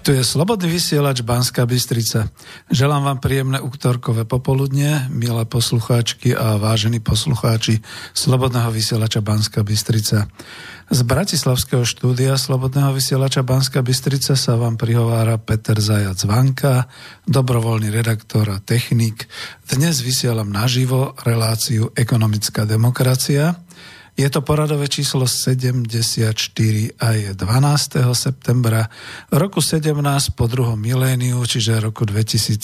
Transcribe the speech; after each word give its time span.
Tak, 0.00 0.16
tu 0.16 0.16
je 0.16 0.24
Slobodný 0.24 0.80
vysielač 0.80 1.20
Banska 1.20 1.60
Bystrica. 1.68 2.32
Želám 2.72 3.04
vám 3.04 3.18
príjemné 3.20 3.60
útorkové 3.60 4.24
popoludne, 4.24 5.04
milé 5.12 5.44
poslucháčky 5.44 6.32
a 6.32 6.56
vážení 6.56 7.04
poslucháči 7.04 7.84
Slobodného 8.16 8.72
vysielača 8.72 9.20
Banska 9.20 9.60
Bystrica. 9.60 10.24
Z 10.88 11.00
Bratislavského 11.04 11.84
štúdia 11.84 12.40
Slobodného 12.40 12.96
vysielača 12.96 13.44
Banska 13.44 13.84
Bystrica 13.84 14.40
sa 14.40 14.56
vám 14.56 14.80
prihovára 14.80 15.36
Peter 15.36 15.76
Zajac 15.76 16.24
Vanka, 16.24 16.88
dobrovoľný 17.28 17.92
redaktor 17.92 18.48
a 18.48 18.56
technik. 18.56 19.28
Dnes 19.68 20.00
vysielam 20.00 20.48
naživo 20.48 21.12
reláciu 21.28 21.92
Ekonomická 21.92 22.64
demokracia– 22.64 23.52
je 24.16 24.28
to 24.30 24.40
poradové 24.42 24.88
číslo 24.90 25.26
74 25.26 26.34
a 26.98 27.06
je 27.14 27.30
12. 27.34 28.14
septembra 28.14 28.90
roku 29.30 29.62
17 29.62 29.90
po 30.34 30.44
druhom 30.50 30.76
miléniu, 30.76 31.40
čiže 31.46 31.78
roku 31.80 32.04
2017. 32.04 32.60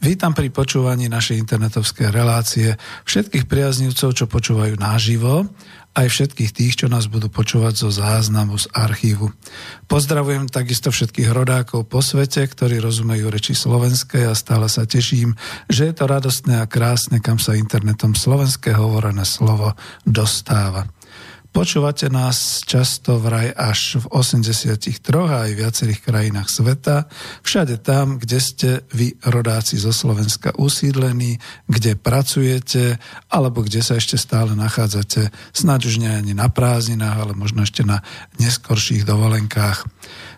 Vítam 0.00 0.32
pri 0.32 0.48
počúvaní 0.50 1.08
našej 1.12 1.38
internetovskej 1.44 2.08
relácie 2.10 2.76
všetkých 3.04 3.44
priaznivcov, 3.46 4.08
čo 4.16 4.24
počúvajú 4.26 4.74
naživo 4.80 5.48
aj 5.94 6.06
všetkých 6.10 6.50
tých, 6.50 6.74
čo 6.74 6.86
nás 6.90 7.06
budú 7.06 7.30
počúvať 7.30 7.78
zo 7.78 7.90
záznamu 7.94 8.58
z 8.58 8.66
archívu. 8.74 9.30
Pozdravujem 9.86 10.50
takisto 10.50 10.90
všetkých 10.90 11.30
rodákov 11.30 11.86
po 11.86 12.02
svete, 12.02 12.42
ktorí 12.42 12.82
rozumejú 12.82 13.30
reči 13.30 13.54
slovenskej 13.54 14.26
a 14.26 14.34
stále 14.34 14.66
sa 14.66 14.84
teším, 14.90 15.38
že 15.70 15.90
je 15.90 15.94
to 15.94 16.10
radostné 16.10 16.58
a 16.58 16.66
krásne, 16.66 17.22
kam 17.22 17.38
sa 17.38 17.54
internetom 17.54 18.18
slovenské 18.18 18.74
hovorené 18.74 19.22
slovo 19.22 19.78
dostáva. 20.02 20.90
Počúvate 21.54 22.10
nás 22.10 22.66
často 22.66 23.22
vraj 23.22 23.54
až 23.54 24.02
v 24.02 24.10
83 24.10 24.74
a 25.14 25.46
aj 25.46 25.54
viacerých 25.54 26.02
krajinách 26.02 26.50
sveta, 26.50 27.06
všade 27.46 27.78
tam, 27.78 28.18
kde 28.18 28.38
ste 28.42 28.70
vy 28.90 29.14
rodáci 29.22 29.78
zo 29.78 29.94
Slovenska 29.94 30.50
usídlení, 30.58 31.38
kde 31.70 31.94
pracujete, 31.94 32.98
alebo 33.30 33.62
kde 33.62 33.86
sa 33.86 34.02
ešte 34.02 34.18
stále 34.18 34.58
nachádzate, 34.58 35.30
snáď 35.54 35.94
už 35.94 36.02
nie 36.02 36.10
ani 36.10 36.34
na 36.34 36.50
prázdninách, 36.50 37.22
ale 37.22 37.38
možno 37.38 37.62
ešte 37.62 37.86
na 37.86 38.02
neskorších 38.42 39.06
dovolenkách. 39.06 39.86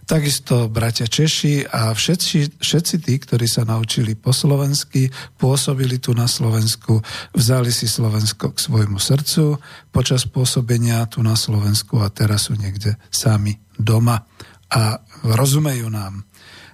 Takisto 0.06 0.70
bratia 0.70 1.11
Češi 1.11 1.67
a 1.67 1.91
všetci, 1.91 2.62
všetci 2.62 2.94
tí, 3.03 3.19
ktorí 3.19 3.50
sa 3.50 3.67
naučili 3.67 4.14
po 4.14 4.31
slovensky, 4.31 5.11
pôsobili 5.35 5.99
tu 5.99 6.14
na 6.14 6.31
Slovensku, 6.31 7.03
vzali 7.35 7.75
si 7.75 7.91
Slovensko 7.91 8.55
k 8.55 8.58
svojmu 8.70 9.03
srdcu 9.03 9.58
počas 9.91 10.23
pôsobenia 10.31 11.11
tu 11.11 11.26
na 11.26 11.35
Slovensku 11.35 11.99
a 11.99 12.14
teraz 12.14 12.47
sú 12.47 12.55
niekde 12.55 12.94
sami 13.11 13.58
doma 13.75 14.23
a 14.70 15.03
rozumejú 15.26 15.91
nám. 15.91 16.23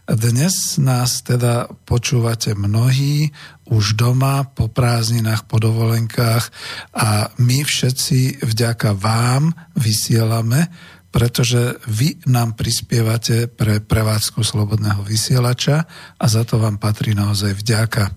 Dnes 0.04 0.76
nás 0.76 1.24
teda 1.24 1.72
počúvate 1.88 2.52
mnohí 2.52 3.32
už 3.72 3.96
doma, 3.96 4.44
po 4.44 4.68
prázdninách, 4.68 5.48
po 5.48 5.56
dovolenkách 5.56 6.52
a 6.92 7.32
my 7.40 7.64
všetci 7.64 8.44
vďaka 8.44 8.92
vám 8.92 9.56
vysielame, 9.72 10.68
pretože 11.12 11.76
vy 11.92 12.24
nám 12.24 12.56
prispievate 12.56 13.52
pre 13.52 13.84
prevádzku 13.84 14.40
Slobodného 14.40 15.04
vysielača 15.04 15.84
a 16.16 16.24
za 16.24 16.42
to 16.48 16.56
vám 16.56 16.80
patrí 16.80 17.12
naozaj 17.12 17.52
vďaka. 17.52 18.04
E, 18.08 18.12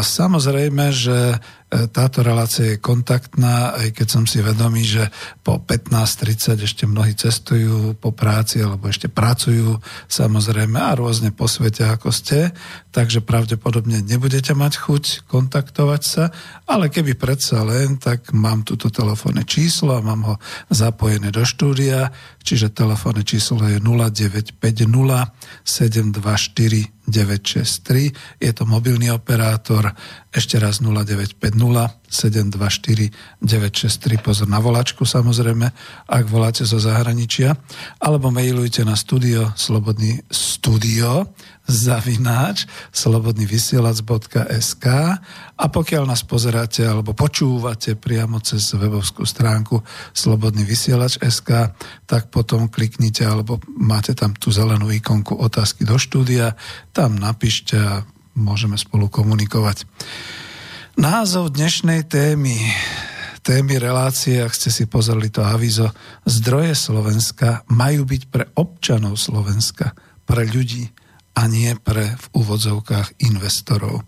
samozrejme, 0.00 0.88
že 0.88 1.36
táto 1.68 2.22
relácia 2.22 2.76
je 2.76 2.78
kontaktná, 2.78 3.74
aj 3.74 3.98
keď 3.98 4.06
som 4.06 4.24
si 4.30 4.38
vedomý, 4.38 4.86
že 4.86 5.10
po 5.42 5.58
15.30 5.58 6.62
ešte 6.62 6.84
mnohí 6.86 7.18
cestujú 7.18 7.98
po 7.98 8.14
práci 8.14 8.62
alebo 8.62 8.86
ešte 8.86 9.10
pracujú 9.10 9.82
samozrejme 10.06 10.78
a 10.78 10.94
rôzne 10.94 11.34
po 11.34 11.50
svete 11.50 11.82
ako 11.90 12.14
ste, 12.14 12.54
takže 12.94 13.26
pravdepodobne 13.26 14.06
nebudete 14.06 14.54
mať 14.54 14.86
chuť 14.86 15.04
kontaktovať 15.26 16.02
sa, 16.06 16.30
ale 16.70 16.94
keby 16.94 17.18
predsa 17.18 17.66
len, 17.66 17.98
tak 17.98 18.30
mám 18.30 18.62
túto 18.62 18.86
telefónne 18.92 19.42
číslo 19.42 19.98
a 19.98 20.04
mám 20.04 20.22
ho 20.30 20.34
zapojené 20.70 21.34
do 21.34 21.42
štúdia, 21.42 22.14
čiže 22.46 22.70
telefónne 22.70 23.26
číslo 23.26 23.58
je 23.66 23.82
0950 23.82 24.62
724 25.66 26.94
963. 27.04 28.40
Je 28.40 28.52
to 28.52 28.64
mobilný 28.64 29.12
operátor, 29.12 29.92
ešte 30.34 30.58
raz 30.58 30.82
0950 30.82 31.38
724 32.10 33.10
963. 33.42 34.18
Pozor 34.22 34.46
na 34.50 34.58
volačku 34.58 35.06
samozrejme, 35.06 35.70
ak 36.10 36.24
voláte 36.30 36.66
zo 36.66 36.78
zahraničia. 36.78 37.54
Alebo 38.02 38.30
mailujte 38.34 38.82
na 38.86 38.94
studio, 38.98 39.50
slobodný 39.54 40.22
studio, 40.30 41.26
zavináč 41.64 42.68
slobodnyvysielac.sk 42.92 44.86
a 45.54 45.64
pokiaľ 45.70 46.02
nás 46.04 46.22
pozeráte 46.26 46.84
alebo 46.84 47.16
počúvate 47.16 47.96
priamo 47.96 48.36
cez 48.44 48.74
webovskú 48.76 49.24
stránku 49.24 49.80
Slobodný 50.12 50.62
vysielač.sk, 50.68 51.50
tak 52.04 52.28
potom 52.28 52.68
kliknite 52.68 53.24
alebo 53.24 53.58
máte 53.74 54.12
tam 54.14 54.36
tú 54.36 54.52
zelenú 54.52 54.92
ikonku 54.92 55.34
otázky 55.40 55.88
do 55.88 55.96
štúdia, 55.96 56.52
tam 56.92 57.16
napíšte 57.16 57.76
a 57.80 58.04
môžeme 58.34 58.78
spolu 58.78 59.10
komunikovať. 59.10 59.86
Názov 60.94 61.54
dnešnej 61.54 62.06
témy 62.06 62.54
témy 63.44 63.76
relácie, 63.76 64.40
ak 64.40 64.56
ste 64.56 64.72
si 64.72 64.88
pozreli 64.88 65.28
to 65.28 65.44
avizo, 65.44 65.92
zdroje 66.24 66.72
Slovenska 66.72 67.60
majú 67.68 68.08
byť 68.08 68.22
pre 68.32 68.48
občanov 68.56 69.20
Slovenska, 69.20 69.92
pre 70.24 70.48
ľudí, 70.48 70.88
a 71.34 71.50
nie 71.50 71.74
pre 71.74 72.14
v 72.14 72.26
úvodzovkách 72.40 73.26
investorov. 73.26 74.06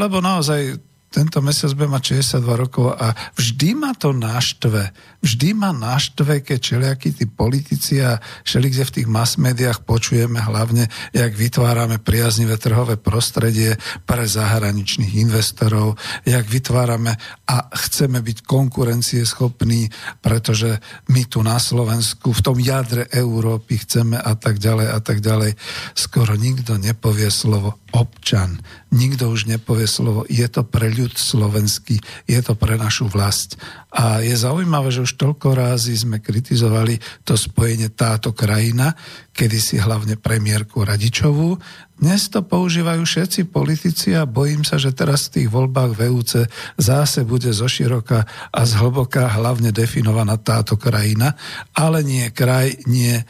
Lebo 0.00 0.24
naozaj 0.24 0.80
tento 1.14 1.38
mesiac 1.38 1.70
bude 1.78 1.86
mať 1.86 2.26
62 2.26 2.42
rokov 2.58 2.98
a 2.98 3.14
vždy 3.38 3.78
ma 3.78 3.94
to 3.94 4.10
naštve. 4.10 4.90
Vždy 5.22 5.54
ma 5.54 5.70
naštve, 5.70 6.42
keď 6.42 6.58
všelijakí 6.58 7.14
tí 7.14 7.24
politici 7.30 8.02
a 8.02 8.18
všelikde 8.42 8.82
v 8.82 8.94
tých 8.98 9.08
mass 9.08 9.38
médiách 9.38 9.86
počujeme 9.86 10.42
hlavne, 10.42 10.90
jak 11.14 11.30
vytvárame 11.38 12.02
priaznivé 12.02 12.58
trhové 12.58 12.98
prostredie 12.98 13.78
pre 14.02 14.26
zahraničných 14.26 15.14
investorov, 15.22 15.94
jak 16.26 16.50
vytvárame 16.50 17.14
a 17.46 17.56
chceme 17.70 18.18
byť 18.18 18.42
konkurencieschopní, 18.42 19.94
pretože 20.18 20.82
my 21.14 21.22
tu 21.30 21.46
na 21.46 21.62
Slovensku, 21.62 22.34
v 22.34 22.42
tom 22.42 22.58
jadre 22.58 23.06
Európy 23.14 23.86
chceme 23.86 24.18
a 24.18 24.34
tak 24.34 24.58
ďalej 24.58 24.88
a 24.90 24.98
tak 24.98 25.22
ďalej. 25.22 25.54
Skoro 25.94 26.34
nikto 26.34 26.74
nepovie 26.74 27.30
slovo 27.30 27.78
občan. 27.94 28.58
Nikto 28.90 29.30
už 29.30 29.46
nepovie 29.46 29.86
slovo, 29.86 30.26
je 30.26 30.44
to 30.50 30.66
pre 30.66 30.90
ľud 31.04 31.14
slovenský, 31.14 32.00
je 32.24 32.40
to 32.40 32.56
pre 32.56 32.80
našu 32.80 33.12
vlast. 33.12 33.60
A 33.94 34.18
je 34.18 34.34
zaujímavé, 34.34 34.90
že 34.90 35.06
už 35.06 35.14
toľko 35.14 35.54
rázy 35.54 35.94
sme 35.94 36.18
kritizovali 36.18 36.98
to 37.22 37.38
spojenie 37.38 37.94
táto 37.94 38.34
krajina, 38.34 38.90
kedysi 39.30 39.78
hlavne 39.78 40.18
premiérku 40.18 40.82
Radičovú. 40.82 41.62
Dnes 41.94 42.26
to 42.26 42.42
používajú 42.42 43.06
všetci 43.06 43.54
politici 43.54 44.18
a 44.18 44.26
bojím 44.26 44.66
sa, 44.66 44.82
že 44.82 44.90
teraz 44.90 45.30
v 45.30 45.38
tých 45.38 45.48
voľbách 45.54 45.94
VUC 45.94 46.50
zase 46.74 47.22
bude 47.22 47.54
zo 47.54 47.70
široka 47.70 48.26
a 48.50 48.60
z 48.66 48.72
hlboká 48.82 49.30
hlavne 49.30 49.70
definovaná 49.70 50.42
táto 50.42 50.74
krajina, 50.74 51.38
ale 51.70 52.02
nie 52.02 52.26
kraj, 52.34 52.74
nie 52.90 53.22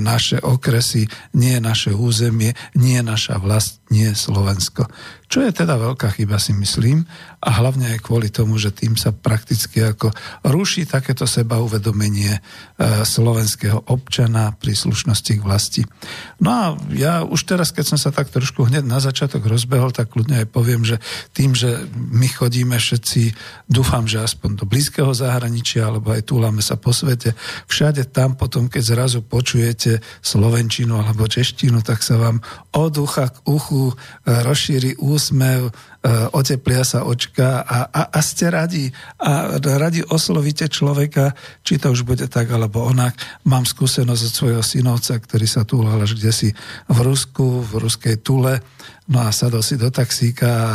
naše 0.00 0.40
okresy, 0.40 1.04
nie 1.36 1.60
naše 1.60 1.92
územie, 1.92 2.56
nie 2.80 3.04
naša 3.04 3.36
vlast, 3.36 3.84
nie 3.92 4.08
Slovensko. 4.16 4.88
Čo 5.28 5.44
je 5.44 5.52
teda 5.52 5.76
veľká 5.76 6.08
chyba, 6.16 6.40
si 6.40 6.56
myslím, 6.56 7.04
a 7.38 7.48
hlavne 7.62 7.94
aj 7.94 8.02
kvôli 8.02 8.34
tomu, 8.34 8.58
že 8.58 8.74
tým 8.74 8.98
sa 8.98 9.14
prakticky 9.14 9.78
ako 9.84 10.10
ruší 10.42 10.90
takéto 10.90 11.22
sebauvedomenie 11.22 12.34
e, 12.34 12.40
slovenského 13.06 13.86
občana 13.86 14.50
príslušnosti 14.58 15.32
k 15.38 15.44
vlasti. 15.44 15.82
No 16.42 16.50
a 16.50 16.64
ja 16.98 17.22
už 17.22 17.46
teraz, 17.46 17.70
keď 17.70 17.94
som 17.94 17.98
sa 18.00 18.10
tak 18.10 18.34
trošku 18.34 18.66
hneď 18.66 18.82
na 18.82 18.98
začiatok 18.98 19.46
rozbehol, 19.46 19.94
tak 19.94 20.10
kľudne 20.10 20.42
aj 20.42 20.48
poviem, 20.50 20.82
že 20.82 20.98
tým, 21.30 21.54
že 21.54 21.86
my 21.94 22.26
chodíme 22.26 22.74
všetci, 22.74 23.22
dúfam, 23.70 24.10
že 24.10 24.18
aspoň 24.18 24.58
do 24.58 24.64
blízkeho 24.66 25.14
zahraničia, 25.14 25.86
alebo 25.86 26.10
aj 26.10 26.26
túlame 26.26 26.64
sa 26.64 26.74
po 26.74 26.90
svete, 26.90 27.38
všade 27.70 28.10
tam 28.10 28.34
potom, 28.34 28.66
keď 28.66 28.82
zrazu 28.82 29.22
počujete 29.22 30.02
slovenčinu 30.26 30.98
alebo 30.98 31.30
češtinu, 31.30 31.86
tak 31.86 32.02
sa 32.02 32.18
vám 32.18 32.42
od 32.74 32.98
ucha 32.98 33.30
k 33.30 33.38
uchu 33.46 33.92
e, 33.92 33.94
rozšíri 34.26 34.98
ús 34.98 35.28
úsmev, 35.28 35.70
oteplia 36.06 36.86
sa 36.86 37.02
očka 37.02 37.66
a, 37.66 37.90
a, 37.90 38.02
a 38.14 38.20
ste 38.22 38.46
radi 38.54 38.86
a 39.18 39.58
radi 39.58 40.06
oslovíte 40.06 40.70
človeka, 40.70 41.34
či 41.66 41.82
to 41.82 41.90
už 41.90 42.06
bude 42.06 42.22
tak 42.30 42.46
alebo 42.54 42.86
onak. 42.86 43.18
Mám 43.50 43.66
skúsenosť 43.66 44.22
od 44.22 44.32
svojho 44.34 44.62
synovca, 44.62 45.18
ktorý 45.18 45.46
sa 45.50 45.66
túlal 45.66 45.98
až 45.98 46.14
kde 46.14 46.30
si 46.30 46.48
v 46.86 46.98
Rusku, 47.02 47.66
v 47.66 47.82
ruskej 47.82 48.22
Tule, 48.22 48.62
no 49.10 49.26
a 49.26 49.34
sadol 49.34 49.66
si 49.66 49.74
do 49.74 49.90
taxíka 49.90 50.48
a 50.48 50.72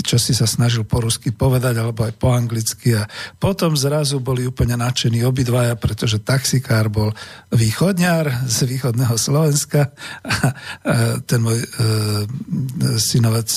čo 0.00 0.16
si 0.16 0.32
sa 0.32 0.46
snažil 0.48 0.86
po 0.86 1.02
rusky 1.02 1.34
povedať, 1.34 1.76
alebo 1.76 2.06
aj 2.06 2.14
po 2.16 2.32
anglicky. 2.32 2.96
A 2.96 3.04
potom 3.36 3.76
zrazu 3.76 4.22
boli 4.22 4.46
úplne 4.46 4.78
nadšení 4.78 5.26
obidvaja, 5.26 5.76
pretože 5.76 6.22
taxikár 6.22 6.88
bol 6.88 7.10
východňar 7.52 8.48
z 8.48 8.58
východného 8.70 9.16
Slovenska 9.18 9.90
a 10.24 11.20
ten 11.26 11.40
môj 11.42 11.58
e, 11.58 11.68
synovec 12.96 13.50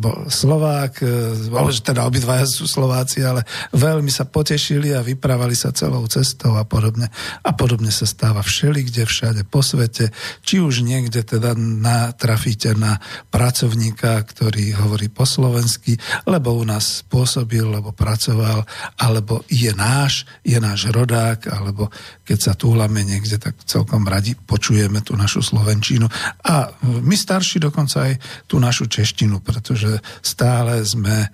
bol 0.00 0.32
Slovák, 0.32 1.04
e, 1.04 1.80
teda 1.84 2.08
obidvaja 2.08 2.48
sú 2.48 2.64
Slováci, 2.64 3.20
ale 3.20 3.44
veľmi 3.76 4.08
sa 4.08 4.24
potešili 4.24 4.96
a 4.96 5.04
vyprávali 5.04 5.52
sa 5.52 5.68
celou 5.68 6.00
cestou 6.08 6.56
a 6.56 6.64
podobne. 6.64 7.12
A 7.44 7.52
podobne 7.52 7.92
sa 7.92 8.08
stáva 8.08 8.40
všeli, 8.40 8.88
kde 8.88 9.04
všade 9.04 9.44
po 9.44 9.60
svete. 9.60 10.16
Či 10.40 10.64
už 10.64 10.80
niekde 10.80 11.20
teda 11.20 11.52
natrafíte 11.60 12.72
na 12.72 12.96
pracovníka, 13.28 14.24
ktorý 14.24 14.80
hovorí 14.80 15.12
po 15.12 15.28
slovensky, 15.28 16.00
lebo 16.24 16.56
u 16.56 16.64
nás 16.64 17.04
pôsobil, 17.04 17.68
lebo 17.68 17.92
pracoval, 17.92 18.64
alebo 18.96 19.44
je 19.52 19.76
náš, 19.76 20.24
je 20.40 20.56
náš 20.56 20.88
rodák, 20.88 21.52
alebo 21.52 21.92
keď 22.24 22.38
sa 22.40 22.52
túhlame 22.56 23.04
niekde, 23.04 23.36
tak 23.36 23.60
celkom 23.68 24.08
radi 24.08 24.32
počujeme 24.32 25.04
tú 25.04 25.20
našu 25.20 25.44
slovenčinu. 25.44 26.08
A 26.48 26.72
my 26.80 27.12
starší 27.12 27.60
dokonca 27.60 28.08
aj 28.08 28.14
tú 28.48 28.56
našu 28.56 28.88
češtinu, 28.88 29.49
pretože 29.50 29.98
stále 30.22 30.78
sme 30.86 31.26
e, 31.26 31.28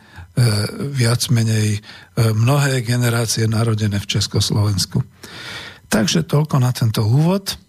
viac 0.97 1.29
menej 1.29 1.77
e, 1.77 1.81
mnohé 2.33 2.81
generácie 2.81 3.45
narodené 3.45 4.01
v 4.01 4.11
Československu. 4.17 5.05
Takže 5.93 6.25
toľko 6.25 6.57
na 6.65 6.73
tento 6.73 7.05
úvod. 7.05 7.61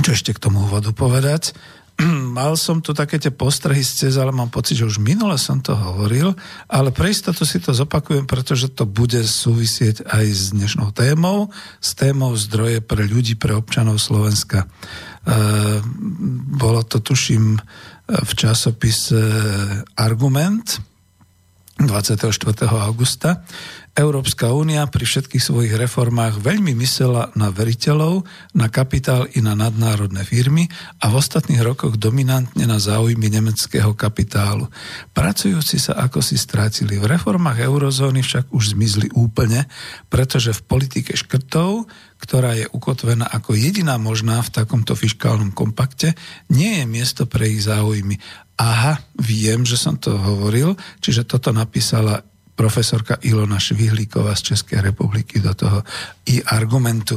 Čo 0.00 0.16
ešte 0.16 0.32
k 0.32 0.42
tomu 0.48 0.64
úvodu 0.64 0.96
povedať? 0.96 1.52
mal 2.38 2.56
som 2.56 2.80
tu 2.80 2.96
také 2.96 3.20
tie 3.20 3.32
postrehy 3.32 3.82
z 3.84 4.06
cez, 4.06 4.14
ale 4.16 4.32
mám 4.32 4.48
pocit, 4.48 4.78
že 4.78 4.88
už 4.88 5.02
minule 5.02 5.36
som 5.36 5.60
to 5.60 5.76
hovoril, 5.76 6.32
ale 6.66 6.90
pre 6.94 7.12
istotu 7.12 7.44
si 7.44 7.60
to 7.60 7.76
zopakujem, 7.76 8.24
pretože 8.24 8.72
to 8.72 8.88
bude 8.88 9.20
súvisieť 9.20 10.06
aj 10.08 10.24
s 10.28 10.44
dnešnou 10.56 10.92
témou, 10.94 11.52
s 11.80 11.92
témou 11.96 12.32
zdroje 12.36 12.80
pre 12.80 13.04
ľudí, 13.04 13.36
pre 13.36 13.56
občanov 13.56 14.00
Slovenska. 14.00 14.64
E, 14.64 14.66
bolo 16.56 16.80
to, 16.86 17.02
tuším, 17.02 17.60
v 18.10 18.32
časopise 18.34 19.22
Argument 19.96 20.80
24. 21.80 22.68
augusta, 22.68 23.42
Európska 23.98 24.54
únia 24.54 24.86
pri 24.86 25.02
všetkých 25.02 25.42
svojich 25.42 25.74
reformách 25.74 26.38
veľmi 26.38 26.72
myslela 26.78 27.34
na 27.34 27.50
veriteľov, 27.50 28.22
na 28.54 28.70
kapitál 28.70 29.26
i 29.34 29.42
na 29.42 29.58
nadnárodné 29.58 30.22
firmy 30.22 30.70
a 31.02 31.10
v 31.10 31.18
ostatných 31.18 31.58
rokoch 31.58 31.98
dominantne 31.98 32.64
na 32.70 32.78
záujmy 32.78 33.26
nemeckého 33.26 33.90
kapitálu. 33.98 34.70
Pracujúci 35.10 35.82
sa 35.82 35.98
ako 35.98 36.22
si 36.22 36.38
strátili. 36.38 37.02
V 37.02 37.10
reformách 37.10 37.66
eurozóny 37.66 38.22
však 38.22 38.54
už 38.54 38.78
zmizli 38.78 39.10
úplne, 39.12 39.66
pretože 40.06 40.54
v 40.54 40.64
politike 40.64 41.18
škrtov 41.18 41.90
ktorá 42.20 42.52
je 42.52 42.68
ukotvená 42.68 43.24
ako 43.32 43.56
jediná 43.56 43.96
možná 43.96 44.44
v 44.44 44.52
takomto 44.52 44.92
fiskálnom 44.92 45.56
kompakte, 45.56 46.12
nie 46.52 46.84
je 46.84 46.84
miesto 46.84 47.24
pre 47.24 47.48
ich 47.48 47.64
záujmy. 47.64 48.20
Aha, 48.60 49.00
viem, 49.16 49.64
že 49.64 49.80
som 49.80 49.96
to 49.96 50.20
hovoril, 50.20 50.76
čiže 51.00 51.24
toto 51.24 51.48
napísala 51.48 52.20
profesorka 52.60 53.16
Ilona 53.24 53.56
Švihlíková 53.56 54.36
z 54.36 54.52
Českej 54.52 54.84
republiky 54.92 55.40
do 55.40 55.56
toho 55.56 55.80
i 56.28 56.44
argumentu. 56.44 57.16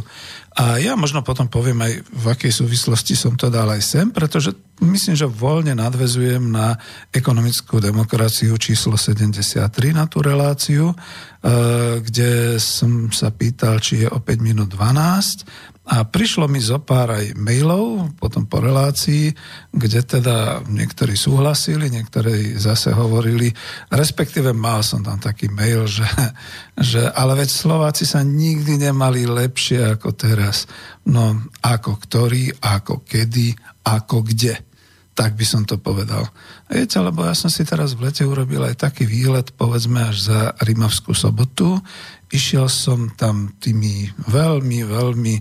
A 0.55 0.79
ja 0.79 0.95
možno 0.95 1.19
potom 1.25 1.51
poviem 1.51 1.83
aj, 1.83 1.93
v 2.13 2.25
akej 2.31 2.53
súvislosti 2.63 3.17
som 3.17 3.35
to 3.35 3.51
dal 3.51 3.67
aj 3.67 3.81
sem, 3.83 4.07
pretože 4.07 4.55
myslím, 4.85 5.17
že 5.17 5.27
voľne 5.27 5.75
nadvezujem 5.75 6.45
na 6.45 6.77
ekonomickú 7.09 7.81
demokraciu 7.81 8.55
číslo 8.61 8.95
73 8.95 9.65
na 9.91 10.05
tú 10.05 10.21
reláciu, 10.21 10.93
e, 10.93 10.95
kde 12.05 12.61
som 12.61 13.09
sa 13.09 13.33
pýtal, 13.33 13.81
či 13.81 14.05
je 14.05 14.07
o 14.07 14.21
5 14.21 14.45
minút 14.45 14.69
12 14.71 15.72
a 15.83 16.07
prišlo 16.07 16.47
mi 16.47 16.63
zo 16.63 16.79
pár 16.79 17.11
aj 17.11 17.35
mailov, 17.35 18.15
potom 18.15 18.47
po 18.47 18.63
relácii, 18.63 19.35
kde 19.67 19.99
teda 19.99 20.63
niektorí 20.63 21.11
súhlasili, 21.11 21.91
niektorí 21.91 22.55
zase 22.55 22.95
hovorili, 22.95 23.51
respektíve 23.91 24.55
mal 24.55 24.79
som 24.79 25.03
tam 25.03 25.19
taký 25.19 25.51
mail, 25.51 25.83
že, 25.99 26.07
že 26.79 27.03
ale 27.11 27.35
veď 27.35 27.49
Slováci 27.51 28.07
sa 28.07 28.23
nikdy 28.23 28.79
nemali 28.79 29.27
lepšie 29.27 29.99
ako 29.99 30.15
teraz. 30.15 30.71
No 31.03 31.35
ako 31.59 31.99
ktorý, 31.99 32.63
ako 32.63 33.03
kedy, 33.03 33.51
ako 33.83 34.23
kde. 34.23 34.55
Tak 35.13 35.35
by 35.35 35.45
som 35.45 35.67
to 35.67 35.77
povedal. 35.77 36.25
Viete, 36.71 36.97
lebo 36.97 37.27
ja 37.27 37.35
som 37.35 37.51
si 37.51 37.61
teraz 37.67 37.93
v 37.93 38.07
lete 38.09 38.23
urobil 38.23 38.65
aj 38.65 38.87
taký 38.87 39.03
výlet, 39.05 39.51
povedzme 39.53 40.09
až 40.09 40.31
za 40.31 40.39
Rimavskú 40.63 41.11
sobotu. 41.13 41.77
Išiel 42.33 42.65
som 42.71 43.13
tam 43.13 43.53
tými 43.61 44.09
veľmi, 44.25 44.79
veľmi 44.87 45.35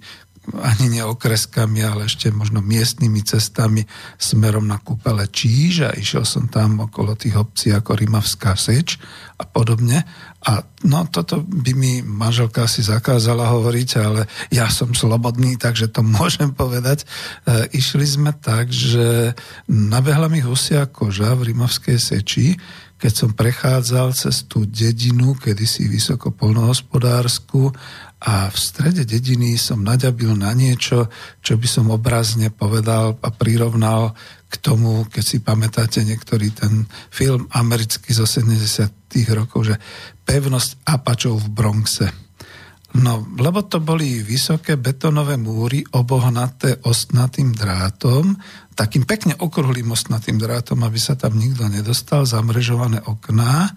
ani 0.51 0.99
nie 0.99 1.05
okreskami, 1.07 1.87
ale 1.87 2.11
ešte 2.11 2.35
možno 2.35 2.59
miestnymi 2.59 3.23
cestami 3.23 3.87
smerom 4.19 4.67
na 4.67 4.83
kúpele 4.83 5.31
Číž 5.31 5.87
a 5.87 5.91
išiel 5.95 6.27
som 6.27 6.51
tam 6.51 6.83
okolo 6.83 7.15
tých 7.15 7.39
obcí 7.39 7.71
ako 7.71 7.95
Rimavská 7.95 8.59
Seč 8.59 8.99
a 9.39 9.47
podobne. 9.47 10.03
A 10.43 10.67
no 10.83 11.07
toto 11.07 11.39
by 11.47 11.73
mi 11.79 12.03
manželka 12.03 12.67
si 12.67 12.83
zakázala 12.83 13.47
hovoriť, 13.55 13.91
ale 14.03 14.27
ja 14.51 14.67
som 14.67 14.91
slobodný, 14.91 15.55
takže 15.55 15.95
to 15.95 16.03
môžem 16.19 16.51
povedať. 16.51 17.07
E, 17.47 17.71
išli 17.79 18.03
sme 18.03 18.35
tak, 18.35 18.75
že 18.75 19.39
nabehla 19.71 20.27
mi 20.27 20.43
husia 20.43 20.91
koža 20.91 21.39
v 21.39 21.55
Rimavskej 21.55 21.99
Seči, 22.03 22.59
keď 23.03 23.13
som 23.19 23.35
prechádzal 23.35 24.15
cez 24.15 24.47
tú 24.47 24.63
dedinu, 24.63 25.35
kedysi 25.35 25.91
vysoko 25.91 26.31
polnohospodársku 26.31 27.75
a 28.23 28.47
v 28.47 28.55
strede 28.55 29.03
dediny 29.03 29.59
som 29.59 29.83
naďabil 29.83 30.31
na 30.39 30.55
niečo, 30.55 31.11
čo 31.43 31.59
by 31.59 31.67
som 31.67 31.91
obrazne 31.91 32.55
povedal 32.55 33.19
a 33.19 33.29
prirovnal 33.35 34.15
k 34.47 34.55
tomu, 34.63 35.03
keď 35.11 35.25
si 35.27 35.43
pamätáte 35.43 35.99
niektorý 36.07 36.55
ten 36.55 36.87
film 37.11 37.51
americký 37.51 38.15
zo 38.15 38.23
70 38.23 38.55
rokov, 39.35 39.75
že 39.75 39.83
pevnosť 40.23 40.87
Apačov 40.87 41.43
v 41.43 41.49
Bronxe. 41.51 42.22
No, 42.93 43.25
lebo 43.41 43.65
to 43.65 43.81
boli 43.81 44.21
vysoké 44.21 44.77
betonové 44.77 45.41
múry 45.41 45.81
obohnaté 45.97 46.77
ostnatým 46.85 47.57
drátom, 47.57 48.37
takým 48.77 49.09
pekne 49.09 49.33
okrúhlým 49.41 49.89
ostnatým 49.89 50.37
drátom, 50.37 50.77
aby 50.85 51.01
sa 51.01 51.17
tam 51.17 51.41
nikto 51.41 51.73
nedostal, 51.73 52.29
zamrežované 52.29 53.01
okná 53.01 53.73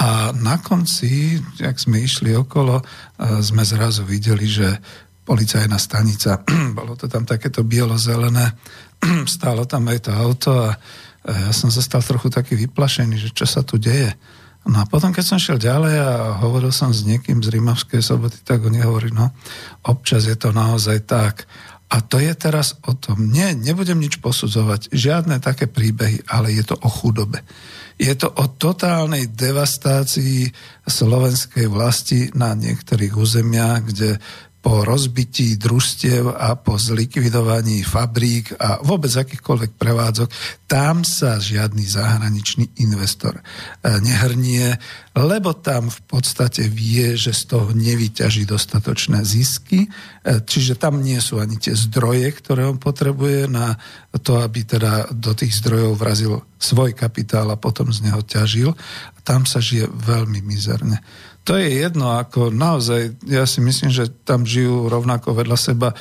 a 0.00 0.32
na 0.32 0.56
konci, 0.60 1.36
jak 1.60 1.76
sme 1.76 2.00
išli 2.00 2.32
okolo, 2.32 2.80
sme 3.44 3.60
zrazu 3.60 4.08
videli, 4.08 4.48
že 4.48 4.68
policajná 5.28 5.76
stanica, 5.76 6.40
bolo 6.78 6.96
to 6.96 7.12
tam 7.12 7.28
takéto 7.28 7.60
bielo-zelené, 7.60 8.56
stálo 9.36 9.68
tam 9.68 9.84
aj 9.92 9.98
to 10.08 10.12
auto 10.16 10.52
a 10.64 10.72
ja 11.26 11.50
som 11.50 11.68
zostal 11.68 12.00
trochu 12.06 12.30
taký 12.30 12.54
vyplašený, 12.54 13.18
že 13.18 13.30
čo 13.34 13.44
sa 13.44 13.66
tu 13.66 13.82
deje. 13.82 14.14
No 14.66 14.82
a 14.82 14.84
potom, 14.84 15.14
keď 15.14 15.24
som 15.24 15.38
šiel 15.38 15.62
ďalej 15.62 15.94
a 16.02 16.10
hovoril 16.42 16.74
som 16.74 16.90
s 16.90 17.06
niekým 17.06 17.38
z 17.38 17.54
Rímavskej 17.54 18.02
soboty, 18.02 18.42
tak 18.42 18.66
oni 18.66 18.82
hovorí, 18.82 19.14
no 19.14 19.30
občas 19.86 20.26
je 20.26 20.34
to 20.34 20.50
naozaj 20.50 21.06
tak. 21.06 21.46
A 21.86 22.02
to 22.02 22.18
je 22.18 22.34
teraz 22.34 22.74
o 22.82 22.98
tom. 22.98 23.30
Nie, 23.30 23.54
nebudem 23.54 24.02
nič 24.02 24.18
posudzovať, 24.18 24.90
žiadne 24.90 25.38
také 25.38 25.70
príbehy, 25.70 26.26
ale 26.26 26.50
je 26.50 26.66
to 26.66 26.74
o 26.82 26.90
chudobe. 26.90 27.46
Je 27.94 28.10
to 28.18 28.26
o 28.26 28.44
totálnej 28.50 29.30
devastácii 29.30 30.50
slovenskej 30.82 31.70
vlasti 31.70 32.34
na 32.34 32.58
niektorých 32.58 33.14
územiach, 33.14 33.86
kde 33.86 34.18
po 34.66 34.82
rozbití 34.82 35.54
družstiev 35.62 36.26
a 36.26 36.58
po 36.58 36.74
zlikvidovaní 36.74 37.86
fabrík 37.86 38.50
a 38.58 38.82
vôbec 38.82 39.14
akýchkoľvek 39.14 39.78
prevádzok, 39.78 40.26
tam 40.66 41.06
sa 41.06 41.38
žiadny 41.38 41.86
zahraničný 41.86 42.74
investor 42.82 43.38
e, 43.38 43.42
nehrnie, 44.02 44.74
lebo 45.14 45.54
tam 45.54 45.86
v 45.86 46.00
podstate 46.10 46.66
vie, 46.66 47.14
že 47.14 47.30
z 47.30 47.54
toho 47.54 47.70
nevyťaží 47.78 48.42
dostatočné 48.42 49.22
zisky, 49.22 49.86
e, 49.86 49.88
čiže 50.42 50.74
tam 50.74 50.98
nie 50.98 51.22
sú 51.22 51.38
ani 51.38 51.62
tie 51.62 51.78
zdroje, 51.78 52.26
ktoré 52.34 52.66
on 52.66 52.82
potrebuje 52.82 53.46
na 53.46 53.78
to, 54.18 54.42
aby 54.42 54.66
teda 54.66 55.14
do 55.14 55.30
tých 55.30 55.62
zdrojov 55.62 55.94
vrazil 55.94 56.42
svoj 56.58 56.90
kapitál 56.90 57.54
a 57.54 57.60
potom 57.60 57.94
z 57.94 58.02
neho 58.02 58.18
ťažil. 58.18 58.74
Tam 59.22 59.46
sa 59.46 59.62
žije 59.62 59.86
veľmi 59.86 60.42
mizerne 60.42 60.98
to 61.46 61.54
je 61.54 61.78
jedno, 61.78 62.10
ako 62.10 62.50
naozaj, 62.50 63.22
ja 63.22 63.46
si 63.46 63.62
myslím, 63.62 63.94
že 63.94 64.10
tam 64.26 64.42
žijú 64.42 64.90
rovnako 64.90 65.30
vedľa 65.30 65.54
seba 65.54 65.94
e, 65.94 65.96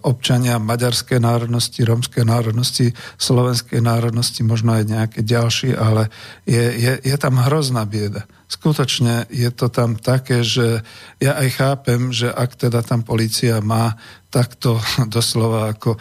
občania 0.00 0.56
maďarskej 0.56 1.20
národnosti, 1.20 1.84
rómskej 1.84 2.24
národnosti, 2.24 2.96
slovenskej 3.20 3.84
národnosti, 3.84 4.40
možno 4.40 4.72
aj 4.72 4.88
nejaké 4.88 5.20
ďalšie, 5.20 5.76
ale 5.76 6.08
je, 6.48 6.64
je, 6.80 6.92
je 6.96 7.16
tam 7.20 7.36
hrozná 7.44 7.84
bieda. 7.84 8.24
Skutočne 8.50 9.30
je 9.30 9.46
to 9.54 9.70
tam 9.70 9.94
také, 9.94 10.42
že 10.42 10.82
ja 11.22 11.38
aj 11.38 11.48
chápem, 11.54 12.10
že 12.10 12.34
ak 12.34 12.58
teda 12.58 12.82
tam 12.82 13.06
policia 13.06 13.62
má 13.62 13.94
takto 14.30 14.78
doslova 15.14 15.74
ako 15.74 15.94
e, 15.94 15.98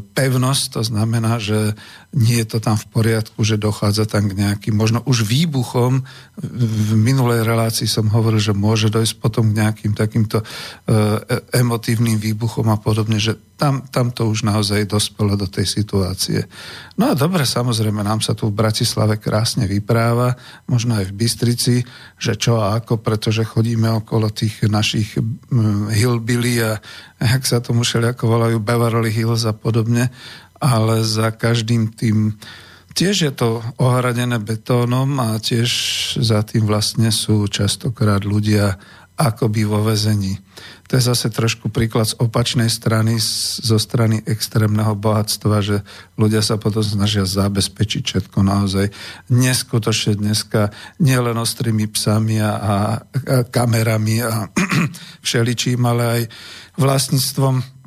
pevnosť, 0.00 0.64
to 0.78 0.82
znamená, 0.84 1.36
že 1.36 1.76
nie 2.16 2.40
je 2.44 2.56
to 2.56 2.58
tam 2.64 2.76
v 2.76 2.88
poriadku, 2.88 3.44
že 3.44 3.60
dochádza 3.60 4.08
tam 4.08 4.32
k 4.32 4.36
nejakým 4.36 4.76
možno 4.76 5.04
už 5.04 5.28
výbuchom. 5.28 6.04
V 6.40 6.90
minulej 6.96 7.44
relácii 7.44 7.88
som 7.88 8.08
hovoril, 8.12 8.40
že 8.40 8.56
môže 8.56 8.92
dojsť 8.92 9.20
potom 9.20 9.52
k 9.52 9.60
nejakým 9.64 9.92
takýmto 9.96 10.40
e, 10.40 10.44
emotívnym 11.56 12.20
výbuchom 12.20 12.68
a 12.72 12.80
podobne, 12.80 13.20
že 13.20 13.36
tam, 13.58 13.82
tam 13.90 14.14
to 14.14 14.30
už 14.30 14.46
naozaj 14.46 14.86
dospelo 14.86 15.34
do 15.34 15.50
tej 15.50 15.66
situácie. 15.66 16.46
No 16.94 17.10
a 17.10 17.18
dobre, 17.18 17.42
samozrejme, 17.42 18.06
nám 18.06 18.22
sa 18.22 18.30
tu 18.30 18.46
v 18.46 18.54
Bratislave 18.54 19.18
krásne 19.18 19.66
vypráva, 19.66 20.38
možno 20.70 20.94
aj 20.94 21.10
v 21.10 21.16
Bystrici, 21.18 21.57
že 22.18 22.32
čo 22.38 22.62
a 22.62 22.78
ako, 22.78 23.02
pretože 23.02 23.42
chodíme 23.42 23.90
okolo 23.90 24.30
tých 24.30 24.70
našich 24.70 25.18
hillbilly 25.90 26.62
a 26.62 26.78
jak 27.18 27.42
sa 27.42 27.58
tomu 27.58 27.82
všelijako 27.82 28.24
volajú, 28.30 28.56
Beverly 28.62 29.10
Hills 29.10 29.42
a 29.44 29.52
podobne, 29.52 30.14
ale 30.62 31.02
za 31.02 31.34
každým 31.34 31.90
tým 31.90 32.38
tiež 32.98 33.16
je 33.30 33.32
to 33.34 33.62
ohradené 33.78 34.42
betónom 34.42 35.06
a 35.22 35.38
tiež 35.38 35.70
za 36.18 36.42
tým 36.42 36.66
vlastne 36.66 37.14
sú 37.14 37.46
častokrát 37.46 38.26
ľudia 38.26 38.74
akoby 39.14 39.62
vo 39.66 39.86
vezení. 39.86 40.38
To 40.88 40.96
je 40.96 41.04
zase 41.04 41.28
trošku 41.28 41.68
príklad 41.68 42.08
z 42.08 42.16
opačnej 42.16 42.72
strany, 42.72 43.20
zo 43.60 43.76
strany 43.76 44.24
extrémneho 44.24 44.96
bohatstva, 44.96 45.60
že 45.60 45.84
ľudia 46.16 46.40
sa 46.40 46.56
potom 46.56 46.80
snažia 46.80 47.28
zabezpečiť 47.28 48.02
všetko 48.08 48.40
naozaj 48.40 48.88
neskutočne 49.28 50.16
dneska 50.16 50.72
nielen 50.96 51.36
ostrými 51.36 51.84
psami 51.92 52.40
a, 52.40 52.50
a, 52.50 52.76
kamerami 53.52 54.24
a 54.24 54.48
všeličím, 55.26 55.84
ale 55.84 56.02
aj 56.08 56.22
vlastníctvom 56.80 57.78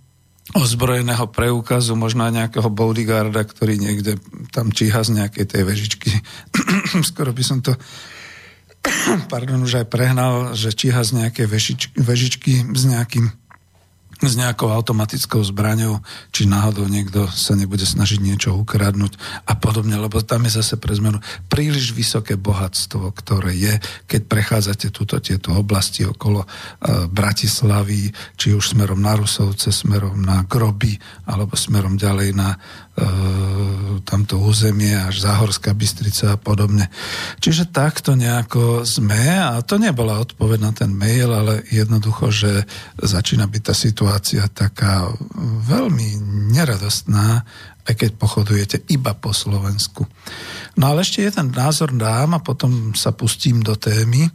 ozbrojeného 0.51 1.25
preukazu, 1.31 1.97
možno 1.97 2.27
aj 2.29 2.37
nejakého 2.37 2.69
bodyguarda, 2.69 3.41
ktorý 3.49 3.81
niekde 3.81 4.21
tam 4.53 4.69
číha 4.69 5.01
z 5.01 5.17
nejakej 5.17 5.45
tej 5.49 5.63
vežičky. 5.65 6.11
Skoro 7.09 7.33
by 7.33 7.41
som 7.41 7.65
to 7.65 7.73
pardon, 9.33 9.61
už 9.61 9.85
aj 9.85 9.87
prehnal, 9.87 10.57
že 10.57 10.73
číha 10.73 11.01
z 11.05 11.23
nejakej 11.23 11.47
vežičky, 11.47 11.87
vežičky 11.97 12.53
s 12.73 12.83
nejakým 12.85 13.41
s 14.21 14.37
nejakou 14.37 14.69
automatickou 14.69 15.41
zbraňou, 15.41 15.97
či 16.29 16.45
náhodou 16.45 16.85
niekto 16.85 17.25
sa 17.33 17.57
nebude 17.57 17.81
snažiť 17.81 18.21
niečo 18.21 18.53
ukradnúť 18.53 19.17
a 19.49 19.57
podobne, 19.57 19.97
lebo 19.97 20.21
tam 20.21 20.45
je 20.45 20.61
zase 20.61 20.77
pre 20.77 20.93
zmenu 20.93 21.17
príliš 21.49 21.89
vysoké 21.97 22.37
bohatstvo, 22.37 23.09
ktoré 23.17 23.57
je, 23.57 23.73
keď 24.05 24.21
prechádzate 24.29 24.93
túto 24.93 25.17
tieto 25.17 25.57
oblasti 25.57 26.05
okolo 26.05 26.45
e, 26.45 26.47
Bratislavy, 27.09 28.13
či 28.37 28.53
už 28.53 28.77
smerom 28.77 29.01
na 29.01 29.17
Rusovce, 29.17 29.73
smerom 29.73 30.21
na 30.21 30.45
Groby, 30.45 31.01
alebo 31.25 31.57
smerom 31.57 31.97
ďalej 31.97 32.37
na 32.37 32.61
tamto 34.03 34.43
územie 34.43 34.91
až 34.91 35.23
Záhorská 35.23 35.71
Bystrica 35.71 36.35
a 36.35 36.41
podobne. 36.41 36.91
Čiže 37.39 37.71
takto 37.71 38.19
nejako 38.19 38.83
sme 38.83 39.39
a 39.39 39.63
to 39.63 39.79
nebola 39.79 40.19
odpoveď 40.19 40.59
na 40.59 40.71
ten 40.75 40.91
mail, 40.91 41.31
ale 41.31 41.63
jednoducho, 41.71 42.27
že 42.27 42.51
začína 42.99 43.47
byť 43.47 43.61
tá 43.63 43.73
situácia 43.73 44.43
taká 44.51 45.07
veľmi 45.65 46.19
neradostná, 46.51 47.47
aj 47.87 47.93
keď 47.97 48.09
pochodujete 48.19 48.77
iba 48.91 49.15
po 49.15 49.31
Slovensku. 49.31 50.05
No 50.77 50.91
ale 50.91 51.07
ešte 51.07 51.25
jeden 51.25 51.55
názor 51.55 51.95
dám 51.95 52.37
a 52.37 52.43
potom 52.43 52.93
sa 52.93 53.15
pustím 53.15 53.63
do 53.63 53.73
témy. 53.73 54.27
E, 54.27 54.31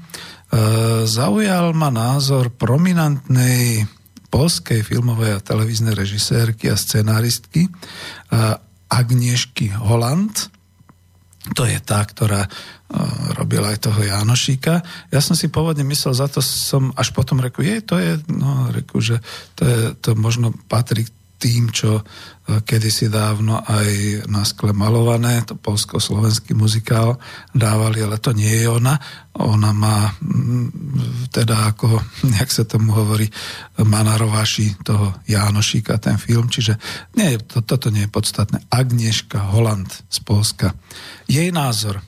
zaujal 1.07 1.71
ma 1.77 1.93
názor 1.93 2.51
prominentnej 2.51 3.87
polskej 4.29 4.83
filmovej 4.83 5.39
a 5.39 5.45
televíznej 5.45 5.95
režisérky 5.95 6.69
a 6.71 6.77
scenáristky 6.77 7.71
Agnieszky 8.87 9.71
Holland. 9.75 10.51
To 11.55 11.63
je 11.63 11.79
tá, 11.79 12.03
ktorá 12.03 12.51
robila 13.39 13.75
aj 13.75 13.87
toho 13.91 14.03
Janošíka. 14.03 14.83
Ja 15.11 15.19
som 15.23 15.35
si 15.39 15.51
pôvodne 15.51 15.83
myslel, 15.87 16.15
za 16.15 16.27
to 16.31 16.43
som 16.43 16.95
až 16.95 17.11
potom 17.11 17.39
rekl, 17.43 17.63
je, 17.67 17.77
to 17.83 17.95
je, 17.99 18.19
no, 18.31 18.71
reku, 18.71 19.03
že 19.03 19.19
to, 19.59 19.63
je, 19.67 19.79
to 19.99 20.15
možno 20.15 20.55
patrí 20.71 21.07
tým, 21.37 21.69
čo 21.69 22.01
e, 22.01 22.03
kedysi 22.65 23.13
dávno 23.13 23.61
aj 23.61 24.25
na 24.29 24.43
skle 24.43 24.73
malované, 24.73 25.45
to 25.45 25.57
polsko-slovenský 25.57 26.57
muzikál 26.57 27.21
dávali, 27.53 28.01
ale 28.01 28.17
to 28.17 28.33
nie 28.33 28.49
je 28.49 28.67
ona. 28.69 28.97
Ona 29.37 29.71
má 29.77 30.17
mm, 30.17 31.29
teda 31.29 31.73
ako, 31.77 32.01
jak 32.41 32.49
sa 32.49 32.65
tomu 32.65 32.97
hovorí, 32.97 33.29
má 33.85 34.01
na 34.01 34.17
rováši 34.17 34.81
toho 34.81 35.21
Jánošíka 35.29 36.01
ten 36.01 36.17
film, 36.17 36.49
čiže 36.49 36.81
nie, 37.21 37.37
to, 37.45 37.61
toto 37.61 37.93
nie 37.93 38.09
je 38.09 38.15
podstatné. 38.17 38.65
Agnieszka 38.73 39.53
Holland 39.53 39.93
z 40.09 40.19
Polska. 40.25 40.73
Jej 41.29 41.53
názor. 41.53 42.01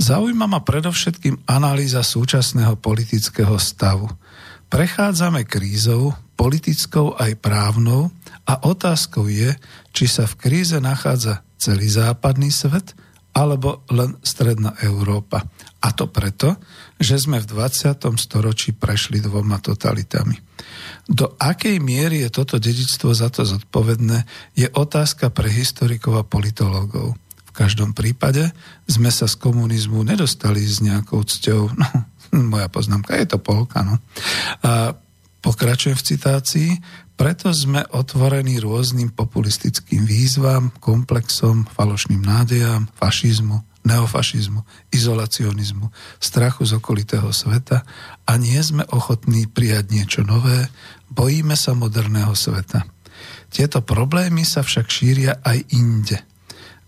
Zaujíma 0.00 0.48
ma 0.48 0.64
predovšetkým 0.64 1.44
analýza 1.46 2.00
súčasného 2.00 2.80
politického 2.80 3.54
stavu. 3.60 4.08
Prechádzame 4.72 5.44
krízou, 5.44 6.16
politickou 6.32 7.12
aj 7.20 7.36
právnou, 7.44 8.08
a 8.46 8.58
otázkou 8.66 9.30
je, 9.30 9.54
či 9.94 10.04
sa 10.10 10.26
v 10.26 10.38
kríze 10.38 10.76
nachádza 10.82 11.46
celý 11.60 11.86
západný 11.86 12.50
svet 12.50 12.94
alebo 13.32 13.80
len 13.88 14.18
stredná 14.20 14.76
Európa. 14.84 15.46
A 15.82 15.88
to 15.90 16.06
preto, 16.06 16.60
že 17.00 17.18
sme 17.18 17.40
v 17.40 17.48
20. 17.48 17.96
storočí 18.20 18.76
prešli 18.76 19.18
dvoma 19.18 19.58
totalitami. 19.58 20.36
Do 21.08 21.34
akej 21.40 21.82
miery 21.82 22.22
je 22.22 22.30
toto 22.30 22.60
dedičstvo 22.62 23.10
za 23.10 23.32
to 23.32 23.42
zodpovedné, 23.42 24.22
je 24.54 24.68
otázka 24.70 25.32
pre 25.34 25.50
historikov 25.50 26.22
a 26.22 26.28
politológov. 26.28 27.18
V 27.50 27.52
každom 27.52 27.92
prípade 27.92 28.54
sme 28.86 29.10
sa 29.10 29.26
z 29.26 29.34
komunizmu 29.40 30.06
nedostali 30.06 30.62
s 30.62 30.78
nejakou 30.78 31.24
cťou. 31.26 31.74
No, 31.74 31.86
moja 32.54 32.68
poznámka, 32.70 33.18
je 33.18 33.26
to 33.26 33.38
polka. 33.42 33.82
No. 33.82 33.98
A 34.62 34.94
pokračujem 35.42 35.98
v 35.98 36.06
citácii. 36.06 36.70
Preto 37.22 37.54
sme 37.54 37.86
otvorení 37.94 38.58
rôznym 38.58 39.14
populistickým 39.14 40.02
výzvam, 40.02 40.74
komplexom, 40.82 41.70
falošným 41.70 42.18
nádejam, 42.18 42.90
fašizmu, 42.98 43.62
neofašizmu, 43.86 44.90
izolacionizmu, 44.90 45.86
strachu 46.18 46.66
z 46.66 46.82
okolitého 46.82 47.30
sveta 47.30 47.86
a 48.26 48.32
nie 48.42 48.58
sme 48.58 48.82
ochotní 48.90 49.46
prijať 49.46 49.94
niečo 49.94 50.20
nové, 50.26 50.66
bojíme 51.14 51.54
sa 51.54 51.78
moderného 51.78 52.34
sveta. 52.34 52.90
Tieto 53.54 53.86
problémy 53.86 54.42
sa 54.42 54.66
však 54.66 54.90
šíria 54.90 55.38
aj 55.46 55.62
inde. 55.78 56.18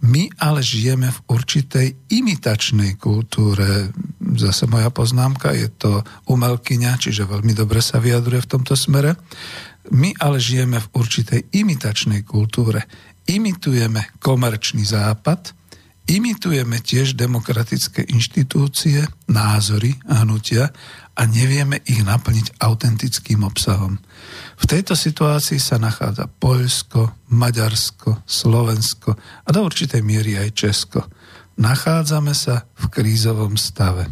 My 0.02 0.26
ale 0.42 0.66
žijeme 0.66 1.14
v 1.14 1.22
určitej 1.30 2.10
imitačnej 2.10 2.98
kultúre. 2.98 3.94
Zase 4.34 4.66
moja 4.66 4.90
poznámka, 4.90 5.54
je 5.54 5.70
to 5.70 6.02
umelkyňa, 6.26 6.98
čiže 6.98 7.22
veľmi 7.22 7.54
dobre 7.54 7.78
sa 7.78 8.02
vyjadruje 8.02 8.42
v 8.42 8.50
tomto 8.50 8.74
smere. 8.74 9.14
My 9.92 10.16
ale 10.16 10.40
žijeme 10.40 10.80
v 10.80 10.90
určitej 10.96 11.40
imitačnej 11.52 12.24
kultúre. 12.24 12.88
Imitujeme 13.28 14.16
komerčný 14.20 14.84
západ, 14.84 15.52
imitujeme 16.08 16.80
tiež 16.80 17.16
demokratické 17.16 18.04
inštitúcie, 18.08 19.04
názory 19.28 19.96
a 20.08 20.24
hnutia 20.24 20.72
a 21.14 21.22
nevieme 21.24 21.80
ich 21.84 22.02
naplniť 22.04 22.60
autentickým 22.60 23.44
obsahom. 23.46 24.00
V 24.60 24.64
tejto 24.64 24.96
situácii 24.98 25.62
sa 25.62 25.76
nachádza 25.80 26.26
Poľsko, 26.26 27.30
Maďarsko, 27.32 28.26
Slovensko 28.26 29.14
a 29.16 29.48
do 29.52 29.60
určitej 29.62 30.02
miery 30.02 30.36
aj 30.40 30.48
Česko. 30.52 31.00
Nachádzame 31.54 32.34
sa 32.34 32.66
v 32.74 32.84
krízovom 32.90 33.54
stave. 33.54 34.10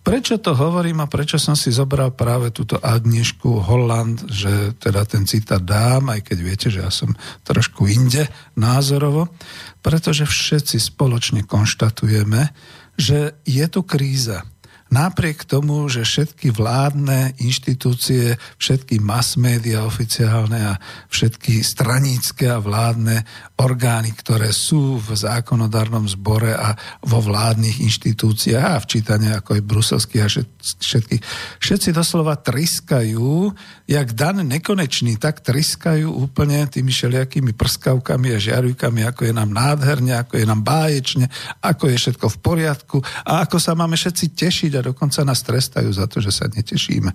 Prečo 0.00 0.40
to 0.40 0.56
hovorím 0.56 1.04
a 1.04 1.10
prečo 1.10 1.36
som 1.36 1.52
si 1.52 1.68
zobral 1.68 2.16
práve 2.16 2.48
túto 2.48 2.80
Agnešku 2.80 3.60
Holland, 3.60 4.24
že 4.32 4.72
teda 4.80 5.04
ten 5.04 5.28
citát 5.28 5.60
dám, 5.60 6.08
aj 6.08 6.24
keď 6.24 6.38
viete, 6.40 6.68
že 6.72 6.80
ja 6.80 6.88
som 6.88 7.12
trošku 7.44 7.84
inde 7.84 8.24
názorovo, 8.56 9.28
pretože 9.84 10.24
všetci 10.24 10.80
spoločne 10.80 11.44
konštatujeme, 11.44 12.56
že 12.96 13.36
je 13.44 13.64
tu 13.68 13.84
kríza 13.84 14.48
napriek 14.88 15.44
tomu, 15.44 15.88
že 15.88 16.04
všetky 16.04 16.52
vládne 16.52 17.36
inštitúcie, 17.40 18.36
všetky 18.56 19.00
mass 19.00 19.36
media 19.36 19.84
oficiálne 19.84 20.76
a 20.76 20.80
všetky 21.12 21.60
stranícke 21.60 22.48
a 22.48 22.60
vládne 22.60 23.24
orgány, 23.58 24.14
ktoré 24.14 24.54
sú 24.54 25.02
v 25.02 25.18
zákonodárnom 25.18 26.06
zbore 26.08 26.54
a 26.54 26.78
vo 27.04 27.18
vládnych 27.18 27.82
inštitúciách 27.84 28.70
a 28.78 28.82
včítane 28.82 29.34
ako 29.34 29.58
aj 29.58 29.62
bruselských 29.66 30.22
a 30.24 30.28
všetkých, 30.78 31.22
všetci 31.58 31.88
doslova 31.90 32.38
triskajú, 32.38 33.50
jak 33.90 34.08
Dan 34.14 34.46
nekonečný, 34.46 35.18
tak 35.18 35.42
triskajú 35.42 36.06
úplne 36.06 36.64
tými 36.70 36.94
všelijakými 36.94 37.52
prskavkami 37.52 38.32
a 38.32 38.38
žiarujkami, 38.38 39.02
ako 39.04 39.26
je 39.26 39.34
nám 39.34 39.50
nádherne, 39.50 40.14
ako 40.16 40.38
je 40.38 40.46
nám 40.46 40.62
báječne, 40.62 41.26
ako 41.60 41.90
je 41.90 41.96
všetko 41.98 42.26
v 42.30 42.38
poriadku 42.38 42.96
a 43.26 43.42
ako 43.42 43.58
sa 43.58 43.74
máme 43.74 43.98
všetci 43.98 44.38
tešiť 44.38 44.77
a 44.78 44.88
dokonca 44.94 45.26
nás 45.26 45.42
trestajú 45.42 45.90
za 45.90 46.06
to, 46.06 46.22
že 46.22 46.30
sa 46.30 46.46
netešíme. 46.46 47.10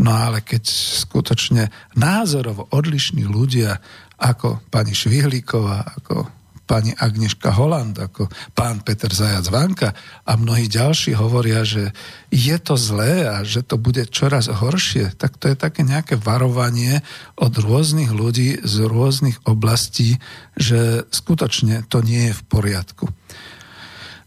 No 0.00 0.12
ale 0.12 0.44
keď 0.44 0.68
skutočne 1.04 1.72
názorovo 1.96 2.68
odlišní 2.70 3.24
ľudia 3.24 3.80
ako 4.20 4.60
pani 4.68 4.92
Švihlíková, 4.92 5.96
ako 5.96 6.40
pani 6.70 6.94
Agneška 6.94 7.50
Holand, 7.50 7.98
ako 7.98 8.30
pán 8.54 8.86
Peter 8.86 9.10
Zajac 9.10 9.50
Vanka 9.50 9.90
a 10.22 10.38
mnohí 10.38 10.70
ďalší 10.70 11.18
hovoria, 11.18 11.66
že 11.66 11.90
je 12.30 12.54
to 12.62 12.78
zlé 12.78 13.26
a 13.26 13.42
že 13.42 13.66
to 13.66 13.74
bude 13.74 14.06
čoraz 14.14 14.46
horšie, 14.46 15.18
tak 15.18 15.34
to 15.34 15.50
je 15.50 15.58
také 15.58 15.82
nejaké 15.82 16.14
varovanie 16.14 17.02
od 17.34 17.50
rôznych 17.58 18.14
ľudí 18.14 18.62
z 18.62 18.86
rôznych 18.86 19.42
oblastí, 19.50 20.22
že 20.54 21.10
skutočne 21.10 21.90
to 21.90 22.06
nie 22.06 22.30
je 22.30 22.38
v 22.38 22.42
poriadku. 22.46 23.10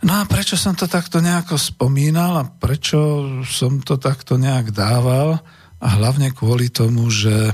No 0.03 0.19
a 0.19 0.27
prečo 0.27 0.59
som 0.59 0.75
to 0.75 0.83
takto 0.83 1.23
nejako 1.23 1.55
spomínal 1.55 2.35
a 2.35 2.43
prečo 2.43 3.23
som 3.47 3.79
to 3.79 3.95
takto 3.95 4.35
nejak 4.35 4.75
dával? 4.75 5.39
A 5.79 5.87
hlavne 5.95 6.35
kvôli 6.35 6.67
tomu, 6.67 7.07
že 7.07 7.31
e, 7.51 7.53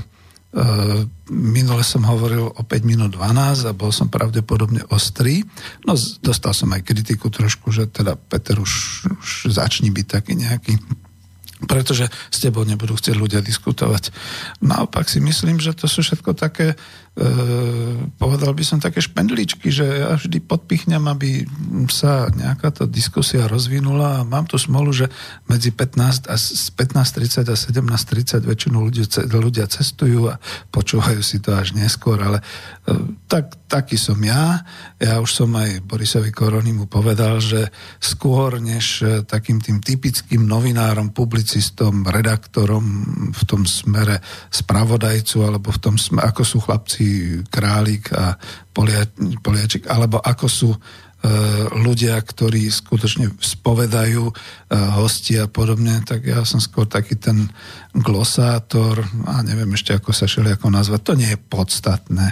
minule 1.30 1.86
som 1.86 2.02
hovoril 2.02 2.50
o 2.50 2.62
5 2.66 2.82
minút 2.82 3.14
12 3.14 3.70
a 3.70 3.72
bol 3.74 3.94
som 3.94 4.10
pravdepodobne 4.10 4.82
ostrý. 4.90 5.46
No 5.86 5.94
dostal 6.22 6.50
som 6.50 6.74
aj 6.74 6.82
kritiku 6.82 7.30
trošku, 7.30 7.70
že 7.70 7.86
teda 7.86 8.18
Peter 8.18 8.58
už, 8.58 9.06
už 9.22 9.30
začni 9.54 9.94
byť 9.94 10.06
taký 10.10 10.34
nejaký 10.34 10.74
pretože 11.60 12.08
s 12.08 12.38
tebou 12.40 12.64
nebudú 12.64 12.96
chcieť 12.96 13.16
ľudia 13.20 13.44
diskutovať. 13.44 14.08
Naopak 14.64 15.12
si 15.12 15.20
myslím, 15.20 15.60
že 15.60 15.76
to 15.76 15.84
sú 15.84 16.00
všetko 16.00 16.32
také 16.32 16.72
povedal 18.16 18.56
by 18.56 18.64
som 18.64 18.80
také 18.80 19.04
špendličky, 19.04 19.68
že 19.68 19.84
ja 19.84 20.16
vždy 20.16 20.40
podpichnem, 20.40 21.04
aby 21.04 21.44
sa 21.92 22.32
nejaká 22.32 22.72
tá 22.72 22.84
diskusia 22.88 23.44
rozvinula 23.44 24.20
a 24.20 24.26
mám 24.26 24.48
tu 24.48 24.56
smolu, 24.56 24.88
že 24.88 25.12
medzi 25.44 25.68
15 25.68 26.32
a 26.32 26.36
15.30 26.40 27.44
a 27.44 27.56
17.30 27.56 28.40
väčšinu 28.40 28.76
ľudia, 28.80 29.04
ľudia 29.36 29.68
cestujú 29.68 30.32
a 30.32 30.40
počúvajú 30.72 31.20
si 31.20 31.44
to 31.44 31.52
až 31.52 31.76
neskôr, 31.76 32.16
ale 32.16 32.40
e, 32.40 32.94
tak, 33.28 33.68
taký 33.68 34.00
som 34.00 34.16
ja. 34.24 34.64
Ja 34.96 35.20
už 35.20 35.44
som 35.44 35.52
aj 35.52 35.84
Borisovi 35.84 36.32
Koronimu 36.32 36.88
povedal, 36.88 37.44
že 37.44 37.68
skôr 38.00 38.64
než 38.64 39.04
e, 39.04 39.28
takým 39.28 39.60
tým 39.60 39.84
typickým 39.84 40.48
novinárom, 40.48 41.12
publicistom, 41.12 42.00
redaktorom 42.08 42.84
v 43.36 43.42
tom 43.44 43.68
smere 43.68 44.24
spravodajcu 44.48 45.36
alebo 45.44 45.68
v 45.68 45.80
tom 45.84 46.00
smere, 46.00 46.32
ako 46.32 46.42
sú 46.48 46.58
chlapci 46.64 47.09
Králik 47.46 48.12
a 48.14 48.36
Poliačik, 49.42 49.86
alebo 49.90 50.18
ako 50.22 50.46
sú 50.46 50.70
e, 50.72 50.78
ľudia, 51.84 52.16
ktorí 52.16 52.70
skutočne 52.70 53.34
spovedajú 53.36 54.24
e, 54.30 54.34
hosti 54.98 55.36
a 55.36 55.50
podobne, 55.50 56.00
tak 56.06 56.24
ja 56.24 56.46
som 56.46 56.62
skôr 56.62 56.88
taký 56.88 57.18
ten 57.20 57.50
glosátor 57.92 59.04
a 59.26 59.42
neviem 59.44 59.70
ešte, 59.74 59.96
ako 59.96 60.10
sa 60.14 60.30
šeli 60.30 60.54
ako 60.54 60.70
nazvať. 60.72 61.00
To 61.06 61.14
nie 61.18 61.30
je 61.34 61.40
podstatné. 61.40 62.26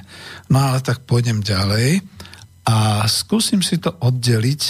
No 0.48 0.56
ale 0.58 0.78
tak 0.80 1.04
pôjdem 1.04 1.44
ďalej 1.44 2.00
a 2.68 3.08
skúsim 3.08 3.64
si 3.64 3.80
to 3.80 3.96
oddeliť 3.96 4.62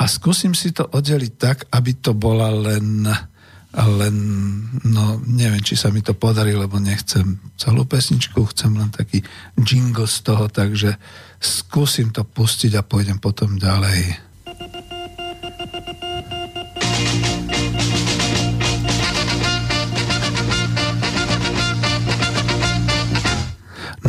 a 0.00 0.08
skúsim 0.08 0.56
si 0.56 0.72
to 0.72 0.88
oddeliť 0.88 1.32
tak, 1.36 1.68
aby 1.70 1.92
to 2.00 2.16
bola 2.16 2.48
len 2.48 3.04
len 3.74 4.16
no 4.82 5.22
neviem, 5.22 5.62
či 5.62 5.78
sa 5.78 5.94
mi 5.94 6.02
to 6.02 6.10
podarí, 6.10 6.58
lebo 6.58 6.82
nechcem 6.82 7.38
celú 7.54 7.86
pesničku, 7.86 8.42
chcem 8.50 8.74
len 8.74 8.90
taký 8.90 9.22
jingle 9.54 10.10
z 10.10 10.26
toho, 10.26 10.50
takže 10.50 10.98
skúsim 11.38 12.10
to 12.10 12.26
pustiť 12.26 12.74
a 12.74 12.82
pôjdem 12.82 13.22
potom 13.22 13.54
ďalej. 13.54 14.18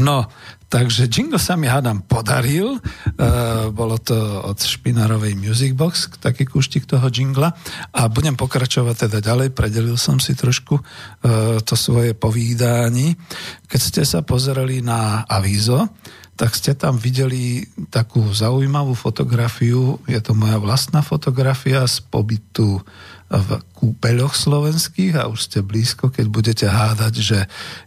No, 0.02 0.26
Takže 0.72 1.12
jingle 1.12 1.36
sa 1.36 1.60
mi 1.60 1.68
hádam 1.68 2.00
podaril. 2.08 2.80
Uh, 2.80 3.68
bolo 3.76 4.00
to 4.00 4.16
od 4.48 4.56
Špinarovej 4.56 5.36
Music 5.36 5.76
Box, 5.76 6.08
taký 6.24 6.48
kúštik 6.48 6.88
toho 6.88 7.12
jingla. 7.12 7.52
A 7.92 8.08
budem 8.08 8.40
pokračovať 8.40 9.12
teda 9.12 9.20
ďalej. 9.20 9.52
Predelil 9.52 10.00
som 10.00 10.16
si 10.24 10.32
trošku 10.32 10.80
uh, 10.80 11.60
to 11.60 11.76
svoje 11.76 12.16
povídání. 12.16 13.20
Keď 13.68 13.82
ste 13.84 14.02
sa 14.08 14.24
pozerali 14.24 14.80
na 14.80 15.28
avízo, 15.28 15.92
tak 16.40 16.56
ste 16.56 16.72
tam 16.72 16.96
videli 16.96 17.68
takú 17.92 18.24
zaujímavú 18.32 18.96
fotografiu. 18.96 20.00
Je 20.08 20.24
to 20.24 20.32
moja 20.32 20.56
vlastná 20.56 21.04
fotografia 21.04 21.84
z 21.84 22.00
pobytu 22.08 22.80
v 23.28 23.50
kúpeľoch 23.76 24.40
slovenských 24.40 25.20
a 25.20 25.28
už 25.28 25.52
ste 25.52 25.60
blízko, 25.60 26.16
keď 26.16 26.26
budete 26.32 26.66
hádať, 26.72 27.14
že 27.20 27.40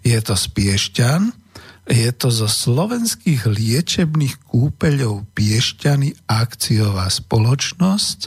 je 0.04 0.18
to 0.20 0.36
z 0.36 0.44
Piešťan 0.52 1.43
je 1.84 2.10
to 2.16 2.32
zo 2.32 2.48
slovenských 2.48 3.44
liečebných 3.44 4.40
kúpeľov 4.48 5.28
Piešťany 5.36 6.24
akciová 6.24 7.12
spoločnosť. 7.12 8.18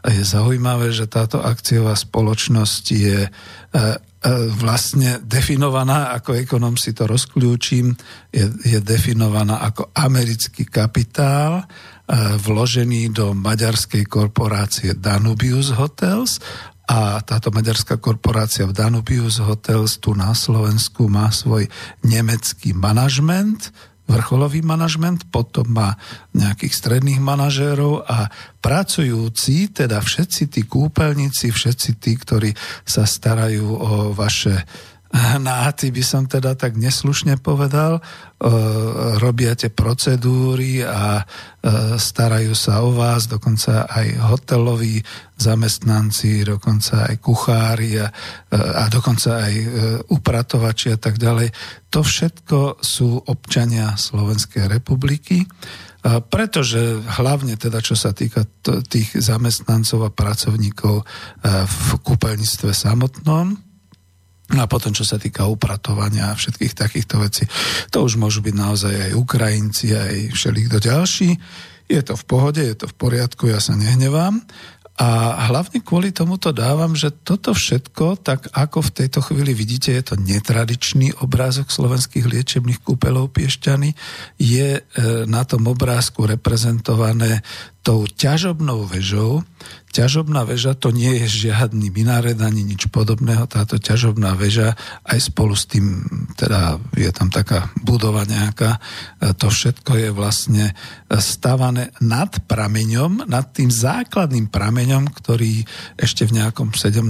A 0.00 0.16
je 0.16 0.24
zaujímavé, 0.24 0.92
že 0.92 1.08
táto 1.08 1.40
akciová 1.40 1.92
spoločnosť 1.96 2.84
je 2.92 3.18
e, 3.24 3.28
e, 3.28 3.96
vlastne 4.56 5.20
definovaná, 5.20 6.16
ako 6.16 6.40
ekonom 6.40 6.76
si 6.76 6.96
to 6.96 7.04
rozkľúčim, 7.04 7.92
je, 8.32 8.44
je 8.64 8.78
definovaná 8.80 9.60
ako 9.60 9.92
americký 9.92 10.64
kapitál, 10.68 11.60
e, 11.60 11.64
vložený 12.36 13.12
do 13.12 13.36
maďarskej 13.36 14.08
korporácie 14.08 14.96
Danubius 14.96 15.76
Hotels 15.76 16.40
a 16.90 17.22
táto 17.22 17.54
maďarská 17.54 18.02
korporácia 18.02 18.66
v 18.66 18.74
Danubius 18.74 19.38
Hotels 19.38 20.02
tu 20.02 20.10
na 20.18 20.34
Slovensku 20.34 21.06
má 21.06 21.30
svoj 21.30 21.70
nemecký 22.02 22.74
manažment, 22.74 23.70
vrcholový 24.10 24.66
manažment, 24.66 25.22
potom 25.30 25.70
má 25.70 25.94
nejakých 26.34 26.74
stredných 26.74 27.22
manažérov 27.22 28.02
a 28.10 28.26
pracujúci, 28.58 29.70
teda 29.70 30.02
všetci 30.02 30.50
tí 30.50 30.66
kúpeľníci, 30.66 31.54
všetci 31.54 31.90
tí, 32.02 32.18
ktorí 32.18 32.50
sa 32.82 33.06
starajú 33.06 33.70
o 33.70 33.90
vaše 34.10 34.66
náty 35.42 35.90
by 35.90 36.02
som 36.06 36.22
teda 36.30 36.54
tak 36.54 36.78
neslušne 36.78 37.34
povedal, 37.42 37.98
e, 37.98 38.02
robia 39.18 39.58
tie 39.58 39.66
procedúry 39.66 40.86
a 40.86 41.18
e, 41.18 41.24
starajú 41.98 42.54
sa 42.54 42.86
o 42.86 42.94
vás, 42.94 43.26
dokonca 43.26 43.90
aj 43.90 44.06
hoteloví 44.30 45.02
zamestnanci, 45.34 46.46
dokonca 46.46 47.10
aj 47.10 47.16
kuchári 47.18 47.98
a, 47.98 48.06
e, 48.06 48.54
a 48.54 48.86
dokonca 48.86 49.50
aj 49.50 49.54
upratovači 50.14 50.94
a 50.94 50.98
tak 51.02 51.18
ďalej. 51.18 51.50
To 51.90 52.06
všetko 52.06 52.78
sú 52.78 53.18
občania 53.26 53.98
Slovenskej 53.98 54.70
republiky, 54.70 55.42
pretože 56.32 56.96
hlavne 57.20 57.60
teda, 57.60 57.84
čo 57.84 57.92
sa 57.92 58.16
týka 58.16 58.48
tých 58.88 59.20
zamestnancov 59.20 60.08
a 60.08 60.14
pracovníkov 60.14 61.04
v 61.44 61.88
kúpeľníctve 62.00 62.72
samotnom, 62.72 63.69
No 64.50 64.66
a 64.66 64.70
potom, 64.70 64.90
čo 64.90 65.06
sa 65.06 65.14
týka 65.14 65.46
upratovania 65.46 66.34
a 66.34 66.38
všetkých 66.38 66.74
takýchto 66.74 67.22
vecí, 67.22 67.44
to 67.94 68.02
už 68.02 68.18
môžu 68.18 68.42
byť 68.42 68.54
naozaj 68.54 68.94
aj 69.10 69.12
Ukrajinci, 69.14 69.94
aj 69.94 70.14
všelikto 70.34 70.82
ďalší. 70.82 71.30
Je 71.90 72.00
to 72.02 72.14
v 72.14 72.24
pohode, 72.26 72.62
je 72.62 72.74
to 72.74 72.86
v 72.86 72.94
poriadku, 72.94 73.50
ja 73.50 73.58
sa 73.62 73.78
nehnevám. 73.78 74.42
A 75.00 75.48
hlavne 75.48 75.80
kvôli 75.80 76.12
tomu 76.12 76.36
to 76.36 76.52
dávam, 76.52 76.92
že 76.92 77.08
toto 77.08 77.56
všetko, 77.56 78.20
tak 78.20 78.52
ako 78.52 78.84
v 78.84 78.94
tejto 79.00 79.24
chvíli 79.24 79.56
vidíte, 79.56 79.96
je 79.96 80.04
to 80.04 80.20
netradičný 80.20 81.16
obrázok 81.24 81.72
slovenských 81.72 82.28
liečebných 82.28 82.84
kúpelov 82.84 83.32
Piešťany, 83.32 83.96
je 84.36 84.68
e, 84.76 84.80
na 85.24 85.48
tom 85.48 85.72
obrázku 85.72 86.28
reprezentované 86.28 87.40
tou 87.80 88.04
ťažobnou 88.04 88.84
vežou. 88.84 89.40
Ťažobná 89.90 90.44
väža 90.44 90.76
to 90.76 90.92
nie 90.92 91.24
je 91.24 91.48
žiadny 91.48 91.88
minaret 91.88 92.36
ani 92.36 92.60
nič 92.60 92.92
podobného. 92.92 93.48
Táto 93.48 93.80
ťažobná 93.80 94.36
väža 94.36 94.76
aj 95.08 95.32
spolu 95.32 95.56
s 95.56 95.64
tým, 95.64 96.04
teda 96.36 96.76
je 96.92 97.08
tam 97.10 97.32
taká 97.32 97.72
budova 97.80 98.28
nejaká, 98.28 98.76
to 99.40 99.48
všetko 99.48 99.96
je 99.96 100.08
vlastne 100.12 100.64
stavané 101.08 101.90
nad 102.04 102.30
prameňom, 102.44 103.26
nad 103.26 103.48
tým 103.50 103.72
základným 103.72 104.52
prameňom, 104.52 104.89
ktorý 104.98 105.62
ešte 105.94 106.26
v 106.26 106.42
nejakom 106.42 106.74
17. 106.74 107.06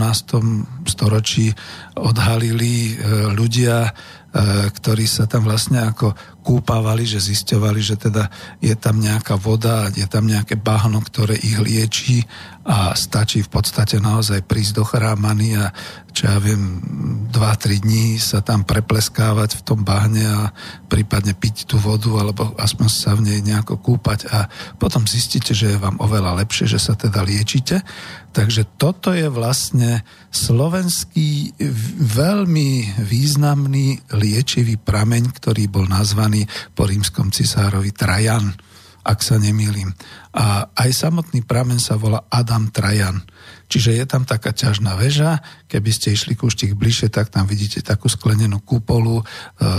storočí 0.85 1.57
odhalili 1.97 2.93
e, 2.93 3.33
ľudia 3.33 3.97
E, 4.31 4.71
ktorí 4.71 5.11
sa 5.11 5.27
tam 5.27 5.43
vlastne 5.43 5.91
ako 5.91 6.15
kúpavali, 6.41 7.05
že 7.05 7.21
zisťovali, 7.21 7.81
že 7.85 7.97
teda 8.01 8.27
je 8.59 8.73
tam 8.75 8.99
nejaká 8.99 9.37
voda, 9.37 9.93
je 9.93 10.05
tam 10.09 10.25
nejaké 10.25 10.57
bahno, 10.57 10.99
ktoré 11.05 11.37
ich 11.37 11.61
liečí 11.61 12.25
a 12.65 12.93
stačí 12.93 13.41
v 13.41 13.51
podstate 13.51 14.01
naozaj 14.01 14.45
prísť 14.45 14.73
do 14.81 14.85
chrámany 14.85 15.57
a 15.57 15.73
čo 16.11 16.29
ja 16.29 16.39
viem, 16.43 16.83
2-3 17.31 17.81
dní 17.83 18.19
sa 18.19 18.43
tam 18.43 18.67
prepleskávať 18.67 19.63
v 19.63 19.65
tom 19.65 19.81
bahne 19.87 20.27
a 20.27 20.53
prípadne 20.91 21.33
piť 21.33 21.71
tú 21.71 21.79
vodu 21.79 22.11
alebo 22.19 22.53
aspoň 22.59 22.89
sa 22.91 23.15
v 23.15 23.31
nej 23.31 23.41
nejako 23.41 23.79
kúpať 23.79 24.27
a 24.31 24.51
potom 24.77 25.07
zistíte, 25.07 25.55
že 25.55 25.75
je 25.75 25.83
vám 25.83 25.99
oveľa 26.03 26.43
lepšie, 26.45 26.67
že 26.67 26.83
sa 26.83 26.99
teda 26.99 27.23
liečite. 27.23 27.83
Takže 28.31 28.63
toto 28.79 29.11
je 29.11 29.27
vlastne 29.27 30.07
slovenský 30.31 31.59
veľmi 31.99 33.03
významný 33.03 34.15
liečivý 34.15 34.79
prameň, 34.79 35.35
ktorý 35.35 35.67
bol 35.67 35.91
nazvaný 35.91 36.30
po 36.77 36.87
rímskom 36.87 37.35
cisárovi 37.35 37.91
Trajan, 37.95 38.55
ak 39.01 39.19
sa 39.25 39.41
nemýlim. 39.41 39.91
A 40.37 40.69
aj 40.77 40.91
samotný 40.93 41.43
pramen 41.43 41.81
sa 41.81 41.97
volá 41.97 42.29
Adam 42.29 42.69
Trajan. 42.69 43.25
Čiže 43.71 44.03
je 44.03 44.05
tam 44.05 44.27
taká 44.27 44.51
ťažná 44.51 44.99
väža, 44.99 45.39
keby 45.71 45.91
ste 45.95 46.11
išli 46.11 46.35
kúštik 46.35 46.75
bližšie, 46.75 47.07
tak 47.07 47.31
tam 47.31 47.47
vidíte 47.47 47.79
takú 47.87 48.11
sklenenú 48.11 48.59
kupolu, 48.59 49.23
e, 49.23 49.25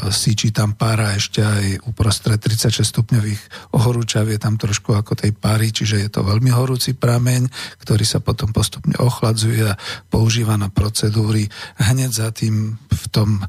síči 0.07 0.55
tam 0.55 0.71
pára 0.79 1.11
ešte 1.19 1.43
aj 1.43 1.83
uprostred 1.91 2.39
36 2.39 2.87
stupňových 2.87 3.41
ohorúčav 3.75 4.31
je 4.31 4.39
tam 4.39 4.55
trošku 4.55 4.95
ako 4.95 5.19
tej 5.19 5.35
páry, 5.35 5.75
čiže 5.75 6.07
je 6.07 6.09
to 6.09 6.23
veľmi 6.23 6.55
horúci 6.55 6.95
prameň, 6.95 7.51
ktorý 7.83 8.07
sa 8.07 8.23
potom 8.23 8.55
postupne 8.55 8.95
ochladzuje 8.95 9.67
a 9.67 9.75
používa 10.07 10.55
na 10.55 10.71
procedúry. 10.71 11.51
Hneď 11.75 12.11
za 12.15 12.31
tým 12.31 12.79
v 12.79 13.05
tom 13.11 13.43
e, 13.43 13.45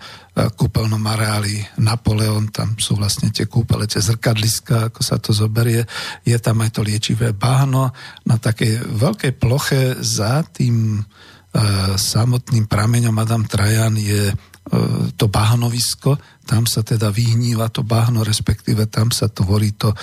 kúpeľnom 0.51 1.07
areáli 1.07 1.63
Napoleon, 1.79 2.51
tam 2.51 2.75
sú 2.83 2.99
vlastne 2.99 3.31
tie 3.31 3.47
kúpele, 3.47 3.87
tie 3.87 4.03
zrkadliska, 4.03 4.91
ako 4.91 5.01
sa 5.07 5.23
to 5.23 5.31
zoberie. 5.31 5.87
Je 6.27 6.35
tam 6.43 6.67
aj 6.67 6.75
to 6.75 6.83
liečivé 6.83 7.31
bahno 7.31 7.95
na 8.27 8.43
takej 8.43 8.91
veľkej 8.91 9.33
ploche 9.39 10.03
za 10.03 10.32
tým 10.41 10.97
e, 10.97 11.03
samotným 12.01 12.65
prameňom 12.65 13.13
Adam 13.21 13.45
Trajan 13.45 14.01
je 14.01 14.33
to 15.19 15.27
bahnovisko, 15.27 16.17
tam 16.47 16.71
sa 16.71 16.87
teda 16.87 17.11
vyhníva 17.11 17.67
to 17.75 17.83
bahno, 17.83 18.23
respektíve 18.23 18.87
tam 18.87 19.11
sa 19.11 19.27
tvorí 19.27 19.75
to 19.75 19.91
e, 19.91 19.97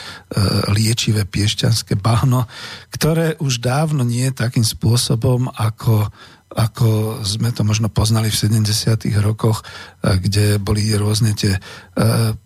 liečivé 0.75 1.23
piešťanské 1.23 1.95
bahno, 1.95 2.43
ktoré 2.91 3.39
už 3.39 3.63
dávno 3.63 4.03
nie 4.03 4.27
je 4.27 4.35
takým 4.35 4.67
spôsobom, 4.67 5.47
ako 5.55 6.11
ako 6.49 7.21
sme 7.21 7.53
to 7.53 7.61
možno 7.61 7.93
poznali 7.93 8.33
v 8.33 8.39
70. 8.65 9.05
rokoch, 9.21 9.61
e, 9.61 10.17
kde 10.17 10.57
boli 10.57 10.89
rôzne 10.97 11.37
tie 11.37 11.53
e, 11.53 11.61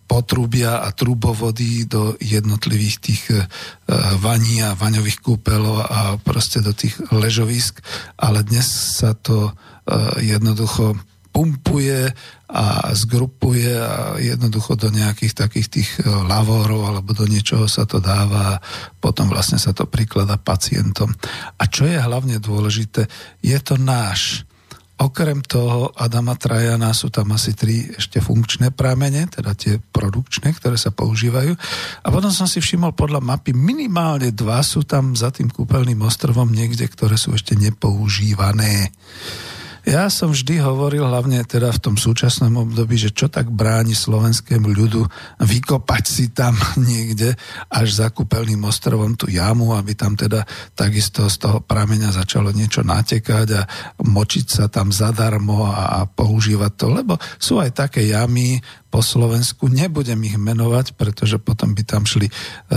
potrubia 0.04 0.84
a 0.84 0.92
trubovody 0.92 1.88
do 1.88 2.12
jednotlivých 2.20 2.96
tých 3.00 3.22
e, 3.32 3.40
vaní 4.20 4.60
a 4.60 4.76
vaňových 4.76 5.24
kúpelov 5.24 5.88
a 5.88 6.20
proste 6.20 6.60
do 6.60 6.76
tých 6.76 7.00
ležovisk, 7.08 7.80
ale 8.20 8.44
dnes 8.44 8.68
sa 9.00 9.16
to 9.16 9.52
jednoducho 10.16 10.96
pumpuje 11.34 12.14
a 12.54 12.94
zgrupuje 12.94 13.74
a 13.74 14.14
jednoducho 14.22 14.78
do 14.78 14.94
nejakých 14.94 15.34
takých 15.34 15.66
tých 15.66 15.90
e, 15.98 16.06
lavorov 16.06 16.86
alebo 16.86 17.10
do 17.10 17.26
niečoho 17.26 17.66
sa 17.66 17.82
to 17.82 17.98
dáva 17.98 18.54
a 18.54 18.60
potom 19.02 19.26
vlastne 19.26 19.58
sa 19.58 19.74
to 19.74 19.90
priklada 19.90 20.38
pacientom. 20.38 21.10
A 21.58 21.66
čo 21.66 21.90
je 21.90 21.98
hlavne 21.98 22.38
dôležité, 22.38 23.10
je 23.42 23.58
to 23.58 23.74
náš. 23.74 24.46
Okrem 24.94 25.42
toho 25.42 25.90
Adama 25.98 26.38
Trajana 26.38 26.94
sú 26.94 27.10
tam 27.10 27.34
asi 27.34 27.50
tri 27.50 27.82
ešte 27.82 28.22
funkčné 28.22 28.70
prámene, 28.70 29.26
teda 29.26 29.50
tie 29.58 29.82
produkčné, 29.82 30.54
ktoré 30.54 30.78
sa 30.78 30.94
používajú. 30.94 31.50
A 32.06 32.08
potom 32.14 32.30
som 32.30 32.46
si 32.46 32.62
všimol 32.62 32.94
podľa 32.94 33.18
mapy, 33.18 33.50
minimálne 33.50 34.30
dva 34.30 34.62
sú 34.62 34.86
tam 34.86 35.18
za 35.18 35.34
tým 35.34 35.50
kúpeľným 35.50 35.98
ostrovom 35.98 36.46
niekde, 36.46 36.86
ktoré 36.86 37.18
sú 37.18 37.34
ešte 37.34 37.58
nepoužívané. 37.58 38.94
Ja 39.84 40.08
som 40.08 40.32
vždy 40.32 40.64
hovoril, 40.64 41.04
hlavne 41.04 41.44
teda 41.44 41.68
v 41.68 41.82
tom 41.82 41.96
súčasnom 42.00 42.56
období, 42.56 42.96
že 42.96 43.12
čo 43.12 43.28
tak 43.28 43.52
bráni 43.52 43.92
slovenskému 43.92 44.72
ľudu 44.72 45.04
vykopať 45.44 46.04
si 46.08 46.32
tam 46.32 46.56
niekde 46.88 47.36
až 47.68 47.88
za 48.00 48.08
kúpeľným 48.08 48.64
ostrovom 48.64 49.12
tú 49.12 49.28
jamu, 49.28 49.76
aby 49.76 49.92
tam 49.92 50.16
teda 50.16 50.48
takisto 50.72 51.28
z 51.28 51.36
toho 51.36 51.60
prameňa 51.60 52.16
začalo 52.16 52.48
niečo 52.48 52.80
natekať 52.80 53.48
a 53.60 53.62
močiť 54.00 54.46
sa 54.48 54.64
tam 54.72 54.88
zadarmo 54.88 55.68
a 55.68 56.08
používať 56.08 56.72
to, 56.80 56.86
lebo 56.88 57.20
sú 57.36 57.60
aj 57.60 57.76
také 57.76 58.08
jamy, 58.08 58.56
po 58.94 59.02
Slovensku. 59.02 59.66
Nebudem 59.66 60.22
ich 60.22 60.38
menovať, 60.38 60.94
pretože 60.94 61.42
potom 61.42 61.74
by 61.74 61.82
tam 61.82 62.06
šli 62.06 62.30
e, 62.30 62.32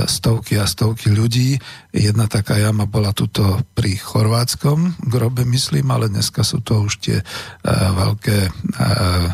stovky 0.09 0.57
a 0.57 0.65
stovky 0.65 1.13
ľudí. 1.13 1.61
Jedna 1.93 2.25
taká 2.25 2.57
jama 2.57 2.89
bola 2.89 3.13
tuto 3.13 3.61
pri 3.77 4.01
chorvátskom 4.01 4.97
grobe, 5.05 5.45
myslím, 5.45 5.93
ale 5.93 6.09
dneska 6.09 6.41
sú 6.41 6.65
to 6.65 6.89
už 6.89 6.93
tie 7.05 7.17
uh, 7.21 7.89
veľké 7.93 8.37
uh, 8.49 9.29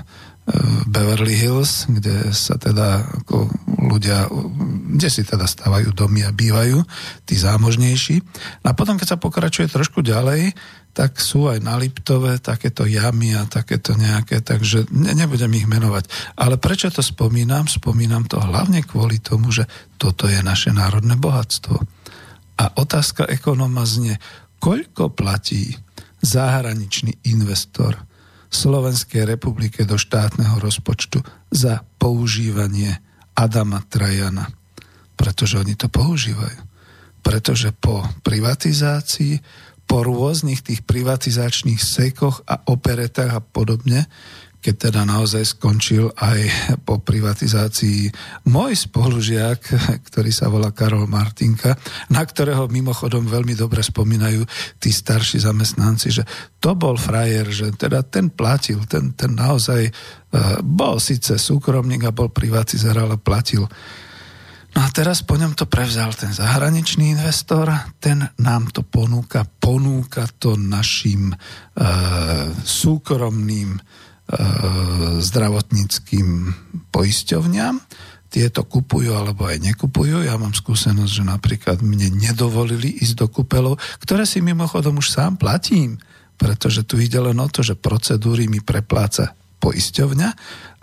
Beverly 0.91 1.39
Hills, 1.39 1.87
kde 1.87 2.35
sa 2.35 2.59
teda 2.59 3.07
ako 3.23 3.47
ľudia, 3.79 4.27
kde 4.99 5.07
si 5.07 5.23
teda 5.23 5.47
stávajú 5.47 5.95
domy 5.95 6.27
a 6.27 6.35
bývajú, 6.35 6.83
tí 7.23 7.39
zámožnejší. 7.39 8.19
A 8.67 8.75
potom, 8.75 8.99
keď 8.99 9.15
sa 9.15 9.21
pokračuje 9.23 9.71
trošku 9.71 10.03
ďalej, 10.03 10.51
tak 10.93 11.17
sú 11.17 11.49
aj 11.49 11.57
na 11.65 11.73
Liptove 11.81 12.37
takéto 12.37 12.85
jamy 12.85 13.33
a 13.33 13.49
takéto 13.49 13.97
nejaké, 13.97 14.45
takže 14.45 14.85
ne, 14.93 15.17
nebudem 15.17 15.49
ich 15.57 15.65
menovať. 15.65 16.05
Ale 16.37 16.61
prečo 16.61 16.93
to 16.93 17.01
spomínam? 17.01 17.65
Spomínam 17.65 18.29
to 18.29 18.37
hlavne 18.37 18.85
kvôli 18.85 19.17
tomu, 19.17 19.49
že 19.49 19.65
toto 19.97 20.29
je 20.29 20.37
naše 20.45 20.69
národné 20.69 21.17
bohatstvo. 21.17 21.81
A 22.61 22.65
otázka 22.77 23.25
ekonóma 23.25 23.89
znie, 23.89 24.21
koľko 24.61 25.11
platí 25.17 25.73
zahraničný 26.21 27.25
investor 27.27 27.97
Slovenskej 28.53 29.25
republike 29.25 29.81
do 29.83 29.97
štátneho 29.97 30.61
rozpočtu 30.61 31.25
za 31.49 31.81
používanie 31.97 33.01
Adama 33.33 33.81
Trajana. 33.81 34.45
Pretože 35.17 35.57
oni 35.57 35.73
to 35.73 35.89
používajú. 35.89 36.61
Pretože 37.25 37.73
po 37.73 38.05
privatizácii 38.21 39.41
po 39.93 40.01
rôznych 40.01 40.65
tých 40.65 40.81
privatizačných 40.89 41.77
sekoch 41.77 42.41
a 42.49 42.65
operetách 42.65 43.29
a 43.29 43.45
podobne, 43.45 44.09
keď 44.57 44.89
teda 44.89 45.05
naozaj 45.05 45.53
skončil 45.53 46.09
aj 46.17 46.39
po 46.81 46.97
privatizácii 46.97 48.09
môj 48.49 48.89
spolužiak, 48.89 49.61
ktorý 50.09 50.33
sa 50.33 50.49
volá 50.49 50.73
Karol 50.73 51.05
Martinka, 51.05 51.77
na 52.09 52.25
ktorého 52.25 52.65
mimochodom 52.73 53.29
veľmi 53.29 53.53
dobre 53.53 53.85
spomínajú 53.85 54.41
tí 54.81 54.89
starší 54.89 55.45
zamestnanci, 55.45 56.09
že 56.09 56.25
to 56.57 56.73
bol 56.73 56.97
frajer, 56.97 57.53
že 57.53 57.69
teda 57.77 58.01
ten 58.01 58.33
platil, 58.33 58.81
ten, 58.89 59.13
ten 59.13 59.37
naozaj 59.37 59.93
uh, 59.93 60.57
bol 60.65 60.97
síce 60.97 61.37
súkromník 61.37 62.09
a 62.09 62.15
bol 62.17 62.33
privatizár, 62.33 62.97
ale 62.97 63.21
platil 63.21 63.69
No 64.73 64.81
a 64.81 64.89
teraz 64.89 65.21
po 65.21 65.37
ňom 65.37 65.53
to 65.53 65.69
prevzal 65.69 66.17
ten 66.17 66.33
zahraničný 66.33 67.13
investor, 67.13 67.69
ten 68.01 68.25
nám 68.41 68.73
to 68.73 68.81
ponúka, 68.81 69.45
ponúka 69.45 70.25
to 70.41 70.57
našim 70.57 71.29
e, 71.29 71.35
súkromným 72.65 73.77
e, 73.77 73.79
zdravotníckým 75.21 76.27
poisťovňam. 76.89 77.75
Tieto 78.33 78.65
kupujú 78.65 79.13
alebo 79.13 79.45
aj 79.45 79.61
nekupujú. 79.61 80.25
Ja 80.25 80.41
mám 80.41 80.57
skúsenosť, 80.57 81.11
že 81.21 81.21
napríklad 81.21 81.85
mne 81.85 82.17
nedovolili 82.17 82.97
ísť 82.97 83.13
do 83.13 83.27
kúpeľov, 83.29 83.77
ktoré 84.01 84.25
si 84.25 84.41
mimochodom 84.41 84.97
už 84.97 85.13
sám 85.13 85.37
platím, 85.37 86.01
pretože 86.33 86.81
tu 86.81 86.97
ide 86.97 87.21
len 87.21 87.37
o 87.37 87.45
to, 87.45 87.61
že 87.61 87.77
procedúry 87.77 88.49
mi 88.49 88.57
prepláca 88.57 89.37
poisťovňa 89.63 90.29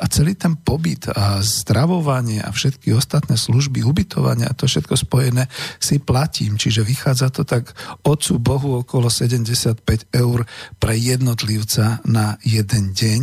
a 0.01 0.05
celý 0.09 0.33
ten 0.33 0.57
pobyt 0.57 1.13
a 1.13 1.45
zdravovanie 1.45 2.41
a 2.41 2.49
všetky 2.49 2.97
ostatné 2.97 3.37
služby, 3.37 3.85
ubytovania 3.85 4.49
a 4.49 4.57
to 4.57 4.65
všetko 4.65 4.97
spojené 4.97 5.45
si 5.77 6.01
platím. 6.01 6.57
Čiže 6.57 6.89
vychádza 6.89 7.29
to 7.29 7.45
tak 7.45 7.77
odcu 8.01 8.41
Bohu 8.41 8.81
okolo 8.81 9.13
75 9.13 9.85
eur 10.17 10.49
pre 10.81 10.97
jednotlivca 10.97 12.01
na 12.09 12.41
jeden 12.41 12.97
deň 12.97 13.23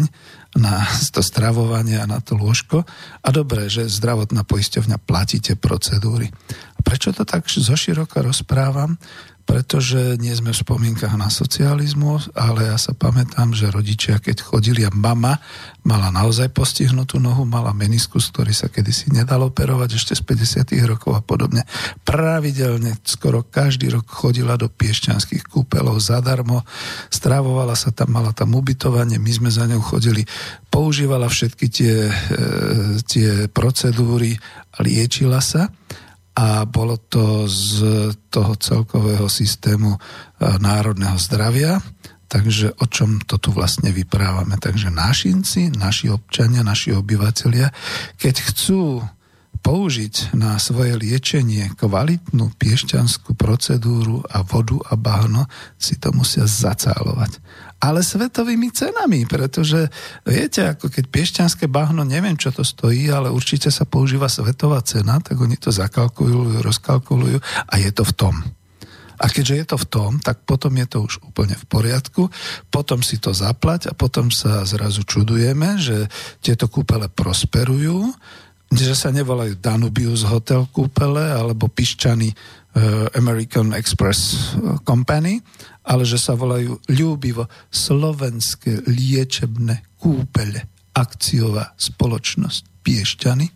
na 0.58 0.86
to 1.13 1.22
stravovanie 1.26 1.98
a 1.98 2.10
na 2.10 2.22
to 2.22 2.38
lôžko. 2.38 2.86
A 3.22 3.28
dobre, 3.34 3.70
že 3.70 3.89
zdravotná 3.89 4.46
poisťovňa 4.46 4.98
platíte 5.02 5.54
procedúry. 5.58 6.30
A 6.78 6.80
prečo 6.86 7.10
to 7.13 7.26
tak 7.26 7.50
zoširoka 7.50 8.22
rozprávam? 8.22 9.02
Pretože 9.47 10.19
nie 10.19 10.36
sme 10.36 10.51
v 10.51 10.60
spomienkach 10.60 11.15
na 11.15 11.31
socializmus, 11.31 12.27
ale 12.36 12.67
ja 12.67 12.75
sa 12.75 12.91
pamätám, 12.91 13.55
že 13.55 13.71
rodičia, 13.71 14.19
keď 14.19 14.43
chodili 14.43 14.83
a 14.83 14.91
mama 14.91 15.39
mala 15.88 16.12
naozaj 16.12 16.51
postihnutú 16.51 17.15
nohu, 17.15 17.47
mala 17.47 17.71
meniskus, 17.71 18.27
ktorý 18.27 18.51
sa 18.51 18.67
kedysi 18.67 19.07
nedal 19.15 19.47
operovať 19.47 19.95
ešte 19.95 20.13
z 20.19 20.21
50. 20.67 20.83
rokov 20.83 21.15
a 21.15 21.23
podobne. 21.23 21.63
Pravidelne, 22.03 22.99
skoro 23.07 23.47
každý 23.47 23.88
rok 23.95 24.03
chodila 24.12 24.60
do 24.60 24.67
piešťanských 24.67 25.47
kúpelov 25.47 26.03
zadarmo, 26.03 26.67
stravovala 27.07 27.79
sa 27.79 27.95
tam, 27.95 28.19
mala 28.19 28.36
tam 28.36 28.51
ubytovanie, 28.51 29.15
my 29.15 29.31
sme 29.31 29.47
za 29.47 29.63
ňou 29.63 29.79
chodili, 29.79 30.27
používala 30.67 31.31
všetky 31.31 31.65
tie, 31.71 32.12
e, 32.12 32.13
tie 33.07 33.47
procedúry 33.47 34.36
a 34.75 34.83
liečila 34.83 35.39
sa 35.39 35.71
a 36.38 36.69
bolo 36.69 37.02
to 37.02 37.50
z 37.50 38.13
toho 38.30 38.54
celkového 38.62 39.26
systému 39.26 39.97
e, 39.97 40.00
národného 40.62 41.17
zdravia. 41.17 41.82
Takže 42.30 42.78
o 42.78 42.86
čom 42.86 43.17
to 43.26 43.41
tu 43.41 43.50
vlastne 43.50 43.89
vyprávame? 43.89 44.62
Takže 44.62 44.93
našinci, 44.93 45.73
naši 45.73 46.13
občania, 46.13 46.62
naši 46.62 46.93
obyvateľia, 46.93 47.73
keď 48.21 48.36
chcú 48.54 49.02
použiť 49.65 50.38
na 50.38 50.62
svoje 50.62 50.93
liečenie 50.95 51.73
kvalitnú 51.73 52.54
piešťanskú 52.62 53.34
procedúru 53.34 54.21
a 54.30 54.45
vodu 54.45 54.78
a 54.88 54.93
bahno, 54.93 55.50
si 55.82 55.97
to 55.97 56.13
musia 56.13 56.45
zacálovať 56.45 57.41
ale 57.78 58.02
svetovými 58.02 58.74
cenami, 58.74 59.30
pretože 59.30 59.86
viete, 60.26 60.66
ako 60.66 60.90
keď 60.90 61.06
piešťanské 61.13 61.66
bahno, 61.70 62.02
neviem, 62.02 62.34
čo 62.34 62.50
to 62.50 62.66
stojí, 62.66 63.06
ale 63.13 63.30
určite 63.30 63.70
sa 63.70 63.86
používa 63.86 64.26
svetová 64.26 64.82
cena, 64.82 65.22
tak 65.22 65.38
oni 65.38 65.62
to 65.62 65.70
zakalkulujú, 65.70 66.66
rozkalkulujú 66.66 67.38
a 67.70 67.74
je 67.78 67.92
to 67.94 68.02
v 68.02 68.13
tom. 68.18 68.36
A 69.18 69.34
keďže 69.34 69.56
je 69.58 69.66
to 69.66 69.78
v 69.82 69.90
tom, 69.90 70.12
tak 70.22 70.46
potom 70.46 70.70
je 70.78 70.88
to 70.90 70.98
už 71.02 71.13
úplne 71.26 71.58
v 71.58 71.66
poriadku, 71.66 72.30
potom 72.70 73.02
si 73.02 73.18
to 73.18 73.34
zaplať 73.34 73.90
a 73.90 73.98
potom 73.98 74.30
sa 74.30 74.62
zrazu 74.62 75.02
čudujeme, 75.02 75.82
že 75.82 76.06
tieto 76.38 76.70
kúpele 76.70 77.10
prosperujú, 77.10 78.13
že 78.70 78.94
sa 78.94 79.10
nevolajú 79.10 79.58
Danubius 79.58 80.28
Hotel 80.28 80.70
kúpele 80.70 81.34
alebo 81.34 81.66
Piščany 81.66 82.30
uh, 82.30 83.08
American 83.18 83.74
Express 83.74 84.54
Company, 84.86 85.42
ale 85.88 86.04
že 86.04 86.19
sa 86.19 86.36
volajú 86.36 86.84
ľúbivo 86.91 87.47
Slovenské 87.71 88.84
liečebné 88.86 89.95
kúpele 89.95 90.67
akciová 90.91 91.71
spoločnosť 91.80 92.84
Piešťany. 92.84 93.47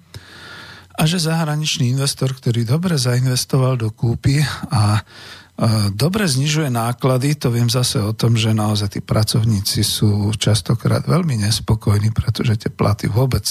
a 0.91 1.08
že 1.08 1.24
zahraničný 1.24 1.98
investor, 1.98 2.36
ktorý 2.36 2.67
dobre 2.67 2.94
zainvestoval 3.00 3.80
do 3.80 3.89
kúpy 3.89 4.44
a 4.70 5.02
dobre 5.93 6.26
znižuje 6.26 6.74
náklady, 6.74 7.38
to 7.38 7.54
viem 7.54 7.69
zase 7.69 8.02
o 8.02 8.17
tom, 8.17 8.34
že 8.34 8.50
naozaj 8.50 8.97
tí 8.97 9.02
pracovníci 9.06 9.86
sú 9.86 10.34
častokrát 10.34 11.06
veľmi 11.06 11.38
nespokojní, 11.38 12.10
pretože 12.10 12.58
tie 12.65 12.74
platy 12.74 13.06
vôbec 13.06 13.45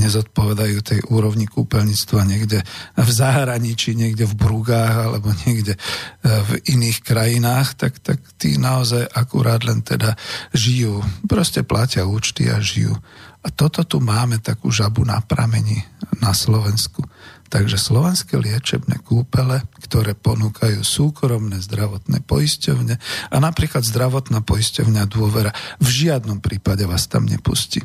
nezodpovedajú 0.00 0.78
tej 0.80 1.00
úrovni 1.12 1.44
kúpeľníctva 1.44 2.20
niekde 2.24 2.64
v 2.96 3.10
zahraničí, 3.12 3.92
niekde 3.92 4.24
v 4.24 4.40
Brugách 4.40 4.96
alebo 5.12 5.36
niekde 5.44 5.76
e, 5.76 5.80
v 6.24 6.50
iných 6.80 7.04
krajinách, 7.04 7.76
tak, 7.76 8.00
tak 8.00 8.24
tí 8.40 8.56
naozaj 8.56 9.04
akurát 9.12 9.60
len 9.60 9.84
teda 9.84 10.16
žijú. 10.56 11.04
Proste 11.28 11.60
platia 11.60 12.08
účty 12.08 12.48
a 12.48 12.56
žijú. 12.56 12.96
A 13.40 13.48
toto 13.52 13.84
tu 13.84 14.00
máme 14.00 14.40
takú 14.40 14.72
žabu 14.72 15.04
na 15.04 15.20
prameni 15.20 15.80
na 16.24 16.32
Slovensku. 16.32 17.04
Takže 17.50 17.82
slovenské 17.82 18.38
liečebné 18.38 19.02
kúpele, 19.02 19.66
ktoré 19.82 20.14
ponúkajú 20.14 20.86
súkromné 20.86 21.58
zdravotné 21.58 22.22
poisťovne 22.22 22.94
a 23.34 23.36
napríklad 23.42 23.82
zdravotná 23.82 24.38
poisťovňa 24.46 25.02
dôvera 25.10 25.50
v 25.82 25.88
žiadnom 25.90 26.38
prípade 26.38 26.86
vás 26.86 27.10
tam 27.10 27.26
nepustí. 27.26 27.82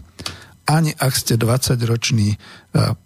Ani 0.69 0.93
ak 0.93 1.13
ste 1.17 1.41
20-ročný 1.41 2.29
e, 2.33 2.37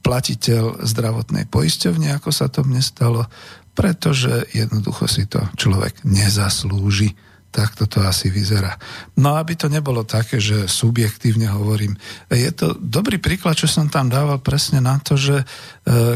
platiteľ 0.04 0.84
zdravotnej 0.84 1.48
poisťovne, 1.48 2.12
ako 2.20 2.32
sa 2.36 2.52
to 2.52 2.68
mne 2.68 2.84
stalo, 2.84 3.24
pretože 3.72 4.52
jednoducho 4.52 5.08
si 5.08 5.32
to 5.32 5.40
človek 5.56 6.04
nezaslúži 6.04 7.16
tak 7.50 7.74
toto 7.74 8.06
asi 8.06 8.30
vyzerá. 8.30 8.78
No 9.18 9.34
aby 9.34 9.58
to 9.58 9.74
nebolo 9.74 10.06
také, 10.06 10.38
že 10.38 10.70
subjektívne 10.70 11.50
hovorím. 11.50 11.98
Je 12.30 12.50
to 12.54 12.78
dobrý 12.78 13.18
príklad, 13.18 13.58
čo 13.58 13.66
som 13.66 13.90
tam 13.90 14.06
dával 14.06 14.38
presne 14.38 14.78
na 14.78 15.02
to, 15.02 15.18
že 15.18 15.42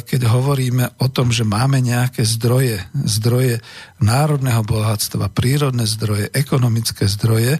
keď 0.05 0.29
hovoríme 0.29 1.01
o 1.01 1.09
tom, 1.09 1.33
že 1.33 1.41
máme 1.41 1.81
nejaké 1.81 2.21
zdroje, 2.21 2.77
zdroje 2.93 3.57
národného 3.97 4.61
bohatstva, 4.61 5.33
prírodné 5.33 5.89
zdroje, 5.89 6.29
ekonomické 6.29 7.09
zdroje, 7.09 7.57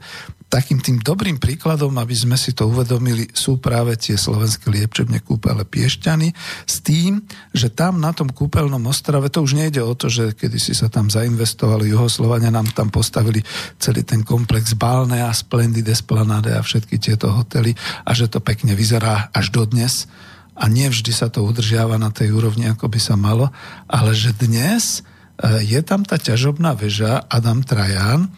takým 0.54 0.78
tým 0.78 1.02
dobrým 1.02 1.42
príkladom, 1.42 1.98
aby 1.98 2.14
sme 2.14 2.38
si 2.38 2.54
to 2.54 2.70
uvedomili, 2.70 3.26
sú 3.34 3.58
práve 3.58 3.98
tie 3.98 4.14
slovenské 4.14 4.70
liečebne 4.70 5.26
kúpele 5.26 5.66
Piešťany 5.66 6.30
s 6.70 6.86
tým, 6.86 7.26
že 7.50 7.74
tam 7.74 7.98
na 7.98 8.14
tom 8.14 8.30
kúpeľnom 8.30 8.86
ostrave, 8.86 9.34
to 9.34 9.42
už 9.42 9.58
nejde 9.58 9.82
o 9.82 9.98
to, 9.98 10.14
že 10.14 10.38
kedy 10.38 10.62
si 10.62 10.78
sa 10.78 10.94
tam 10.94 11.10
zainvestovali 11.10 11.90
Juhoslovania, 11.90 12.54
nám 12.54 12.70
tam 12.78 12.94
postavili 12.94 13.42
celý 13.82 14.06
ten 14.06 14.22
komplex 14.22 14.78
Balnea, 14.78 15.34
Splendid 15.34 15.90
Esplanade 15.90 16.54
a 16.54 16.62
všetky 16.62 17.02
tieto 17.02 17.34
hotely 17.34 17.74
a 18.06 18.14
že 18.14 18.30
to 18.30 18.38
pekne 18.38 18.78
vyzerá 18.78 19.34
až 19.34 19.50
dodnes 19.50 20.06
a 20.54 20.70
nie 20.70 20.86
vždy 20.90 21.10
sa 21.10 21.30
to 21.30 21.42
udržiava 21.42 21.98
na 21.98 22.14
tej 22.14 22.34
úrovni, 22.34 22.70
ako 22.70 22.90
by 22.90 23.00
sa 23.02 23.18
malo, 23.18 23.50
ale 23.90 24.14
že 24.14 24.38
dnes 24.38 25.02
e, 25.02 25.62
je 25.66 25.82
tam 25.82 26.06
tá 26.06 26.22
ťažobná 26.22 26.78
väža 26.78 27.26
Adam 27.26 27.66
Trajan 27.66 28.30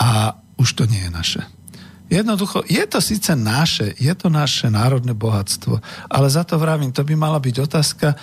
a 0.00 0.40
už 0.56 0.68
to 0.74 0.84
nie 0.88 1.04
je 1.04 1.10
naše. 1.12 1.42
Jednoducho, 2.08 2.64
je 2.64 2.80
to 2.88 3.04
síce 3.04 3.28
naše, 3.36 3.92
je 4.00 4.08
to 4.16 4.32
naše 4.32 4.72
národné 4.72 5.12
bohatstvo, 5.12 5.76
ale 6.08 6.26
za 6.32 6.40
to 6.40 6.56
vravím, 6.56 6.88
to 6.88 7.04
by 7.04 7.12
mala 7.12 7.36
byť 7.36 7.56
otázka 7.68 8.06
e, 8.12 8.16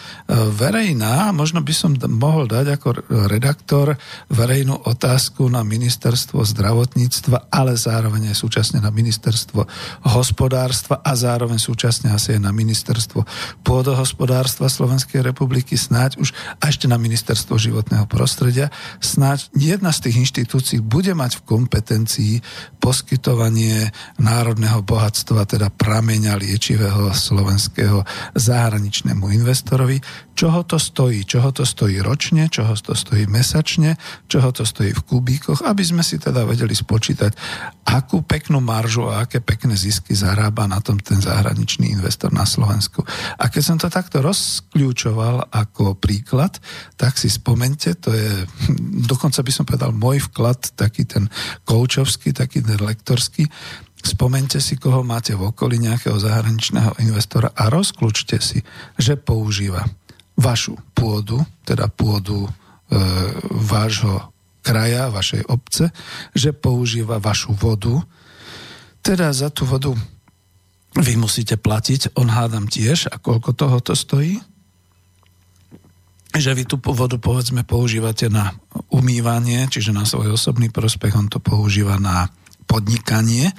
verejná, 0.57 1.29
možno 1.29 1.61
by 1.61 1.69
som 1.69 1.93
mohol 2.09 2.49
dať 2.49 2.65
ako 2.81 2.87
redaktor 3.29 3.93
verejnú 4.33 4.89
otázku 4.89 5.45
na 5.53 5.61
ministerstvo 5.61 6.41
zdravotníctva, 6.41 7.53
ale 7.53 7.77
zároveň 7.77 8.33
aj 8.33 8.41
súčasne 8.41 8.81
na 8.81 8.89
ministerstvo 8.89 9.61
hospodárstva 10.09 11.05
a 11.05 11.13
zároveň 11.13 11.61
súčasne 11.61 12.09
asi 12.09 12.33
aj 12.33 12.41
na 12.41 12.49
ministerstvo 12.49 13.21
pôdohospodárstva 13.61 14.65
Slovenskej 14.65 15.21
republiky, 15.21 15.77
snáď 15.77 16.17
už 16.17 16.33
a 16.57 16.73
ešte 16.73 16.89
na 16.89 16.97
ministerstvo 16.97 17.53
životného 17.53 18.09
prostredia, 18.09 18.73
snáď 18.97 19.45
jedna 19.53 19.93
z 19.93 20.09
tých 20.09 20.25
inštitúcií 20.25 20.81
bude 20.81 21.13
mať 21.13 21.37
v 21.37 21.45
kompetencii 21.45 22.33
poskytovanie 22.81 23.74
národného 24.21 24.81
bohatstva, 24.83 25.47
teda 25.47 25.71
prameňa 25.71 26.39
liečivého 26.39 27.11
slovenského 27.11 28.03
zahraničnému 28.35 29.31
investorovi, 29.31 29.99
čoho 30.35 30.67
to 30.67 30.75
stojí, 30.75 31.23
čoho 31.23 31.49
to 31.55 31.63
stojí 31.63 32.03
ročne, 32.03 32.51
čoho 32.51 32.75
to 32.75 32.91
stojí 32.91 33.23
mesačne, 33.25 33.95
čoho 34.27 34.51
to 34.51 34.67
stojí 34.67 34.91
v 34.91 35.05
kubíkoch, 35.07 35.63
aby 35.63 35.83
sme 35.83 36.03
si 36.03 36.19
teda 36.19 36.43
vedeli 36.43 36.75
spočítať, 36.75 37.31
akú 37.87 38.21
peknú 38.27 38.59
maržu 38.59 39.07
a 39.07 39.23
aké 39.23 39.39
pekné 39.39 39.79
zisky 39.79 40.11
zarába 40.11 40.67
na 40.67 40.83
tom 40.83 40.99
ten 40.99 41.23
zahraničný 41.23 41.87
investor 41.95 42.35
na 42.35 42.43
Slovensku. 42.43 43.07
A 43.39 43.47
keď 43.47 43.63
som 43.63 43.77
to 43.79 43.87
takto 43.87 44.19
rozkľúčoval 44.19 45.55
ako 45.55 45.95
príklad, 45.95 46.59
tak 46.99 47.15
si 47.15 47.31
spomente, 47.31 47.95
to 47.95 48.11
je, 48.11 48.43
dokonca 49.07 49.39
by 49.39 49.51
som 49.55 49.63
povedal, 49.63 49.95
môj 49.95 50.27
vklad, 50.27 50.75
taký 50.75 51.07
ten 51.07 51.31
koučovský, 51.63 52.35
taký 52.35 52.59
ten 52.59 52.75
lektorský, 52.81 53.47
Spomente 54.05 54.61
si, 54.61 54.77
koho 54.77 55.01
máte 55.01 55.33
v 55.33 55.49
okolí 55.49 55.81
nejakého 55.81 56.21
zahraničného 56.21 57.01
investora 57.01 57.49
a 57.57 57.73
rozkľúčte 57.73 58.37
si, 58.37 58.61
že 59.01 59.17
používa 59.17 59.81
vašu 60.37 60.77
pôdu, 60.93 61.41
teda 61.65 61.89
pôdu 61.89 62.45
e, 62.45 62.49
vášho 63.49 64.29
kraja, 64.61 65.09
vašej 65.09 65.49
obce, 65.49 65.89
že 66.37 66.53
používa 66.53 67.17
vašu 67.17 67.57
vodu. 67.57 67.97
Teda 69.01 69.33
za 69.33 69.49
tú 69.49 69.65
vodu 69.65 69.97
vy 70.95 71.17
musíte 71.17 71.57
platiť, 71.57 72.13
on 72.13 72.29
hádam 72.29 72.69
tiež, 72.69 73.09
a 73.09 73.17
koľko 73.17 73.57
toho 73.57 73.77
to 73.81 73.97
stojí? 73.97 74.37
Že 76.35 76.51
vy 76.55 76.63
tú 76.69 76.77
vodu 76.77 77.17
povedzme 77.17 77.65
používate 77.65 78.29
na 78.29 78.53
umývanie, 78.93 79.65
čiže 79.65 79.91
na 79.91 80.05
svoj 80.05 80.37
osobný 80.37 80.69
prospech, 80.69 81.15
on 81.17 81.27
to 81.27 81.41
používa 81.41 81.97
na 81.97 82.29
podnikanie. 82.69 83.49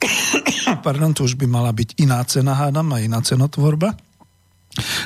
Pardon, 0.86 1.14
to 1.14 1.24
už 1.24 1.38
by 1.40 1.46
mala 1.48 1.72
byť 1.72 2.00
iná 2.02 2.20
cena, 2.28 2.54
hádam, 2.54 2.92
a 2.92 3.02
iná 3.02 3.20
cenotvorba 3.22 3.96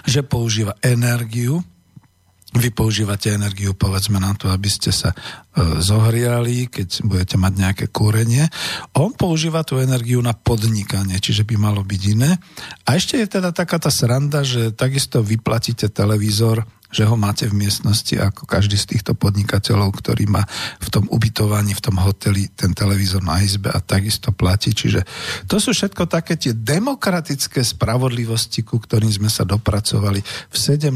že 0.07 0.27
používa 0.27 0.75
energiu, 0.83 1.63
vy 2.51 2.75
používate 2.75 3.31
energiu 3.31 3.79
povedzme 3.79 4.19
na 4.19 4.35
to, 4.35 4.51
aby 4.51 4.67
ste 4.67 4.91
sa 4.91 5.15
e, 5.15 5.17
zohriali, 5.79 6.67
keď 6.67 7.07
budete 7.07 7.37
mať 7.39 7.53
nejaké 7.55 7.87
kúrenie. 7.95 8.43
On 8.99 9.15
používa 9.15 9.63
tú 9.63 9.79
energiu 9.79 10.19
na 10.19 10.35
podnikanie, 10.35 11.23
čiže 11.23 11.47
by 11.47 11.55
malo 11.55 11.87
byť 11.87 12.03
iné. 12.11 12.35
A 12.91 12.99
ešte 12.99 13.23
je 13.23 13.39
teda 13.39 13.55
taká 13.55 13.79
tá 13.79 13.87
sranda, 13.87 14.43
že 14.43 14.75
takisto 14.75 15.23
vyplatíte 15.23 15.95
televízor 15.95 16.67
že 16.91 17.07
ho 17.07 17.15
máte 17.15 17.47
v 17.47 17.55
miestnosti 17.55 18.13
ako 18.19 18.45
každý 18.45 18.75
z 18.75 18.95
týchto 18.95 19.15
podnikateľov, 19.15 19.95
ktorý 19.95 20.27
má 20.27 20.43
v 20.83 20.89
tom 20.91 21.07
ubytovaní, 21.07 21.73
v 21.73 21.85
tom 21.87 21.97
hoteli 22.03 22.51
ten 22.51 22.75
televízor 22.75 23.23
na 23.23 23.39
izbe 23.39 23.71
a 23.71 23.79
takisto 23.79 24.35
platí. 24.35 24.75
Čiže 24.75 25.07
to 25.47 25.63
sú 25.63 25.71
všetko 25.71 26.11
také 26.11 26.35
tie 26.35 26.53
demokratické 26.53 27.63
spravodlivosti, 27.63 28.67
ku 28.67 28.83
ktorým 28.83 29.11
sme 29.11 29.31
sa 29.31 29.47
dopracovali 29.47 30.21
v 30.51 30.57
17. 30.57 30.91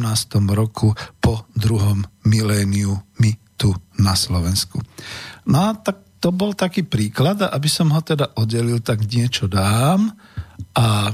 roku 0.51 0.91
po 1.23 1.47
druhom 1.55 2.03
miléniu 2.27 2.99
my 3.23 3.31
tu 3.55 3.71
na 4.03 4.19
Slovensku. 4.19 4.83
No 5.47 5.71
a 5.71 5.79
tak 5.79 6.03
to 6.19 6.33
bol 6.33 6.57
taký 6.57 6.89
príklad, 6.89 7.39
aby 7.45 7.69
som 7.69 7.93
ho 7.93 8.01
teda 8.01 8.33
oddelil, 8.41 8.81
tak 8.81 9.05
niečo 9.05 9.45
dám 9.45 10.09
a 10.75 11.11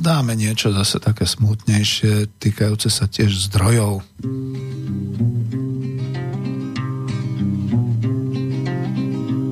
dáme 0.00 0.32
niečo 0.36 0.72
zase 0.72 1.00
také 1.00 1.28
smutnejšie, 1.28 2.32
týkajúce 2.40 2.88
sa 2.88 3.04
tiež 3.04 3.48
zdrojov. 3.48 4.00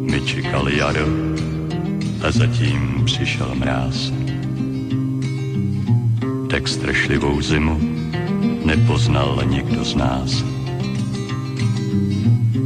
My 0.09 0.19
čekali 0.25 0.81
jaro 0.81 1.09
a 2.23 2.31
zatím 2.31 3.03
přišel 3.05 3.55
mráz. 3.55 4.13
Tak 6.51 6.69
strašlivou 6.69 7.41
zimu 7.43 7.81
nepoznal 8.65 9.43
nikdo 9.49 9.85
z 9.85 9.95
nás. 9.95 10.31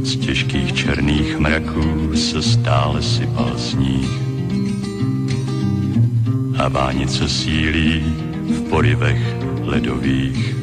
Z 0.03 0.15
těžkých 0.15 0.73
černých 0.73 1.39
mraků 1.39 2.15
se 2.15 2.41
stále 2.43 3.03
sypal 3.03 3.57
sníh 3.57 4.27
a 6.57 6.67
vánice 6.69 7.29
sílí 7.29 8.01
v 8.43 8.69
porivech 8.69 9.21
ledových. 9.63 10.55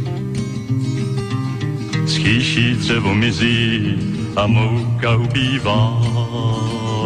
Schýší 2.07 2.75
dřevo 2.75 3.15
mizí 3.15 3.95
a 4.37 4.47
mouka 4.47 5.17
ubývá, 5.17 6.03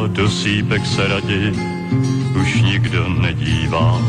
do 0.07 0.31
sípek 0.31 0.87
se 0.87 1.09
radi 1.09 1.53
už 2.41 2.63
nikdo 2.63 3.09
nedívá. 3.09 4.03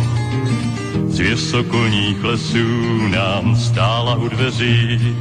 Z 1.07 1.19
vysokolních 1.19 2.23
lesů 2.23 3.07
nám 3.07 3.55
stála 3.55 4.15
u 4.15 4.29
dveří 4.29 5.15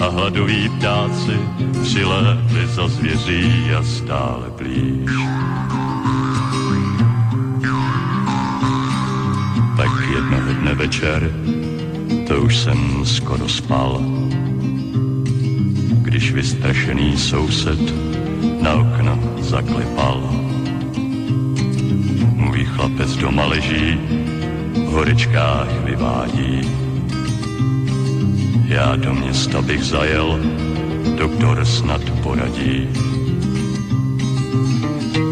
a 0.00 0.08
hladoví 0.08 0.68
ptáci 0.68 1.36
přilétli 1.82 2.66
za 2.66 2.88
zvěří 2.88 3.74
a 3.78 3.82
stále 3.82 4.50
blíž. 4.58 5.10
Večer 10.82 11.30
to 12.26 12.42
už 12.42 12.56
jsem 12.56 13.06
skoro 13.06 13.48
spal. 13.48 14.02
Když 16.02 16.32
vystrašený 16.32 17.18
soused 17.18 17.78
na 18.62 18.74
okno 18.74 19.14
zaklepal. 19.38 20.18
Můj 22.34 22.64
chlapec 22.64 23.16
doma 23.16 23.46
leží, 23.46 23.98
v 24.74 24.90
horečkách 24.90 25.70
vyvádí. 25.84 26.60
Já 28.66 28.96
do 28.96 29.14
města 29.14 29.62
bych 29.62 29.84
zajel, 29.84 30.40
doktor 31.14 31.64
snad 31.64 32.02
poradí. 32.22 32.88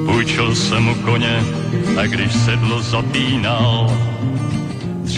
Půjčil 0.07 0.55
jsem 0.55 0.83
mu 0.83 0.95
koně 0.95 1.43
a 1.99 2.07
když 2.07 2.33
sedlo 2.33 2.83
zapínal, 2.83 3.91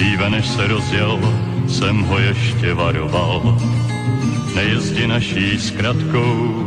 dříve 0.03 0.31
než 0.31 0.49
se 0.49 0.67
rozjel, 0.67 1.19
jsem 1.69 2.01
ho 2.01 2.19
ještě 2.19 2.75
varoval. 2.75 3.59
Nejezdi 4.55 5.07
naší 5.07 5.61
zkratkou, 5.61 6.67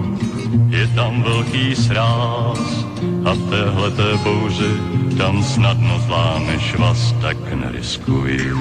je 0.70 0.88
tam 0.88 1.24
velký 1.24 1.76
sráz 1.76 2.86
a 3.26 3.34
v 3.34 3.50
téhleté 3.50 4.18
bouři 4.24 4.72
tam 5.18 5.44
snadno 5.44 6.00
zlámeš 6.00 6.76
vás, 6.76 7.16
tak 7.22 7.38
neriskuj. 7.54 8.52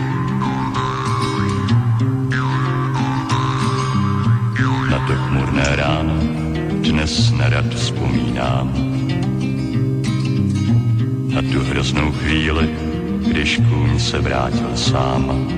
Na 4.91 4.99
to 5.07 5.15
chmurné 5.15 5.77
ráno 5.77 6.19
dnes 6.83 7.31
nerad 7.31 7.75
vzpomínám. 7.75 8.75
Na 11.35 11.43
tu 11.43 11.65
hroznou 11.65 12.13
chvíli, 12.13 12.94
když 13.27 13.61
kůň 13.69 13.99
se 13.99 14.19
vrátil 14.19 14.77
sám. 14.77 15.49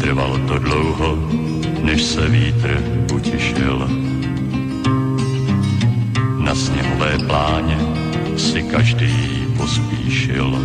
Trvalo 0.00 0.38
to 0.38 0.58
dlouho, 0.58 1.18
než 1.82 2.02
se 2.02 2.28
vítr 2.28 2.82
utišil. 3.14 3.88
Na 6.38 6.54
sněhové 6.54 7.18
pláně 7.26 7.78
si 8.36 8.62
každý 8.62 9.46
pospíšil. 9.56 10.58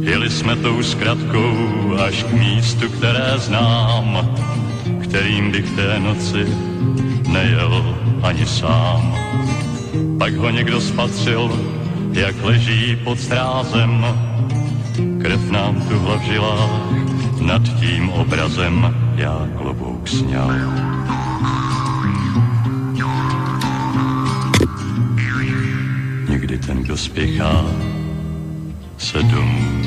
Jeli 0.00 0.30
jsme 0.30 0.56
tou 0.56 0.82
zkratkou 0.82 1.54
až 2.06 2.22
k 2.22 2.32
místu, 2.32 2.88
které 2.88 3.32
znám, 3.36 4.36
kterým 5.02 5.50
bych 5.50 5.70
té 5.70 6.00
noci 6.00 6.46
nejel 7.28 7.96
ani 8.22 8.46
sám. 8.46 9.14
Pak 10.18 10.34
ho 10.34 10.50
někdo 10.50 10.80
spatřil, 10.80 11.50
jak 12.12 12.42
leží 12.42 12.96
pod 13.04 13.20
strázem, 13.20 14.06
krev 15.22 15.50
nám 15.50 15.74
tu 15.88 15.98
v 15.98 16.06
nad 17.40 17.62
tím 17.80 18.10
obrazem 18.10 18.96
já 19.16 19.48
klobouk 19.58 20.08
sněl. 20.08 20.50
Někdy 26.28 26.58
ten, 26.58 26.82
kdo 26.82 26.96
spěchá, 26.96 27.64
se 28.98 29.22
domů 29.22 29.82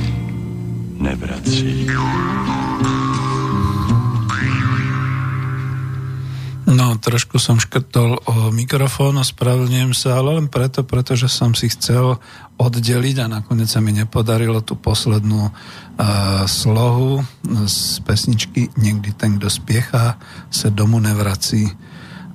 nevrací. 0.99 1.87
No, 6.73 6.97
trošku 6.97 7.37
som 7.39 7.59
škrtol 7.59 8.17
o 8.25 8.32
mikrofón, 8.49 9.21
ospravedlňujem 9.21 9.93
sa, 9.93 10.19
ale 10.19 10.41
len 10.41 10.49
preto, 10.49 10.83
pretože 10.83 11.29
som 11.29 11.53
si 11.53 11.69
chcel 11.71 12.17
oddeliť 12.57 13.23
a 13.23 13.31
nakoniec 13.39 13.69
sa 13.69 13.79
mi 13.79 13.93
nepodarilo 13.95 14.65
tú 14.65 14.75
poslednú 14.75 15.47
uh, 15.47 15.53
slohu 16.49 17.23
z 17.69 18.01
pesničky 18.03 18.73
Niekdy 18.75 19.13
ten, 19.15 19.37
kto 19.37 19.47
spiecha, 19.47 20.17
sa 20.49 20.67
domu 20.73 20.97
nevrací. 20.97 21.69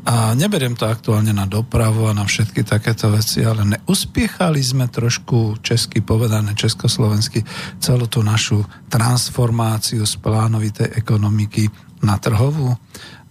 A 0.08 0.32
neberiem 0.32 0.72
to 0.72 0.88
aktuálne 0.88 1.36
na 1.36 1.44
dopravu 1.44 2.08
a 2.08 2.16
na 2.16 2.24
všetky 2.24 2.64
takéto 2.64 3.12
veci, 3.12 3.44
ale 3.44 3.68
neuspiechali 3.76 4.56
sme 4.64 4.88
trošku 4.88 5.60
česky 5.60 6.00
povedané, 6.00 6.56
československy, 6.56 7.44
celú 7.76 8.08
tú 8.08 8.24
našu 8.24 8.64
transformáciu 8.88 10.08
z 10.08 10.14
plánovitej 10.16 10.96
ekonomiky 10.96 11.68
na 12.00 12.16
trhovú. 12.16 12.72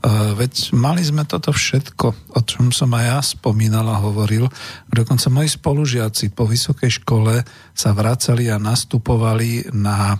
Veď 0.07 0.71
mali 0.71 1.03
sme 1.03 1.27
toto 1.27 1.51
všetko, 1.51 2.31
o 2.31 2.39
čom 2.47 2.71
som 2.71 2.95
aj 2.95 3.03
ja 3.03 3.19
spomínal 3.19 3.83
a 3.91 3.99
hovoril. 3.99 4.47
Dokonca 4.87 5.27
moji 5.27 5.51
spolužiaci 5.51 6.31
po 6.31 6.47
vysokej 6.47 7.03
škole 7.03 7.43
sa 7.75 7.91
vracali 7.91 8.47
a 8.47 8.55
nastupovali 8.55 9.67
na, 9.75 10.15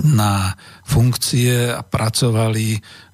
na 0.00 0.56
funkcie 0.88 1.76
a 1.76 1.84
pracovali 1.84 2.66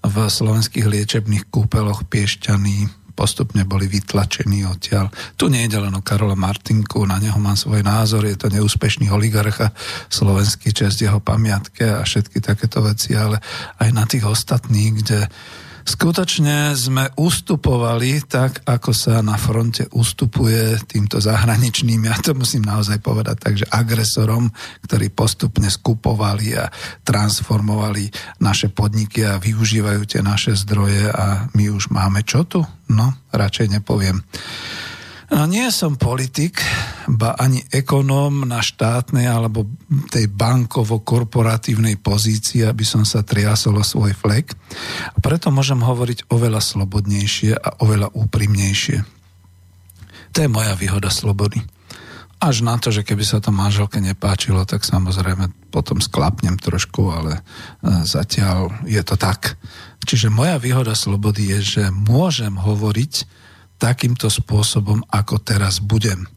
v 0.06 0.16
slovenských 0.22 0.86
liečebných 0.86 1.50
kúpeloch 1.50 2.06
Piešťany, 2.06 3.02
postupne 3.12 3.66
boli 3.66 3.90
vytlačení 3.90 4.64
odtiaľ. 4.64 5.10
Tu 5.34 5.50
nie 5.50 5.66
je 5.66 5.78
len 5.82 5.92
o 5.92 6.02
Karola 6.02 6.38
Martinku, 6.38 7.04
na 7.04 7.18
neho 7.18 7.36
mám 7.42 7.58
svoj 7.58 7.82
názor, 7.84 8.24
je 8.24 8.38
to 8.38 8.48
neúspešný 8.48 9.10
oligarcha, 9.10 9.74
slovenský 10.08 10.70
čest 10.70 11.02
jeho 11.02 11.18
pamiatke 11.18 11.90
a 11.90 12.06
všetky 12.06 12.38
takéto 12.38 12.80
veci, 12.86 13.18
ale 13.18 13.42
aj 13.82 13.88
na 13.90 14.06
tých 14.06 14.24
ostatných, 14.24 14.92
kde 15.04 15.18
Skutočne 15.82 16.78
sme 16.78 17.10
ustupovali 17.18 18.22
tak, 18.22 18.62
ako 18.62 18.90
sa 18.94 19.18
na 19.18 19.34
fronte 19.34 19.90
ustupuje 19.90 20.78
týmto 20.86 21.18
zahraničným, 21.18 22.06
ja 22.06 22.16
to 22.22 22.38
musím 22.38 22.62
naozaj 22.62 23.02
povedať, 23.02 23.36
takže 23.42 23.66
agresorom, 23.66 24.46
ktorí 24.86 25.10
postupne 25.10 25.66
skupovali 25.66 26.54
a 26.54 26.70
transformovali 27.02 28.10
naše 28.38 28.70
podniky 28.70 29.26
a 29.26 29.42
využívajú 29.42 30.02
tie 30.06 30.22
naše 30.22 30.54
zdroje 30.54 31.10
a 31.10 31.50
my 31.54 31.64
už 31.74 31.90
máme 31.90 32.22
čo 32.22 32.46
tu? 32.46 32.62
No, 32.86 33.14
radšej 33.34 33.80
nepoviem. 33.80 34.22
No 35.32 35.48
nie 35.48 35.64
som 35.72 35.96
politik, 35.96 36.60
ba 37.08 37.32
ani 37.40 37.64
ekonóm 37.72 38.44
na 38.44 38.60
štátnej 38.60 39.24
alebo 39.24 39.64
tej 40.12 40.28
bankovo-korporatívnej 40.28 41.96
pozícii, 42.04 42.68
aby 42.68 42.84
som 42.84 43.08
sa 43.08 43.24
triasol 43.24 43.80
o 43.80 43.84
svoj 43.84 44.12
flek. 44.12 44.52
A 45.08 45.18
preto 45.24 45.48
môžem 45.48 45.80
hovoriť 45.80 46.28
oveľa 46.28 46.60
slobodnejšie 46.60 47.56
a 47.56 47.80
oveľa 47.80 48.12
úprimnejšie. 48.12 48.98
To 50.36 50.38
je 50.44 50.52
moja 50.52 50.76
výhoda 50.76 51.08
slobody. 51.08 51.64
Až 52.36 52.60
na 52.60 52.76
to, 52.76 52.92
že 52.92 53.00
keby 53.00 53.24
sa 53.24 53.40
to 53.40 53.54
manželke 53.56 54.04
nepáčilo, 54.04 54.68
tak 54.68 54.84
samozrejme 54.84 55.72
potom 55.72 55.96
sklapnem 56.02 56.60
trošku, 56.60 57.08
ale 57.08 57.40
e, 57.40 57.40
zatiaľ 58.04 58.84
je 58.84 59.00
to 59.00 59.16
tak. 59.16 59.56
Čiže 60.04 60.28
moja 60.28 60.60
výhoda 60.60 60.92
slobody 60.92 61.56
je, 61.56 61.80
že 61.80 61.82
môžem 61.88 62.52
hovoriť 62.58 63.40
takýmto 63.82 64.30
spôsobom, 64.30 65.02
ako 65.10 65.42
teraz 65.42 65.82
budem. 65.82 66.30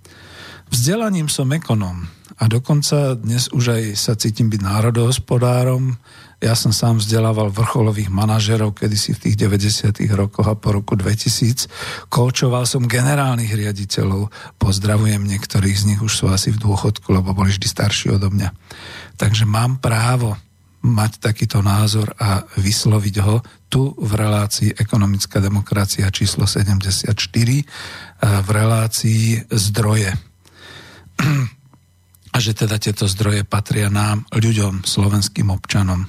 Vzdelaním 0.74 1.30
som 1.30 1.54
ekonom 1.54 2.10
a 2.41 2.50
dokonca 2.50 3.14
dnes 3.14 3.54
už 3.54 3.78
aj 3.78 3.84
sa 3.93 4.18
cítim 4.18 4.50
byť 4.50 4.66
národohospodárom. 4.66 5.93
Ja 6.41 6.58
som 6.58 6.74
sám 6.74 7.00
vzdelával 7.00 7.54
vrcholových 7.54 8.10
manažerov 8.10 8.76
kedysi 8.76 9.16
v 9.16 9.30
tých 9.30 9.36
90. 9.39 9.93
rokoch 10.18 10.43
a 10.50 10.58
po 10.58 10.74
roku 10.74 10.98
2000. 10.98 12.10
Koučoval 12.10 12.66
som 12.68 12.89
generálnych 12.89 13.54
riaditeľov. 13.54 14.34
Pozdravujem 14.60 15.22
niektorých 15.24 15.78
z 15.80 15.84
nich, 15.93 16.02
už 16.02 16.12
sú 16.12 16.26
asi 16.28 16.52
v 16.52 16.60
dôchodku, 16.60 17.14
lebo 17.14 17.32
boli 17.32 17.54
vždy 17.54 17.68
starší 17.70 18.20
odo 18.20 18.34
mňa. 18.34 18.52
Takže 19.16 19.48
mám 19.48 19.80
právo 19.80 20.36
mať 20.86 21.18
takýto 21.18 21.66
názor 21.66 22.14
a 22.22 22.46
vysloviť 22.62 23.16
ho 23.26 23.42
tu 23.66 23.98
v 23.98 24.12
relácii 24.14 24.78
Ekonomická 24.78 25.42
demokracia 25.42 26.06
číslo 26.14 26.46
74 26.46 27.10
eh, 27.10 27.66
v 28.22 28.50
relácii 28.54 29.50
zdroje. 29.50 30.14
A 32.36 32.44
že 32.44 32.52
teda 32.52 32.76
tieto 32.76 33.08
zdroje 33.08 33.48
patria 33.48 33.88
nám, 33.88 34.28
ľuďom, 34.28 34.84
slovenským 34.84 35.56
občanom. 35.56 36.04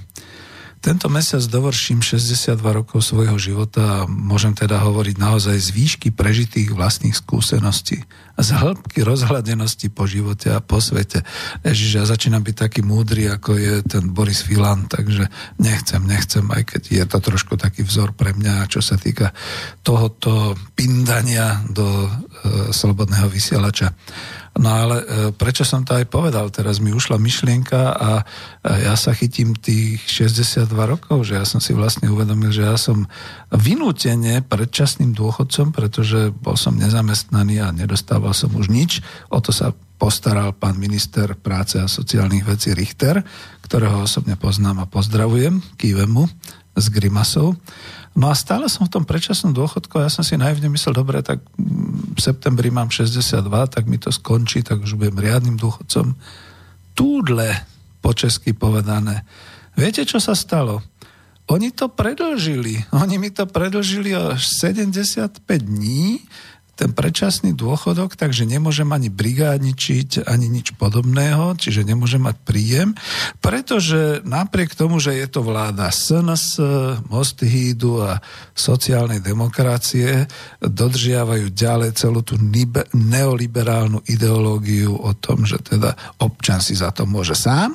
Tento 0.86 1.10
mesiac 1.10 1.42
dovrším 1.42 1.98
62 1.98 2.62
rokov 2.62 3.02
svojho 3.02 3.34
života 3.42 3.82
a 3.82 3.98
môžem 4.06 4.54
teda 4.54 4.78
hovoriť 4.86 5.18
naozaj 5.18 5.58
z 5.58 5.74
výšky 5.74 6.14
prežitých 6.14 6.70
vlastných 6.70 7.10
skúseností, 7.10 8.06
z 8.38 8.48
hĺbky 8.54 9.02
rozhľadenosti 9.02 9.90
po 9.90 10.06
živote 10.06 10.54
a 10.54 10.62
po 10.62 10.78
svete. 10.78 11.26
Ježiš, 11.66 11.90
ja 11.90 12.04
začínam 12.06 12.46
byť 12.46 12.70
taký 12.70 12.80
múdry, 12.86 13.26
ako 13.26 13.58
je 13.58 13.74
ten 13.82 14.14
Boris 14.14 14.46
Filan, 14.46 14.86
takže 14.86 15.26
nechcem, 15.58 16.06
nechcem, 16.06 16.46
aj 16.54 16.62
keď 16.78 16.82
je 17.02 17.04
to 17.10 17.18
trošku 17.18 17.58
taký 17.58 17.82
vzor 17.82 18.14
pre 18.14 18.30
mňa, 18.38 18.70
čo 18.70 18.78
sa 18.78 18.94
týka 18.94 19.34
tohoto 19.82 20.54
pindania 20.78 21.66
do 21.66 22.06
e, 22.06 22.10
slobodného 22.70 23.26
vysielača. 23.26 23.90
No 24.56 24.72
ale 24.72 24.96
e, 25.00 25.04
prečo 25.36 25.68
som 25.68 25.84
to 25.84 25.92
aj 25.92 26.08
povedal? 26.08 26.48
Teraz 26.48 26.80
mi 26.80 26.88
ušla 26.88 27.20
myšlienka 27.20 27.80
a 27.92 28.10
ja 28.64 28.94
sa 28.96 29.12
chytím 29.12 29.52
tých 29.52 30.00
62 30.08 30.72
rokov, 30.72 31.28
že 31.28 31.36
ja 31.36 31.44
som 31.44 31.60
si 31.60 31.76
vlastne 31.76 32.08
uvedomil, 32.08 32.50
že 32.50 32.64
ja 32.64 32.80
som 32.80 33.04
vynútene 33.52 34.40
predčasným 34.40 35.12
dôchodcom, 35.12 35.76
pretože 35.76 36.32
bol 36.32 36.56
som 36.56 36.72
nezamestnaný 36.72 37.60
a 37.60 37.68
nedostával 37.68 38.32
som 38.32 38.48
už 38.56 38.72
nič. 38.72 39.04
O 39.28 39.38
to 39.44 39.52
sa 39.52 39.76
postaral 39.96 40.52
pán 40.56 40.76
minister 40.76 41.36
práce 41.36 41.80
a 41.80 41.88
sociálnych 41.88 42.44
vecí 42.44 42.72
Richter, 42.76 43.24
ktorého 43.64 44.04
osobne 44.04 44.36
poznám 44.36 44.84
a 44.84 44.90
pozdravujem, 44.90 45.60
kývemu 45.76 46.28
s 46.76 46.86
grimasou. 46.92 47.56
No 48.16 48.32
a 48.32 48.34
stále 48.34 48.72
som 48.72 48.88
v 48.88 48.92
tom 48.96 49.04
predčasnom 49.04 49.52
dôchodku 49.52 50.00
ja 50.00 50.08
som 50.08 50.24
si 50.24 50.40
naivne 50.40 50.72
myslel, 50.72 50.96
dobre, 50.96 51.20
tak 51.20 51.44
v 52.16 52.16
septembri 52.16 52.72
mám 52.72 52.88
62, 52.88 53.44
tak 53.68 53.84
mi 53.84 54.00
to 54.00 54.08
skončí, 54.08 54.64
tak 54.64 54.80
už 54.80 54.96
budem 54.96 55.20
riadnym 55.20 55.60
dôchodcom. 55.60 56.16
Túdle, 56.96 57.52
po 58.00 58.16
česky 58.16 58.56
povedané. 58.56 59.20
Viete, 59.76 60.08
čo 60.08 60.16
sa 60.16 60.32
stalo? 60.32 60.80
Oni 61.52 61.70
to 61.70 61.92
predlžili. 61.92 62.88
Oni 62.96 63.20
mi 63.20 63.28
to 63.28 63.44
predlžili 63.44 64.16
až 64.16 64.48
75 64.64 65.44
dní 65.60 66.24
ten 66.76 66.92
predčasný 66.92 67.56
dôchodok, 67.56 68.20
takže 68.20 68.44
nemôžem 68.44 68.86
ani 68.92 69.08
brigádničiť, 69.08 70.28
ani 70.28 70.46
nič 70.52 70.76
podobného, 70.76 71.56
čiže 71.56 71.88
nemôžem 71.88 72.20
mať 72.20 72.36
príjem, 72.44 72.92
pretože 73.40 74.20
napriek 74.28 74.76
tomu, 74.76 75.00
že 75.00 75.16
je 75.16 75.26
to 75.26 75.40
vláda 75.40 75.88
SNS, 75.88 76.60
Mosthídu 77.08 78.04
a 78.04 78.20
sociálnej 78.52 79.24
demokracie, 79.24 80.28
dodržiavajú 80.60 81.48
ďalej 81.48 81.96
celú 81.96 82.20
tú 82.20 82.36
neoliberálnu 82.92 84.04
ideológiu 84.12 84.92
o 85.00 85.16
tom, 85.16 85.48
že 85.48 85.56
teda 85.64 85.96
občan 86.20 86.60
si 86.60 86.76
za 86.76 86.92
to 86.92 87.08
môže 87.08 87.32
sám, 87.32 87.72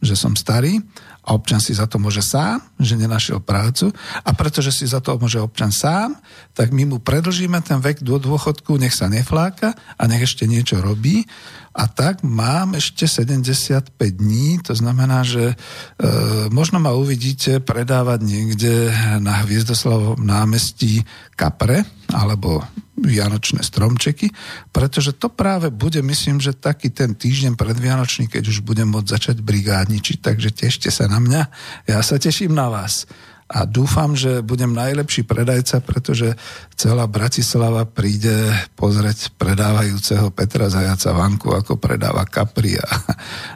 že 0.00 0.16
som 0.16 0.32
starý 0.32 0.80
a 1.28 1.36
občan 1.36 1.60
si 1.60 1.76
za 1.76 1.84
to 1.84 2.00
môže 2.00 2.24
sám, 2.24 2.64
že 2.80 2.96
nenašiel 2.96 3.44
prácu. 3.44 3.92
A 4.24 4.32
pretože 4.32 4.72
si 4.72 4.88
za 4.88 5.04
to 5.04 5.20
môže 5.20 5.36
občan 5.36 5.68
sám, 5.68 6.16
tak 6.56 6.72
my 6.72 6.88
mu 6.88 6.96
predlžíme 7.04 7.60
ten 7.60 7.84
vek 7.84 8.00
do 8.00 8.16
dôchodku, 8.16 8.80
nech 8.80 8.96
sa 8.96 9.12
nefláka 9.12 9.76
a 10.00 10.02
nech 10.08 10.24
ešte 10.24 10.48
niečo 10.48 10.80
robí 10.80 11.28
a 11.78 11.86
tak 11.86 12.26
mám 12.26 12.74
ešte 12.74 13.06
75 13.06 13.94
dní, 13.94 14.58
to 14.66 14.74
znamená, 14.74 15.22
že 15.22 15.54
e, 15.54 15.56
možno 16.50 16.82
ma 16.82 16.90
uvidíte 16.90 17.62
predávať 17.62 18.26
niekde 18.26 18.90
na 19.22 19.46
Hviezdoslavovom 19.46 20.18
námestí 20.18 21.06
kapre 21.38 21.86
alebo 22.10 22.66
vianočné 22.98 23.62
stromčeky, 23.62 24.34
pretože 24.74 25.14
to 25.14 25.30
práve 25.30 25.70
bude, 25.70 26.02
myslím, 26.02 26.42
že 26.42 26.58
taký 26.58 26.90
ten 26.90 27.14
týždeň 27.14 27.54
predvianočný, 27.54 28.26
keď 28.26 28.50
už 28.50 28.66
budem 28.66 28.90
môcť 28.90 29.14
začať 29.14 29.36
brigádničiť, 29.38 30.18
takže 30.18 30.50
tešte 30.50 30.90
sa 30.90 31.06
na 31.06 31.22
mňa, 31.22 31.42
ja 31.86 32.02
sa 32.02 32.18
teším 32.18 32.58
na 32.58 32.66
vás 32.66 33.06
a 33.48 33.64
dúfam, 33.64 34.12
že 34.12 34.44
budem 34.44 34.76
najlepší 34.76 35.24
predajca, 35.24 35.80
pretože 35.80 36.36
celá 36.76 37.08
Bratislava 37.08 37.88
príde 37.88 38.52
pozrieť 38.76 39.32
predávajúceho 39.40 40.28
Petra 40.28 40.68
Zajaca 40.68 41.16
vanku, 41.16 41.56
ako 41.56 41.80
predáva 41.80 42.28
kapri 42.28 42.76
a, 42.76 42.84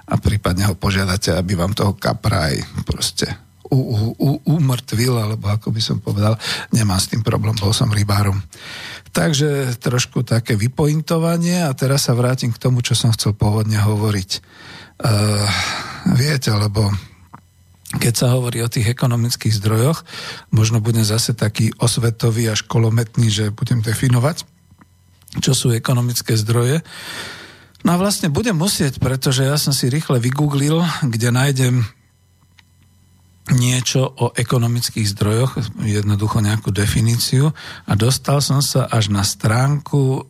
a 0.09 0.15
prípadne 0.17 0.73
ho 0.73 0.75
požiadate, 0.75 1.37
aby 1.37 1.53
vám 1.53 1.77
toho 1.77 1.93
kapra 1.93 2.49
aj 2.49 2.57
proste 2.89 3.29
umrtvil, 4.45 5.17
alebo 5.17 5.49
ako 5.49 5.73
by 5.73 5.81
som 5.81 5.97
povedal, 6.01 6.37
nemám 6.77 7.01
s 7.01 7.09
tým 7.09 7.25
problém, 7.25 7.57
bol 7.57 7.73
som 7.73 7.89
rybárom. 7.89 8.37
Takže 9.13 9.77
trošku 9.81 10.25
také 10.25 10.57
vypointovanie 10.57 11.69
a 11.69 11.73
teraz 11.77 12.09
sa 12.09 12.17
vrátim 12.17 12.53
k 12.53 12.61
tomu, 12.61 12.81
čo 12.85 12.97
som 12.97 13.13
chcel 13.13 13.37
pôvodne 13.37 13.77
hovoriť. 13.81 14.31
Uh, 15.03 15.49
viete, 16.17 16.53
lebo 16.53 16.89
keď 17.93 18.15
sa 18.17 18.33
hovorí 18.33 18.65
o 18.65 18.73
tých 18.73 18.89
ekonomických 18.89 19.53
zdrojoch, 19.61 20.05
možno 20.49 20.81
budem 20.81 21.05
zase 21.05 21.37
taký 21.37 21.73
osvetový 21.77 22.49
a 22.49 22.57
školometný, 22.57 23.29
že 23.29 23.53
budem 23.53 23.85
definovať, 23.85 24.49
čo 25.45 25.53
sú 25.53 25.73
ekonomické 25.73 26.37
zdroje. 26.37 26.81
No 27.83 27.97
a 27.97 28.01
vlastne 28.01 28.31
budem 28.31 28.55
musieť, 28.55 29.03
pretože 29.03 29.43
ja 29.43 29.59
som 29.59 29.75
si 29.75 29.91
rýchle 29.91 30.23
vygooglil, 30.23 30.81
kde 31.03 31.29
nájdem 31.35 31.75
niečo 33.51 34.07
o 34.07 34.31
ekonomických 34.39 35.09
zdrojoch, 35.19 35.59
jednoducho 35.83 36.39
nejakú 36.39 36.71
definíciu 36.71 37.51
a 37.91 37.93
dostal 37.99 38.39
som 38.39 38.63
sa 38.63 38.87
až 38.87 39.11
na 39.11 39.27
stránku 39.27 39.99
e, 39.99 40.21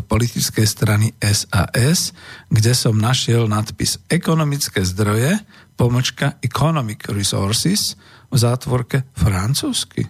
politickej 0.00 0.64
strany 0.64 1.12
SAS, 1.20 2.16
kde 2.48 2.72
som 2.72 2.96
našiel 2.96 3.44
nadpis 3.52 4.00
Ekonomické 4.08 4.80
zdroje 4.80 5.36
pomočka 5.76 6.40
Economic 6.40 7.04
Resources 7.12 8.00
v 8.32 8.36
zátvorke 8.40 9.04
francúzsky. 9.12 10.08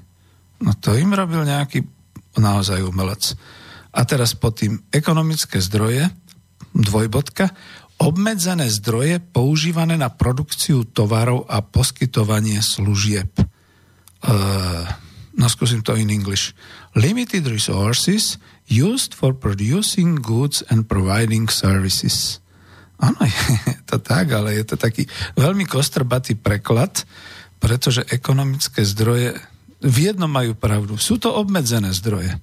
No 0.62 0.78
to 0.78 0.94
im 0.94 1.10
robil 1.10 1.42
nejaký 1.42 1.82
naozaj 2.38 2.86
umelec. 2.86 3.34
A 3.90 4.06
teraz 4.06 4.38
pod 4.38 4.62
tým 4.62 4.78
ekonomické 4.94 5.58
zdroje, 5.58 6.06
dvojbodka, 6.70 7.50
obmedzené 7.98 8.70
zdroje 8.70 9.18
používané 9.18 9.98
na 9.98 10.08
produkciu 10.08 10.86
tovarov 10.86 11.44
a 11.50 11.60
poskytovanie 11.60 12.62
služieb. 12.62 13.30
Uh, 14.22 14.86
no 15.34 15.46
skúsim 15.50 15.82
to 15.82 15.98
in 15.98 16.10
English. 16.10 16.54
Limited 16.94 17.46
resources 17.50 18.38
used 18.70 19.14
for 19.14 19.34
producing 19.34 20.18
goods 20.18 20.62
and 20.70 20.86
providing 20.86 21.50
services. 21.50 22.38
Áno, 22.98 23.18
je 23.70 23.82
to 23.86 23.98
tak, 23.98 24.30
ale 24.30 24.58
je 24.58 24.64
to 24.74 24.76
taký 24.78 25.06
veľmi 25.38 25.66
kostrbatý 25.66 26.38
preklad, 26.38 27.02
pretože 27.58 28.06
ekonomické 28.10 28.86
zdroje 28.86 29.38
v 29.78 29.96
jednom 30.10 30.30
majú 30.30 30.58
pravdu. 30.58 30.98
Sú 30.98 31.18
to 31.22 31.30
obmedzené 31.34 31.94
zdroje. 31.94 32.34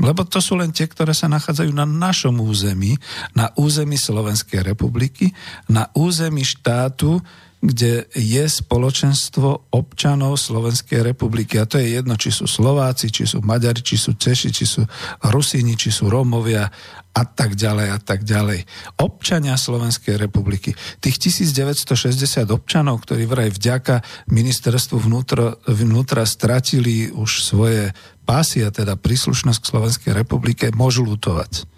Lebo 0.00 0.24
to 0.24 0.40
sú 0.40 0.56
len 0.56 0.72
tie, 0.72 0.88
ktoré 0.88 1.12
sa 1.12 1.28
nachádzajú 1.28 1.70
na 1.72 1.84
našom 1.84 2.40
území, 2.40 2.96
na 3.36 3.52
území 3.60 4.00
Slovenskej 4.00 4.64
republiky, 4.64 5.30
na 5.68 5.92
území 5.92 6.42
štátu, 6.42 7.20
kde 7.62 8.10
je 8.10 8.42
spoločenstvo 8.42 9.70
občanov 9.70 10.34
Slovenskej 10.34 11.06
republiky. 11.06 11.62
A 11.62 11.68
to 11.70 11.78
je 11.78 11.94
jedno, 11.94 12.18
či 12.18 12.34
sú 12.34 12.50
Slováci, 12.50 13.06
či 13.14 13.22
sú 13.22 13.38
Maďari, 13.38 13.78
či 13.86 13.94
sú 13.94 14.18
Češi, 14.18 14.50
či 14.50 14.66
sú 14.66 14.82
Rusíni, 15.30 15.78
či 15.78 15.94
sú 15.94 16.10
Rómovia 16.10 16.66
a 17.12 17.22
tak 17.22 17.54
ďalej 17.54 17.88
a 17.94 17.98
tak 18.02 18.26
ďalej. 18.26 18.66
Občania 18.98 19.54
Slovenskej 19.54 20.18
republiky. 20.18 20.74
Tých 20.98 21.22
1960 21.22 22.50
občanov, 22.50 23.06
ktorí 23.06 23.30
vraj 23.30 23.54
vďaka 23.54 24.26
ministerstvu 24.26 24.98
vnútra, 24.98 25.54
vnútra 25.70 26.26
stratili 26.26 27.14
už 27.14 27.46
svoje 27.46 27.94
pásy 28.22 28.62
a 28.62 28.70
teda 28.70 28.96
príslušnosť 28.96 29.58
k 29.58 29.70
Slovenskej 29.70 30.12
republike, 30.14 30.70
môžu 30.74 31.04
lutovať 31.04 31.72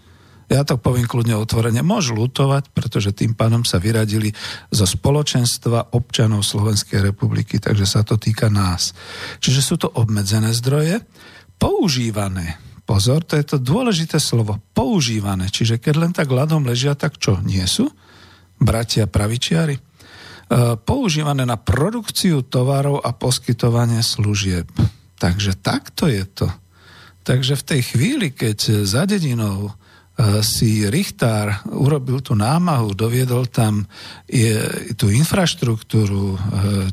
ja 0.52 0.60
to 0.62 0.76
poviem 0.76 1.08
kľudne 1.08 1.40
otvorene, 1.40 1.80
môžu 1.80 2.12
lutovať, 2.14 2.68
pretože 2.76 3.16
tým 3.16 3.32
pádom 3.32 3.64
sa 3.64 3.80
vyradili 3.80 4.28
zo 4.68 4.84
spoločenstva 4.84 5.96
občanov 5.96 6.44
Slovenskej 6.44 7.00
republiky, 7.00 7.56
takže 7.56 7.86
sa 7.88 8.04
to 8.04 8.20
týka 8.20 8.52
nás. 8.52 8.92
Čiže 9.40 9.60
sú 9.64 9.74
to 9.80 9.88
obmedzené 9.88 10.52
zdroje, 10.52 11.00
používané. 11.56 12.60
Pozor, 12.84 13.24
to 13.24 13.40
je 13.40 13.44
to 13.48 13.56
dôležité 13.56 14.20
slovo, 14.20 14.60
používané. 14.76 15.48
Čiže 15.48 15.80
keď 15.80 15.94
len 15.96 16.12
tak 16.12 16.28
ľadom 16.28 16.68
ležia, 16.68 16.92
tak 16.92 17.16
čo, 17.16 17.40
nie 17.40 17.64
sú? 17.64 17.88
Bratia 18.60 19.08
pravičiari? 19.08 19.74
E, 19.74 19.82
používané 20.76 21.48
na 21.48 21.56
produkciu 21.56 22.44
tovarov 22.44 23.00
a 23.00 23.16
poskytovanie 23.16 24.04
služieb. 24.04 24.68
Takže 25.18 25.56
takto 25.58 26.10
je 26.10 26.24
to. 26.26 26.48
Takže 27.24 27.56
v 27.56 27.66
tej 27.66 27.80
chvíli, 27.94 28.26
keď 28.34 28.84
za 28.84 29.08
dedinou 29.08 29.72
Eh, 30.14 30.46
si 30.46 30.86
Richtár 30.86 31.66
urobil 31.74 32.22
tú 32.22 32.38
námahu, 32.38 32.94
doviedol 32.94 33.50
tam 33.50 33.82
je, 34.30 34.54
tú 34.94 35.10
infraštruktúru, 35.10 36.38
eh, 36.38 36.40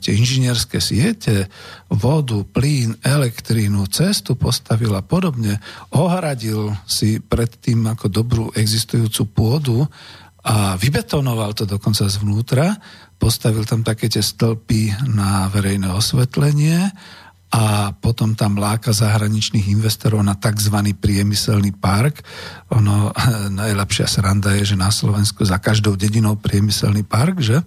tie 0.02 0.18
inžinierské 0.18 0.82
siete, 0.82 1.46
vodu, 1.86 2.42
plyn, 2.42 2.98
elektrínu, 3.06 3.86
cestu 3.94 4.34
postavil 4.34 4.90
a 4.98 5.06
podobne, 5.06 5.62
ohradil 5.94 6.74
si 6.90 7.22
predtým 7.22 7.94
ako 7.94 8.10
dobrú 8.10 8.46
existujúcu 8.58 9.22
pôdu 9.30 9.86
a 10.42 10.74
vybetonoval 10.82 11.54
to 11.54 11.70
dokonca 11.70 12.10
zvnútra, 12.10 12.74
postavil 13.22 13.70
tam 13.70 13.86
také 13.86 14.10
tie 14.10 14.26
stĺpy 14.26 15.14
na 15.14 15.46
verejné 15.54 15.94
osvetlenie 15.94 16.90
a 17.52 17.92
potom 17.92 18.32
tam 18.32 18.56
láka 18.56 18.96
zahraničných 18.96 19.76
investorov 19.76 20.24
na 20.24 20.40
tzv. 20.40 20.96
priemyselný 20.96 21.76
park. 21.76 22.24
Ono, 22.72 23.12
najlepšia 23.62 24.08
sranda 24.08 24.56
je, 24.56 24.74
že 24.74 24.80
na 24.80 24.88
Slovensku 24.88 25.44
za 25.44 25.60
každou 25.60 26.00
dedinou 26.00 26.40
priemyselný 26.40 27.04
park, 27.04 27.44
že? 27.44 27.60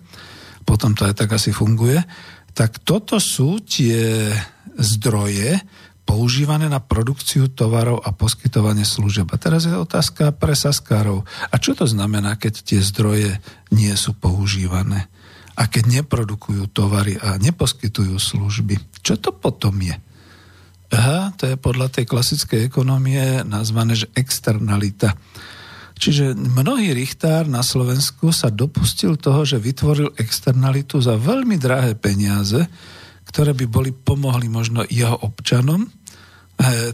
Potom 0.64 0.97
to 0.97 1.05
aj 1.05 1.20
tak 1.20 1.37
asi 1.37 1.53
funguje. 1.53 2.01
Tak 2.57 2.80
toto 2.80 3.20
sú 3.20 3.61
tie 3.61 4.32
zdroje 4.80 5.61
používané 6.05 6.68
na 6.68 6.80
produkciu 6.80 7.53
tovarov 7.53 8.01
a 8.05 8.12
poskytovanie 8.12 8.85
služieb. 8.85 9.28
A 9.32 9.41
teraz 9.41 9.68
je 9.68 9.72
otázka 9.72 10.32
pre 10.37 10.53
saskárov. 10.57 11.24
A 11.49 11.55
čo 11.61 11.72
to 11.76 11.89
znamená, 11.89 12.37
keď 12.37 12.55
tie 12.61 12.80
zdroje 12.80 13.41
nie 13.72 13.93
sú 13.97 14.16
používané? 14.16 15.12
A 15.55 15.71
keď 15.71 16.03
neprodukujú 16.03 16.71
tovary 16.75 17.15
a 17.19 17.39
neposkytujú 17.39 18.19
služby, 18.19 18.79
čo 19.07 19.15
to 19.19 19.31
potom 19.31 19.79
je? 19.79 19.95
Aha, 20.95 21.35
to 21.35 21.51
je 21.51 21.57
podľa 21.59 21.91
tej 21.91 22.05
klasickej 22.07 22.71
ekonomie 22.71 23.43
nazvané, 23.43 23.99
že 23.99 24.11
externalita. 24.15 25.19
Čiže 25.95 26.35
mnohý 26.35 26.91
Richtár 26.91 27.47
na 27.47 27.63
Slovensku 27.63 28.35
sa 28.35 28.51
dopustil 28.51 29.15
toho, 29.15 29.47
že 29.47 29.63
vytvoril 29.63 30.15
externalitu 30.19 30.99
za 30.99 31.15
veľmi 31.15 31.55
drahé 31.59 31.95
peniaze, 31.95 32.67
ktoré 33.31 33.55
by 33.55 33.67
boli 33.67 33.91
pomohli 33.95 34.51
možno 34.51 34.83
jeho 34.87 35.15
občanom. 35.23 35.87
E, 35.87 35.89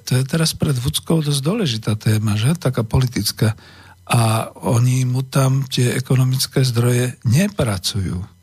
to 0.04 0.20
je 0.20 0.24
teraz 0.24 0.52
pred 0.52 0.76
Vudskou 0.76 1.24
dosť 1.24 1.40
dôležitá 1.40 1.92
téma, 1.96 2.36
že? 2.36 2.56
Taká 2.56 2.84
politická. 2.84 3.56
A 4.04 4.52
oni 4.64 5.04
mu 5.08 5.24
tam 5.24 5.64
tie 5.68 5.96
ekonomické 5.96 6.64
zdroje 6.64 7.16
nepracujú. 7.24 8.39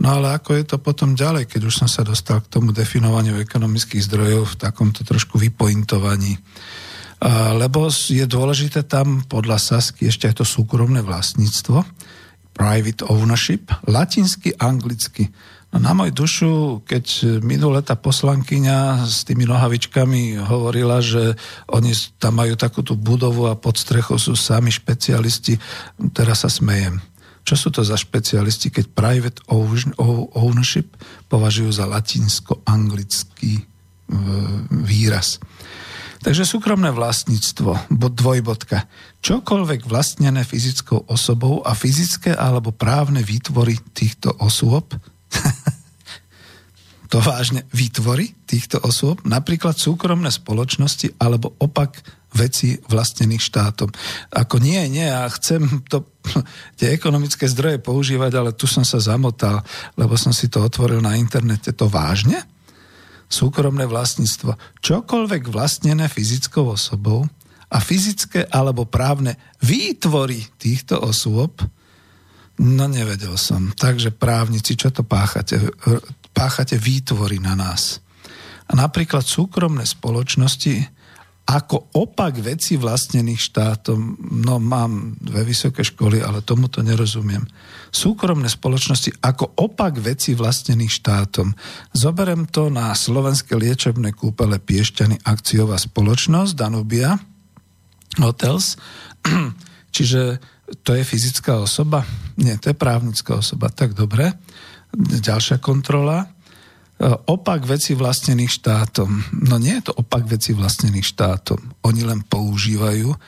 No 0.00 0.16
ale 0.16 0.32
ako 0.32 0.56
je 0.56 0.64
to 0.64 0.76
potom 0.80 1.12
ďalej, 1.12 1.44
keď 1.44 1.68
už 1.68 1.84
som 1.84 1.88
sa 1.88 2.00
dostal 2.00 2.40
k 2.40 2.48
tomu 2.48 2.72
definovaniu 2.72 3.36
ekonomických 3.36 4.08
zdrojov 4.08 4.56
v 4.56 4.58
takomto 4.58 5.04
trošku 5.04 5.36
vypointovaní 5.36 6.40
lebo 7.60 7.92
je 7.92 8.24
dôležité 8.24 8.88
tam 8.88 9.20
podľa 9.28 9.60
Sasky 9.60 10.08
ešte 10.08 10.24
aj 10.24 10.40
to 10.40 10.44
súkromné 10.48 11.04
vlastníctvo, 11.04 11.84
private 12.56 13.04
ownership, 13.12 13.68
latinsky, 13.84 14.56
anglicky. 14.56 15.28
No 15.70 15.78
na 15.78 15.92
môj 15.94 16.10
dušu, 16.10 16.82
keď 16.82 17.38
minulé 17.44 17.84
tá 17.84 17.94
poslankyňa 17.94 19.06
s 19.06 19.22
tými 19.22 19.46
nohavičkami 19.46 20.42
hovorila, 20.42 20.98
že 20.98 21.36
oni 21.70 21.94
tam 22.18 22.40
majú 22.40 22.58
takú 22.58 22.82
budovu 22.96 23.46
a 23.46 23.54
pod 23.54 23.78
strechou 23.78 24.18
sú 24.18 24.34
sami 24.34 24.72
špecialisti, 24.72 25.60
teraz 26.10 26.42
sa 26.42 26.50
smejem. 26.50 26.98
Čo 27.44 27.54
sú 27.56 27.68
to 27.72 27.82
za 27.82 27.96
špecialisti, 27.96 28.70
keď 28.70 28.84
private 28.92 29.40
ownership 30.36 30.94
považujú 31.26 31.70
za 31.72 31.88
latinsko-anglický 31.88 33.52
e, 33.58 33.62
výraz? 34.84 35.40
Takže 36.20 36.44
súkromné 36.44 36.92
vlastníctvo, 36.92 37.96
bod 37.96 38.12
dvojbodka. 38.12 38.84
Čokoľvek 39.24 39.88
vlastnené 39.88 40.44
fyzickou 40.44 41.08
osobou 41.08 41.64
a 41.64 41.72
fyzické 41.72 42.36
alebo 42.36 42.76
právne 42.76 43.24
výtvory 43.24 43.80
týchto 43.96 44.36
osôb, 44.36 44.92
to 47.10 47.18
vážne 47.18 47.66
výtvory 47.74 48.32
týchto 48.46 48.78
osôb, 48.86 49.26
napríklad 49.26 49.74
súkromné 49.74 50.30
spoločnosti 50.30 51.18
alebo 51.18 51.58
opak 51.58 51.98
veci 52.30 52.78
vlastnených 52.86 53.42
štátom. 53.42 53.90
Ako 54.30 54.62
nie, 54.62 54.78
nie, 54.86 55.02
ja 55.02 55.26
chcem 55.34 55.82
to, 55.90 56.06
tie 56.78 56.94
ekonomické 56.94 57.50
zdroje 57.50 57.82
používať, 57.82 58.32
ale 58.38 58.50
tu 58.54 58.70
som 58.70 58.86
sa 58.86 59.02
zamotal, 59.02 59.58
lebo 59.98 60.14
som 60.14 60.30
si 60.30 60.46
to 60.46 60.62
otvoril 60.62 61.02
na 61.02 61.18
internete. 61.18 61.74
To 61.74 61.90
vážne? 61.90 62.46
súkromné 63.30 63.86
vlastníctvo. 63.86 64.58
Čokoľvek 64.82 65.46
vlastnené 65.46 66.10
fyzickou 66.10 66.74
osobou 66.74 67.22
a 67.70 67.78
fyzické 67.78 68.50
alebo 68.50 68.90
právne 68.90 69.38
výtvory 69.62 70.42
týchto 70.58 70.98
osôb, 70.98 71.62
no 72.58 72.84
nevedel 72.90 73.38
som. 73.38 73.70
Takže 73.70 74.10
právnici, 74.10 74.74
čo 74.74 74.90
to 74.90 75.06
páchate? 75.06 75.62
Páchate 76.30 76.78
výtvory 76.78 77.42
na 77.42 77.58
nás. 77.58 77.98
A 78.70 78.78
napríklad 78.78 79.26
súkromné 79.26 79.82
spoločnosti 79.82 81.00
ako 81.50 81.90
opak 81.98 82.38
veci 82.38 82.78
vlastnených 82.78 83.42
štátom. 83.50 83.98
No 84.46 84.62
mám 84.62 85.18
dve 85.18 85.42
vysoké 85.42 85.82
školy, 85.82 86.22
ale 86.22 86.46
tomuto 86.46 86.78
nerozumiem. 86.78 87.42
Súkromné 87.90 88.46
spoločnosti 88.46 89.18
ako 89.18 89.58
opak 89.58 89.98
veci 89.98 90.38
vlastnených 90.38 90.92
štátom. 91.02 91.50
Zoberem 91.90 92.46
to 92.46 92.70
na 92.70 92.94
Slovenské 92.94 93.58
liečebné 93.58 94.14
kúpele 94.14 94.62
Piešťany 94.62 95.26
akciová 95.26 95.74
spoločnosť 95.74 96.54
Danubia 96.54 97.18
Hotels. 98.22 98.78
Čiže 99.94 100.38
to 100.86 100.94
je 100.94 101.02
fyzická 101.02 101.58
osoba? 101.58 102.06
Nie, 102.38 102.62
to 102.62 102.70
je 102.70 102.78
právnická 102.78 103.42
osoba. 103.42 103.74
Tak 103.74 103.98
dobre. 103.98 104.30
Ďalšia 104.98 105.62
kontrola 105.62 106.26
E, 107.00 107.08
opak 107.08 107.64
veci 107.64 107.96
vlastnených 107.96 108.52
štátom. 108.60 109.10
No 109.48 109.56
nie 109.56 109.80
je 109.80 109.88
to 109.88 109.92
opak 109.96 110.28
veci 110.28 110.52
vlastnených 110.52 111.08
štátom. 111.08 111.80
Oni 111.88 112.04
len 112.04 112.20
používajú 112.28 113.08
e, 113.08 113.18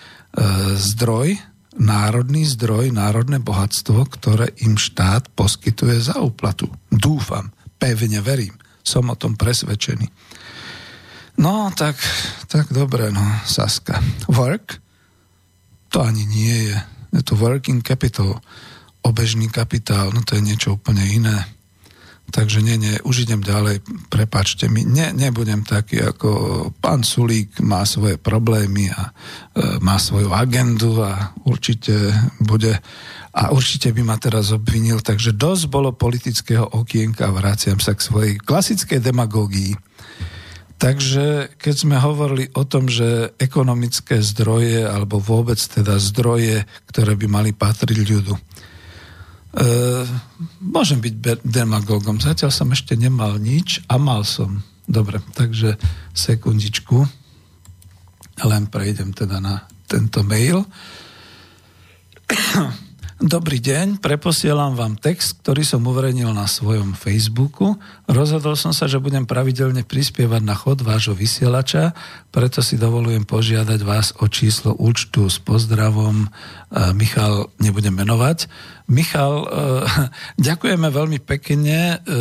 zdroj, 0.77 1.41
národný 1.81 2.45
zdroj, 2.53 2.93
národné 2.93 3.41
bohatstvo, 3.41 4.05
ktoré 4.13 4.53
im 4.61 4.77
štát 4.77 5.33
poskytuje 5.33 6.05
za 6.05 6.21
úplatu. 6.21 6.69
Dúfam, 6.93 7.49
pevne 7.81 8.21
verím, 8.21 8.53
som 8.85 9.09
o 9.09 9.17
tom 9.17 9.41
presvedčený. 9.41 10.05
No, 11.41 11.73
tak, 11.73 11.97
tak 12.53 12.69
dobre, 12.77 13.09
no, 13.09 13.25
Saska. 13.49 14.05
Work? 14.29 14.85
To 15.97 16.05
ani 16.05 16.29
nie 16.29 16.69
je. 16.69 16.77
Je 17.17 17.23
to 17.25 17.41
working 17.41 17.81
capital, 17.81 18.45
obežný 19.03 19.51
kapitál, 19.51 20.15
no 20.15 20.23
to 20.23 20.39
je 20.39 20.43
niečo 20.43 20.79
úplne 20.79 21.03
iné. 21.07 21.47
Takže 22.33 22.65
nie, 22.65 22.81
nie, 22.81 22.97
už 23.05 23.29
idem 23.29 23.45
ďalej, 23.45 23.85
prepačte 24.09 24.65
mi, 24.71 24.89
ne, 24.89 25.13
nebudem 25.13 25.67
taký 25.69 26.01
ako 26.01 26.31
pán 26.81 27.05
Sulík, 27.05 27.61
má 27.61 27.85
svoje 27.85 28.17
problémy 28.17 28.89
a 28.89 29.11
e, 29.11 29.83
má 29.85 30.01
svoju 30.01 30.33
agendu 30.33 31.03
a 31.03 31.37
určite 31.45 31.93
bude 32.41 32.79
a 33.33 33.49
určite 33.53 33.93
by 33.93 34.03
ma 34.05 34.17
teraz 34.21 34.53
obvinil, 34.53 35.01
takže 35.01 35.33
dosť 35.33 35.65
bolo 35.73 35.97
politického 35.97 36.69
okienka 36.73 37.29
a 37.29 37.35
vraciam 37.37 37.81
sa 37.81 37.97
k 37.97 38.05
svojej 38.05 38.35
klasickej 38.37 39.01
demagógii. 39.01 39.73
Takže 40.77 41.57
keď 41.57 41.75
sme 41.79 41.97
hovorili 41.97 42.51
o 42.59 42.67
tom, 42.67 42.93
že 42.93 43.33
ekonomické 43.39 44.21
zdroje 44.21 44.85
alebo 44.85 45.23
vôbec 45.23 45.57
teda 45.57 45.97
zdroje, 45.97 46.69
ktoré 46.91 47.15
by 47.17 47.27
mali 47.31 47.51
patriť 47.55 47.99
ľudu, 48.03 48.35
E, 49.53 49.69
môžem 50.65 50.97
byť 50.97 51.45
demagogom. 51.45 52.17
Zatiaľ 52.17 52.49
som 52.49 52.73
ešte 52.73 52.97
nemal 52.97 53.37
nič 53.37 53.85
a 53.85 54.01
mal 54.01 54.25
som. 54.25 54.65
Dobre, 54.89 55.21
takže 55.37 55.77
sekundičku. 56.17 57.05
Len 58.43 58.65
prejdem 58.73 59.13
teda 59.13 59.45
na 59.45 59.69
tento 59.85 60.25
mail. 60.25 60.65
Dobrý 63.23 63.63
deň, 63.63 64.03
preposielam 64.03 64.75
vám 64.75 64.99
text, 64.99 65.47
ktorý 65.47 65.63
som 65.63 65.87
uverejnil 65.87 66.35
na 66.35 66.51
svojom 66.51 66.99
Facebooku. 66.99 67.79
Rozhodol 68.11 68.59
som 68.59 68.75
sa, 68.75 68.91
že 68.91 68.99
budem 68.99 69.31
pravidelne 69.31 69.87
prispievať 69.87 70.43
na 70.43 70.59
chod 70.59 70.83
vášho 70.83 71.15
vysielača, 71.15 71.95
preto 72.35 72.67
si 72.67 72.75
dovolujem 72.75 73.23
požiadať 73.23 73.81
vás 73.87 74.11
o 74.19 74.27
číslo 74.27 74.75
účtu 74.75 75.31
s 75.31 75.39
pozdravom. 75.39 76.27
E, 76.27 76.29
Michal, 76.99 77.47
nebudem 77.63 77.95
menovať. 77.95 78.51
Michal, 78.91 79.35
e, 79.43 79.47
ďakujeme 80.49 80.89
veľmi 80.89 81.19
pekne, 81.23 82.03
e, 82.03 82.19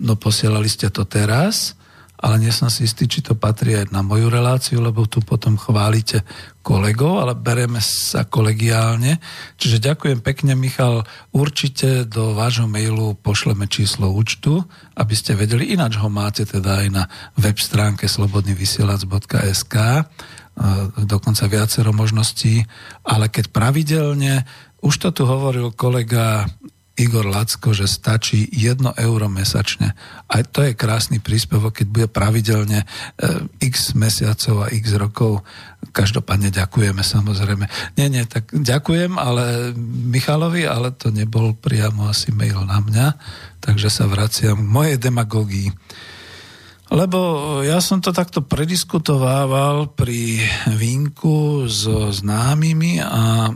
no 0.00 0.14
posielali 0.16 0.68
ste 0.70 0.88
to 0.88 1.04
teraz 1.04 1.76
ale 2.24 2.40
nie 2.40 2.48
som 2.48 2.72
si 2.72 2.88
istý, 2.88 3.04
či 3.04 3.20
to 3.20 3.36
patrí 3.36 3.76
aj 3.76 3.92
na 3.92 4.00
moju 4.00 4.32
reláciu, 4.32 4.80
lebo 4.80 5.04
tu 5.04 5.20
potom 5.20 5.60
chválite 5.60 6.24
kolegov, 6.64 7.20
ale 7.20 7.36
bereme 7.36 7.84
sa 7.84 8.24
kolegiálne. 8.24 9.20
Čiže 9.60 9.92
ďakujem 9.92 10.24
pekne, 10.24 10.56
Michal. 10.56 11.04
Určite 11.36 12.08
do 12.08 12.32
vášho 12.32 12.64
mailu 12.64 13.12
pošleme 13.20 13.68
číslo 13.68 14.08
účtu, 14.08 14.64
aby 14.96 15.12
ste 15.12 15.36
vedeli. 15.36 15.76
Ináč 15.76 16.00
ho 16.00 16.08
máte 16.08 16.48
teda 16.48 16.80
aj 16.80 16.88
na 16.88 17.04
web 17.36 17.60
stránke 17.60 18.08
slobodnyvysielac.sk 18.08 19.76
dokonca 21.02 21.50
viacero 21.50 21.90
možností, 21.90 22.62
ale 23.02 23.26
keď 23.26 23.50
pravidelne, 23.50 24.46
už 24.84 24.94
to 25.00 25.08
tu 25.16 25.22
hovoril 25.24 25.72
kolega 25.72 26.44
Igor 26.94 27.26
Lacko, 27.26 27.74
že 27.74 27.90
stačí 27.90 28.46
1 28.54 28.78
euro 29.02 29.26
mesačne. 29.26 29.98
Aj 30.30 30.42
to 30.46 30.62
je 30.62 30.78
krásny 30.78 31.18
príspevok, 31.18 31.82
keď 31.82 31.86
bude 31.90 32.06
pravidelne 32.06 32.86
e, 32.86 32.86
x 33.58 33.98
mesiacov 33.98 34.62
a 34.62 34.70
x 34.70 34.94
rokov. 34.94 35.42
Každopádne 35.90 36.54
ďakujeme 36.54 37.02
samozrejme. 37.02 37.66
Nie, 37.98 38.06
nie, 38.06 38.22
tak 38.30 38.54
ďakujem 38.54 39.18
ale 39.18 39.74
Michalovi, 40.06 40.70
ale 40.70 40.94
to 40.94 41.10
nebol 41.10 41.58
priamo 41.58 42.06
asi 42.06 42.30
mail 42.30 42.62
na 42.62 42.78
mňa, 42.78 43.06
takže 43.58 43.90
sa 43.90 44.06
vraciam 44.06 44.62
k 44.62 44.70
mojej 44.70 44.96
demagógii. 45.02 45.74
Lebo 46.94 47.18
ja 47.66 47.82
som 47.82 47.98
to 47.98 48.14
takto 48.14 48.46
prediskutovával 48.46 49.90
pri 49.98 50.46
vínku 50.70 51.66
so 51.66 52.14
známymi 52.14 53.02
a 53.02 53.50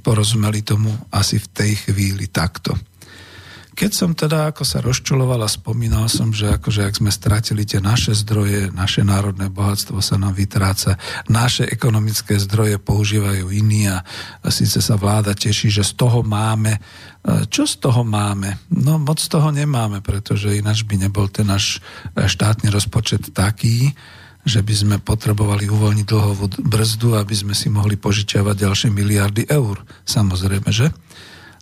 porozumeli 0.00 0.64
tomu 0.64 0.90
asi 1.12 1.36
v 1.36 1.46
tej 1.52 1.72
chvíli 1.88 2.32
takto. 2.32 2.72
Keď 3.72 3.90
som 3.96 4.12
teda 4.12 4.52
ako 4.52 4.68
sa 4.68 4.84
rozčuloval 4.84 5.40
a 5.40 5.48
spomínal 5.48 6.04
som, 6.12 6.28
že 6.28 6.60
akože 6.60 6.84
ak 6.84 7.00
sme 7.00 7.08
stratili 7.08 7.64
tie 7.64 7.80
naše 7.80 8.12
zdroje, 8.12 8.68
naše 8.68 9.00
národné 9.00 9.48
bohatstvo 9.48 9.96
sa 10.04 10.20
nám 10.20 10.36
vytráca, 10.36 11.00
naše 11.32 11.64
ekonomické 11.64 12.36
zdroje 12.36 12.76
používajú 12.76 13.48
iní 13.48 13.88
a, 13.88 14.04
síce 14.52 14.84
sa 14.84 15.00
vláda 15.00 15.32
teší, 15.32 15.72
že 15.72 15.88
z 15.88 15.96
toho 15.96 16.20
máme. 16.20 16.76
E, 16.76 16.80
čo 17.48 17.64
z 17.64 17.80
toho 17.80 18.04
máme? 18.04 18.60
No 18.68 19.00
moc 19.00 19.24
z 19.24 19.32
toho 19.32 19.48
nemáme, 19.48 20.04
pretože 20.04 20.52
ináč 20.52 20.84
by 20.84 21.08
nebol 21.08 21.32
ten 21.32 21.48
náš 21.48 21.80
štátny 22.12 22.68
rozpočet 22.68 23.32
taký, 23.32 23.96
že 24.42 24.60
by 24.60 24.74
sme 24.74 24.96
potrebovali 24.98 25.70
uvoľniť 25.70 26.06
dlhovú 26.06 26.44
brzdu, 26.66 27.14
aby 27.14 27.34
sme 27.34 27.54
si 27.54 27.70
mohli 27.70 27.94
požičiavať 27.94 28.54
ďalšie 28.58 28.88
miliardy 28.90 29.46
eur. 29.46 29.78
Samozrejme, 30.02 30.70
že? 30.70 30.90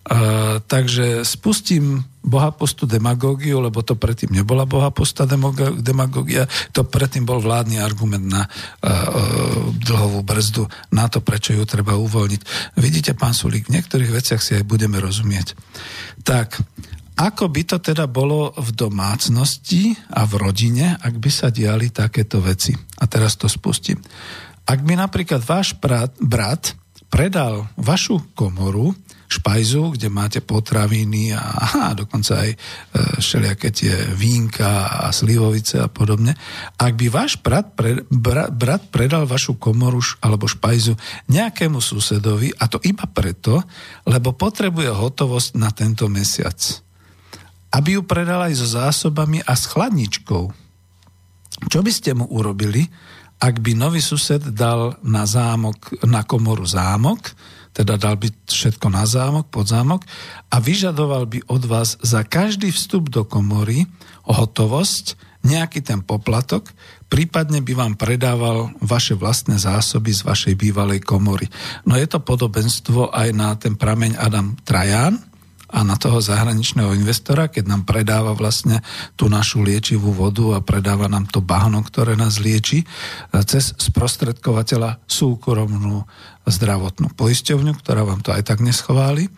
Uh, 0.00 0.64
takže 0.64 1.28
spustím 1.28 2.00
bohapostú 2.24 2.88
demagógiu, 2.88 3.60
lebo 3.60 3.84
to 3.84 4.00
predtým 4.00 4.32
nebola 4.32 4.64
bohapostá 4.64 5.28
demagógia, 5.76 6.48
to 6.72 6.88
predtým 6.88 7.28
bol 7.28 7.36
vládny 7.36 7.84
argument 7.84 8.24
na 8.24 8.48
uh, 8.48 9.68
dlhovú 9.76 10.24
brzdu, 10.24 10.64
na 10.88 11.04
to, 11.12 11.20
prečo 11.20 11.52
ju 11.52 11.68
treba 11.68 12.00
uvoľniť. 12.00 12.40
Vidíte, 12.80 13.12
pán 13.12 13.36
Sulík, 13.36 13.68
v 13.68 13.76
niektorých 13.76 14.08
veciach 14.08 14.40
si 14.40 14.56
aj 14.56 14.64
budeme 14.64 14.96
rozumieť. 14.96 15.52
Tak, 16.24 16.64
ako 17.16 17.50
by 17.50 17.62
to 17.66 17.76
teda 17.82 18.06
bolo 18.06 18.54
v 18.56 18.70
domácnosti 18.74 19.96
a 20.14 20.24
v 20.24 20.32
rodine, 20.40 20.96
ak 20.98 21.14
by 21.18 21.30
sa 21.30 21.48
diali 21.48 21.90
takéto 21.92 22.38
veci? 22.40 22.72
A 22.74 23.04
teraz 23.08 23.36
to 23.36 23.50
spustím. 23.50 24.00
Ak 24.64 24.84
by 24.86 24.94
napríklad 24.94 25.42
váš 25.42 25.74
brat, 25.76 26.14
brat 26.22 26.78
predal 27.10 27.66
vašu 27.74 28.22
komoru, 28.38 28.94
špajzu, 29.30 29.94
kde 29.94 30.10
máte 30.10 30.42
potraviny 30.42 31.30
a 31.34 31.42
aha, 31.42 31.86
dokonca 31.94 32.42
aj 32.42 32.50
e, 32.50 32.58
všelijaké 33.22 33.70
tie 33.70 33.94
vínka 34.18 34.90
a 34.90 35.14
slivovice 35.14 35.78
a 35.78 35.86
podobne. 35.86 36.34
Ak 36.74 36.98
by 36.98 37.06
váš 37.06 37.38
brat, 37.38 37.78
pre, 37.78 38.02
brat, 38.10 38.50
brat 38.50 38.82
predal 38.90 39.30
vašu 39.30 39.54
komoru 39.54 40.02
alebo 40.18 40.50
špajzu 40.50 40.98
nejakému 41.30 41.78
susedovi, 41.78 42.50
a 42.58 42.66
to 42.66 42.82
iba 42.82 43.06
preto, 43.06 43.62
lebo 44.10 44.34
potrebuje 44.34 44.90
hotovosť 44.90 45.50
na 45.54 45.70
tento 45.70 46.10
mesiac. 46.10 46.58
Aby 47.70 47.98
ju 47.98 48.02
predal 48.02 48.50
aj 48.50 48.54
so 48.58 48.66
zásobami 48.66 49.42
a 49.46 49.54
s 49.54 49.70
chladničkou. 49.70 50.44
Čo 51.70 51.80
by 51.82 51.92
ste 51.92 52.16
mu 52.18 52.26
urobili, 52.30 52.86
ak 53.40 53.64
by 53.64 53.72
nový 53.72 54.04
sused 54.04 54.52
dal 54.52 55.00
na 55.00 55.24
zámok, 55.24 56.04
na 56.04 56.26
komoru 56.28 56.68
zámok, 56.68 57.32
teda 57.70 57.96
dal 57.96 58.18
by 58.18 58.28
všetko 58.44 58.86
na 58.90 59.06
zámok, 59.06 59.48
pod 59.48 59.70
zámok 59.70 60.02
a 60.50 60.58
vyžadoval 60.58 61.24
by 61.30 61.38
od 61.48 61.62
vás 61.64 61.96
za 62.02 62.26
každý 62.26 62.74
vstup 62.74 63.08
do 63.08 63.22
komory 63.24 63.86
hotovosť, 64.26 65.30
nejaký 65.40 65.80
ten 65.80 66.04
poplatok, 66.04 66.68
prípadne 67.08 67.64
by 67.64 67.72
vám 67.72 67.94
predával 67.96 68.76
vaše 68.84 69.16
vlastné 69.16 69.56
zásoby 69.56 70.12
z 70.12 70.20
vašej 70.20 70.54
bývalej 70.60 71.00
komory. 71.00 71.48
No 71.88 71.96
je 71.96 72.04
to 72.04 72.20
podobenstvo 72.20 73.08
aj 73.08 73.28
na 73.32 73.56
ten 73.56 73.72
prameň 73.72 74.20
Adam 74.20 74.52
Trajan, 74.60 75.16
a 75.70 75.86
na 75.86 75.94
toho 75.94 76.18
zahraničného 76.18 76.92
investora, 76.98 77.46
keď 77.46 77.70
nám 77.70 77.82
predáva 77.86 78.34
vlastne 78.34 78.82
tú 79.14 79.30
našu 79.30 79.62
liečivú 79.62 80.10
vodu 80.10 80.58
a 80.58 80.64
predáva 80.64 81.06
nám 81.06 81.30
to 81.30 81.38
bahno, 81.38 81.78
ktoré 81.86 82.18
nás 82.18 82.42
lieči, 82.42 82.82
cez 83.46 83.72
sprostredkovateľa 83.78 85.06
súkromnú 85.06 86.02
zdravotnú 86.42 87.14
poisťovňu, 87.14 87.72
ktorá 87.78 88.02
vám 88.02 88.20
to 88.20 88.34
aj 88.34 88.50
tak 88.50 88.58
neschváli. 88.58 89.30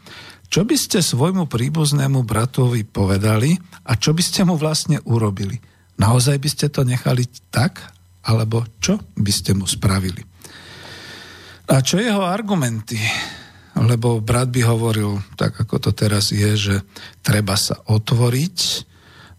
Čo 0.48 0.64
by 0.64 0.76
ste 0.76 1.04
svojmu 1.04 1.48
príbuznému 1.48 2.24
bratovi 2.24 2.84
povedali 2.84 3.56
a 3.88 3.96
čo 3.96 4.16
by 4.16 4.20
ste 4.24 4.44
mu 4.48 4.56
vlastne 4.56 5.00
urobili? 5.04 5.60
Naozaj 6.00 6.36
by 6.40 6.48
ste 6.48 6.66
to 6.72 6.84
nechali 6.84 7.28
tak, 7.52 7.80
alebo 8.24 8.64
čo 8.80 8.96
by 9.16 9.32
ste 9.32 9.52
mu 9.52 9.68
spravili? 9.68 10.24
A 11.68 11.80
čo 11.80 12.00
jeho 12.00 12.24
argumenty? 12.24 13.00
Lebo 13.72 14.20
brat 14.20 14.52
by 14.52 14.62
hovoril, 14.68 15.24
tak 15.40 15.56
ako 15.56 15.80
to 15.80 15.90
teraz 15.96 16.28
je, 16.28 16.50
že 16.56 16.76
treba 17.24 17.56
sa 17.56 17.80
otvoriť, 17.88 18.58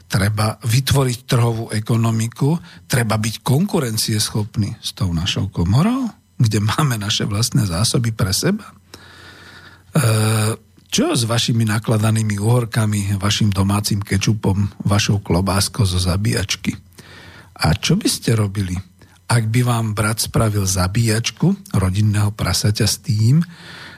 treba 0.09 0.57
vytvoriť 0.61 1.19
trhovú 1.25 1.69
ekonomiku, 1.69 2.57
treba 2.89 3.17
byť 3.17 3.45
konkurencieschopný 3.45 4.81
s 4.81 4.93
tou 4.97 5.13
našou 5.13 5.53
komorou, 5.53 6.09
kde 6.37 6.59
máme 6.61 6.97
naše 6.97 7.29
vlastné 7.29 7.69
zásoby 7.69 8.09
pre 8.09 8.33
seba? 8.33 8.65
E, 8.69 8.75
čo 10.93 11.17
s 11.17 11.25
vašimi 11.25 11.65
nakladanými 11.65 12.37
uhorkami, 12.37 13.17
vašim 13.17 13.49
domácim 13.49 14.01
kečupom, 14.01 14.69
vašou 14.85 15.21
klobáskou 15.21 15.85
zo 15.85 15.97
zabíjačky? 15.97 16.77
A 17.57 17.73
čo 17.77 17.97
by 17.97 18.09
ste 18.09 18.37
robili, 18.37 18.77
ak 19.29 19.49
by 19.49 19.61
vám 19.65 19.97
brat 19.97 20.21
spravil 20.21 20.69
zabíjačku 20.69 21.73
rodinného 21.73 22.29
prasaťa 22.37 22.85
s 22.85 23.01
tým, 23.01 23.41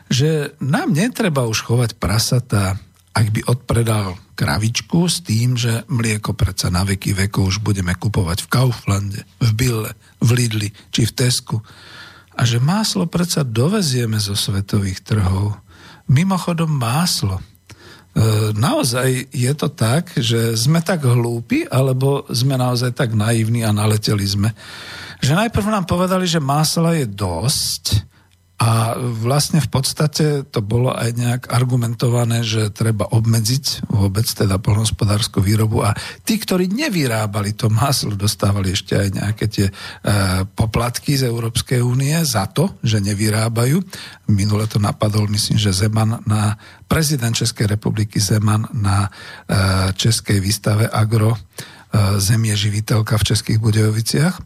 že 0.10 0.54
nám 0.62 0.94
netreba 0.94 1.46
už 1.50 1.66
chovať 1.66 1.98
prasata, 1.98 2.78
ak 3.16 3.28
by 3.32 3.42
odpredal 3.48 4.20
kravičku 4.36 5.08
s 5.08 5.24
tým, 5.24 5.56
že 5.56 5.88
mlieko 5.88 6.36
predsa 6.36 6.68
na 6.68 6.84
veky 6.84 7.16
vekov 7.16 7.56
už 7.56 7.58
budeme 7.64 7.96
kupovať 7.96 8.44
v 8.44 8.52
Kauflande, 8.52 9.22
v 9.40 9.50
Bille, 9.56 9.92
v 10.20 10.30
Lidli 10.36 10.70
či 10.92 11.08
v 11.08 11.16
Tesku 11.16 11.64
a 12.36 12.42
že 12.44 12.60
máslo 12.60 13.08
predsa 13.08 13.48
dovezieme 13.48 14.20
zo 14.20 14.36
svetových 14.36 15.08
trhov. 15.08 15.56
Mimochodom 16.12 16.68
máslo. 16.68 17.40
E, 17.40 17.44
naozaj 18.52 19.32
je 19.32 19.52
to 19.56 19.72
tak, 19.72 20.12
že 20.20 20.60
sme 20.60 20.84
tak 20.84 21.08
hlúpi, 21.08 21.64
alebo 21.72 22.28
sme 22.28 22.60
naozaj 22.60 22.92
tak 22.92 23.16
naivní 23.16 23.64
a 23.64 23.72
naleteli 23.72 24.28
sme, 24.28 24.52
že 25.24 25.32
najprv 25.32 25.68
nám 25.72 25.88
povedali, 25.88 26.28
že 26.28 26.44
másla 26.44 27.00
je 27.00 27.08
dosť, 27.08 27.84
a 28.56 28.96
vlastne 28.96 29.60
v 29.60 29.68
podstate 29.68 30.48
to 30.48 30.64
bolo 30.64 30.96
aj 30.96 31.12
nejak 31.20 31.44
argumentované, 31.52 32.40
že 32.40 32.72
treba 32.72 33.04
obmedziť 33.04 33.84
vôbec 33.92 34.24
teda 34.24 34.64
polnospodárskú 34.64 35.44
výrobu 35.44 35.84
a 35.84 35.92
tí, 36.24 36.40
ktorí 36.40 36.72
nevyrábali 36.72 37.52
to 37.52 37.68
maslo, 37.68 38.16
dostávali 38.16 38.72
ešte 38.72 38.96
aj 38.96 39.08
nejaké 39.12 39.46
tie 39.52 39.68
e, 39.68 39.74
poplatky 40.48 41.20
z 41.20 41.28
Európskej 41.28 41.84
únie 41.84 42.16
za 42.24 42.48
to, 42.48 42.80
že 42.80 43.04
nevyrábajú. 43.04 43.84
Minule 44.32 44.72
to 44.72 44.80
napadol, 44.80 45.28
myslím, 45.36 45.60
že 45.60 45.76
Zeman 45.76 46.24
na 46.24 46.56
prezident 46.88 47.36
Českej 47.36 47.68
republiky 47.68 48.24
Zeman 48.24 48.72
na 48.72 49.12
e, 49.12 49.92
Českej 50.00 50.40
výstave 50.40 50.88
Agro 50.88 51.36
e, 51.36 51.40
Zemie 52.24 52.56
živiteľka 52.56 53.20
v 53.20 53.28
Českých 53.36 53.60
Budejoviciach 53.60 54.40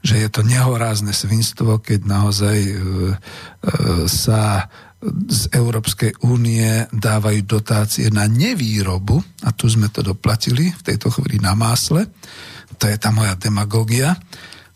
že 0.00 0.16
je 0.16 0.28
to 0.32 0.40
nehorázne 0.40 1.12
svinstvo, 1.12 1.80
keď 1.80 2.00
naozaj 2.08 2.58
e, 2.60 2.72
e, 2.72 2.78
sa 4.08 4.68
z 5.28 5.42
Európskej 5.56 6.20
únie 6.28 6.84
dávajú 6.92 7.40
dotácie 7.48 8.12
na 8.12 8.28
nevýrobu, 8.28 9.20
a 9.44 9.52
tu 9.56 9.64
sme 9.68 9.88
to 9.88 10.04
doplatili 10.04 10.72
v 10.72 10.82
tejto 10.84 11.08
chvíli 11.08 11.40
na 11.40 11.56
másle, 11.56 12.08
to 12.76 12.84
je 12.88 12.96
tá 13.00 13.08
moja 13.12 13.36
demagogia, 13.36 14.16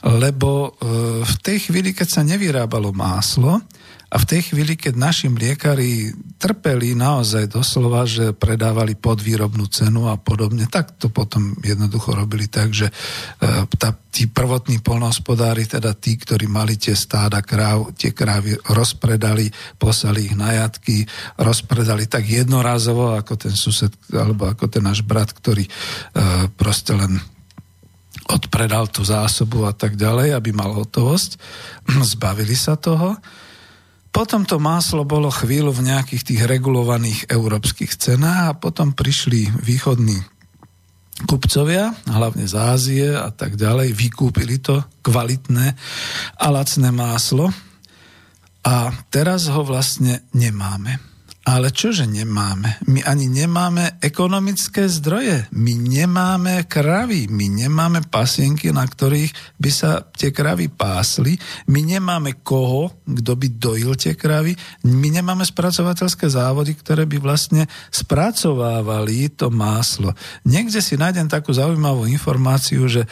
lebo 0.04 0.76
e, 0.76 1.24
v 1.24 1.34
tej 1.40 1.70
chvíli, 1.70 1.96
keď 1.96 2.08
sa 2.08 2.22
nevyrábalo 2.22 2.92
máslo, 2.92 3.64
a 4.14 4.16
v 4.22 4.30
tej 4.30 4.54
chvíli, 4.54 4.78
keď 4.78 4.94
naši 4.94 5.26
mliekári 5.26 6.14
trpeli 6.38 6.94
naozaj 6.94 7.50
doslova, 7.50 8.06
že 8.06 8.30
predávali 8.30 8.94
podvýrobnú 8.94 9.66
cenu 9.66 10.06
a 10.06 10.14
podobne, 10.14 10.70
tak 10.70 10.94
to 11.02 11.10
potom 11.10 11.58
jednoducho 11.58 12.14
robili 12.14 12.46
tak, 12.46 12.70
že 12.70 12.86
e, 12.86 12.94
tá, 13.74 13.90
tí 14.14 14.30
prvotní 14.30 14.78
polnohospodári, 14.78 15.66
teda 15.66 15.98
tí, 15.98 16.14
ktorí 16.14 16.46
mali 16.46 16.78
tie 16.78 16.94
stáda 16.94 17.42
kráv, 17.42 17.90
tie 17.98 18.14
krávy 18.14 18.54
rozpredali, 18.70 19.50
poslali 19.82 20.30
ich 20.30 20.38
na 20.38 20.62
jatky, 20.62 21.02
rozpredali 21.34 22.06
tak 22.06 22.22
jednorázovo, 22.22 23.18
ako 23.18 23.34
ten 23.34 23.54
sused, 23.58 23.90
alebo 24.14 24.46
ako 24.46 24.70
ten 24.70 24.86
náš 24.86 25.02
brat, 25.02 25.34
ktorý 25.34 25.66
e, 25.66 25.70
proste 26.54 26.94
len 26.94 27.18
odpredal 28.28 28.88
tú 28.88 29.04
zásobu 29.04 29.68
a 29.68 29.72
tak 29.76 29.96
ďalej, 30.00 30.32
aby 30.36 30.50
mal 30.52 30.72
hotovosť. 30.72 31.36
Zbavili 32.14 32.56
sa 32.56 32.76
toho 32.76 33.16
potom 34.14 34.46
to 34.46 34.62
máslo 34.62 35.02
bolo 35.02 35.26
chvíľu 35.26 35.74
v 35.74 35.90
nejakých 35.90 36.22
tých 36.22 36.42
regulovaných 36.46 37.34
európskych 37.34 37.98
cenách 37.98 38.42
a 38.46 38.54
potom 38.54 38.94
prišli 38.94 39.50
východní 39.58 40.22
kupcovia, 41.26 41.90
hlavne 42.06 42.46
z 42.46 42.54
Ázie 42.54 43.08
a 43.10 43.34
tak 43.34 43.58
ďalej, 43.58 43.90
vykúpili 43.90 44.62
to 44.62 44.86
kvalitné 45.02 45.74
a 46.38 46.46
lacné 46.46 46.94
máslo 46.94 47.50
a 48.62 48.94
teraz 49.10 49.50
ho 49.50 49.66
vlastne 49.66 50.22
nemáme. 50.30 51.13
Ale 51.44 51.76
čože 51.76 52.08
nemáme? 52.08 52.80
My 52.88 53.04
ani 53.04 53.28
nemáme 53.28 54.00
ekonomické 54.00 54.88
zdroje. 54.88 55.44
My 55.52 55.76
nemáme 55.76 56.64
kravy. 56.64 57.28
My 57.28 57.52
nemáme 57.52 58.00
pasienky, 58.08 58.72
na 58.72 58.88
ktorých 58.88 59.60
by 59.60 59.68
sa 59.68 60.00
tie 60.08 60.32
kravy 60.32 60.72
pásli. 60.72 61.36
My 61.68 61.84
nemáme 61.84 62.40
koho, 62.40 62.96
kto 63.04 63.36
by 63.36 63.60
dojil 63.60 63.92
tie 63.92 64.16
kravy. 64.16 64.56
My 64.88 65.12
nemáme 65.12 65.44
spracovateľské 65.44 66.32
závody, 66.32 66.80
ktoré 66.80 67.04
by 67.04 67.20
vlastne 67.20 67.68
spracovávali 67.92 69.36
to 69.36 69.52
máslo. 69.52 70.16
Niekde 70.48 70.80
si 70.80 70.96
nájdem 70.96 71.28
takú 71.28 71.52
zaujímavú 71.52 72.08
informáciu, 72.08 72.88
že 72.88 73.04
e, 73.04 73.08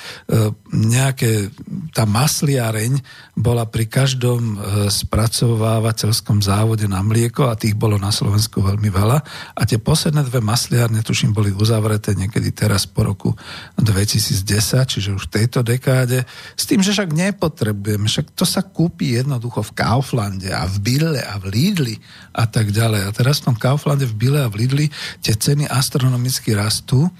nejaké 0.72 1.53
tá 1.93 2.09
masliareň 2.09 2.97
bola 3.37 3.68
pri 3.68 3.93
každom 3.93 4.41
e, 4.41 4.89
spracovávateľskom 4.89 6.41
závode 6.41 6.89
na 6.89 7.05
mlieko 7.05 7.53
a 7.53 7.61
tých 7.61 7.76
bolo 7.76 8.01
na 8.01 8.09
Slovensku 8.23 8.62
veľmi 8.62 8.87
veľa 8.87 9.18
a 9.59 9.62
tie 9.66 9.83
posledné 9.83 10.23
dve 10.31 10.39
masliárne, 10.39 11.03
tuším, 11.03 11.35
boli 11.35 11.51
uzavreté 11.51 12.14
niekedy 12.14 12.55
teraz 12.55 12.87
po 12.87 13.03
roku 13.03 13.35
2010, 13.75 14.47
čiže 14.87 15.11
už 15.11 15.27
v 15.27 15.33
tejto 15.43 15.66
dekáde, 15.66 16.23
s 16.55 16.62
tým, 16.62 16.87
že 16.87 16.95
však 16.95 17.11
nepotrebujeme, 17.11 18.07
však 18.07 18.31
to 18.39 18.47
sa 18.47 18.62
kúpi 18.62 19.18
jednoducho 19.18 19.66
v 19.66 19.75
Kauflande 19.75 20.55
a 20.55 20.62
v 20.70 20.77
Bille 20.79 21.18
a 21.18 21.35
v 21.43 21.51
Lidli 21.51 21.97
a 22.31 22.47
tak 22.47 22.70
ďalej. 22.70 23.03
A 23.03 23.11
teraz 23.11 23.43
v 23.43 23.51
tom 23.51 23.57
Kauflande, 23.59 24.07
v 24.07 24.14
Bille 24.14 24.39
a 24.39 24.47
v 24.47 24.62
Lidli 24.62 24.87
tie 25.18 25.35
ceny 25.35 25.66
astronomicky 25.66 26.55
rastú 26.55 27.11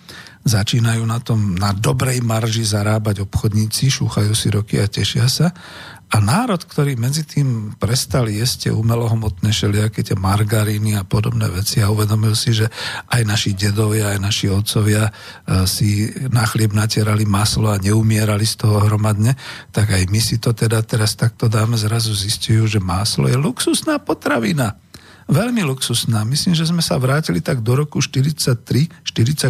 začínajú 0.43 1.03
na 1.07 1.23
tom 1.23 1.55
na 1.55 1.71
dobrej 1.71 2.19
marži 2.23 2.67
zarábať 2.67 3.23
obchodníci, 3.27 3.91
šúchajú 3.91 4.35
si 4.35 4.51
roky 4.51 4.83
a 4.83 4.91
tešia 4.91 5.31
sa. 5.31 5.55
A 6.13 6.21
národ, 6.21 6.61
ktorý 6.61 6.93
medzi 7.01 7.25
tým 7.25 7.73
prestal 7.81 8.29
jesť 8.29 8.69
tie 8.69 8.73
umelohomotné 8.77 9.49
šeliaké, 9.49 10.05
tie 10.05 10.13
margaríny 10.13 10.93
a 11.01 11.09
podobné 11.09 11.49
veci 11.49 11.81
a 11.81 11.89
uvedomil 11.89 12.37
si, 12.37 12.53
že 12.53 12.69
aj 13.09 13.25
naši 13.25 13.57
dedovia, 13.57 14.13
aj 14.13 14.21
naši 14.21 14.53
otcovia 14.53 15.09
e, 15.09 15.13
si 15.65 16.13
na 16.29 16.45
chlieb 16.45 16.77
natierali 16.77 17.25
maslo 17.25 17.73
a 17.73 17.81
neumierali 17.81 18.45
z 18.45 18.61
toho 18.61 18.85
hromadne, 18.85 19.33
tak 19.73 19.97
aj 19.97 20.05
my 20.13 20.21
si 20.21 20.37
to 20.37 20.53
teda 20.53 20.85
teraz 20.85 21.17
takto 21.17 21.49
dáme, 21.49 21.81
zrazu 21.81 22.13
zistujú, 22.13 22.69
že 22.69 22.77
maslo 22.77 23.25
je 23.25 23.41
luxusná 23.41 23.97
potravina 23.97 24.77
veľmi 25.33 25.65
luxusná. 25.65 26.23
Myslím, 26.29 26.53
že 26.53 26.69
sme 26.69 26.85
sa 26.85 27.01
vrátili 27.01 27.41
tak 27.41 27.65
do 27.65 27.73
roku 27.73 27.99
43, 27.99 28.93
44 29.03 29.49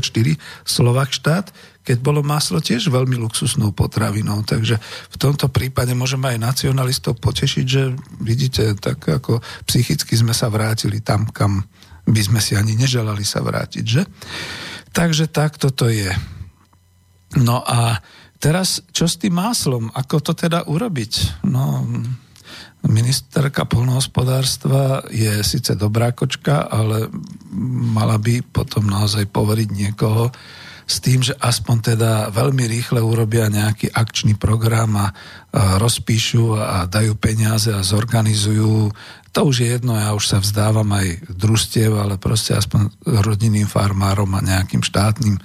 Slovak 0.63 1.11
štát, 1.11 1.51
keď 1.83 1.99
bolo 1.99 2.23
maslo 2.23 2.63
tiež 2.63 2.87
veľmi 2.89 3.19
luxusnou 3.19 3.75
potravinou. 3.75 4.47
Takže 4.47 4.79
v 5.13 5.17
tomto 5.19 5.51
prípade 5.51 5.91
môžeme 5.93 6.31
aj 6.31 6.39
nacionalistov 6.39 7.19
potešiť, 7.19 7.67
že 7.67 7.91
vidíte, 8.23 8.79
tak 8.79 9.03
ako 9.03 9.43
psychicky 9.67 10.15
sme 10.15 10.31
sa 10.33 10.47
vrátili 10.47 11.03
tam, 11.03 11.27
kam 11.29 11.67
by 12.07 12.23
sme 12.23 12.39
si 12.39 12.55
ani 12.55 12.79
neželali 12.79 13.27
sa 13.27 13.43
vrátiť, 13.43 13.85
že? 13.85 14.03
Takže 14.95 15.31
tak 15.31 15.59
toto 15.59 15.91
je. 15.91 16.11
No 17.39 17.63
a 17.63 17.99
teraz, 18.43 18.83
čo 18.91 19.07
s 19.07 19.19
tým 19.19 19.39
máslom? 19.39 19.91
Ako 19.95 20.21
to 20.21 20.35
teda 20.35 20.67
urobiť? 20.67 21.45
No, 21.47 21.87
ministerka 22.87 23.63
polnohospodárstva 23.63 25.07
je 25.11 25.43
síce 25.47 25.79
dobrá 25.79 26.11
kočka, 26.11 26.67
ale 26.67 27.07
mala 27.95 28.19
by 28.19 28.43
potom 28.43 28.91
naozaj 28.91 29.31
poveriť 29.31 29.69
niekoho 29.71 30.35
s 30.83 30.99
tým, 30.99 31.23
že 31.23 31.39
aspoň 31.39 31.95
teda 31.95 32.13
veľmi 32.35 32.67
rýchle 32.67 32.99
urobia 32.99 33.47
nejaký 33.47 33.95
akčný 33.95 34.35
program 34.35 34.99
a 34.99 35.07
rozpíšu 35.55 36.59
a 36.59 36.77
dajú 36.91 37.15
peniaze 37.17 37.71
a 37.71 37.87
zorganizujú 37.87 38.91
to 39.33 39.49
už 39.49 39.65
je 39.65 39.69
jedno, 39.73 39.97
ja 39.97 40.13
už 40.13 40.29
sa 40.29 40.39
vzdávam 40.45 40.93
aj 40.93 41.25
družstiev, 41.33 41.97
ale 41.97 42.21
proste 42.21 42.53
aspoň 42.53 42.93
rodinným 43.25 43.65
farmárom 43.65 44.29
a 44.37 44.45
nejakým 44.45 44.85
štátnym 44.85 45.41
e, 45.41 45.43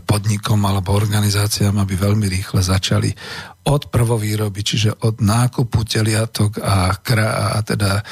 podnikom 0.00 0.56
alebo 0.64 0.96
organizáciám, 0.96 1.76
aby 1.76 1.92
veľmi 1.92 2.24
rýchle 2.24 2.64
začali 2.64 3.12
od 3.68 3.92
prvovýroby, 3.92 4.64
čiže 4.64 5.04
od 5.04 5.20
nákupu 5.20 5.84
teliatok 5.84 6.56
a, 6.56 6.96
kra, 7.04 7.52
a 7.52 7.60
teda 7.60 8.00
e, 8.00 8.02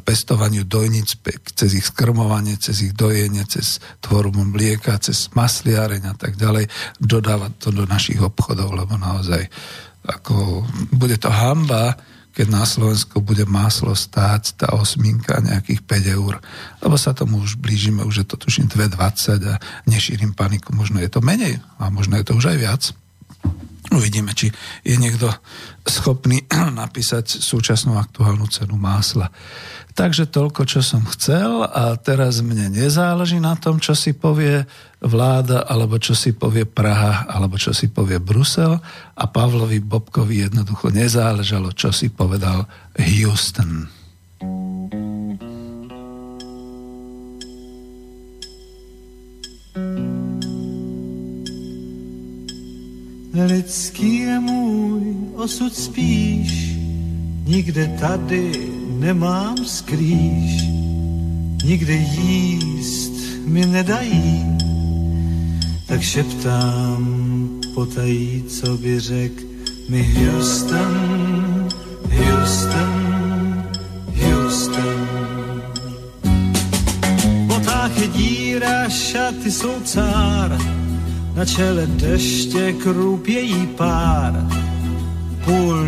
pestovaniu 0.00 0.64
dojnic, 0.64 1.20
cez 1.52 1.76
ich 1.76 1.84
skrmovanie, 1.92 2.56
cez 2.56 2.80
ich 2.80 2.96
dojenie, 2.96 3.44
cez 3.44 3.76
tvorbu 4.00 4.56
mlieka, 4.56 4.96
cez 5.04 5.28
masliareň 5.36 6.02
a 6.08 6.14
tak 6.16 6.40
ďalej, 6.40 6.64
dodávať 6.96 7.52
to 7.60 7.68
do 7.76 7.84
našich 7.84 8.24
obchodov, 8.24 8.72
lebo 8.72 8.96
naozaj 8.96 9.52
ako 10.02 10.64
bude 10.96 11.20
to 11.20 11.28
hamba, 11.28 11.94
keď 12.32 12.46
na 12.48 12.64
Slovensku 12.64 13.20
bude 13.20 13.44
maslo 13.44 13.92
stáť 13.92 14.56
tá 14.56 14.72
osminka 14.72 15.36
nejakých 15.44 15.84
5 15.84 16.16
eur, 16.16 16.40
lebo 16.80 16.96
sa 16.96 17.12
tomu 17.12 17.44
už 17.44 17.60
blížime, 17.60 18.02
už 18.08 18.24
je 18.24 18.26
to 18.26 18.36
tuším 18.40 18.72
2,20 18.72 19.52
a 19.52 19.60
nešírim 19.84 20.32
paniku, 20.32 20.72
možno 20.72 20.98
je 20.98 21.12
to 21.12 21.20
menej 21.20 21.60
a 21.76 21.92
možno 21.92 22.16
je 22.16 22.24
to 22.24 22.32
už 22.32 22.56
aj 22.56 22.58
viac. 22.58 22.82
Uvidíme, 23.92 24.32
či 24.32 24.48
je 24.88 24.96
niekto 24.96 25.28
schopný 25.86 26.46
napísať 26.82 27.42
súčasnú 27.42 27.98
aktuálnu 27.98 28.46
cenu 28.48 28.78
másla. 28.78 29.30
Takže 29.92 30.24
toľko, 30.32 30.64
čo 30.64 30.80
som 30.80 31.04
chcel 31.04 31.68
a 31.68 32.00
teraz 32.00 32.40
mne 32.40 32.72
nezáleží 32.72 33.36
na 33.36 33.52
tom, 33.60 33.76
čo 33.76 33.92
si 33.92 34.16
povie 34.16 34.64
vláda, 35.04 35.68
alebo 35.68 36.00
čo 36.00 36.16
si 36.16 36.32
povie 36.32 36.64
Praha, 36.64 37.28
alebo 37.28 37.60
čo 37.60 37.76
si 37.76 37.92
povie 37.92 38.16
Brusel 38.16 38.80
a 39.12 39.24
Pavlovi 39.28 39.84
Bobkovi 39.84 40.48
jednoducho 40.48 40.88
nezáležalo, 40.88 41.76
čo 41.76 41.92
si 41.92 42.08
povedal 42.08 42.64
Houston. 42.96 43.84
Lidský 53.32 54.21
osud 55.42 55.74
spíš, 55.74 56.76
nikde 57.46 57.96
tady 58.00 58.52
nemám 58.98 59.56
skrýš, 59.64 60.62
nikde 61.64 61.94
jíst 61.94 63.12
mi 63.46 63.66
nedají, 63.66 64.44
tak 65.86 66.02
šeptám 66.02 67.48
potají, 67.74 68.44
co 68.48 68.76
by 68.76 69.00
řek 69.00 69.32
mi 69.88 70.14
Houston, 70.14 71.68
Houston, 72.10 73.64
Houston. 74.22 75.08
V 77.14 77.46
botách 77.46 77.98
je 77.98 78.08
díra, 78.08 78.88
šaty 78.88 79.50
jsou 79.50 79.80
cár, 79.84 80.58
na 81.34 81.44
čele 81.44 81.86
deště 81.86 82.72
krupějí 82.72 83.66
pár, 83.66 84.61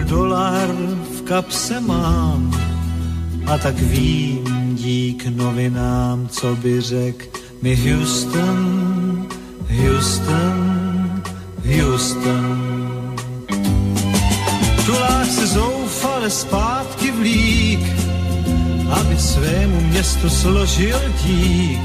dolar 0.09 0.69
v 1.19 1.23
kapse 1.23 1.81
mám, 1.81 2.51
a 3.47 3.59
tak 3.59 3.75
vím 3.75 4.75
dík 4.75 5.27
novinám, 5.27 6.29
co 6.29 6.57
by 6.57 6.81
řek 6.81 7.41
mi 7.63 7.77
Houston, 7.77 9.29
Houston, 9.69 11.23
Houston. 11.65 13.15
Tulák 14.87 15.27
se 15.27 15.47
zoufale 15.47 16.31
zpátky 16.31 17.11
vlík, 17.11 17.81
aby 18.91 19.19
svému 19.19 19.81
městu 19.81 20.31
složil 20.31 21.01
dík. 21.25 21.81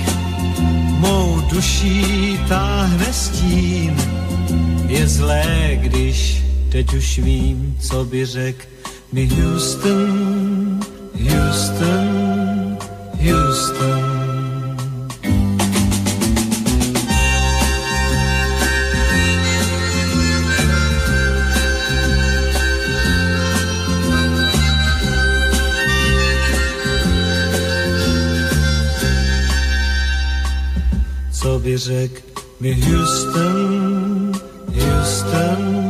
Mou 0.99 1.41
duší 1.51 2.39
táhne 2.47 3.13
stín, 3.13 3.95
je 4.87 5.07
zlé, 5.07 5.71
když 5.81 6.38
teď 6.71 6.93
už 6.93 7.19
vím, 7.19 7.77
co 7.81 8.05
by 8.05 8.25
řek 8.25 8.69
mi 9.11 9.27
Houston, 9.27 10.79
Houston, 11.13 12.77
Houston. 13.13 14.19
Co 31.31 31.59
by 31.59 31.77
řek 31.77 32.23
mi 32.59 32.73
Houston, 32.73 34.31
Houston. 34.67 35.88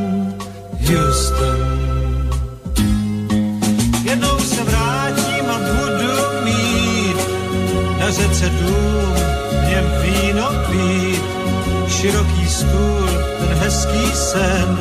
Široký 12.01 12.47
stůl, 12.49 13.09
ten 13.39 13.57
hezký 13.57 14.05
sen. 14.13 14.77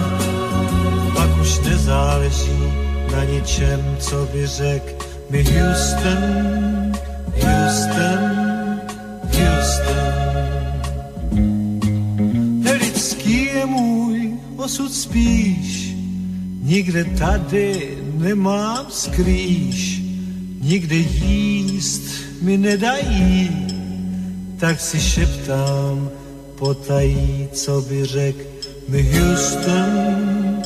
Pak 1.14 1.40
už 1.40 1.58
nezáleží 1.58 2.62
na 3.12 3.24
ničem, 3.24 3.96
co 3.98 4.28
by 4.32 4.46
řek 4.46 5.06
mi 5.30 5.42
Houston, 5.42 6.92
Houston, 7.42 8.22
Houston. 9.22 10.14
Nelidský 12.62 13.44
je 13.44 13.66
můj 13.66 14.32
osud 14.56 14.92
spíš, 14.92 15.94
nikde 16.62 17.04
tady 17.04 17.98
nemám 18.14 18.86
skrýš, 18.90 20.02
nikde 20.60 20.96
jíst 20.96 22.02
mi 22.42 22.58
nedají, 22.58 23.50
tak 24.58 24.80
si 24.80 25.00
šeptám 25.00 26.10
potají, 26.58 27.48
co 27.52 27.80
by 27.80 28.04
řek 28.04 28.36
mi 28.88 29.02
Houston, 29.02 30.62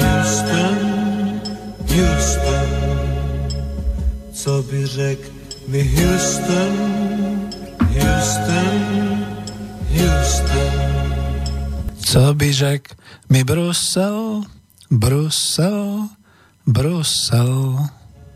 Houston, 0.00 1.40
Houston, 1.88 2.68
co 4.32 4.62
by 4.62 4.86
řek 4.86 5.18
mi 5.68 5.82
Houston, 5.96 6.74
Houston, 7.80 9.26
Houston. 9.90 10.84
Co 12.04 12.34
by 12.34 12.52
řek 12.52 12.96
mi 13.28 13.44
Brusel, 13.44 14.42
Brusel, 14.90 16.08
Brusel. 16.66 17.78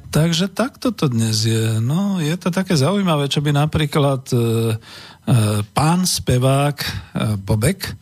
Takže 0.09 0.48
takto 0.48 0.88
to 0.88 1.12
dnes 1.12 1.44
je. 1.44 1.84
No, 1.84 2.16
je 2.16 2.32
to 2.40 2.48
také 2.48 2.72
zaujímavé, 2.72 3.28
čo 3.28 3.44
by 3.44 3.52
napríklad 3.52 4.24
e, 4.32 4.36
e, 4.36 4.44
pán 5.76 6.09
spevák 6.09 6.76
e, 6.80 6.88
Bobek 7.36 7.92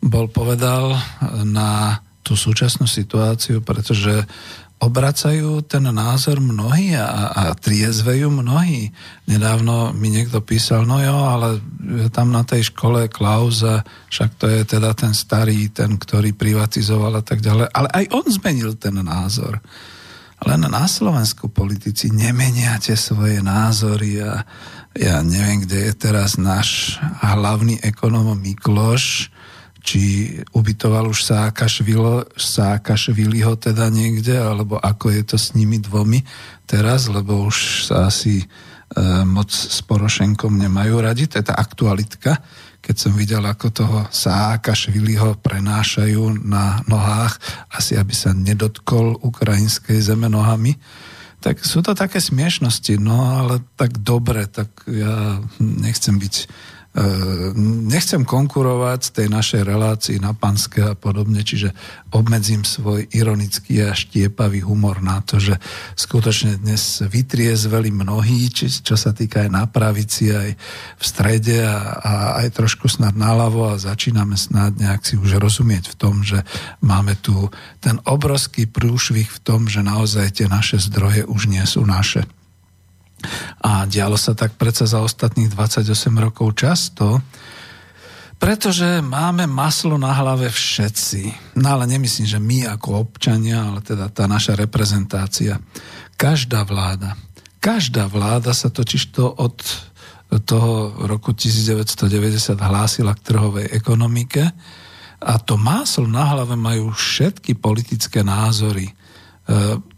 bol 0.00 0.32
povedal 0.32 0.96
na 1.44 2.00
tú 2.24 2.32
súčasnú 2.32 2.88
situáciu, 2.88 3.60
pretože 3.60 4.24
obracajú 4.80 5.60
ten 5.68 5.84
názor 5.92 6.40
mnohí 6.40 6.96
a, 6.96 7.28
a 7.28 7.42
triezvejú 7.52 8.32
mnohí. 8.32 8.88
Nedávno 9.28 9.92
mi 9.92 10.08
niekto 10.08 10.40
písal, 10.40 10.88
no 10.88 10.96
jo, 11.04 11.12
ale 11.12 11.60
tam 12.08 12.32
na 12.32 12.40
tej 12.48 12.72
škole 12.72 13.12
Klauza, 13.12 13.84
však 14.08 14.40
to 14.40 14.48
je 14.48 14.64
teda 14.64 14.96
ten 14.96 15.12
starý, 15.12 15.68
ten, 15.68 16.00
ktorý 16.00 16.32
privatizoval 16.32 17.20
a 17.20 17.24
tak 17.24 17.44
ďalej. 17.44 17.68
Ale 17.76 17.88
aj 17.92 18.04
on 18.08 18.24
zmenil 18.32 18.72
ten 18.80 18.96
názor. 19.04 19.60
Len 20.40 20.62
na 20.64 20.88
Slovensku 20.88 21.52
politici 21.52 22.08
nemeniate 22.08 22.96
svoje 22.96 23.44
názory 23.44 24.24
a 24.24 24.40
ja 24.96 25.20
neviem, 25.20 25.62
kde 25.68 25.92
je 25.92 25.94
teraz 25.94 26.40
náš 26.40 26.96
hlavný 27.20 27.78
ekonom 27.84 28.32
Mikloš, 28.34 29.28
či 29.80 30.36
ubytoval 30.52 31.08
už 31.08 31.24
Sákašviliho 32.36 33.54
teda 33.56 33.88
niekde, 33.88 34.36
alebo 34.36 34.76
ako 34.76 35.08
je 35.12 35.22
to 35.24 35.36
s 35.40 35.56
nimi 35.56 35.80
dvomi 35.80 36.20
teraz, 36.68 37.08
lebo 37.08 37.48
už 37.48 37.88
sa 37.88 38.12
asi 38.12 38.44
e, 38.44 38.46
moc 39.24 39.48
s 39.48 39.80
Porošenkom 39.84 40.52
nemajú 40.56 41.00
radi, 41.00 41.24
to 41.28 41.40
je 41.40 41.48
tá 41.48 41.56
aktualitka, 41.56 42.44
keď 42.80 42.96
som 42.96 43.12
videl, 43.12 43.44
ako 43.44 43.66
toho 43.70 43.98
Sákašviliho 44.08 45.38
prenášajú 45.44 46.42
na 46.44 46.80
nohách, 46.88 47.36
asi 47.68 47.94
aby 47.94 48.12
sa 48.16 48.32
nedotkol 48.32 49.20
ukrajinskej 49.20 50.00
zeme 50.00 50.26
nohami, 50.26 50.74
tak 51.40 51.64
sú 51.64 51.80
to 51.80 51.96
také 51.96 52.20
smiešnosti, 52.20 53.00
no 53.00 53.40
ale 53.40 53.64
tak 53.76 53.96
dobre, 54.04 54.44
tak 54.44 54.68
ja 54.84 55.40
nechcem 55.60 56.20
byť 56.20 56.34
nechcem 57.86 58.26
konkurovať 58.26 59.14
tej 59.14 59.30
našej 59.30 59.62
relácii 59.62 60.18
na 60.18 60.34
panské 60.34 60.82
a 60.82 60.98
podobne, 60.98 61.46
čiže 61.46 61.70
obmedzím 62.10 62.66
svoj 62.66 63.06
ironický 63.14 63.86
a 63.86 63.94
štiepavý 63.94 64.66
humor 64.66 64.98
na 64.98 65.22
to, 65.22 65.38
že 65.38 65.54
skutočne 65.94 66.58
dnes 66.58 67.06
vytriezveli 67.06 67.94
mnohí, 67.94 68.50
či, 68.50 68.66
čo 68.66 68.98
sa 68.98 69.14
týka 69.14 69.46
aj 69.46 69.50
na 69.54 69.70
pravici, 69.70 70.34
aj 70.34 70.50
v 70.98 71.04
strede 71.06 71.62
a, 71.62 71.78
a 72.02 72.12
aj 72.42 72.58
trošku 72.58 72.90
snad 72.90 73.14
naľavo 73.14 73.70
a 73.70 73.78
začíname 73.78 74.34
snad 74.34 74.74
nejak 74.74 75.06
si 75.06 75.14
už 75.14 75.38
rozumieť 75.38 75.94
v 75.94 75.98
tom, 75.98 76.26
že 76.26 76.42
máme 76.82 77.14
tu 77.22 77.54
ten 77.78 78.02
obrovský 78.02 78.66
prúšvih 78.66 79.30
v 79.30 79.38
tom, 79.46 79.70
že 79.70 79.86
naozaj 79.86 80.42
tie 80.42 80.50
naše 80.50 80.82
zdroje 80.82 81.22
už 81.22 81.46
nie 81.46 81.62
sú 81.62 81.86
naše. 81.86 82.26
A 83.60 83.84
dialo 83.84 84.16
sa 84.16 84.32
tak 84.32 84.56
predsa 84.56 84.88
za 84.88 85.04
ostatných 85.04 85.52
28 85.52 85.86
rokov 86.16 86.56
často, 86.56 87.20
pretože 88.40 89.04
máme 89.04 89.44
maslo 89.44 90.00
na 90.00 90.16
hlave 90.16 90.48
všetci. 90.48 91.54
No 91.60 91.76
ale 91.76 91.84
nemyslím, 91.84 92.24
že 92.24 92.40
my 92.40 92.58
ako 92.72 93.04
občania, 93.04 93.68
ale 93.68 93.84
teda 93.84 94.08
tá 94.08 94.24
naša 94.24 94.56
reprezentácia. 94.56 95.60
Každá 96.16 96.64
vláda, 96.64 97.20
každá 97.60 98.08
vláda 98.08 98.56
sa 98.56 98.72
totiž 98.72 99.12
to 99.12 99.28
od 99.28 99.60
toho 100.46 100.94
roku 101.10 101.34
1990 101.34 102.54
hlásila 102.54 103.12
k 103.18 103.24
trhovej 103.34 103.66
ekonomike 103.74 104.46
a 105.20 105.36
to 105.36 105.60
máslo 105.60 106.08
na 106.08 106.24
hlave 106.24 106.56
majú 106.56 106.96
všetky 106.96 107.58
politické 107.58 108.24
názory. 108.24 108.88
E, 108.88 108.94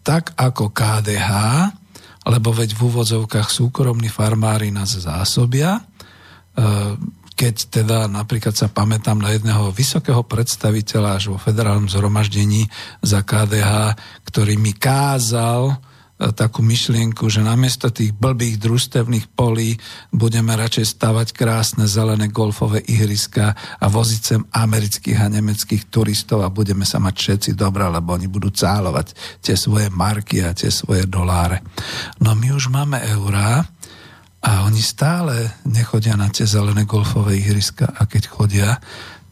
tak 0.02 0.34
ako 0.34 0.74
KDH, 0.74 1.30
lebo 2.22 2.54
veď 2.54 2.78
v 2.78 2.80
úvodzovkách 2.86 3.48
súkromní 3.50 4.06
farmári 4.06 4.70
nás 4.70 4.94
zásobia. 4.94 5.78
E, 5.78 5.82
keď 7.32 7.54
teda 7.82 7.98
napríklad 8.06 8.54
sa 8.54 8.70
pamätám 8.70 9.18
na 9.18 9.34
jedného 9.34 9.74
vysokého 9.74 10.22
predstaviteľa 10.22 11.18
až 11.18 11.34
vo 11.34 11.38
federálnom 11.42 11.90
zhromaždení 11.90 12.70
za 13.02 13.26
KDH, 13.26 13.98
ktorý 14.22 14.54
mi 14.54 14.70
kázal, 14.76 15.74
takú 16.30 16.62
myšlienku, 16.62 17.26
že 17.26 17.42
namiesto 17.42 17.90
tých 17.90 18.14
blbých 18.14 18.62
družstevných 18.62 19.34
polí 19.34 19.74
budeme 20.14 20.54
radšej 20.54 20.94
stavať 20.94 21.28
krásne 21.34 21.90
zelené 21.90 22.30
golfové 22.30 22.86
ihriska 22.86 23.58
a 23.82 23.86
voziť 23.90 24.20
sem 24.22 24.42
amerických 24.46 25.18
a 25.18 25.26
nemeckých 25.26 25.90
turistov 25.90 26.46
a 26.46 26.54
budeme 26.54 26.86
sa 26.86 27.02
mať 27.02 27.14
všetci 27.18 27.50
dobré, 27.58 27.90
lebo 27.90 28.14
oni 28.14 28.30
budú 28.30 28.54
cálovať 28.54 29.18
tie 29.42 29.58
svoje 29.58 29.90
marky 29.90 30.46
a 30.46 30.54
tie 30.54 30.70
svoje 30.70 31.10
doláre. 31.10 31.66
No 32.22 32.38
my 32.38 32.54
už 32.54 32.70
máme 32.70 33.02
eurá, 33.18 33.66
a 34.42 34.66
oni 34.66 34.82
stále 34.82 35.54
nechodia 35.70 36.18
na 36.18 36.26
tie 36.26 36.42
zelené 36.42 36.82
golfové 36.82 37.38
ihriska 37.38 37.86
a 37.94 38.10
keď 38.10 38.22
chodia, 38.26 38.70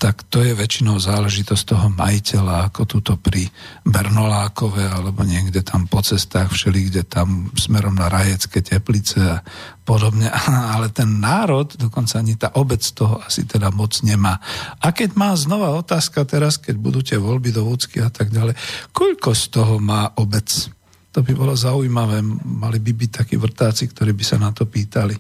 tak 0.01 0.24
to 0.32 0.40
je 0.40 0.57
väčšinou 0.57 0.96
záležitosť 0.96 1.76
toho 1.76 1.92
majiteľa, 1.92 2.72
ako 2.72 2.88
túto 2.88 3.20
pri 3.20 3.44
Bernolákove 3.84 4.80
alebo 4.80 5.28
niekde 5.28 5.61
tam 5.61 5.84
po 5.84 6.01
cestách, 6.01 6.48
všeli, 6.57 6.88
kde 6.88 7.03
tam 7.05 7.53
smerom 7.53 8.01
na 8.01 8.09
Rajecké 8.09 8.64
teplice 8.64 9.20
a 9.20 9.44
podobne. 9.84 10.32
Ale 10.74 10.88
ten 10.88 11.20
národ, 11.20 11.68
dokonca 11.76 12.16
ani 12.16 12.40
tá 12.40 12.48
obec 12.57 12.80
toho 12.96 13.20
asi 13.20 13.44
teda 13.44 13.68
moc 13.68 13.92
nemá. 14.01 14.40
A 14.80 14.88
keď 14.96 15.20
má 15.20 15.36
znova 15.36 15.76
otázka 15.76 16.24
teraz, 16.24 16.57
keď 16.57 16.80
budú 16.80 17.05
tie 17.05 17.20
voľby 17.20 17.53
do 17.53 17.68
Vúcky 17.68 18.01
a 18.01 18.09
tak 18.09 18.32
ďalej, 18.32 18.57
koľko 18.96 19.36
z 19.36 19.44
toho 19.53 19.76
má 19.76 20.16
obec? 20.16 20.80
To 21.11 21.27
by 21.27 21.33
bolo 21.35 21.59
zaujímavé. 21.59 22.23
Mali 22.47 22.79
by 22.79 22.93
byť 22.95 23.11
takí 23.11 23.35
vrtáci, 23.35 23.91
ktorí 23.91 24.15
by 24.15 24.25
sa 24.25 24.39
na 24.39 24.55
to 24.55 24.63
pýtali. 24.63 25.19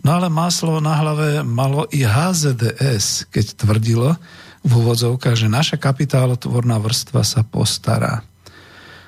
No 0.00 0.16
ale 0.16 0.32
máslo 0.32 0.80
na 0.80 0.96
hlave 0.96 1.44
malo 1.44 1.84
i 1.92 2.08
HZDS, 2.08 3.28
keď 3.28 3.44
tvrdilo 3.60 4.16
v 4.64 4.70
úvodzovkách, 4.72 5.36
že 5.36 5.52
naša 5.52 5.76
kapitálotvorná 5.76 6.80
vrstva 6.80 7.20
sa 7.20 7.44
postará. 7.44 8.24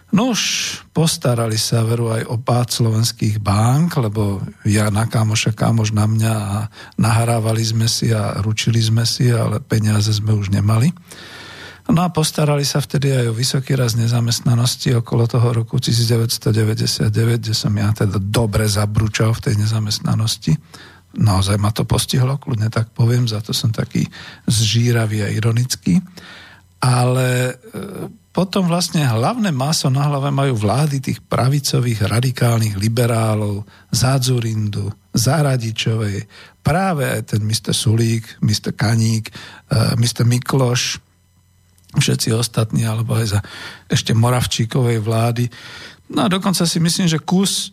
Už 0.09 0.41
postarali 0.97 1.61
sa 1.61 1.85
veru 1.85 2.09
aj 2.09 2.25
o 2.33 2.41
pád 2.41 2.81
slovenských 2.81 3.45
bank, 3.45 4.01
lebo 4.01 4.41
ja 4.65 4.89
na 4.89 5.05
kámoša, 5.05 5.53
kámoš 5.53 5.93
na 5.93 6.09
mňa 6.09 6.33
a 6.33 6.57
nahrávali 6.97 7.61
sme 7.61 7.85
si 7.85 8.09
a 8.09 8.41
ručili 8.41 8.81
sme 8.81 9.05
si, 9.05 9.29
ale 9.29 9.61
peniaze 9.61 10.09
sme 10.09 10.33
už 10.33 10.49
nemali. 10.49 10.93
No 11.89 12.05
a 12.05 12.13
postarali 12.13 12.69
sa 12.69 12.85
vtedy 12.85 13.17
aj 13.17 13.33
o 13.33 13.39
vysoký 13.39 13.73
raz 13.73 13.97
nezamestnanosti 13.97 14.93
okolo 15.01 15.25
toho 15.25 15.65
roku 15.65 15.81
1999, 15.81 17.09
kde 17.41 17.55
som 17.57 17.73
ja 17.73 17.89
teda 17.97 18.21
dobre 18.21 18.69
zabručal 18.69 19.33
v 19.33 19.49
tej 19.49 19.55
nezamestnanosti. 19.57 20.53
Naozaj 21.17 21.57
ma 21.57 21.73
to 21.73 21.89
postihlo, 21.89 22.37
kľudne 22.37 22.69
tak 22.69 22.93
poviem, 22.93 23.25
za 23.25 23.41
to 23.41 23.57
som 23.57 23.73
taký 23.73 24.05
zžíravý 24.45 25.25
a 25.25 25.33
ironický. 25.33 25.97
Ale 26.79 27.57
e, 27.57 28.13
potom 28.39 28.71
vlastne 28.71 29.03
hlavné 29.03 29.51
maso 29.51 29.91
na 29.91 30.07
hlave 30.07 30.29
majú 30.31 30.55
vlády 30.61 31.03
tých 31.03 31.25
pravicových 31.25 32.07
radikálnych 32.07 32.79
liberálov, 32.79 33.67
Zadzurindu, 33.91 34.93
Zaradičovej, 35.11 36.23
práve 36.63 37.09
aj 37.09 37.35
ten 37.35 37.43
Mr. 37.43 37.75
Sulík, 37.75 38.39
Mr. 38.39 38.79
Kaník, 38.79 39.35
uh, 39.35 39.99
Mr. 39.99 40.23
Mikloš, 40.23 41.03
všetci 41.97 42.29
ostatní, 42.37 42.85
alebo 42.85 43.17
aj 43.17 43.39
za 43.39 43.41
ešte 43.89 44.13
Moravčíkovej 44.13 45.01
vlády. 45.01 45.49
No 46.13 46.25
a 46.25 46.29
dokonca 46.29 46.69
si 46.69 46.77
myslím, 46.81 47.09
že 47.09 47.21
kus, 47.21 47.73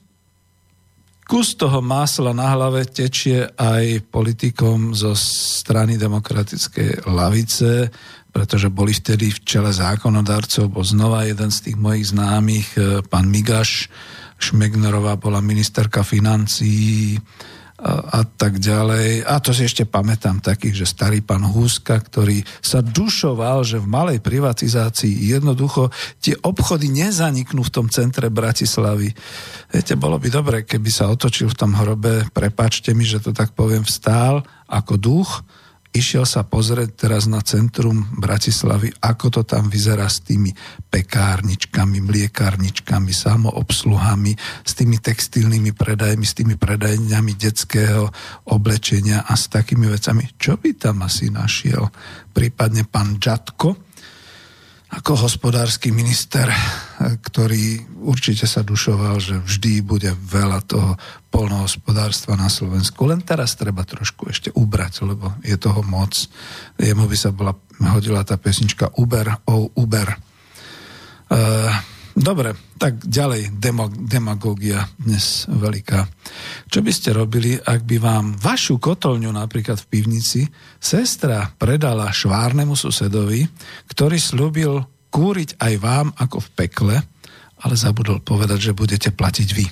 kus 1.27 1.55
toho 1.55 1.83
másla 1.83 2.31
na 2.31 2.55
hlave 2.55 2.87
tečie 2.87 3.47
aj 3.59 4.07
politikom 4.07 4.95
zo 4.95 5.11
strany 5.15 5.99
demokratickej 5.99 7.07
lavice, 7.11 7.91
pretože 8.31 8.67
boli 8.67 8.91
vtedy 8.91 9.31
v 9.31 9.39
čele 9.47 9.71
zákonodarcov, 9.71 10.67
bol 10.67 10.83
znova 10.83 11.23
jeden 11.23 11.51
z 11.51 11.71
tých 11.71 11.77
mojich 11.79 12.11
známych, 12.11 12.67
eh, 12.75 12.83
pán 13.07 13.27
Migaš, 13.31 13.87
Šmegnerová 14.35 15.15
bola 15.15 15.39
ministerka 15.39 16.03
financií, 16.03 17.15
a, 17.75 18.23
tak 18.23 18.63
ďalej. 18.63 19.27
A 19.27 19.35
to 19.43 19.51
si 19.51 19.67
ešte 19.67 19.83
pamätám 19.83 20.39
takých, 20.39 20.83
že 20.83 20.95
starý 20.95 21.19
pán 21.19 21.43
Húska, 21.43 21.99
ktorý 21.99 22.39
sa 22.63 22.79
dušoval, 22.79 23.67
že 23.67 23.83
v 23.83 23.91
malej 23.91 24.19
privatizácii 24.23 25.11
jednoducho 25.35 25.91
tie 26.23 26.39
obchody 26.39 26.87
nezaniknú 26.87 27.67
v 27.67 27.73
tom 27.75 27.87
centre 27.91 28.31
Bratislavy. 28.31 29.11
Viete, 29.75 29.99
bolo 29.99 30.15
by 30.15 30.27
dobre, 30.31 30.57
keby 30.63 30.87
sa 30.87 31.11
otočil 31.11 31.51
v 31.51 31.59
tom 31.59 31.75
hrobe, 31.75 32.31
prepačte 32.31 32.95
mi, 32.95 33.03
že 33.03 33.19
to 33.19 33.35
tak 33.35 33.51
poviem, 33.51 33.83
vstál 33.83 34.39
ako 34.71 34.95
duch, 34.95 35.43
Išiel 35.95 36.27
sa 36.27 36.43
pozrieť 36.43 37.07
teraz 37.07 37.23
na 37.23 37.39
centrum 37.39 37.95
Bratislavy, 38.19 38.91
ako 38.99 39.31
to 39.31 39.41
tam 39.47 39.71
vyzerá 39.71 40.11
s 40.11 40.19
tými 40.27 40.51
pekárničkami, 40.91 42.03
mliekárničkami, 42.03 43.15
samoobsluhami, 43.15 44.35
s 44.67 44.71
tými 44.75 44.99
textilnými 44.99 45.71
predajmi, 45.71 46.25
s 46.27 46.35
tými 46.35 46.59
predajňami 46.59 47.39
detského 47.39 48.11
oblečenia 48.51 49.23
a 49.23 49.39
s 49.39 49.47
takými 49.47 49.87
vecami. 49.87 50.35
Čo 50.35 50.59
by 50.59 50.75
tam 50.75 51.07
asi 51.07 51.31
našiel? 51.31 51.87
Prípadne 52.35 52.83
pán 52.83 53.15
Žatko, 53.15 53.94
ako 54.93 55.25
hospodársky 55.25 55.89
minister, 55.89 56.45
ktorý 57.01 57.81
určite 58.05 58.45
sa 58.45 58.61
dušoval, 58.61 59.17
že 59.17 59.35
vždy 59.41 59.81
bude 59.81 60.13
veľa 60.13 60.61
toho 60.65 60.93
polnohospodárstva 61.33 62.37
na 62.37 62.47
Slovensku. 62.47 63.01
Len 63.09 63.25
teraz 63.25 63.57
treba 63.57 63.81
trošku 63.81 64.29
ešte 64.29 64.53
ubrať, 64.53 65.01
lebo 65.03 65.33
je 65.41 65.57
toho 65.57 65.81
moc. 65.81 66.13
Jemu 66.77 67.09
by 67.09 67.17
sa 67.17 67.33
bola, 67.33 67.57
hodila 67.81 68.21
tá 68.21 68.37
pesnička 68.37 68.93
Uber, 68.95 69.41
oh 69.49 69.73
Uber. 69.73 70.15
Uh, 71.25 71.73
Dobre, 72.15 72.55
tak 72.79 73.03
ďalej, 73.03 73.59
demag- 73.59 73.99
demagógia 74.07 74.87
dnes 74.95 75.51
veľká. 75.51 76.07
Čo 76.71 76.79
by 76.79 76.91
ste 76.95 77.11
robili, 77.11 77.59
ak 77.59 77.83
by 77.83 77.99
vám 77.99 78.25
vašu 78.39 78.79
kotolňu 78.79 79.35
napríklad 79.35 79.83
v 79.83 79.89
pivnici 79.91 80.47
sestra 80.79 81.43
predala 81.59 82.07
švárnemu 82.15 82.71
susedovi, 82.71 83.43
ktorý 83.91 84.15
slúbil 84.15 84.79
kúriť 85.11 85.59
aj 85.59 85.73
vám 85.83 86.07
ako 86.15 86.39
v 86.39 86.49
pekle, 86.55 86.95
ale 87.59 87.75
zabudol 87.75 88.23
povedať, 88.23 88.71
že 88.71 88.77
budete 88.79 89.11
platiť 89.11 89.49
vy. 89.51 89.67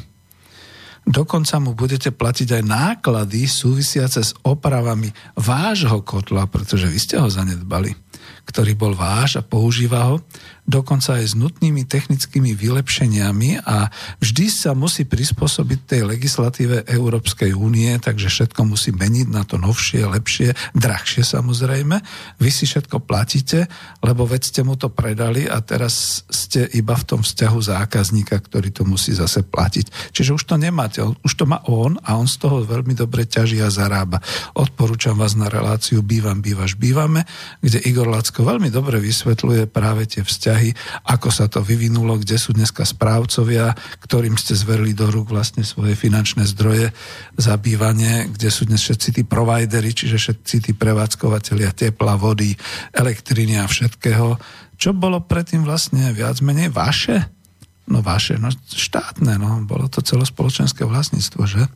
Dokonca 1.07 1.63
mu 1.63 1.71
budete 1.71 2.11
platiť 2.11 2.59
aj 2.59 2.63
náklady 2.67 3.47
súvisiace 3.47 4.19
s 4.19 4.35
opravami 4.43 5.15
vášho 5.39 6.03
kotla, 6.03 6.43
pretože 6.51 6.91
vy 6.91 6.99
ste 6.99 7.15
ho 7.23 7.31
zanedbali 7.31 7.95
ktorý 8.43 8.75
bol 8.75 8.93
váš 8.93 9.39
a 9.39 9.45
používa 9.45 10.11
ho, 10.11 10.15
dokonca 10.63 11.19
aj 11.19 11.35
s 11.35 11.35
nutnými 11.35 11.83
technickými 11.83 12.55
vylepšeniami 12.55 13.67
a 13.67 13.91
vždy 14.23 14.45
sa 14.47 14.71
musí 14.71 15.03
prispôsobiť 15.03 15.79
tej 15.83 16.01
legislatíve 16.07 16.87
Európskej 16.87 17.51
únie, 17.51 17.91
takže 17.99 18.31
všetko 18.31 18.63
musí 18.63 18.95
meniť 18.95 19.27
na 19.27 19.43
to 19.43 19.59
novšie, 19.59 20.07
lepšie, 20.07 20.55
drahšie 20.71 21.23
samozrejme. 21.27 21.99
Vy 22.39 22.49
si 22.51 22.63
všetko 22.63 23.03
platíte, 23.03 23.67
lebo 23.99 24.23
veď 24.23 24.41
ste 24.43 24.61
mu 24.63 24.79
to 24.79 24.87
predali 24.87 25.51
a 25.51 25.59
teraz 25.59 26.23
ste 26.31 26.67
iba 26.71 26.95
v 26.95 27.07
tom 27.07 27.21
vzťahu 27.27 27.59
zákazníka, 27.59 28.39
ktorý 28.39 28.71
to 28.71 28.87
musí 28.87 29.11
zase 29.11 29.43
platiť. 29.43 30.15
Čiže 30.15 30.35
už 30.35 30.43
to 30.47 30.55
nemáte, 30.55 31.03
už 31.03 31.33
to 31.35 31.43
má 31.43 31.59
on 31.67 31.99
a 32.07 32.15
on 32.15 32.27
z 32.27 32.39
toho 32.39 32.63
veľmi 32.63 32.95
dobre 32.95 33.27
ťaží 33.27 33.59
a 33.59 33.67
zarába. 33.67 34.23
Odporúčam 34.55 35.19
vás 35.19 35.35
na 35.35 35.51
reláciu 35.51 35.99
Bývam, 35.99 36.39
bývaš, 36.39 36.79
bývame, 36.79 37.27
kde 37.59 37.83
Igor 37.83 38.07
Lacko 38.33 38.49
veľmi 38.49 38.73
dobre 38.73 38.97
vysvetľuje 38.97 39.69
práve 39.69 40.09
tie 40.09 40.25
vzťahy, 40.25 40.73
ako 41.05 41.29
sa 41.29 41.45
to 41.45 41.61
vyvinulo, 41.61 42.17
kde 42.17 42.41
sú 42.41 42.49
dneska 42.49 42.81
správcovia, 42.81 43.77
ktorým 44.01 44.41
ste 44.41 44.57
zverili 44.57 44.97
do 44.97 45.05
rúk 45.05 45.29
vlastne 45.29 45.61
svoje 45.61 45.93
finančné 45.93 46.49
zdroje 46.49 46.89
za 47.37 47.53
bývanie, 47.61 48.33
kde 48.33 48.49
sú 48.49 48.65
dnes 48.65 48.81
všetci 48.81 49.21
tí 49.21 49.21
providery, 49.21 49.93
čiže 49.93 50.17
všetci 50.17 50.55
tí 50.65 50.71
prevádzkovateľia 50.73 51.77
tepla, 51.77 52.17
vody, 52.17 52.57
elektriny 52.97 53.61
a 53.61 53.69
všetkého. 53.69 54.41
Čo 54.81 54.97
bolo 54.97 55.21
predtým 55.21 55.61
vlastne 55.61 56.09
viac 56.09 56.41
menej 56.41 56.73
vaše? 56.73 57.29
No 57.85 58.01
vaše, 58.01 58.41
no 58.41 58.49
štátne, 58.65 59.37
no 59.37 59.61
bolo 59.61 59.85
to 59.93 60.01
celospoločenské 60.01 60.81
vlastníctvo, 60.89 61.41
že? 61.45 61.69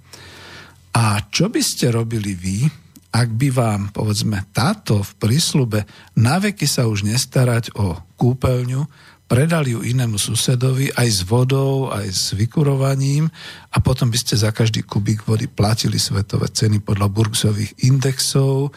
A 0.98 1.22
čo 1.30 1.54
by 1.54 1.62
ste 1.62 1.94
robili 1.94 2.34
vy, 2.34 2.87
ak 3.18 3.34
by 3.34 3.50
vám, 3.50 3.82
povedzme, 3.90 4.46
táto 4.54 5.02
v 5.02 5.12
prísľube 5.18 5.90
naveky 6.14 6.70
sa 6.70 6.86
už 6.86 7.02
nestarať 7.02 7.74
o 7.74 7.98
kúpeľňu, 8.14 8.86
predali 9.26 9.74
ju 9.74 9.82
inému 9.82 10.22
susedovi 10.22 10.94
aj 10.94 11.08
s 11.10 11.22
vodou, 11.26 11.90
aj 11.90 12.08
s 12.08 12.24
vykurovaním 12.38 13.26
a 13.74 13.78
potom 13.82 14.14
by 14.14 14.18
ste 14.22 14.38
za 14.38 14.54
každý 14.54 14.86
kubík 14.86 15.26
vody 15.26 15.50
platili 15.50 15.98
svetové 15.98 16.48
ceny 16.54 16.80
podľa 16.80 17.10
burgsových 17.10 17.90
indexov, 17.90 18.72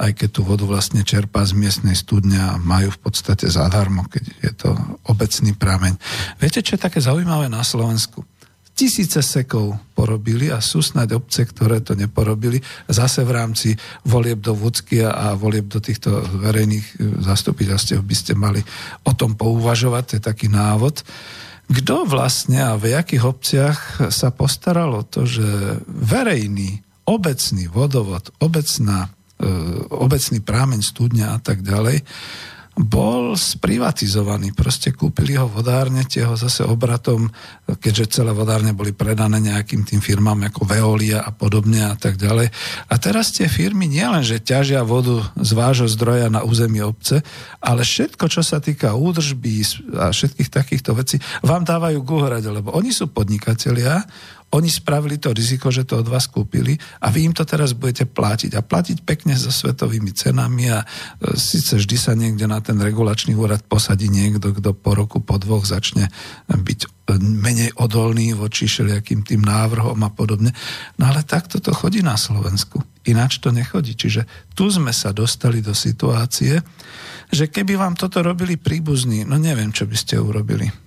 aj 0.00 0.16
keď 0.16 0.28
tú 0.32 0.40
vodu 0.42 0.64
vlastne 0.64 1.04
čerpá 1.04 1.44
z 1.44 1.52
miestnej 1.52 1.94
studne 1.94 2.40
a 2.40 2.56
majú 2.56 2.96
v 2.96 3.00
podstate 3.12 3.44
zadarmo, 3.46 4.08
keď 4.08 4.24
je 4.40 4.52
to 4.56 4.70
obecný 5.04 5.52
prameň. 5.52 6.00
Viete, 6.40 6.64
čo 6.64 6.80
je 6.80 6.84
také 6.88 6.98
zaujímavé 6.98 7.52
na 7.52 7.60
Slovensku? 7.60 8.24
Tisíce 8.82 9.22
sekov 9.22 9.78
porobili 9.94 10.50
a 10.50 10.58
sú 10.58 10.82
snáď 10.82 11.22
obce, 11.22 11.46
ktoré 11.46 11.78
to 11.86 11.94
neporobili. 11.94 12.58
Zase 12.90 13.22
v 13.22 13.30
rámci 13.30 13.68
volieb 14.02 14.42
do 14.42 14.58
Vúckia 14.58 15.14
a 15.14 15.38
volieb 15.38 15.70
do 15.70 15.78
týchto 15.78 16.18
verejných 16.42 16.86
e, 16.98 17.22
zastupiteľstiev 17.22 18.02
by 18.02 18.16
ste 18.18 18.34
mali 18.34 18.58
o 19.06 19.14
tom 19.14 19.38
pouvažovať, 19.38 20.02
to 20.02 20.12
je 20.18 20.22
taký 20.26 20.46
návod. 20.50 21.06
Kto 21.70 22.10
vlastne 22.10 22.58
a 22.58 22.74
v 22.74 22.98
jakých 22.98 23.22
obciach 23.22 23.78
sa 24.10 24.34
postaralo 24.34 25.06
to, 25.06 25.30
že 25.30 25.78
verejný, 25.86 26.82
obecný 27.06 27.70
vodovod, 27.70 28.34
obecná, 28.42 29.14
e, 29.38 29.48
obecný 29.94 30.42
prámeň 30.42 30.82
studňa 30.82 31.26
a 31.28 31.38
tak 31.38 31.62
ďalej 31.62 32.02
bol 32.72 33.36
sprivatizovaný. 33.36 34.56
Proste 34.56 34.96
kúpili 34.96 35.36
ho 35.36 35.44
vodárne, 35.44 36.08
tie 36.08 36.24
ho 36.24 36.32
zase 36.32 36.64
obratom, 36.64 37.28
keďže 37.68 38.20
celé 38.20 38.32
vodárne 38.32 38.72
boli 38.72 38.96
predané 38.96 39.44
nejakým 39.44 39.84
tým 39.84 40.00
firmám 40.00 40.48
ako 40.48 40.64
Veolia 40.64 41.20
a 41.20 41.30
podobne 41.36 41.84
a 41.84 41.92
tak 41.92 42.16
ďalej. 42.16 42.48
A 42.88 42.94
teraz 42.96 43.36
tie 43.36 43.44
firmy 43.44 43.92
nielen, 43.92 44.24
ťažia 44.40 44.80
vodu 44.88 45.20
z 45.36 45.52
vášho 45.52 45.88
zdroja 45.88 46.32
na 46.32 46.40
území 46.48 46.80
obce, 46.80 47.20
ale 47.60 47.84
všetko, 47.84 48.24
čo 48.32 48.40
sa 48.40 48.56
týka 48.56 48.96
údržby 48.96 49.52
a 50.00 50.08
všetkých 50.08 50.48
takýchto 50.48 50.96
vecí, 50.96 51.20
vám 51.44 51.68
dávajú 51.68 52.00
k 52.00 52.10
lebo 52.56 52.72
oni 52.72 52.88
sú 52.88 53.12
podnikatelia, 53.12 54.00
oni 54.52 54.68
spravili 54.68 55.16
to 55.16 55.32
riziko, 55.32 55.72
že 55.72 55.88
to 55.88 56.04
od 56.04 56.12
vás 56.12 56.28
kúpili 56.28 56.76
a 57.00 57.08
vy 57.08 57.24
im 57.24 57.34
to 57.34 57.40
teraz 57.48 57.72
budete 57.72 58.04
platiť. 58.04 58.52
A 58.52 58.60
platiť 58.60 59.00
pekne 59.00 59.32
so 59.32 59.48
svetovými 59.48 60.12
cenami 60.12 60.68
a 60.68 60.84
e, 60.84 60.86
síce 61.40 61.80
vždy 61.80 61.96
sa 61.96 62.12
niekde 62.12 62.44
na 62.44 62.60
ten 62.60 62.76
regulačný 62.76 63.32
úrad 63.32 63.64
posadí 63.64 64.12
niekto, 64.12 64.52
kto 64.52 64.76
po 64.76 64.92
roku, 64.92 65.24
po 65.24 65.40
dvoch 65.40 65.64
začne 65.64 66.12
byť 66.52 66.80
e, 66.84 66.88
menej 67.16 67.72
odolný 67.80 68.36
voči 68.36 68.68
všelijakým 68.68 69.24
tým 69.24 69.40
návrhom 69.40 69.96
a 70.04 70.10
podobne. 70.12 70.52
No 71.00 71.08
ale 71.08 71.24
takto 71.24 71.56
to 71.56 71.72
chodí 71.72 72.04
na 72.04 72.20
Slovensku. 72.20 72.84
Ináč 73.08 73.40
to 73.40 73.56
nechodí. 73.56 73.96
Čiže 73.96 74.52
tu 74.52 74.68
sme 74.68 74.92
sa 74.92 75.16
dostali 75.16 75.64
do 75.64 75.72
situácie, 75.72 76.60
že 77.32 77.48
keby 77.48 77.80
vám 77.80 77.96
toto 77.96 78.20
robili 78.20 78.60
príbuzní, 78.60 79.24
no 79.24 79.40
neviem, 79.40 79.72
čo 79.72 79.88
by 79.88 79.96
ste 79.96 80.20
urobili. 80.20 80.81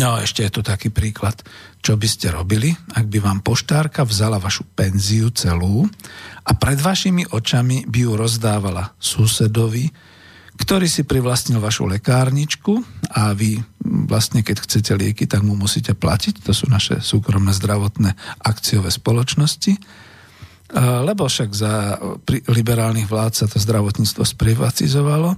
No 0.00 0.16
a 0.16 0.24
ešte 0.24 0.40
je 0.40 0.52
tu 0.52 0.60
taký 0.64 0.88
príklad. 0.88 1.36
Čo 1.82 2.00
by 2.00 2.08
ste 2.08 2.32
robili, 2.32 2.72
ak 2.72 3.10
by 3.10 3.18
vám 3.20 3.44
poštárka 3.44 4.06
vzala 4.06 4.40
vašu 4.40 4.64
penziu 4.72 5.28
celú 5.34 5.84
a 6.46 6.50
pred 6.56 6.80
vašimi 6.80 7.28
očami 7.28 7.84
by 7.84 7.98
ju 8.06 8.12
rozdávala 8.16 8.94
susedovi, 8.96 9.90
ktorý 10.56 10.86
si 10.86 11.02
privlastnil 11.02 11.58
vašu 11.58 11.90
lekárničku 11.90 12.80
a 13.12 13.34
vy 13.34 13.58
vlastne, 13.82 14.46
keď 14.46 14.62
chcete 14.62 14.92
lieky, 14.94 15.24
tak 15.26 15.42
mu 15.42 15.58
musíte 15.58 15.92
platiť. 15.92 16.44
To 16.46 16.52
sú 16.54 16.70
naše 16.70 17.02
súkromné 17.02 17.50
zdravotné 17.50 18.14
akciové 18.46 18.88
spoločnosti 18.88 19.76
lebo 20.72 21.28
však 21.28 21.50
za 21.52 22.00
liberálnych 22.48 23.04
vlád 23.04 23.32
sa 23.36 23.46
to 23.46 23.60
zdravotníctvo 23.60 24.24
sprivatizovalo, 24.24 25.36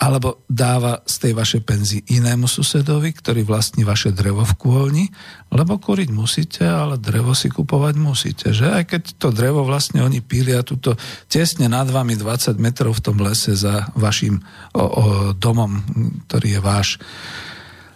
alebo 0.00 0.40
dáva 0.48 1.04
z 1.04 1.28
tej 1.28 1.32
vašej 1.36 1.62
penzii 1.68 2.00
inému 2.16 2.48
susedovi, 2.48 3.12
ktorý 3.12 3.44
vlastní 3.44 3.84
vaše 3.84 4.16
drevo 4.16 4.40
v 4.48 4.56
kôlni, 4.56 5.04
lebo 5.52 5.76
kúriť 5.76 6.08
musíte, 6.08 6.64
ale 6.64 6.96
drevo 6.96 7.36
si 7.36 7.52
kupovať 7.52 7.94
musíte. 8.00 8.46
Že? 8.56 8.80
Aj 8.80 8.84
keď 8.88 9.20
to 9.20 9.28
drevo 9.28 9.60
vlastne 9.68 10.00
oni 10.00 10.24
pília 10.24 10.64
tuto 10.64 10.96
tesne 11.28 11.68
nad 11.68 11.84
vami 11.92 12.16
20 12.16 12.56
metrov 12.56 12.96
v 12.96 13.04
tom 13.04 13.20
lese 13.20 13.52
za 13.52 13.92
vašim 13.92 14.40
o, 14.72 14.80
o, 14.80 14.84
domom, 15.36 15.84
ktorý 16.24 16.56
je 16.56 16.60
váš 16.64 16.88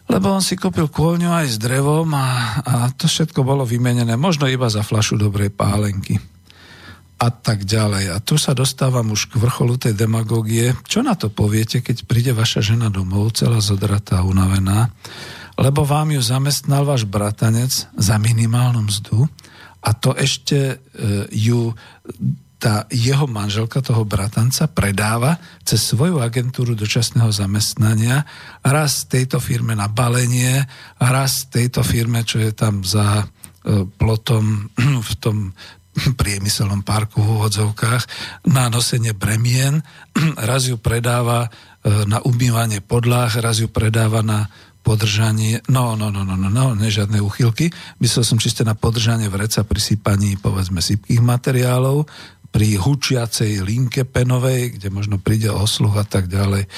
lebo 0.05 0.37
on 0.37 0.45
si 0.45 0.61
kúpil 0.61 0.93
kôľňu 0.93 1.32
aj 1.32 1.47
s 1.49 1.57
drevom 1.57 2.12
a, 2.12 2.61
a 2.61 2.74
to 2.93 3.09
všetko 3.09 3.41
bolo 3.41 3.64
vymenené 3.64 4.20
možno 4.20 4.45
iba 4.45 4.68
za 4.68 4.85
flašu 4.85 5.16
dobrej 5.16 5.49
pálenky 5.57 6.34
a 7.19 7.29
tak 7.31 7.65
ďalej. 7.65 8.15
A 8.15 8.19
tu 8.19 8.35
sa 8.37 8.53
dostávam 8.53 9.15
už 9.15 9.31
k 9.31 9.39
vrcholu 9.39 9.79
tej 9.79 9.95
demagógie. 9.95 10.75
Čo 10.85 11.07
na 11.07 11.15
to 11.15 11.31
poviete, 11.31 11.81
keď 11.81 12.05
príde 12.05 12.33
vaša 12.35 12.61
žena 12.75 12.91
domov, 12.91 13.39
celá 13.39 13.62
zodratá, 13.62 14.27
unavená, 14.27 14.91
lebo 15.55 15.87
vám 15.87 16.11
ju 16.11 16.21
zamestnal 16.21 16.83
váš 16.83 17.07
bratanec 17.07 17.71
za 17.95 18.17
minimálnu 18.19 18.91
mzdu 18.91 19.31
a 19.85 19.91
to 19.93 20.17
ešte 20.17 20.59
e, 20.59 20.77
ju 21.31 21.77
tá 22.57 22.89
jeho 22.89 23.29
manželka 23.29 23.85
toho 23.85 24.09
bratanca 24.09 24.65
predáva 24.73 25.37
cez 25.61 25.85
svoju 25.85 26.25
agentúru 26.25 26.73
dočasného 26.73 27.29
zamestnania 27.29 28.25
raz 28.65 29.05
tejto 29.05 29.37
firme 29.37 29.77
na 29.77 29.85
balenie, 29.85 30.65
raz 30.97 31.45
tejto 31.53 31.85
firme, 31.85 32.25
čo 32.25 32.41
je 32.41 32.57
tam 32.57 32.81
za 32.81 33.21
e, 33.21 33.25
plotom 33.85 34.73
v 35.12 35.15
tom 35.21 35.53
priemyselnom 35.95 36.82
parku 36.82 37.22
v 37.22 37.38
úvodzovkách 37.38 38.03
na 38.51 38.66
nosenie 38.66 39.14
bremien, 39.14 39.82
raz 40.50 40.66
ju 40.66 40.76
predáva 40.76 41.46
e, 41.46 41.49
na 42.07 42.18
umývanie 42.22 42.83
podlah, 42.83 43.30
raz 43.38 43.62
ju 43.62 43.71
predáva 43.71 44.21
na 44.26 44.50
podržanie, 44.84 45.64
no, 45.72 45.96
no, 45.96 46.12
no, 46.12 46.29
no, 46.29 46.37
no, 46.37 46.53
no 46.53 46.76
ne 46.76 47.21
uchylky. 47.25 47.72
Myslel 48.04 48.21
som 48.21 48.37
čiste 48.37 48.68
na 48.68 48.76
podržanie 48.76 49.33
vreca 49.33 49.64
pri 49.64 49.80
sypaní, 49.80 50.37
povedzme, 50.37 50.84
sypkých 50.84 51.25
materiálov, 51.25 52.04
pri 52.54 52.79
hučiacej 52.79 53.66
linke 53.66 54.07
penovej, 54.07 54.79
kde 54.79 54.87
možno 54.87 55.18
príde 55.18 55.50
osluh 55.50 55.91
a 55.99 56.07
tak 56.07 56.30
ďalej. 56.30 56.71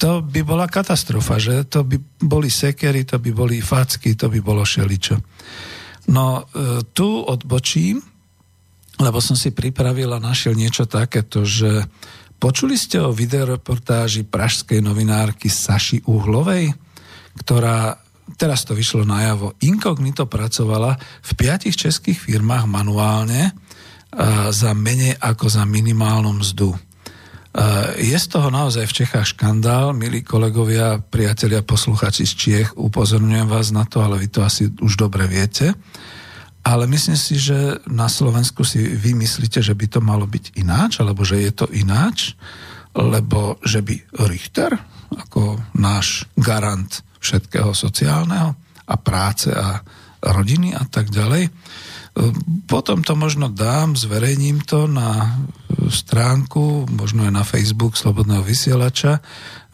To 0.00 0.24
by 0.24 0.40
bola 0.40 0.64
katastrofa, 0.64 1.36
že? 1.36 1.68
To 1.76 1.84
by 1.84 2.00
boli 2.24 2.48
sekery, 2.48 3.04
to 3.04 3.20
by 3.20 3.28
boli 3.36 3.60
facky, 3.60 4.16
to 4.16 4.32
by 4.32 4.40
bolo 4.40 4.64
šeličo. 4.64 5.20
No, 6.08 6.48
e, 6.48 6.80
tu 6.96 7.20
odbočím, 7.20 8.13
lebo 9.00 9.18
som 9.18 9.34
si 9.34 9.50
pripravil 9.50 10.10
a 10.14 10.22
našiel 10.22 10.54
niečo 10.54 10.86
takéto, 10.86 11.42
že 11.42 11.86
počuli 12.38 12.78
ste 12.78 13.02
o 13.02 13.10
videoreportáži 13.14 14.22
pražskej 14.28 14.78
novinárky 14.84 15.50
Saši 15.50 16.04
Uhlovej, 16.06 16.70
ktorá 17.42 17.98
teraz 18.38 18.64
to 18.64 18.72
vyšlo 18.72 19.04
najavo, 19.04 19.58
inkognito 19.60 20.24
pracovala 20.24 20.96
v 20.98 21.30
piatich 21.36 21.76
českých 21.76 22.16
firmách 22.16 22.64
manuálne 22.70 23.52
za 24.48 24.70
menej 24.72 25.18
ako 25.18 25.50
za 25.50 25.66
minimálnu 25.66 26.38
mzdu. 26.38 26.70
Je 27.98 28.14
z 28.18 28.26
toho 28.30 28.50
naozaj 28.50 28.86
v 28.86 28.96
Čechách 29.02 29.34
škandál, 29.34 29.94
milí 29.94 30.26
kolegovia, 30.26 30.98
priatelia, 30.98 31.62
posluchači 31.62 32.26
z 32.26 32.34
Čiech, 32.34 32.68
upozorňujem 32.74 33.46
vás 33.46 33.70
na 33.70 33.86
to, 33.86 34.02
ale 34.02 34.18
vy 34.18 34.26
to 34.30 34.42
asi 34.42 34.70
už 34.70 34.98
dobre 34.98 35.26
viete. 35.30 35.74
Ale 36.64 36.88
myslím 36.88 37.18
si, 37.20 37.36
že 37.36 37.76
na 37.92 38.08
Slovensku 38.08 38.64
si 38.64 38.80
vy 38.80 39.12
myslíte, 39.12 39.60
že 39.60 39.76
by 39.76 39.86
to 39.86 40.00
malo 40.00 40.24
byť 40.24 40.56
ináč, 40.56 41.04
alebo 41.04 41.20
že 41.20 41.44
je 41.44 41.52
to 41.52 41.66
ináč, 41.68 42.32
lebo 42.96 43.60
že 43.60 43.84
by 43.84 44.24
Richter, 44.24 44.72
ako 45.12 45.60
náš 45.76 46.24
garant 46.34 47.04
všetkého 47.20 47.76
sociálneho 47.76 48.56
a 48.88 48.94
práce 48.96 49.52
a 49.52 49.80
rodiny 50.24 50.72
a 50.72 50.88
tak 50.88 51.12
ďalej, 51.12 51.52
potom 52.70 53.02
to 53.02 53.18
možno 53.18 53.50
dám, 53.50 53.98
zverejním 53.98 54.62
to 54.62 54.86
na 54.86 55.42
stránku, 55.90 56.86
možno 56.86 57.26
aj 57.26 57.32
na 57.34 57.42
Facebook 57.42 57.98
Slobodného 57.98 58.46
vysielača. 58.46 59.18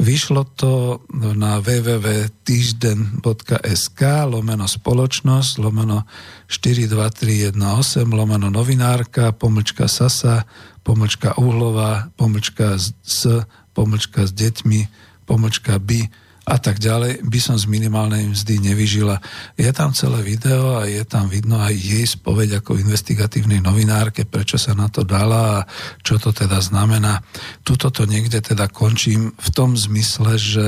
Vyšlo 0.01 0.49
to 0.57 1.05
na 1.13 1.61
www.týžden.sk 1.61 4.01
lomeno 4.25 4.65
spoločnosť, 4.65 5.61
lomeno 5.61 6.09
42318, 6.49 8.09
lomeno 8.09 8.49
novinárka, 8.49 9.37
pomlčka 9.37 9.85
Sasa, 9.85 10.49
pomlčka 10.81 11.37
Uhlová, 11.37 12.09
pomlčka 12.17 12.81
s, 12.81 13.29
pomlčka 13.77 14.25
s 14.25 14.33
deťmi, 14.33 14.81
pomlčka 15.29 15.77
by 15.77 16.09
a 16.47 16.57
tak 16.57 16.81
ďalej, 16.81 17.21
by 17.27 17.41
som 17.41 17.57
z 17.61 17.69
minimálnej 17.69 18.25
mzdy 18.33 18.59
nevyžila. 18.73 19.21
Je 19.61 19.69
tam 19.77 19.93
celé 19.93 20.25
video 20.25 20.81
a 20.81 20.89
je 20.89 21.05
tam 21.05 21.29
vidno 21.29 21.61
aj 21.61 21.75
jej 21.77 22.07
spoveď 22.09 22.65
ako 22.65 22.81
investigatívnej 22.81 23.61
novinárke, 23.61 24.25
prečo 24.25 24.57
sa 24.57 24.73
na 24.73 24.89
to 24.89 25.05
dala 25.05 25.63
a 25.63 25.67
čo 26.01 26.17
to 26.17 26.33
teda 26.33 26.59
znamená. 26.65 27.21
Tuto 27.63 27.93
to 27.93 28.09
niekde 28.09 28.41
teda 28.41 28.73
končím 28.73 29.37
v 29.37 29.49
tom 29.53 29.77
zmysle, 29.77 30.41
že 30.41 30.67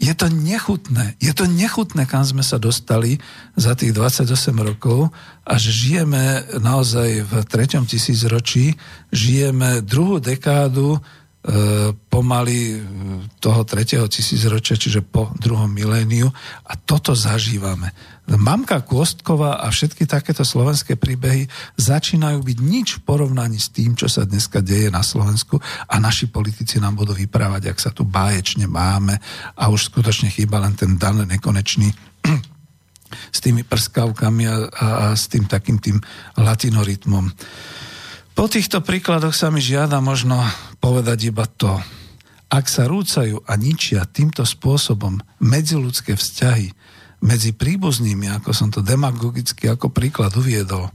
je 0.00 0.14
to 0.16 0.32
nechutné. 0.32 1.20
Je 1.20 1.28
to 1.36 1.44
nechutné, 1.44 2.08
kam 2.08 2.24
sme 2.24 2.40
sa 2.40 2.56
dostali 2.56 3.20
za 3.52 3.76
tých 3.76 3.92
28 3.92 4.32
rokov 4.56 5.12
a 5.44 5.60
že 5.60 5.68
žijeme 5.68 6.56
naozaj 6.56 7.28
v 7.28 7.32
treťom 7.44 7.84
tisícročí, 7.84 8.80
žijeme 9.12 9.84
druhú 9.84 10.16
dekádu 10.16 10.96
pomaly 12.12 12.76
e, 12.76 12.78
toho 13.40 13.64
tretieho 13.64 14.04
tisícročia, 14.04 14.76
čiže 14.76 15.00
po 15.00 15.32
druhom 15.40 15.72
miléniu 15.72 16.28
a 16.68 16.72
toto 16.76 17.16
zažívame. 17.16 17.96
Mamka 18.28 18.84
Kostková 18.84 19.64
a 19.64 19.72
všetky 19.72 20.04
takéto 20.04 20.44
slovenské 20.44 21.00
príbehy 21.00 21.48
začínajú 21.80 22.44
byť 22.44 22.58
nič 22.60 22.88
v 23.00 23.04
porovnaní 23.08 23.56
s 23.56 23.72
tým, 23.72 23.96
čo 23.96 24.06
sa 24.06 24.28
dneska 24.28 24.60
deje 24.60 24.92
na 24.92 25.00
Slovensku 25.00 25.56
a 25.88 25.94
naši 25.96 26.28
politici 26.28 26.76
nám 26.76 27.00
budú 27.00 27.16
vyprávať, 27.16 27.72
ak 27.72 27.78
sa 27.80 27.90
tu 27.90 28.04
báječne 28.04 28.68
máme 28.68 29.16
a 29.56 29.72
už 29.72 29.88
skutočne 29.90 30.28
chýba 30.28 30.60
len 30.60 30.76
ten 30.76 31.00
dan 31.00 31.24
nekonečný 31.24 31.88
s 33.36 33.38
tými 33.40 33.64
prskavkami 33.64 34.44
a, 34.44 34.54
a, 34.54 34.56
a 34.68 35.04
s 35.16 35.26
tým 35.32 35.48
takým 35.48 35.80
tým 35.80 35.96
latinorytmom. 36.36 37.32
Po 38.40 38.48
týchto 38.48 38.80
príkladoch 38.80 39.36
sa 39.36 39.52
mi 39.52 39.60
žiada 39.60 40.00
možno 40.00 40.40
povedať 40.80 41.28
iba 41.28 41.44
to. 41.44 41.76
Ak 42.48 42.72
sa 42.72 42.88
rúcajú 42.88 43.44
a 43.44 43.52
ničia 43.60 44.08
týmto 44.08 44.48
spôsobom 44.48 45.20
medziludské 45.44 46.16
vzťahy 46.16 46.72
medzi 47.20 47.52
príbuznými, 47.52 48.32
ako 48.40 48.56
som 48.56 48.72
to 48.72 48.80
demagogicky 48.80 49.68
ako 49.68 49.92
príklad 49.92 50.32
uviedol, 50.40 50.88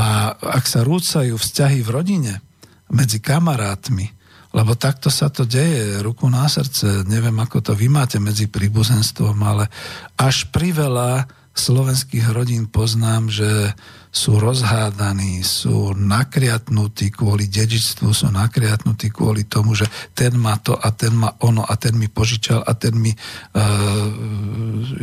a 0.00 0.32
ak 0.32 0.64
sa 0.64 0.80
rúcajú 0.80 1.36
vzťahy 1.36 1.84
v 1.84 1.92
rodine 1.92 2.40
medzi 2.88 3.20
kamarátmi, 3.20 4.08
lebo 4.56 4.80
takto 4.80 5.12
sa 5.12 5.28
to 5.28 5.44
deje, 5.44 6.00
ruku 6.00 6.24
na 6.32 6.48
srdce, 6.48 7.04
neviem 7.04 7.36
ako 7.36 7.60
to 7.60 7.72
vy 7.76 7.92
máte 7.92 8.16
medzi 8.16 8.48
príbuzenstvom, 8.48 9.36
ale 9.44 9.68
až 10.16 10.48
priveľa 10.48 11.28
slovenských 11.52 12.32
rodín 12.32 12.64
poznám, 12.64 13.28
že 13.28 13.76
sú 14.16 14.40
rozhádaní, 14.40 15.44
sú 15.44 15.92
nakriatnutí 15.92 17.12
kvôli 17.12 17.52
dedičstvu, 17.52 18.16
sú 18.16 18.32
nakriatnutí 18.32 19.12
kvôli 19.12 19.44
tomu, 19.44 19.76
že 19.76 19.84
ten 20.16 20.32
má 20.40 20.56
to 20.56 20.72
a 20.72 20.88
ten 20.88 21.12
má 21.12 21.36
ono 21.44 21.60
a 21.60 21.76
ten 21.76 21.92
mi 22.00 22.08
požičal 22.08 22.64
a 22.64 22.72
ten 22.72 22.96
mi, 22.96 23.12
uh, 23.12 24.08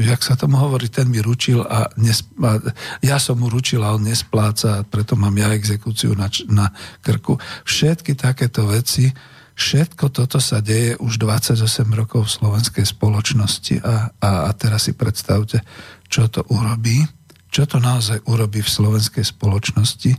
jak 0.02 0.18
sa 0.18 0.34
tomu 0.34 0.58
hovorí, 0.58 0.90
ten 0.90 1.06
mi 1.14 1.22
ručil 1.22 1.62
a, 1.62 1.94
nesp- 1.94 2.34
a 2.42 2.58
ja 3.06 3.22
som 3.22 3.38
mu 3.38 3.54
ručil 3.54 3.86
a 3.86 3.94
on 3.94 4.02
nespláca, 4.10 4.82
preto 4.90 5.14
mám 5.14 5.38
ja 5.38 5.54
exekúciu 5.54 6.18
na, 6.18 6.34
na 6.50 6.74
krku. 7.06 7.38
Všetky 7.70 8.18
takéto 8.18 8.66
veci, 8.66 9.14
všetko 9.54 10.10
toto 10.10 10.42
sa 10.42 10.58
deje 10.58 10.98
už 10.98 11.22
28 11.22 11.62
rokov 11.94 12.26
v 12.26 12.34
slovenskej 12.42 12.86
spoločnosti 12.90 13.78
a, 13.86 14.10
a, 14.18 14.50
a 14.50 14.52
teraz 14.58 14.90
si 14.90 14.98
predstavte, 14.98 15.62
čo 16.10 16.26
to 16.34 16.42
urobí 16.50 17.06
čo 17.54 17.70
to 17.70 17.78
naozaj 17.78 18.26
urobí 18.26 18.66
v 18.66 18.74
slovenskej 18.74 19.30
spoločnosti, 19.30 20.18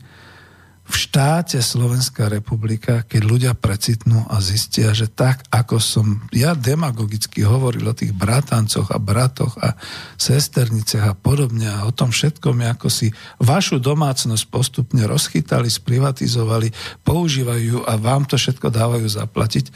v 0.84 0.92
štáte 0.92 1.56
Slovenská 1.64 2.28
republika, 2.28 3.08
keď 3.08 3.22
ľudia 3.24 3.52
precitnú 3.56 4.28
a 4.28 4.36
zistia, 4.44 4.92
že 4.92 5.08
tak, 5.08 5.40
ako 5.48 5.80
som 5.80 6.20
ja 6.28 6.52
demagogicky 6.52 7.40
hovoril 7.40 7.88
o 7.88 7.96
tých 7.96 8.12
bratancoch 8.12 8.92
a 8.92 9.00
bratoch 9.00 9.56
a 9.64 9.80
sesterniciach 10.20 11.08
a 11.08 11.16
podobne 11.16 11.72
a 11.72 11.88
o 11.88 11.92
tom 11.92 12.12
všetkom, 12.12 12.60
ako 12.76 12.92
si 12.92 13.08
vašu 13.40 13.80
domácnosť 13.80 14.44
postupne 14.52 15.08
rozchytali, 15.08 15.72
sprivatizovali, 15.72 16.68
používajú 17.00 17.88
a 17.88 17.96
vám 17.96 18.28
to 18.28 18.36
všetko 18.36 18.68
dávajú 18.68 19.08
zaplatiť, 19.08 19.72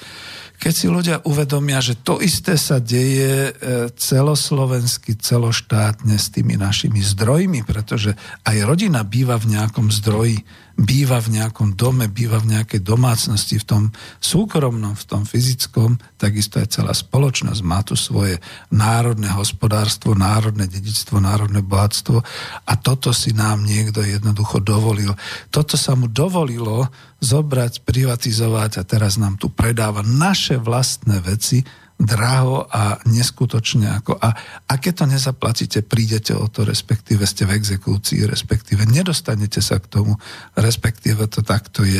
keď 0.59 0.73
si 0.75 0.87
ľudia 0.91 1.17
uvedomia, 1.23 1.79
že 1.79 2.03
to 2.03 2.19
isté 2.19 2.59
sa 2.59 2.83
deje 2.83 3.51
e, 3.51 3.53
celoslovensky, 3.95 5.15
celoštátne 5.15 6.19
s 6.19 6.35
tými 6.35 6.59
našimi 6.59 6.99
zdrojmi, 6.99 7.63
pretože 7.63 8.19
aj 8.43 8.67
rodina 8.67 9.07
býva 9.07 9.39
v 9.39 9.55
nejakom 9.55 9.87
zdroji, 9.95 10.43
býva 10.79 11.19
v 11.19 11.43
nejakom 11.43 11.75
dome, 11.75 12.07
býva 12.07 12.39
v 12.39 12.55
nejakej 12.55 12.87
domácnosti, 12.87 13.59
v 13.59 13.67
tom 13.67 13.85
súkromnom, 14.23 14.95
v 14.95 15.05
tom 15.11 15.27
fyzickom, 15.27 15.99
takisto 16.15 16.63
aj 16.63 16.71
celá 16.71 16.95
spoločnosť 16.95 17.61
má 17.67 17.83
tu 17.83 17.99
svoje 17.99 18.39
národné 18.71 19.27
hospodárstvo, 19.35 20.15
národné 20.15 20.71
dedictvo, 20.71 21.19
národné 21.19 21.67
bohatstvo 21.67 22.23
a 22.63 22.73
toto 22.79 23.11
si 23.11 23.35
nám 23.35 23.67
niekto 23.67 24.07
jednoducho 24.07 24.63
dovolil. 24.63 25.19
Toto 25.51 25.75
sa 25.75 25.99
mu 25.99 26.07
dovolilo 26.07 26.87
zobrať, 27.19 27.83
privatizovať 27.83 28.79
a 28.79 28.83
teraz 28.87 29.19
nám 29.19 29.35
tu 29.35 29.51
predáva 29.51 30.07
naše 30.07 30.63
vlastné 30.63 31.19
veci, 31.27 31.67
draho 31.99 32.63
a 32.71 33.03
neskutočne 33.11 33.91
ako 33.99 34.15
a, 34.23 34.31
a 34.71 34.75
keď 34.79 35.03
to 35.03 35.05
nezaplatíte, 35.11 35.79
prídete 35.83 36.31
o 36.31 36.47
to, 36.47 36.63
respektíve 36.63 37.27
ste 37.27 37.43
v 37.43 37.59
exekúcii, 37.59 38.23
respektíve 38.23 38.87
nedostanete 38.87 39.59
sa 39.59 39.83
k 39.83 39.91
tomu, 39.91 40.15
respektíve 40.55 41.27
to 41.27 41.43
takto 41.43 41.83
je. 41.83 41.99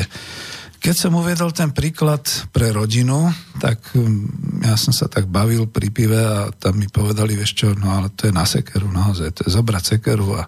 Keď 0.79 0.95
som 0.95 1.19
uviedol 1.19 1.51
ten 1.51 1.75
príklad 1.75 2.23
pre 2.55 2.71
rodinu, 2.71 3.27
tak 3.59 3.83
hm, 3.91 4.63
ja 4.63 4.79
som 4.79 4.95
sa 4.95 5.11
tak 5.11 5.27
bavil 5.27 5.67
pri 5.67 5.91
pive 5.91 6.23
a 6.23 6.55
tam 6.55 6.79
mi 6.79 6.87
povedali, 6.87 7.35
vieš 7.35 7.59
čo, 7.59 7.69
no 7.75 7.91
ale 7.91 8.15
to 8.15 8.31
je 8.31 8.33
na 8.33 8.47
sekeru 8.47 8.87
naozaj, 8.87 9.35
to 9.35 9.43
je 9.51 9.55
zobrať 9.59 9.99
sekeru 9.99 10.39
a 10.39 10.47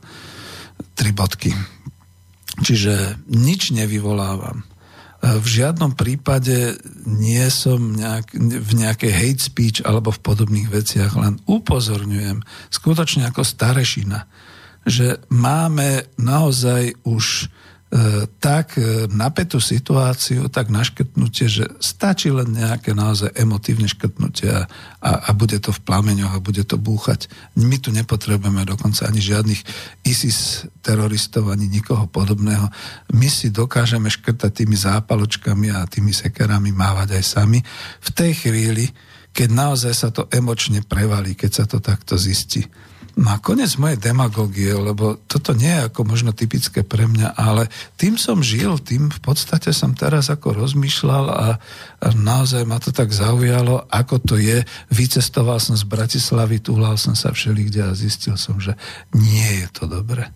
tri 0.94 1.10
bodky. 1.10 1.50
Čiže 2.62 3.26
nič 3.34 3.74
nevyvolávam 3.74 4.69
v 5.20 5.46
žiadnom 5.46 5.92
prípade 5.92 6.80
nie 7.04 7.44
som 7.52 7.92
nejak, 7.92 8.32
v 8.40 8.72
nejakej 8.72 9.12
hate 9.12 9.42
speech 9.44 9.78
alebo 9.84 10.08
v 10.08 10.22
podobných 10.24 10.72
veciach, 10.72 11.12
len 11.20 11.36
upozorňujem 11.44 12.40
skutočne 12.72 13.28
ako 13.28 13.44
starešina, 13.44 14.24
že 14.88 15.20
máme 15.28 16.08
naozaj 16.16 17.04
už 17.04 17.52
tak 18.38 18.78
e, 18.78 19.10
napätú 19.10 19.58
situáciu, 19.58 20.46
tak 20.46 20.70
naškrtnutie, 20.70 21.50
že 21.50 21.66
stačí 21.82 22.30
len 22.30 22.54
nejaké 22.54 22.94
naozaj 22.94 23.34
emotívne 23.34 23.90
škrtnutie 23.90 24.46
a, 24.46 24.66
a 25.02 25.30
bude 25.34 25.58
to 25.58 25.74
v 25.74 25.82
plameňoch 25.82 26.38
a 26.38 26.44
bude 26.44 26.62
to 26.62 26.78
búchať. 26.78 27.26
My 27.58 27.82
tu 27.82 27.90
nepotrebujeme 27.90 28.62
dokonca 28.62 29.10
ani 29.10 29.18
žiadnych 29.18 29.66
ISIS 30.06 30.70
teroristov, 30.86 31.50
ani 31.50 31.66
nikoho 31.66 32.06
podobného. 32.06 32.70
My 33.10 33.26
si 33.26 33.50
dokážeme 33.50 34.06
škrtať 34.06 34.62
tými 34.62 34.78
zápaločkami 34.78 35.74
a 35.74 35.82
tými 35.90 36.14
sekerami 36.14 36.70
mávať 36.70 37.18
aj 37.18 37.24
sami. 37.26 37.58
V 38.06 38.10
tej 38.14 38.38
chvíli, 38.38 38.86
keď 39.34 39.48
naozaj 39.50 39.94
sa 39.98 40.14
to 40.14 40.30
emočne 40.30 40.78
prevalí, 40.86 41.34
keď 41.34 41.50
sa 41.50 41.64
to 41.66 41.82
takto 41.82 42.14
zistí. 42.14 42.70
No 43.18 43.34
a 43.34 43.42
konec 43.42 43.74
mojej 43.74 43.98
demagógie, 43.98 44.70
lebo 44.70 45.18
toto 45.26 45.50
nie 45.50 45.70
je 45.70 45.86
ako 45.90 46.06
možno 46.06 46.30
typické 46.30 46.86
pre 46.86 47.10
mňa, 47.10 47.34
ale 47.34 47.66
tým 47.98 48.14
som 48.14 48.38
žil, 48.38 48.78
tým 48.78 49.10
v 49.10 49.20
podstate 49.20 49.74
som 49.74 49.94
teraz 49.98 50.30
ako 50.30 50.54
rozmýšľal 50.54 51.26
a, 51.26 51.48
a 51.98 52.06
naozaj 52.14 52.62
ma 52.62 52.78
to 52.78 52.94
tak 52.94 53.10
zaujalo, 53.10 53.90
ako 53.90 54.22
to 54.22 54.34
je. 54.38 54.62
Vycestoval 54.94 55.58
som 55.58 55.74
z 55.74 55.84
Bratislavy, 55.86 56.62
túhľal 56.62 56.94
som 56.94 57.18
sa 57.18 57.34
všelikde 57.34 57.82
a 57.82 57.98
zistil 57.98 58.38
som, 58.38 58.62
že 58.62 58.78
nie 59.10 59.66
je 59.66 59.68
to 59.74 59.84
dobre. 59.90 60.30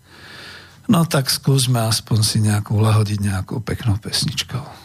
No 0.85 1.07
tak 1.07 1.33
skúsme 1.33 1.81
aspoň 1.81 2.19
si 2.21 2.37
nejakú 2.43 2.77
ulahodiť 2.77 3.19
nejakou 3.23 3.63
peknou 3.63 3.97
pesničkou. 3.97 4.84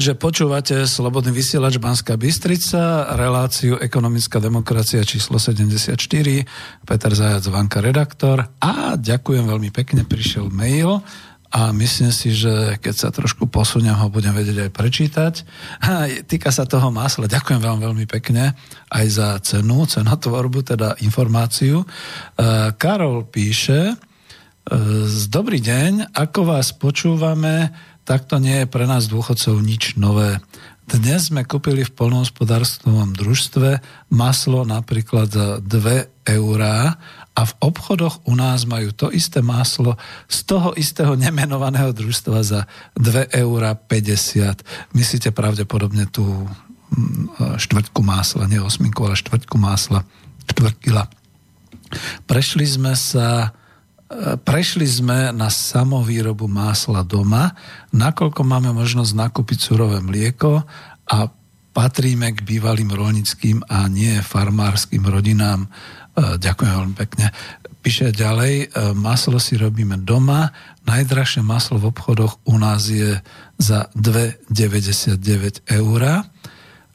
Takže 0.00 0.16
počúvate 0.16 0.88
Slobodný 0.88 1.28
vysielač 1.28 1.76
Banská 1.76 2.16
Bystrica, 2.16 3.12
reláciu 3.20 3.76
Ekonomická 3.76 4.40
demokracia 4.40 5.04
číslo 5.04 5.36
74, 5.36 5.92
Peter 6.88 7.12
Zajac, 7.12 7.44
Vanka, 7.52 7.84
redaktor. 7.84 8.48
A 8.64 8.96
ďakujem 8.96 9.44
veľmi 9.44 9.68
pekne, 9.68 10.08
prišiel 10.08 10.48
mail 10.48 11.04
a 11.52 11.68
myslím 11.76 12.16
si, 12.16 12.32
že 12.32 12.80
keď 12.80 12.94
sa 12.96 13.12
trošku 13.12 13.52
posuniem, 13.52 13.92
ho 13.92 14.08
budem 14.08 14.32
vedieť 14.32 14.64
aj 14.64 14.70
prečítať. 14.72 15.34
Týka 16.32 16.48
sa 16.48 16.64
toho 16.64 16.88
masla. 16.88 17.28
Ďakujem 17.28 17.60
vám 17.60 17.84
veľmi 17.84 18.08
pekne 18.08 18.56
aj 18.88 19.04
za 19.04 19.28
cenu, 19.44 19.84
cenotvorbu, 19.84 20.64
teda 20.64 20.96
informáciu. 21.04 21.84
E, 21.84 21.86
Karol 22.72 23.28
píše, 23.28 23.92
e, 23.92 23.94
Dobrý 25.28 25.60
deň, 25.60 26.16
ako 26.16 26.56
vás 26.56 26.72
počúvame, 26.72 27.68
tak 28.10 28.26
to 28.26 28.42
nie 28.42 28.66
je 28.66 28.66
pre 28.66 28.90
nás 28.90 29.06
dôchodcov 29.06 29.62
nič 29.62 29.94
nové. 29.94 30.42
Dnes 30.90 31.30
sme 31.30 31.46
kúpili 31.46 31.86
v 31.86 31.94
polnohospodárstvovom 31.94 33.14
družstve 33.14 33.78
maslo 34.10 34.66
napríklad 34.66 35.30
za 35.30 35.46
2 35.62 36.26
eurá 36.26 36.98
a 37.38 37.40
v 37.46 37.52
obchodoch 37.62 38.26
u 38.26 38.34
nás 38.34 38.66
majú 38.66 38.90
to 38.90 39.14
isté 39.14 39.38
maslo 39.46 39.94
z 40.26 40.42
toho 40.42 40.74
istého 40.74 41.14
nemenovaného 41.14 41.94
družstva 41.94 42.42
za 42.42 42.66
2 42.98 43.30
eurá 43.38 43.78
50. 43.78 44.90
Myslíte 44.90 45.30
pravdepodobne 45.30 46.10
tú 46.10 46.26
mm, 46.26 47.62
štvrtku 47.62 48.02
másla, 48.02 48.50
nie 48.50 48.58
osminku, 48.58 49.06
ale 49.06 49.14
štvrtku 49.14 49.54
másla, 49.54 50.02
štvrť 50.50 50.76
kila. 50.82 51.06
Prešli 52.26 52.66
sme 52.66 52.98
sa 52.98 53.54
Prešli 54.42 54.90
sme 54.90 55.30
na 55.30 55.46
samovýrobu 55.46 56.50
másla 56.50 57.06
doma, 57.06 57.54
nakoľko 57.94 58.42
máme 58.42 58.74
možnosť 58.74 59.14
nakúpiť 59.14 59.58
surové 59.62 60.02
mlieko 60.02 60.66
a 61.06 61.30
patríme 61.70 62.34
k 62.34 62.42
bývalým 62.42 62.90
rolnickým 62.90 63.62
a 63.70 63.86
nie 63.86 64.18
farmárským 64.18 65.06
rodinám. 65.06 65.62
E, 65.62 65.68
ďakujem 66.42 66.72
veľmi 66.74 66.96
pekne. 66.98 67.30
Píše 67.86 68.10
ďalej, 68.10 68.54
e, 68.66 68.66
maslo 68.98 69.38
si 69.38 69.54
robíme 69.54 70.02
doma, 70.02 70.50
najdrahšie 70.90 71.46
maslo 71.46 71.78
v 71.78 71.94
obchodoch 71.94 72.42
u 72.50 72.58
nás 72.58 72.90
je 72.90 73.14
za 73.62 73.94
2,99 73.94 75.62
eur 75.70 76.26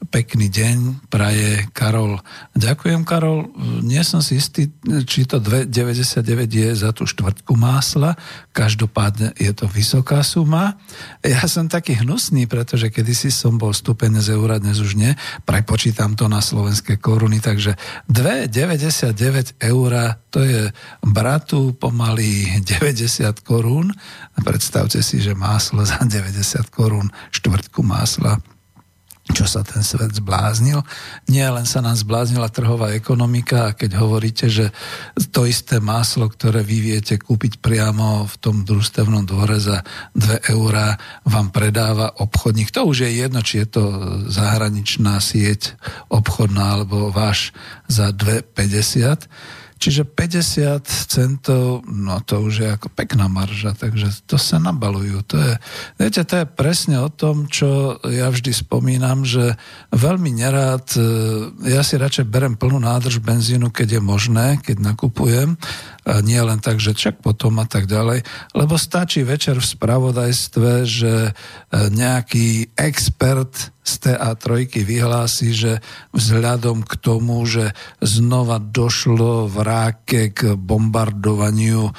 Pekný 0.06 0.48
deň, 0.48 1.08
praje 1.10 1.66
Karol. 1.74 2.18
Ďakujem, 2.54 3.02
Karol. 3.02 3.50
Nie 3.82 4.06
som 4.06 4.22
si 4.22 4.38
istý, 4.38 4.70
či 5.04 5.26
to 5.26 5.42
2,99 5.42 6.22
je 6.50 6.70
za 6.72 6.90
tú 6.90 7.04
štvrtku 7.04 7.52
másla. 7.58 8.14
Každopádne 8.56 9.34
je 9.36 9.52
to 9.52 9.66
vysoká 9.68 10.24
suma. 10.24 10.78
Ja 11.20 11.44
som 11.50 11.68
taký 11.68 11.98
hnusný, 12.00 12.48
pretože 12.48 12.88
kedysi 12.88 13.28
som 13.28 13.58
bol 13.60 13.74
stupeň 13.74 14.24
z 14.24 14.34
eura, 14.34 14.62
dnes 14.62 14.80
už 14.80 14.96
nie. 14.96 15.12
Prepočítam 15.44 16.16
to 16.16 16.26
na 16.26 16.40
slovenské 16.40 16.96
koruny, 16.96 17.38
takže 17.38 17.78
2,99 18.08 19.60
eur 19.60 19.92
to 20.32 20.40
je 20.42 20.72
bratu 21.04 21.76
pomaly 21.76 22.62
90 22.64 23.44
korún. 23.44 23.92
Predstavte 24.40 25.04
si, 25.04 25.20
že 25.20 25.36
máslo 25.36 25.84
za 25.84 26.00
90 26.00 26.72
korún, 26.72 27.12
štvrtku 27.30 27.84
másla 27.84 28.40
čo 29.34 29.42
sa 29.42 29.66
ten 29.66 29.82
svet 29.82 30.14
zbláznil. 30.14 30.86
Nie 31.26 31.50
len 31.50 31.66
sa 31.66 31.82
nám 31.82 31.98
zbláznila 31.98 32.46
trhová 32.46 32.94
ekonomika 32.94 33.70
a 33.70 33.74
keď 33.74 33.98
hovoríte, 33.98 34.46
že 34.46 34.70
to 35.34 35.48
isté 35.48 35.82
máslo, 35.82 36.30
ktoré 36.30 36.62
vy 36.62 36.94
viete 36.94 37.18
kúpiť 37.18 37.58
priamo 37.58 38.30
v 38.30 38.34
tom 38.38 38.62
družstevnom 38.62 39.26
dvore 39.26 39.58
za 39.58 39.82
2 40.14 40.54
eurá, 40.54 40.94
vám 41.26 41.50
predáva 41.50 42.14
obchodník. 42.22 42.70
To 42.70 42.86
už 42.86 43.06
je 43.06 43.10
jedno, 43.26 43.42
či 43.42 43.66
je 43.66 43.68
to 43.68 43.82
zahraničná 44.30 45.18
sieť 45.18 45.74
obchodná 46.06 46.78
alebo 46.78 47.10
váš 47.10 47.50
za 47.90 48.14
2,50 48.14 49.65
Čiže 49.76 50.08
50 50.08 50.88
centov, 50.88 51.84
no 51.84 52.16
to 52.24 52.40
už 52.40 52.54
je 52.64 52.68
ako 52.72 52.88
pekná 52.96 53.28
marža, 53.28 53.76
takže 53.76 54.08
to 54.24 54.40
sa 54.40 54.56
nabalujú. 54.56 55.20
To 55.28 55.36
je, 55.36 55.52
viete, 56.00 56.24
to 56.24 56.40
je 56.40 56.46
presne 56.48 56.96
o 57.04 57.12
tom, 57.12 57.44
čo 57.44 58.00
ja 58.08 58.32
vždy 58.32 58.56
spomínam, 58.56 59.28
že 59.28 59.60
veľmi 59.92 60.32
nerád, 60.32 60.96
e, 60.96 61.00
ja 61.68 61.84
si 61.84 62.00
radšej 62.00 62.24
berem 62.24 62.56
plnú 62.56 62.80
nádrž 62.80 63.20
benzínu, 63.20 63.68
keď 63.68 64.00
je 64.00 64.02
možné, 64.02 64.46
keď 64.64 64.80
nakupujem, 64.80 65.60
a 66.08 66.24
nie 66.24 66.40
len 66.40 66.56
tak, 66.56 66.80
že 66.80 66.96
čak 66.96 67.20
potom 67.20 67.60
a 67.60 67.68
tak 67.68 67.84
ďalej, 67.84 68.24
lebo 68.56 68.80
stačí 68.80 69.28
večer 69.28 69.60
v 69.60 69.70
spravodajstve, 69.76 70.70
že 70.88 71.12
e, 71.28 71.32
nejaký 71.92 72.72
expert 72.80 73.75
z 73.86 73.94
TA3 74.02 74.66
vyhlási, 74.82 75.54
že 75.54 75.72
vzhľadom 76.10 76.82
k 76.82 76.92
tomu, 76.98 77.46
že 77.46 77.70
znova 78.02 78.58
došlo 78.58 79.46
v 79.46 79.56
ráke 79.62 80.20
k 80.34 80.58
bombardovaniu 80.58 81.86
e, 81.86 81.92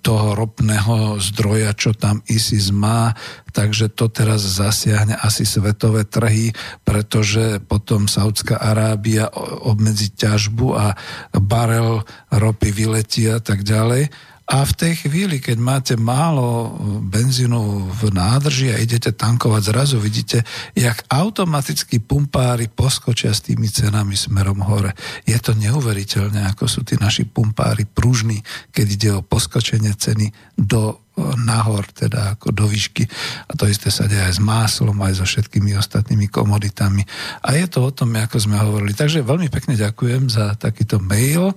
toho 0.00 0.32
ropného 0.32 1.20
zdroja, 1.20 1.76
čo 1.76 1.92
tam 1.92 2.24
ISIS 2.32 2.72
má, 2.72 3.12
takže 3.52 3.92
to 3.92 4.08
teraz 4.08 4.40
zasiahne 4.40 5.20
asi 5.20 5.44
svetové 5.44 6.08
trhy, 6.08 6.56
pretože 6.80 7.60
potom 7.60 8.08
Saudská 8.08 8.56
Arábia 8.56 9.28
obmedzi 9.68 10.16
ťažbu 10.16 10.66
a 10.72 10.96
barel 11.36 12.08
ropy 12.32 12.72
vyletí 12.72 13.28
a 13.28 13.36
tak 13.42 13.68
ďalej. 13.68 14.08
A 14.48 14.64
v 14.64 14.72
tej 14.72 15.04
chvíli, 15.04 15.44
keď 15.44 15.56
máte 15.60 15.94
málo 16.00 16.72
benzínu 17.04 17.92
v 17.92 18.02
nádrži 18.08 18.72
a 18.72 18.80
idete 18.80 19.12
tankovať, 19.12 19.62
zrazu 19.68 20.00
vidíte, 20.00 20.40
jak 20.72 21.04
automaticky 21.04 22.00
pumpári 22.00 22.72
poskočia 22.72 23.36
s 23.36 23.44
tými 23.44 23.68
cenami 23.68 24.16
smerom 24.16 24.64
hore. 24.64 24.96
Je 25.28 25.36
to 25.36 25.52
neuveriteľné, 25.52 26.48
ako 26.48 26.64
sú 26.64 26.80
tí 26.80 26.96
naši 26.96 27.28
pumpári 27.28 27.84
pružní, 27.84 28.40
keď 28.72 28.86
ide 28.88 29.10
o 29.20 29.26
poskočenie 29.26 29.92
ceny 29.92 30.32
do 30.56 30.96
nahor, 31.38 31.84
teda 31.90 32.38
ako 32.38 32.54
do 32.54 32.64
výšky. 32.68 33.04
A 33.48 33.52
to 33.58 33.66
isté 33.66 33.90
sa 33.90 34.06
deje 34.06 34.22
aj 34.22 34.34
s 34.36 34.42
máslom, 34.42 34.96
aj 35.02 35.22
so 35.22 35.24
všetkými 35.26 35.74
ostatnými 35.76 36.30
komoditami. 36.30 37.02
A 37.44 37.56
je 37.58 37.66
to 37.66 37.88
o 37.88 37.90
tom, 37.90 38.14
ako 38.14 38.36
sme 38.38 38.56
hovorili. 38.58 38.94
Takže 38.94 39.26
veľmi 39.26 39.48
pekne 39.50 39.74
ďakujem 39.74 40.30
za 40.30 40.54
takýto 40.54 41.02
mail. 41.02 41.52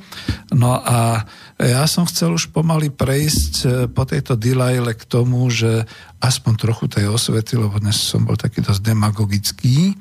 No 0.52 0.80
a 0.82 1.26
ja 1.62 1.86
som 1.86 2.10
chcel 2.10 2.34
už 2.34 2.50
pomaly 2.50 2.90
prejsť 2.90 3.54
e, 3.62 3.68
po 3.92 4.04
tejto 4.08 4.34
dilajle 4.34 4.98
k 4.98 5.04
tomu, 5.06 5.46
že 5.54 5.86
aspoň 6.22 6.54
trochu 6.58 6.86
tej 6.90 7.06
osvety, 7.10 7.58
lebo 7.58 7.78
dnes 7.82 7.98
som 7.98 8.26
bol 8.26 8.38
taký 8.38 8.62
dosť 8.62 8.82
demagogický. 8.82 9.94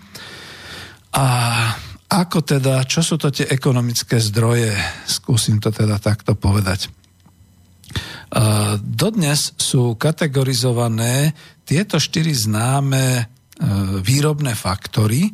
A 1.16 1.26
ako 2.10 2.42
teda, 2.42 2.82
čo 2.90 3.06
sú 3.06 3.14
to 3.14 3.30
tie 3.30 3.46
ekonomické 3.46 4.18
zdroje? 4.18 4.74
Skúsim 5.06 5.62
to 5.62 5.70
teda 5.70 6.02
takto 6.02 6.34
povedať. 6.34 6.90
Dodnes 8.78 9.58
sú 9.58 9.98
kategorizované 9.98 11.34
tieto 11.70 12.02
štyri 12.02 12.34
známe 12.34 13.06
e, 13.14 13.24
výrobné 14.02 14.58
faktory, 14.58 15.26
e, 15.26 15.32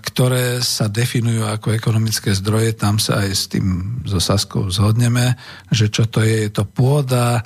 ktoré 0.00 0.64
sa 0.64 0.88
definujú 0.88 1.44
ako 1.44 1.76
ekonomické 1.76 2.32
zdroje. 2.32 2.72
Tam 2.72 2.96
sa 2.96 3.20
aj 3.20 3.30
s 3.32 3.44
tým 3.52 4.00
so 4.08 4.16
Saskou 4.16 4.72
zhodneme, 4.72 5.36
že 5.68 5.92
čo 5.92 6.08
to 6.08 6.24
je, 6.24 6.48
je 6.48 6.50
to 6.56 6.64
pôda, 6.64 7.40
e, 7.40 7.42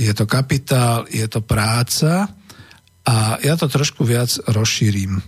je 0.00 0.12
to 0.16 0.24
kapitál, 0.24 1.04
je 1.12 1.28
to 1.28 1.44
práca 1.44 2.32
a 3.04 3.36
ja 3.44 3.52
to 3.60 3.68
trošku 3.68 4.00
viac 4.00 4.32
rozšírim. 4.48 5.20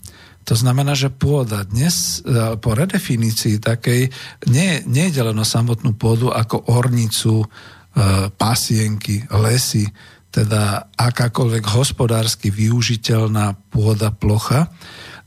To 0.48 0.54
znamená, 0.56 0.96
že 0.96 1.10
pôda 1.10 1.66
dnes 1.66 2.22
po 2.62 2.70
redefinícii 2.78 3.58
takej 3.58 4.14
nie, 4.46 4.78
je 4.86 5.22
len 5.26 5.34
o 5.34 5.42
samotnú 5.42 5.98
pôdu 5.98 6.30
ako 6.30 6.70
ornicu, 6.70 7.50
pasienky, 8.36 9.24
lesy, 9.32 9.88
teda 10.28 10.92
akákoľvek 11.00 11.64
hospodársky 11.72 12.52
využiteľná 12.52 13.56
pôda, 13.72 14.12
plocha, 14.12 14.68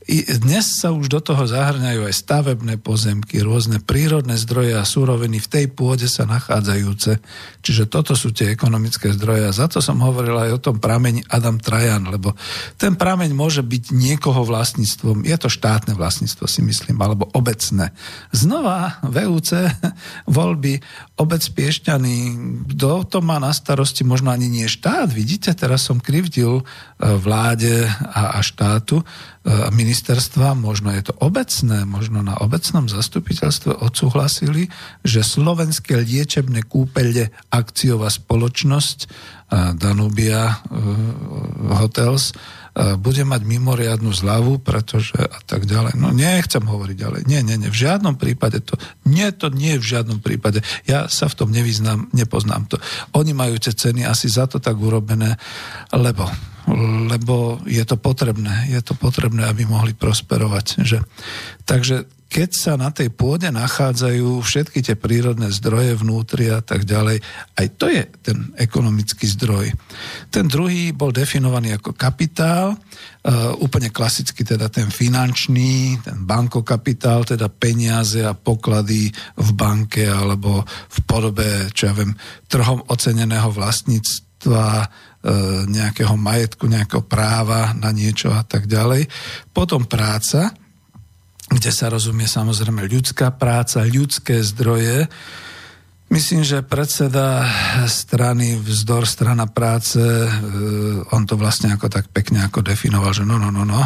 i 0.08 0.24
dnes 0.24 0.80
sa 0.80 0.96
už 0.96 1.12
do 1.12 1.20
toho 1.20 1.44
zahrňajú 1.44 2.08
aj 2.08 2.14
stavebné 2.24 2.80
pozemky, 2.80 3.44
rôzne 3.44 3.84
prírodné 3.84 4.40
zdroje 4.40 4.72
a 4.72 4.88
súroviny 4.88 5.44
v 5.44 5.50
tej 5.52 5.66
pôde 5.68 6.08
sa 6.08 6.24
nachádzajúce. 6.24 7.20
Čiže 7.60 7.84
toto 7.84 8.16
sú 8.16 8.32
tie 8.32 8.48
ekonomické 8.48 9.12
zdroje. 9.12 9.44
A 9.44 9.52
za 9.52 9.68
to 9.68 9.84
som 9.84 10.00
hovoril 10.00 10.32
aj 10.40 10.50
o 10.56 10.62
tom 10.64 10.80
prameni 10.80 11.20
Adam 11.28 11.60
Trajan, 11.60 12.08
lebo 12.08 12.32
ten 12.80 12.96
prameň 12.96 13.36
môže 13.36 13.60
byť 13.60 13.92
niekoho 13.92 14.40
vlastníctvom. 14.40 15.28
Je 15.28 15.36
to 15.36 15.52
štátne 15.52 15.92
vlastníctvo, 15.92 16.48
si 16.48 16.64
myslím, 16.64 16.96
alebo 16.96 17.28
obecné. 17.36 17.92
Znova 18.32 19.04
VUC 19.04 19.52
voľby 20.40 20.80
obec 21.20 21.44
Piešťany, 21.44 22.16
kto 22.72 23.04
to 23.04 23.18
má 23.20 23.36
na 23.36 23.52
starosti, 23.52 24.00
možno 24.08 24.32
ani 24.32 24.48
nie 24.48 24.64
štát. 24.64 25.12
Vidíte, 25.12 25.52
teraz 25.52 25.84
som 25.84 26.00
krivdil 26.00 26.60
e, 26.60 26.64
vláde 27.20 27.84
a, 28.08 28.40
štátu, 28.40 29.04
a 29.40 29.72
ministerstva, 29.90 30.54
možno 30.54 30.94
je 30.94 31.10
to 31.10 31.18
obecné, 31.18 31.82
možno 31.82 32.22
na 32.22 32.38
obecnom 32.38 32.86
zastupiteľstve 32.86 33.82
odsúhlasili, 33.82 34.70
že 35.02 35.26
slovenské 35.26 35.98
liečebné 36.06 36.62
kúpele 36.62 37.34
akciová 37.50 38.06
spoločnosť 38.06 39.10
Danubia 39.74 40.62
Hotels 41.74 42.30
bude 43.02 43.26
mať 43.26 43.42
mimoriadnu 43.42 44.14
zľavu, 44.14 44.62
pretože 44.62 45.18
a 45.18 45.42
tak 45.42 45.66
ďalej. 45.66 45.98
No 45.98 46.14
nechcem 46.14 46.62
hovoriť 46.62 46.96
ďalej. 46.96 47.20
Nie, 47.26 47.42
nie, 47.42 47.58
nie. 47.58 47.66
V 47.66 47.82
žiadnom 47.82 48.14
prípade 48.14 48.62
to... 48.62 48.78
Nie, 49.10 49.34
to 49.34 49.50
nie 49.50 49.74
v 49.74 49.82
žiadnom 49.82 50.22
prípade. 50.22 50.62
Ja 50.86 51.10
sa 51.10 51.26
v 51.26 51.34
tom 51.34 51.50
nevyznám, 51.50 52.14
nepoznám 52.14 52.70
to. 52.70 52.78
Oni 53.18 53.34
majú 53.34 53.58
tie 53.58 53.74
ceny 53.74 54.06
asi 54.06 54.30
za 54.30 54.46
to 54.46 54.62
tak 54.62 54.78
urobené, 54.78 55.34
lebo 55.90 56.30
lebo 57.10 57.58
je 57.66 57.82
to 57.82 57.98
potrebné. 57.98 58.70
Je 58.70 58.80
to 58.80 58.94
potrebné, 58.94 59.46
aby 59.46 59.66
mohli 59.66 59.92
prosperovať. 59.92 60.66
Že? 60.86 60.98
Takže 61.66 61.96
keď 62.30 62.50
sa 62.54 62.72
na 62.78 62.94
tej 62.94 63.10
pôde 63.10 63.50
nachádzajú 63.50 64.38
všetky 64.38 64.86
tie 64.86 64.94
prírodné 64.94 65.50
zdroje 65.50 65.98
vnútri 65.98 66.46
a 66.46 66.62
tak 66.62 66.86
ďalej, 66.86 67.18
aj 67.58 67.66
to 67.74 67.90
je 67.90 68.06
ten 68.22 68.54
ekonomický 68.54 69.26
zdroj. 69.26 69.74
Ten 70.30 70.46
druhý 70.46 70.94
bol 70.94 71.10
definovaný 71.10 71.74
ako 71.82 71.98
kapitál, 71.98 72.78
uh, 72.78 73.50
úplne 73.58 73.90
klasicky 73.90 74.46
teda 74.46 74.70
ten 74.70 74.94
finančný, 74.94 75.98
ten 76.06 76.22
bankokapitál, 76.22 77.26
teda 77.26 77.50
peniaze 77.50 78.22
a 78.22 78.38
poklady 78.38 79.10
v 79.34 79.48
banke 79.58 80.06
alebo 80.06 80.62
v 80.70 80.98
podobe, 81.02 81.66
čo 81.74 81.90
ja 81.90 81.98
viem, 81.98 82.14
trhom 82.46 82.86
oceneného 82.86 83.50
vlastníctva, 83.50 84.66
e, 84.78 84.86
nejakého 85.68 86.16
majetku, 86.16 86.64
nejakého 86.64 87.04
práva 87.04 87.76
na 87.76 87.92
niečo 87.92 88.32
a 88.32 88.40
tak 88.40 88.64
ďalej. 88.64 89.04
Potom 89.52 89.84
práca, 89.84 90.56
kde 91.50 91.70
sa 91.74 91.92
rozumie 91.92 92.24
samozrejme 92.24 92.88
ľudská 92.88 93.34
práca, 93.36 93.84
ľudské 93.84 94.40
zdroje, 94.40 95.10
Myslím, 96.10 96.42
že 96.42 96.66
predseda 96.66 97.46
strany 97.86 98.58
Vzdor, 98.58 99.06
strana 99.06 99.46
práce, 99.46 100.02
e, 100.02 100.26
on 101.14 101.22
to 101.22 101.38
vlastne 101.38 101.70
ako 101.70 101.86
tak 101.86 102.10
pekne 102.10 102.42
ako 102.50 102.66
definoval, 102.66 103.14
že 103.14 103.22
no, 103.22 103.38
no, 103.38 103.54
no, 103.54 103.62
no, 103.62 103.78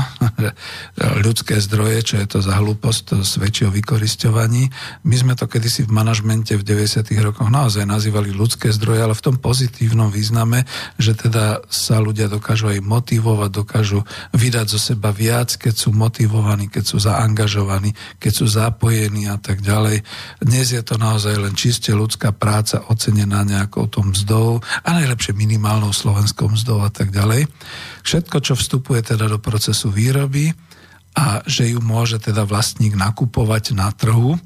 ľudské 1.26 1.60
zdroje, 1.60 2.01
čo 2.01 2.16
je 2.16 2.24
to 2.24 2.40
za 2.40 2.56
hlúposť, 2.56 3.01
to 3.12 3.16
svedčí 3.28 3.68
o 3.68 3.74
vykoristovaní. 3.76 4.72
My 5.05 5.20
sme 5.20 5.36
to 5.36 5.44
kedysi 5.44 5.84
v 5.84 5.92
manažmente 5.92 6.56
v 6.56 6.64
90. 6.64 7.12
rokoch 7.20 7.52
naozaj 7.52 7.84
nazývali 7.84 8.32
ľudské 8.32 8.72
zdroje, 8.72 9.05
ale 9.05 9.12
v 9.12 9.24
tom 9.28 9.36
pozitívnom 9.36 10.09
význame, 10.09 10.64
že 10.96 11.12
teda 11.12 11.60
sa 11.68 12.01
ľudia 12.01 12.32
dokážu 12.32 12.72
aj 12.72 12.80
motivovať, 12.80 13.51
dokážu 13.52 14.01
vydať 14.32 14.66
zo 14.72 14.80
seba 14.80 15.12
viac, 15.12 15.60
keď 15.60 15.76
sú 15.76 15.92
motivovaní, 15.92 16.72
keď 16.72 16.88
sú 16.88 16.96
zaangažovaní, 17.05 17.92
keď 18.16 18.32
sú 18.32 18.48
zapojení 18.48 19.28
a 19.28 19.36
tak 19.36 19.60
ďalej. 19.60 20.01
Dnes 20.40 20.72
je 20.72 20.80
to 20.80 20.96
naozaj 20.96 21.36
len 21.36 21.52
čiste 21.52 21.92
ľudské 21.92 22.13
ľudská 22.14 22.30
práca 22.30 22.78
ocenená 22.86 23.42
nejakou 23.42 23.90
tom 23.90 24.14
mzdou 24.14 24.62
a 24.86 24.88
najlepšie 24.94 25.34
minimálnou 25.34 25.90
slovenskou 25.90 26.46
mzdou 26.46 26.86
a 26.86 26.90
tak 26.94 27.10
ďalej. 27.10 27.50
Všetko, 28.06 28.38
čo 28.38 28.54
vstupuje 28.54 29.02
teda 29.02 29.26
do 29.26 29.42
procesu 29.42 29.90
výroby 29.90 30.54
a 31.18 31.42
že 31.42 31.74
ju 31.74 31.82
môže 31.82 32.22
teda 32.22 32.46
vlastník 32.46 32.94
nakupovať 32.94 33.74
na 33.74 33.90
trhu, 33.90 34.38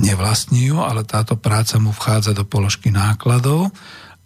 nevlastní 0.00 0.72
ju, 0.72 0.80
ale 0.80 1.04
táto 1.04 1.36
práca 1.36 1.76
mu 1.76 1.92
vchádza 1.92 2.32
do 2.32 2.48
položky 2.48 2.88
nákladov 2.88 3.68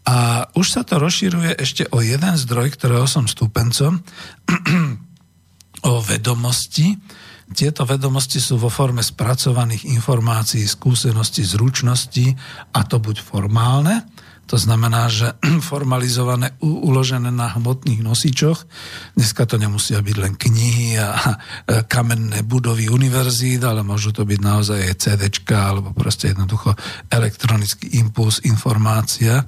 a 0.07 0.47
už 0.55 0.71
sa 0.71 0.87
to 0.87 1.03
rozširuje 1.03 1.59
ešte 1.59 1.91
o 1.91 1.99
jeden 2.07 2.39
zdroj, 2.39 2.71
ktorého 2.79 3.11
som 3.11 3.27
stúpencom, 3.27 3.99
o 5.91 5.93
vedomosti, 6.07 6.95
tieto 7.51 7.83
vedomosti 7.83 8.39
sú 8.39 8.57
vo 8.57 8.71
forme 8.71 9.03
spracovaných 9.03 9.91
informácií, 9.91 10.63
skúseností, 10.63 11.43
zručností 11.43 12.31
a 12.75 12.81
to 12.87 13.03
buď 13.03 13.17
formálne, 13.23 14.07
to 14.51 14.59
znamená, 14.59 15.07
že 15.07 15.39
formalizované, 15.71 16.59
uložené 16.59 17.31
na 17.31 17.55
hmotných 17.55 18.03
nosičoch. 18.03 18.67
Dneska 19.15 19.47
to 19.47 19.63
nemusia 19.63 20.03
byť 20.03 20.17
len 20.19 20.35
knihy 20.35 20.99
a 20.99 21.39
kamenné 21.87 22.43
budovy 22.43 22.91
univerzít, 22.91 23.63
ale 23.63 23.87
môžu 23.87 24.11
to 24.11 24.27
byť 24.27 24.41
naozaj 24.43 24.91
aj 24.91 24.95
CDčka 24.99 25.71
alebo 25.71 25.95
proste 25.95 26.35
jednoducho 26.35 26.75
elektronický 27.15 28.03
impuls, 28.03 28.43
informácia 28.43 29.47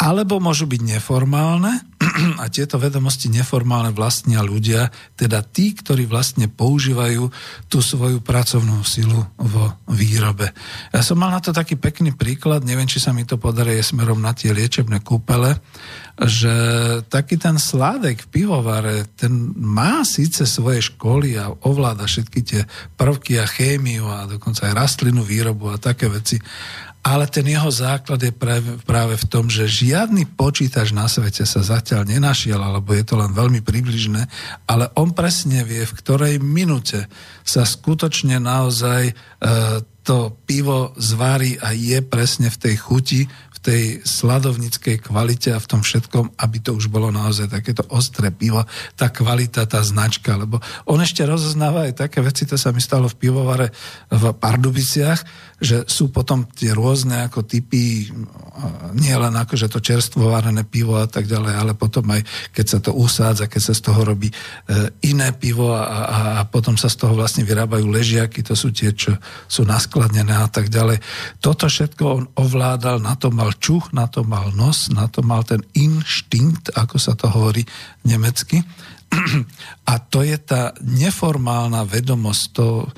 alebo 0.00 0.42
môžu 0.42 0.66
byť 0.66 0.80
neformálne 0.98 1.72
a 2.42 2.48
tieto 2.50 2.80
vedomosti 2.80 3.30
neformálne 3.30 3.94
vlastnia 3.94 4.42
ľudia, 4.42 4.90
teda 5.14 5.44
tí, 5.46 5.76
ktorí 5.76 6.08
vlastne 6.10 6.50
používajú 6.50 7.30
tú 7.70 7.78
svoju 7.78 8.18
pracovnú 8.24 8.82
silu 8.82 9.22
vo 9.38 9.78
výrobe. 9.86 10.50
Ja 10.90 11.02
som 11.04 11.20
mal 11.20 11.30
na 11.30 11.38
to 11.38 11.54
taký 11.54 11.78
pekný 11.78 12.12
príklad, 12.16 12.66
neviem, 12.66 12.88
či 12.88 12.98
sa 12.98 13.14
mi 13.14 13.22
to 13.22 13.38
podarí 13.38 13.78
smerom 13.78 14.18
na 14.18 14.34
tie 14.34 14.50
liečebné 14.50 15.00
kúpele, 15.06 15.56
že 16.20 16.54
taký 17.08 17.40
ten 17.40 17.56
sládek 17.56 18.28
v 18.28 18.30
pivovare, 18.30 19.08
ten 19.16 19.32
má 19.56 20.04
síce 20.04 20.44
svoje 20.44 20.84
školy 20.92 21.40
a 21.40 21.48
ovláda 21.64 22.04
všetky 22.04 22.40
tie 22.44 22.62
prvky 22.98 23.40
a 23.40 23.46
chémiu 23.48 24.04
a 24.10 24.28
dokonca 24.28 24.68
aj 24.68 24.76
rastlinu 24.76 25.24
výrobu 25.24 25.72
a 25.72 25.80
také 25.80 26.12
veci, 26.12 26.36
ale 27.02 27.26
ten 27.26 27.42
jeho 27.42 27.66
základ 27.66 28.22
je 28.22 28.30
práve 28.86 29.14
v 29.18 29.26
tom, 29.26 29.50
že 29.50 29.66
žiadny 29.66 30.38
počítač 30.38 30.94
na 30.94 31.10
svete 31.10 31.42
sa 31.42 31.58
zatiaľ 31.58 32.06
nenašiel, 32.06 32.62
alebo 32.62 32.94
je 32.94 33.02
to 33.02 33.18
len 33.18 33.34
veľmi 33.34 33.58
približné, 33.58 34.30
ale 34.70 34.86
on 34.94 35.10
presne 35.10 35.66
vie, 35.66 35.82
v 35.82 35.96
ktorej 35.98 36.38
minúte 36.38 37.10
sa 37.42 37.66
skutočne 37.66 38.38
naozaj 38.38 39.02
e, 39.10 39.14
to 40.06 40.30
pivo 40.46 40.94
zvarí 40.94 41.58
a 41.58 41.74
je 41.74 41.98
presne 42.06 42.54
v 42.54 42.60
tej 42.70 42.74
chuti, 42.78 43.20
tej 43.62 44.02
sladovnickej 44.02 45.06
kvalite 45.06 45.54
a 45.54 45.62
v 45.62 45.70
tom 45.70 45.80
všetkom, 45.86 46.34
aby 46.34 46.58
to 46.58 46.74
už 46.74 46.90
bolo 46.90 47.14
naozaj 47.14 47.46
takéto 47.46 47.86
ostré 47.94 48.34
pivo, 48.34 48.66
tá 48.98 49.06
kvalita, 49.08 49.70
tá 49.70 49.78
značka, 49.86 50.34
lebo 50.34 50.58
on 50.90 50.98
ešte 50.98 51.22
rozoznáva 51.22 51.86
aj 51.86 52.02
také 52.02 52.18
veci, 52.18 52.42
to 52.42 52.58
sa 52.58 52.74
mi 52.74 52.82
stalo 52.82 53.06
v 53.06 53.18
pivovare 53.22 53.70
v 54.10 54.34
Pardubiciach, 54.34 55.22
že 55.62 55.86
sú 55.86 56.10
potom 56.10 56.50
tie 56.50 56.74
rôzne 56.74 57.30
ako 57.30 57.46
typy, 57.46 58.10
nie 58.98 59.14
len 59.14 59.30
ako, 59.30 59.54
že 59.54 59.70
to 59.70 59.78
čerstvo 59.78 60.34
varené 60.34 60.66
pivo 60.66 60.98
a 60.98 61.06
tak 61.06 61.30
ďalej, 61.30 61.54
ale 61.54 61.72
potom 61.78 62.02
aj 62.10 62.26
keď 62.50 62.66
sa 62.66 62.78
to 62.82 62.90
usádza, 62.98 63.46
keď 63.46 63.62
sa 63.70 63.74
z 63.78 63.82
toho 63.86 64.02
robí 64.02 64.26
e, 64.26 64.34
iné 65.06 65.30
pivo 65.30 65.70
a, 65.70 65.86
a, 65.86 66.20
a 66.38 66.42
potom 66.50 66.74
sa 66.74 66.90
z 66.90 66.98
toho 66.98 67.14
vlastne 67.14 67.46
vyrábajú 67.46 67.86
ležiaky, 67.86 68.42
to 68.42 68.58
sú 68.58 68.74
tie, 68.74 68.90
čo 68.90 69.14
sú 69.46 69.62
naskladnené 69.62 70.34
a 70.34 70.50
tak 70.50 70.66
ďalej. 70.66 70.98
Toto 71.38 71.70
všetko 71.70 72.02
on 72.02 72.24
ovládal, 72.34 72.98
na 72.98 73.14
to 73.14 73.30
mal 73.30 73.54
čuch, 73.54 73.94
na 73.94 74.10
to 74.10 74.26
mal 74.26 74.50
nos, 74.50 74.90
na 74.90 75.06
to 75.06 75.22
mal 75.22 75.46
ten 75.46 75.62
inštinkt, 75.78 76.74
ako 76.74 76.98
sa 76.98 77.14
to 77.14 77.30
hovorí 77.30 77.62
nemecky. 78.02 78.66
A 79.92 80.00
to 80.00 80.24
je 80.24 80.36
tá 80.40 80.72
neformálna 80.80 81.84
vedomosť. 81.84 82.42
To, 82.56 82.66
e, 82.84 82.88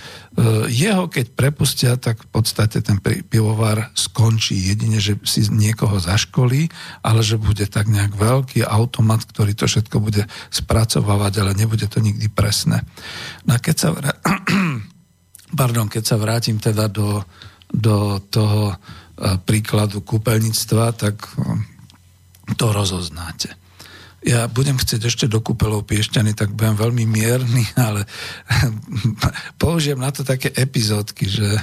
jeho, 0.71 1.11
keď 1.11 1.27
prepustia, 1.35 1.93
tak 1.99 2.23
v 2.23 2.29
podstate 2.31 2.81
ten 2.81 3.03
pivovar 3.03 3.91
skončí. 3.99 4.55
Jedine, 4.55 5.03
že 5.03 5.19
si 5.27 5.47
niekoho 5.51 5.99
zaškolí, 5.99 6.71
ale 7.03 7.21
že 7.27 7.41
bude 7.41 7.67
tak 7.67 7.91
nejak 7.91 8.15
veľký 8.15 8.63
automat, 8.63 9.27
ktorý 9.27 9.59
to 9.59 9.67
všetko 9.67 9.97
bude 9.99 10.23
spracovávať, 10.55 11.33
ale 11.43 11.59
nebude 11.59 11.87
to 11.91 11.99
nikdy 11.99 12.31
presné. 12.31 12.87
No 13.49 13.57
a 13.57 13.59
keď 13.59 13.77
sa, 13.77 13.89
vrá... 13.91 14.13
Pardon, 15.61 15.87
keď 15.87 16.03
sa 16.03 16.17
vrátim 16.19 16.59
teda 16.59 16.91
do, 16.91 17.23
do 17.71 18.19
toho 18.27 18.75
príkladu 19.47 20.03
kúpeľníctva, 20.03 20.85
tak 20.99 21.31
to 22.59 22.67
rozoznáte. 22.75 23.55
Ja 24.25 24.49
budem 24.49 24.81
chcieť 24.81 25.05
ešte 25.05 25.27
do 25.29 25.45
kúpeľov 25.45 25.85
Piešťany, 25.85 26.33
tak 26.33 26.57
budem 26.57 26.81
veľmi 26.81 27.05
mierny, 27.05 27.65
ale 27.87 28.09
použijem 29.63 30.01
na 30.01 30.09
to 30.09 30.25
také 30.25 30.49
epizódky, 30.57 31.29
že 31.29 31.49
e, 31.53 31.61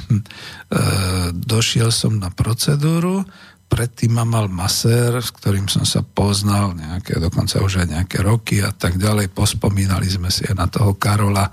došiel 1.34 1.90
som 1.90 2.22
na 2.22 2.30
procedúru, 2.30 3.26
predtým 3.72 4.20
ma 4.20 4.28
mal 4.28 4.52
masér, 4.52 5.24
s 5.24 5.32
ktorým 5.32 5.72
som 5.72 5.88
sa 5.88 6.04
poznal 6.04 6.76
nejaké, 6.76 7.16
dokonca 7.24 7.64
už 7.64 7.82
aj 7.82 7.88
nejaké 7.88 8.20
roky 8.20 8.60
a 8.60 8.76
tak 8.76 9.00
ďalej. 9.00 9.32
Pospomínali 9.32 10.12
sme 10.12 10.28
si 10.28 10.44
aj 10.44 10.56
na 10.60 10.68
toho 10.68 11.00
Karola, 11.00 11.48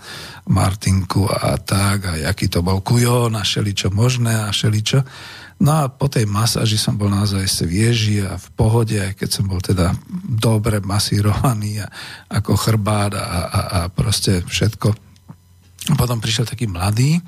Martinku 0.50 1.30
a 1.30 1.54
tak, 1.62 2.10
a 2.10 2.12
aký 2.26 2.50
to 2.50 2.66
bol 2.66 2.82
kujon 2.82 3.38
a 3.38 3.46
šeličo 3.46 3.94
možné 3.94 4.34
a 4.34 4.50
šeličo. 4.50 5.06
No 5.58 5.74
a 5.74 5.90
po 5.90 6.06
tej 6.06 6.22
masáži 6.22 6.78
som 6.78 6.94
bol 6.94 7.10
naozaj 7.10 7.42
svieži 7.50 8.22
a 8.22 8.38
v 8.38 8.48
pohode, 8.54 8.94
aj 8.94 9.18
keď 9.18 9.28
som 9.28 9.50
bol 9.50 9.58
teda 9.58 9.90
dobre 10.22 10.78
masírovaný 10.78 11.82
a 11.82 11.90
ako 12.30 12.54
chrbát 12.54 13.18
a, 13.18 13.26
a, 13.26 13.40
a 13.50 13.80
proste 13.90 14.46
všetko. 14.46 14.94
Potom 15.98 16.22
prišiel 16.22 16.46
taký 16.46 16.70
mladý, 16.70 17.18
e, 17.18 17.22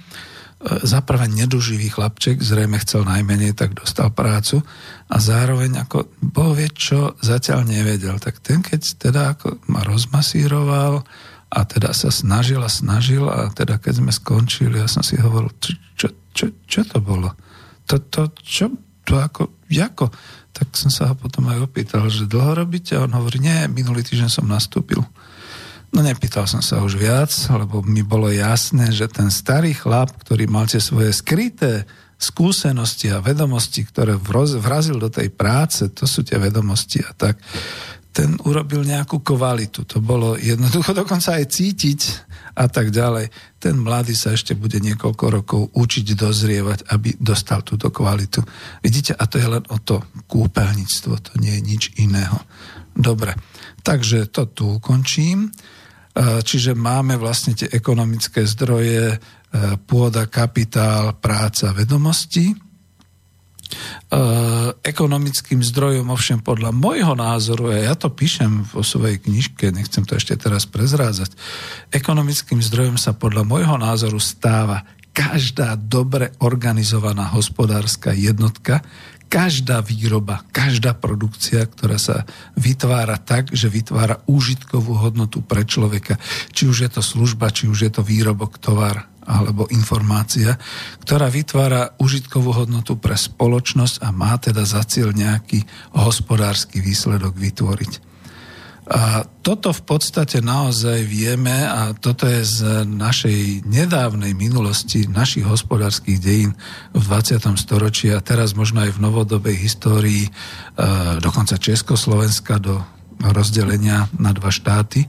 zaprvé 0.87 1.27
neduživý 1.27 1.91
chlapček, 1.91 2.39
zrejme 2.39 2.79
chcel 2.79 3.03
najmenej, 3.03 3.59
tak 3.59 3.75
dostal 3.75 4.15
prácu 4.15 4.63
a 5.11 5.17
zároveň 5.19 5.83
ako 5.83 6.07
Boh 6.23 6.55
vie, 6.55 6.71
čo 6.71 7.19
zatiaľ 7.19 7.67
nevedel. 7.67 8.15
Tak 8.23 8.39
ten, 8.47 8.63
keď 8.63 9.11
teda 9.11 9.35
ako 9.35 9.59
ma 9.67 9.83
rozmasíroval 9.83 11.03
a 11.51 11.59
teda 11.67 11.91
sa 11.91 12.15
snažil 12.15 12.63
a 12.63 12.71
snažil 12.71 13.27
a 13.27 13.51
teda 13.51 13.83
keď 13.83 14.07
sme 14.07 14.15
skončili, 14.15 14.79
ja 14.79 14.87
som 14.87 15.03
si 15.03 15.19
hovoril, 15.19 15.51
čo, 15.59 15.75
čo, 15.99 16.09
čo, 16.31 16.47
čo 16.71 16.87
to 16.87 17.03
bolo? 17.03 17.35
To, 17.91 17.99
to 18.07 18.23
čo, 18.39 18.71
to 19.03 19.19
ako, 19.19 19.51
ako? 19.67 20.07
Tak 20.55 20.79
som 20.79 20.91
sa 20.95 21.11
ho 21.11 21.15
potom 21.19 21.51
aj 21.51 21.67
opýtal, 21.67 22.07
že 22.07 22.31
dlho 22.31 22.55
robíte? 22.55 22.95
A 22.95 23.03
on 23.03 23.15
hovorí, 23.19 23.43
nie, 23.43 23.67
minulý 23.67 24.07
týždeň 24.07 24.31
som 24.31 24.47
nastúpil. 24.47 25.03
No 25.91 26.07
nepýtal 26.07 26.47
som 26.47 26.63
sa 26.63 26.79
už 26.87 26.95
viac, 26.95 27.35
lebo 27.51 27.83
mi 27.83 28.07
bolo 28.07 28.31
jasné, 28.31 28.95
že 28.95 29.11
ten 29.11 29.27
starý 29.27 29.75
chlap, 29.75 30.15
ktorý 30.23 30.47
mal 30.47 30.71
tie 30.71 30.79
svoje 30.79 31.11
skryté 31.11 31.83
skúsenosti 32.21 33.11
a 33.11 33.25
vedomosti, 33.25 33.83
ktoré 33.83 34.15
vrazil 34.61 35.01
do 35.01 35.09
tej 35.09 35.33
práce, 35.33 35.89
to 35.91 36.05
sú 36.05 36.21
tie 36.23 36.37
vedomosti 36.37 37.01
a 37.01 37.17
tak, 37.17 37.41
ten 38.13 38.37
urobil 38.45 38.85
nejakú 38.85 39.25
kvalitu. 39.25 39.89
To 39.89 40.05
bolo 40.05 40.37
jednoducho 40.37 40.93
dokonca 40.93 41.41
aj 41.41 41.49
cítiť 41.49 42.01
a 42.55 42.65
tak 42.67 42.91
ďalej. 42.91 43.31
Ten 43.61 43.79
mladý 43.79 44.17
sa 44.17 44.35
ešte 44.35 44.57
bude 44.57 44.79
niekoľko 44.81 45.25
rokov 45.31 45.63
učiť 45.75 46.07
dozrievať, 46.17 46.91
aby 46.91 47.15
dostal 47.21 47.63
túto 47.63 47.93
kvalitu. 47.93 48.43
Vidíte, 48.81 49.15
a 49.15 49.25
to 49.27 49.37
je 49.39 49.49
len 49.49 49.65
o 49.69 49.79
to 49.83 50.03
kúpeľníctvo, 50.27 51.13
to 51.21 51.33
nie 51.43 51.59
je 51.59 51.63
nič 51.63 51.83
iného. 52.01 52.39
Dobre, 52.95 53.37
takže 53.83 54.31
to 54.33 54.51
tu 54.51 54.65
ukončím. 54.81 55.47
E, 55.47 55.51
čiže 56.43 56.75
máme 56.75 57.19
vlastne 57.21 57.55
tie 57.55 57.71
ekonomické 57.71 58.43
zdroje, 58.47 59.15
e, 59.15 59.19
pôda, 59.87 60.27
kapitál, 60.27 61.15
práca, 61.19 61.71
vedomosti 61.75 62.70
ekonomickým 64.83 65.63
zdrojom, 65.63 66.11
ovšem 66.11 66.43
podľa 66.43 66.75
môjho 66.75 67.15
názoru, 67.15 67.71
a 67.71 67.91
ja 67.91 67.95
to 67.95 68.11
píšem 68.11 68.67
vo 68.71 68.83
svojej 68.83 69.23
knižke, 69.23 69.71
nechcem 69.71 70.03
to 70.03 70.19
ešte 70.19 70.35
teraz 70.37 70.67
prezrádzať, 70.67 71.35
ekonomickým 71.95 72.59
zdrojom 72.61 72.99
sa 72.99 73.15
podľa 73.15 73.47
môjho 73.47 73.77
názoru 73.79 74.19
stáva 74.19 74.83
každá 75.11 75.75
dobre 75.75 76.31
organizovaná 76.39 77.35
hospodárska 77.35 78.15
jednotka, 78.15 78.83
každá 79.31 79.79
výroba, 79.79 80.43
každá 80.51 80.91
produkcia, 80.91 81.63
ktorá 81.63 82.03
sa 82.03 82.27
vytvára 82.59 83.15
tak, 83.15 83.55
že 83.55 83.71
vytvára 83.71 84.27
úžitkovú 84.27 84.99
hodnotu 84.99 85.39
pre 85.39 85.63
človeka, 85.63 86.19
či 86.51 86.67
už 86.67 86.83
je 86.83 86.91
to 86.91 87.03
služba, 87.03 87.55
či 87.55 87.71
už 87.71 87.79
je 87.87 87.91
to 87.95 88.03
výrobok, 88.03 88.59
tovar 88.59 89.07
alebo 89.31 89.71
informácia, 89.71 90.59
ktorá 91.07 91.31
vytvára 91.31 91.95
užitkovú 92.03 92.51
hodnotu 92.51 92.99
pre 92.99 93.15
spoločnosť 93.15 94.03
a 94.03 94.11
má 94.11 94.35
teda 94.43 94.67
za 94.67 94.83
cieľ 94.83 95.15
nejaký 95.15 95.63
hospodársky 95.95 96.83
výsledok 96.83 97.39
vytvoriť. 97.39 98.11
A 98.91 99.23
toto 99.23 99.71
v 99.71 99.83
podstate 99.87 100.43
naozaj 100.43 101.07
vieme 101.07 101.63
a 101.63 101.95
toto 101.95 102.27
je 102.27 102.43
z 102.43 102.83
našej 102.83 103.63
nedávnej 103.63 104.35
minulosti, 104.35 105.07
našich 105.07 105.47
hospodárskych 105.47 106.19
dejín 106.19 106.59
v 106.91 106.99
20. 106.99 107.39
storočí 107.55 108.11
a 108.11 108.19
teraz 108.19 108.59
možno 108.59 108.83
aj 108.83 108.99
v 108.99 109.03
novodobej 109.07 109.55
histórii 109.63 110.27
e, 110.27 110.31
dokonca 111.23 111.55
Československa 111.55 112.59
do 112.59 112.83
rozdelenia 113.31 114.11
na 114.19 114.35
dva 114.35 114.51
štáty 114.51 115.07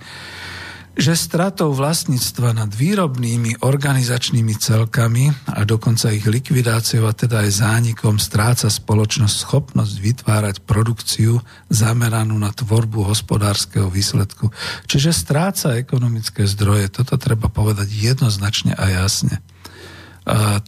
že 0.92 1.16
stratou 1.16 1.72
vlastníctva 1.72 2.52
nad 2.52 2.72
výrobnými 2.72 3.64
organizačnými 3.64 4.54
celkami 4.60 5.32
a 5.56 5.64
dokonca 5.64 6.12
ich 6.12 6.28
likvidáciou 6.28 7.08
a 7.08 7.16
teda 7.16 7.48
aj 7.48 7.64
zánikom 7.64 8.20
stráca 8.20 8.68
spoločnosť 8.68 9.36
schopnosť 9.36 9.96
vytvárať 9.98 10.56
produkciu 10.68 11.40
zameranú 11.72 12.36
na 12.36 12.52
tvorbu 12.52 13.08
hospodárskeho 13.08 13.88
výsledku. 13.88 14.52
Čiže 14.88 15.16
stráca 15.16 15.80
ekonomické 15.80 16.44
zdroje. 16.44 16.92
Toto 16.92 17.16
treba 17.16 17.48
povedať 17.48 17.88
jednoznačne 17.88 18.76
a 18.76 18.92
jasne. 18.92 19.40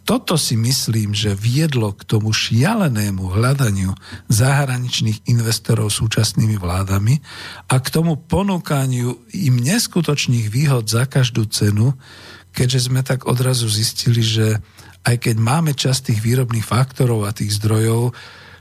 Toto 0.03 0.33
si 0.33 0.57
myslím, 0.57 1.13
že 1.13 1.37
viedlo 1.37 1.93
k 1.93 2.01
tomu 2.09 2.33
šialenému 2.33 3.37
hľadaniu 3.37 3.93
zahraničných 4.25 5.29
investorov 5.29 5.93
súčasnými 5.93 6.57
vládami 6.57 7.21
a 7.69 7.77
k 7.77 7.87
tomu 7.93 8.17
ponúkaniu 8.17 9.13
im 9.29 9.55
neskutočných 9.61 10.49
výhod 10.49 10.89
za 10.89 11.05
každú 11.05 11.45
cenu, 11.53 11.93
keďže 12.49 12.89
sme 12.89 13.05
tak 13.05 13.29
odrazu 13.29 13.69
zistili, 13.69 14.25
že 14.25 14.57
aj 15.05 15.21
keď 15.21 15.35
máme 15.37 15.77
časť 15.77 16.09
tých 16.09 16.19
výrobných 16.25 16.65
faktorov 16.65 17.29
a 17.29 17.35
tých 17.35 17.53
zdrojov, 17.61 18.09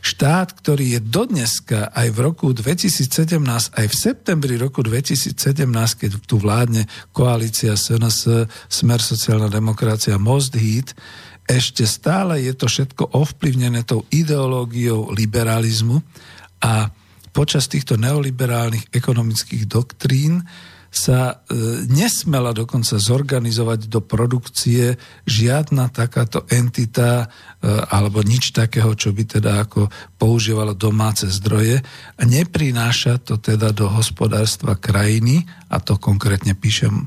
štát, 0.03 0.59
ktorý 0.59 0.99
je 0.99 1.01
dodneska 1.01 1.95
aj 1.95 2.11
v 2.11 2.19
roku 2.19 2.51
2017, 2.51 3.39
aj 3.79 3.87
v 3.87 3.95
septembri 3.95 4.59
roku 4.59 4.83
2017, 4.83 5.39
keď 5.95 6.11
tu 6.27 6.43
vládne 6.43 6.91
koalícia 7.15 7.79
SNS, 7.79 8.51
Smer 8.67 8.99
sociálna 8.99 9.47
demokracia, 9.47 10.19
Most 10.19 10.59
Heat, 10.59 10.99
ešte 11.47 11.87
stále 11.87 12.43
je 12.43 12.53
to 12.55 12.67
všetko 12.67 13.15
ovplyvnené 13.15 13.87
tou 13.87 14.03
ideológiou 14.11 15.15
liberalizmu 15.15 16.03
a 16.63 16.91
počas 17.31 17.67
týchto 17.71 17.95
neoliberálnych 17.95 18.91
ekonomických 18.91 19.65
doktrín 19.71 20.43
sa 20.93 21.41
e, 21.49 21.89
nesmela 21.89 22.53
dokonca 22.53 23.01
zorganizovať 23.01 23.89
do 23.89 24.05
produkcie 24.05 25.01
žiadna 25.25 25.89
takáto 25.89 26.45
entita 26.53 27.25
e, 27.25 27.27
alebo 27.89 28.21
nič 28.21 28.53
takého, 28.53 28.93
čo 28.93 29.17
by 29.17 29.25
teda 29.25 29.65
ako 29.65 29.89
používalo 30.21 30.77
domáce 30.77 31.25
zdroje 31.33 31.81
a 32.21 32.23
neprináša 32.29 33.25
to 33.25 33.41
teda 33.41 33.73
do 33.73 33.89
hospodárstva 33.89 34.77
krajiny, 34.77 35.49
a 35.73 35.81
to 35.81 35.97
konkrétne 35.97 36.53
píšem 36.53 36.93
e, 36.93 37.07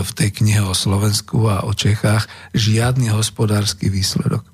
v 0.00 0.10
tej 0.16 0.40
knihe 0.40 0.64
o 0.64 0.72
Slovensku 0.72 1.44
a 1.44 1.68
o 1.68 1.76
Čechách, 1.76 2.24
žiadny 2.56 3.12
hospodársky 3.12 3.92
výsledok. 3.92 4.48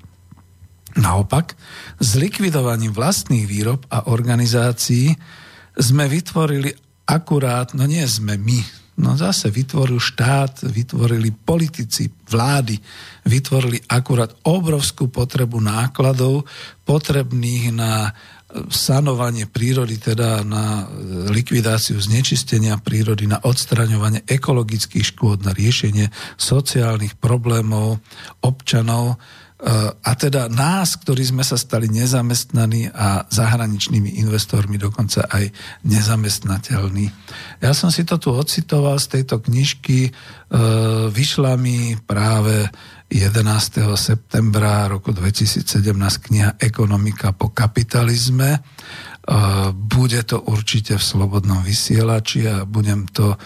Naopak, 0.98 1.54
s 2.02 2.18
likvidovaním 2.18 2.90
vlastných 2.90 3.46
výrob 3.46 3.86
a 3.94 4.10
organizácií 4.10 5.14
sme 5.76 6.08
vytvorili 6.10 6.85
akurát, 7.06 7.72
no 7.72 7.86
nie 7.86 8.02
sme 8.04 8.34
my, 8.36 8.60
no 8.98 9.14
zase 9.14 9.52
vytvoril 9.52 10.02
štát, 10.02 10.66
vytvorili 10.66 11.30
politici, 11.32 12.10
vlády, 12.26 12.76
vytvorili 13.24 13.78
akurát 13.86 14.34
obrovskú 14.44 15.08
potrebu 15.08 15.62
nákladov 15.62 16.48
potrebných 16.82 17.72
na 17.76 18.10
sanovanie 18.70 19.44
prírody, 19.44 19.98
teda 20.00 20.40
na 20.46 20.86
likvidáciu 21.28 21.98
znečistenia 21.98 22.78
prírody, 22.80 23.28
na 23.28 23.42
odstraňovanie 23.42 24.24
ekologických 24.24 25.12
škôd, 25.12 25.44
na 25.44 25.52
riešenie 25.52 26.08
sociálnych 26.40 27.18
problémov 27.18 28.00
občanov, 28.40 29.18
a 30.04 30.10
teda 30.20 30.52
nás, 30.52 31.00
ktorí 31.00 31.32
sme 31.32 31.40
sa 31.40 31.56
stali 31.56 31.88
nezamestnaní 31.88 32.92
a 32.92 33.24
zahraničnými 33.24 34.20
investormi 34.20 34.76
dokonca 34.76 35.24
aj 35.32 35.48
nezamestnateľní. 35.80 37.06
Ja 37.64 37.72
som 37.72 37.88
si 37.88 38.04
to 38.04 38.20
tu 38.20 38.36
ocitoval 38.36 39.00
z 39.00 39.16
tejto 39.16 39.40
knižky, 39.40 40.00
e, 40.04 40.10
vyšla 41.08 41.56
mi 41.56 41.96
práve 42.04 42.68
11. 43.08 43.96
septembra 43.96 44.92
roku 44.92 45.16
2017 45.16 45.64
kniha 46.28 46.60
Ekonomika 46.60 47.32
po 47.32 47.48
kapitalizme 47.48 48.60
bude 49.74 50.22
to 50.22 50.38
určite 50.38 50.94
v 50.94 51.02
slobodnom 51.02 51.58
vysielači 51.66 52.46
a 52.46 52.62
budem 52.62 53.10
to 53.10 53.34
e, 53.34 53.38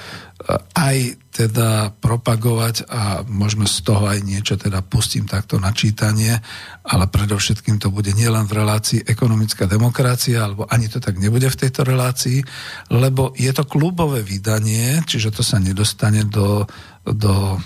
aj 0.76 1.16
teda 1.32 1.96
propagovať 1.96 2.84
a 2.84 3.24
možno 3.24 3.64
z 3.64 3.80
toho 3.80 4.04
aj 4.04 4.20
niečo 4.20 4.60
teda 4.60 4.84
pustím 4.84 5.24
takto 5.24 5.56
na 5.56 5.72
čítanie, 5.72 6.36
ale 6.84 7.08
predovšetkým 7.08 7.80
to 7.80 7.88
bude 7.88 8.12
nielen 8.12 8.44
v 8.44 8.60
relácii 8.60 9.00
ekonomická 9.08 9.64
demokracia, 9.64 10.44
alebo 10.44 10.68
ani 10.68 10.92
to 10.92 11.00
tak 11.00 11.16
nebude 11.16 11.48
v 11.48 11.60
tejto 11.64 11.80
relácii, 11.88 12.44
lebo 12.92 13.32
je 13.32 13.48
to 13.56 13.64
klubové 13.64 14.20
vydanie, 14.20 15.00
čiže 15.08 15.32
to 15.32 15.40
sa 15.40 15.56
nedostane 15.56 16.28
do, 16.28 16.68
do 17.08 17.56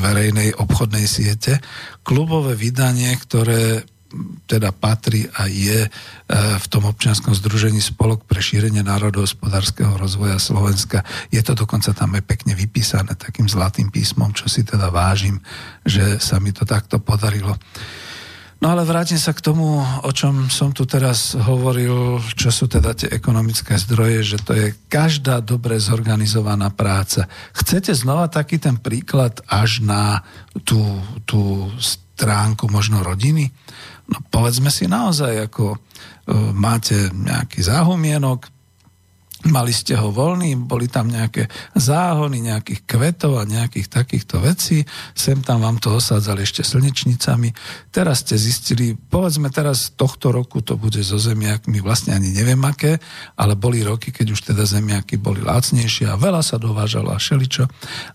verejnej 0.00 0.56
obchodnej 0.56 1.04
siete. 1.04 1.60
Klubové 2.00 2.56
vydanie, 2.56 3.12
ktoré 3.12 3.84
teda 4.46 4.74
patrí 4.74 5.30
a 5.30 5.46
je 5.46 5.86
e, 5.86 5.90
v 6.58 6.66
tom 6.66 6.86
občianskom 6.86 7.34
združení 7.34 7.78
Spolok 7.78 8.26
pre 8.26 8.42
šírenie 8.42 8.82
národohospodárskeho 8.82 9.94
rozvoja 9.96 10.36
Slovenska. 10.42 11.06
Je 11.30 11.40
to 11.40 11.54
dokonca 11.54 11.94
tam 11.94 12.18
aj 12.18 12.22
pekne 12.26 12.58
vypísané 12.58 13.14
takým 13.14 13.46
zlatým 13.46 13.88
písmom, 13.88 14.34
čo 14.34 14.50
si 14.50 14.66
teda 14.66 14.90
vážim, 14.90 15.38
že 15.86 16.18
sa 16.18 16.42
mi 16.42 16.50
to 16.50 16.66
takto 16.66 16.98
podarilo. 16.98 17.54
No 18.60 18.76
ale 18.76 18.84
vrátim 18.84 19.16
sa 19.16 19.32
k 19.32 19.40
tomu, 19.40 19.80
o 19.80 20.10
čom 20.12 20.52
som 20.52 20.68
tu 20.68 20.84
teraz 20.84 21.32
hovoril, 21.32 22.20
čo 22.36 22.52
sú 22.52 22.68
teda 22.68 22.92
tie 22.92 23.08
ekonomické 23.08 23.72
zdroje, 23.80 24.36
že 24.36 24.38
to 24.44 24.52
je 24.52 24.76
každá 24.84 25.40
dobre 25.40 25.80
zorganizovaná 25.80 26.68
práca. 26.68 27.24
Chcete 27.56 27.96
znova 27.96 28.28
taký 28.28 28.60
ten 28.60 28.76
príklad 28.76 29.40
až 29.48 29.80
na 29.80 30.20
tú, 30.68 30.76
tú 31.24 31.72
stránku 32.20 32.68
možno 32.68 33.00
rodiny? 33.00 33.48
No 34.10 34.18
povedzme 34.26 34.68
si 34.74 34.90
naozaj, 34.90 35.50
ako 35.50 35.74
e, 35.74 35.78
máte 36.52 37.08
nejaký 37.14 37.62
záhumienok, 37.62 38.59
Mali 39.40 39.72
ste 39.72 39.96
ho 39.96 40.12
voľný, 40.12 40.52
boli 40.68 40.84
tam 40.84 41.08
nejaké 41.08 41.48
záhony 41.72 42.44
nejakých 42.44 42.84
kvetov 42.84 43.40
a 43.40 43.48
nejakých 43.48 43.88
takýchto 43.88 44.36
vecí. 44.36 44.84
Sem 45.16 45.40
tam 45.40 45.64
vám 45.64 45.80
to 45.80 45.96
osádzali 45.96 46.44
ešte 46.44 46.60
slnečnicami. 46.60 47.48
Teraz 47.88 48.20
ste 48.20 48.36
zistili, 48.36 48.92
povedzme 48.92 49.48
teraz 49.48 49.96
tohto 49.96 50.28
roku 50.28 50.60
to 50.60 50.76
bude 50.76 51.00
so 51.00 51.16
zemiakmi, 51.16 51.80
vlastne 51.80 52.12
ani 52.12 52.36
neviem 52.36 52.60
aké, 52.68 53.00
ale 53.40 53.56
boli 53.56 53.80
roky, 53.80 54.12
keď 54.12 54.26
už 54.28 54.52
teda 54.52 54.68
zemiaky 54.68 55.16
boli 55.16 55.40
lacnejšie 55.40 56.12
a 56.12 56.20
veľa 56.20 56.44
sa 56.44 56.60
dovážalo 56.60 57.08
a 57.08 57.16
šeličo. 57.16 57.64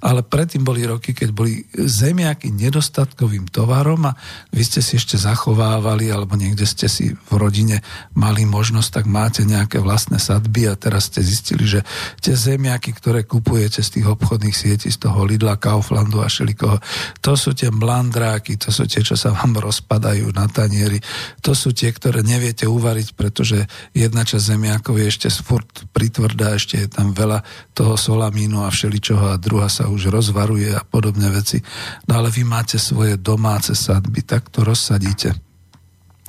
Ale 0.06 0.22
predtým 0.22 0.62
boli 0.62 0.86
roky, 0.86 1.18
keď 1.18 1.34
boli 1.34 1.66
zemiaky 1.74 2.54
nedostatkovým 2.54 3.50
tovarom 3.50 4.14
a 4.14 4.14
vy 4.54 4.62
ste 4.62 4.86
si 4.86 5.02
ešte 5.02 5.18
zachovávali 5.18 6.14
alebo 6.14 6.38
niekde 6.38 6.70
ste 6.70 6.86
si 6.86 7.18
v 7.18 7.34
rodine 7.34 7.82
mali 8.14 8.46
možnosť, 8.46 9.02
tak 9.02 9.06
máte 9.10 9.42
nejaké 9.42 9.82
vlastné 9.82 10.22
sadby 10.22 10.70
a 10.70 10.78
teraz 10.78 11.15
ste 11.16 11.24
zistili, 11.24 11.64
že 11.64 11.80
tie 12.20 12.36
zemiaky, 12.36 12.92
ktoré 12.92 13.24
kupujete 13.24 13.80
z 13.80 14.00
tých 14.00 14.08
obchodných 14.12 14.52
sietí, 14.52 14.92
z 14.92 15.08
toho 15.08 15.24
Lidla, 15.24 15.56
Kauflandu 15.56 16.20
a 16.20 16.28
šelikoho, 16.28 16.84
to 17.24 17.40
sú 17.40 17.56
tie 17.56 17.72
blandráky, 17.72 18.60
to 18.60 18.68
sú 18.68 18.84
tie, 18.84 19.00
čo 19.00 19.16
sa 19.16 19.32
vám 19.32 19.56
rozpadajú 19.72 20.36
na 20.36 20.52
tanieri, 20.52 21.00
to 21.40 21.56
sú 21.56 21.72
tie, 21.72 21.96
ktoré 21.96 22.20
neviete 22.20 22.68
uvariť, 22.68 23.16
pretože 23.16 23.64
jedna 23.96 24.28
časť 24.28 24.44
zemiakov 24.44 25.00
je 25.00 25.08
ešte 25.08 25.32
furt 25.32 25.88
pritvrdá, 25.96 26.60
ešte 26.60 26.84
je 26.84 26.92
tam 26.92 27.16
veľa 27.16 27.40
toho 27.72 27.96
solamínu 27.96 28.68
a 28.68 28.74
všeličoho 28.74 29.32
a 29.32 29.40
druhá 29.40 29.72
sa 29.72 29.88
už 29.88 30.12
rozvaruje 30.12 30.76
a 30.76 30.84
podobné 30.84 31.32
veci. 31.32 31.64
No 32.12 32.20
ale 32.20 32.28
vy 32.28 32.44
máte 32.44 32.76
svoje 32.76 33.16
domáce 33.16 33.72
sadby, 33.72 34.20
tak 34.28 34.52
to 34.52 34.68
rozsadíte 34.68 35.45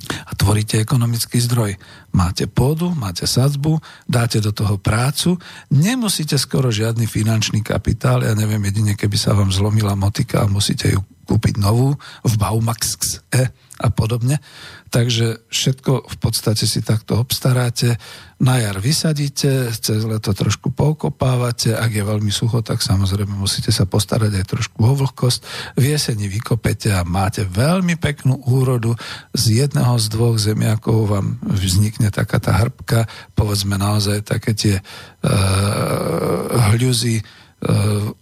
a 0.07 0.31
tvoríte 0.33 0.79
ekonomický 0.79 1.37
zdroj. 1.43 1.75
Máte 2.15 2.47
pôdu, 2.47 2.95
máte 2.95 3.27
sadzbu, 3.27 3.79
dáte 4.07 4.39
do 4.39 4.55
toho 4.55 4.79
prácu, 4.79 5.35
nemusíte 5.73 6.39
skoro 6.39 6.71
žiadny 6.71 7.05
finančný 7.05 7.59
kapitál, 7.61 8.23
ja 8.23 8.33
neviem, 8.33 8.63
jedine 8.71 8.95
keby 8.95 9.17
sa 9.19 9.35
vám 9.35 9.51
zlomila 9.51 9.93
motika 9.93 10.43
a 10.43 10.51
musíte 10.51 10.95
ju 10.95 11.01
kúpiť 11.27 11.59
novú 11.59 11.99
v 12.23 12.33
Baumax 12.39 13.19
E 13.35 13.51
a 13.77 13.93
podobne. 13.93 14.41
Takže 14.89 15.45
všetko 15.53 16.09
v 16.09 16.17
podstate 16.17 16.65
si 16.65 16.81
takto 16.81 17.19
obstaráte. 17.21 17.99
Na 18.41 18.57
jar 18.57 18.81
vysadíte, 18.81 19.69
cez 19.75 20.01
leto 20.01 20.33
trošku 20.33 20.73
poukopávate, 20.73 21.77
ak 21.77 21.91
je 21.91 22.01
veľmi 22.01 22.33
sucho, 22.33 22.65
tak 22.65 22.81
samozrejme 22.81 23.35
musíte 23.37 23.69
sa 23.69 23.85
postarať 23.85 24.33
aj 24.33 24.45
trošku 24.49 24.81
o 24.81 24.97
vlhkosť. 24.97 25.39
V 25.77 25.83
jeseni 25.93 26.25
vykopete 26.25 26.89
a 26.95 27.05
máte 27.05 27.45
veľmi 27.45 27.99
peknú 28.01 28.41
úrodu. 28.49 28.97
Z 29.35 29.67
jedného 29.67 29.93
z 30.01 30.05
dvoch 30.09 30.41
zemiakov 30.41 31.11
vám 31.11 31.37
vznikne 31.45 32.09
taká 32.09 32.41
tá 32.41 32.57
hrbka, 32.57 33.05
povedzme 33.37 33.77
naozaj 33.77 34.25
také 34.25 34.57
tie 34.57 34.75
uh, 34.81 36.73
hľuzy, 36.73 37.21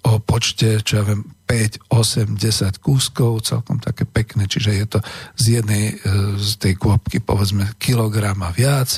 o 0.08 0.14
počte, 0.24 0.80
čo 0.80 0.94
ja 0.96 1.04
viem, 1.04 1.28
5, 1.46 1.94
8, 1.94 2.36
10 2.36 2.82
kúskov, 2.82 3.46
celkom 3.46 3.78
také 3.78 4.04
pekné, 4.10 4.50
čiže 4.50 4.72
je 4.74 4.86
to 4.98 5.00
z 5.38 5.62
jednej, 5.62 5.94
e, 5.94 5.96
z 6.42 6.52
tej 6.58 6.74
kôpky 6.74 7.22
povedzme 7.22 7.70
kilogram 7.78 8.42
a 8.42 8.50
viac. 8.50 8.98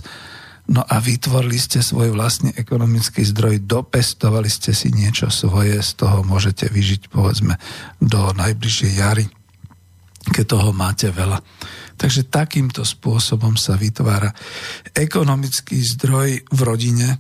No 0.68 0.84
a 0.84 1.00
vytvorili 1.00 1.56
ste 1.56 1.80
svoj 1.80 2.12
vlastný 2.12 2.52
ekonomický 2.56 3.24
zdroj, 3.24 3.64
dopestovali 3.64 4.52
ste 4.52 4.76
si 4.76 4.92
niečo 4.92 5.32
svoje, 5.32 5.80
z 5.80 5.92
toho 5.96 6.28
môžete 6.28 6.68
vyžiť 6.68 7.08
povedzme 7.08 7.56
do 8.04 8.36
najbližšej 8.36 8.92
jary, 8.92 9.26
keď 10.28 10.44
toho 10.44 10.72
máte 10.76 11.08
veľa. 11.08 11.40
Takže 11.96 12.28
takýmto 12.28 12.84
spôsobom 12.84 13.56
sa 13.56 13.80
vytvára 13.80 14.36
ekonomický 14.92 15.80
zdroj 15.80 16.44
v 16.52 16.60
rodine, 16.62 17.16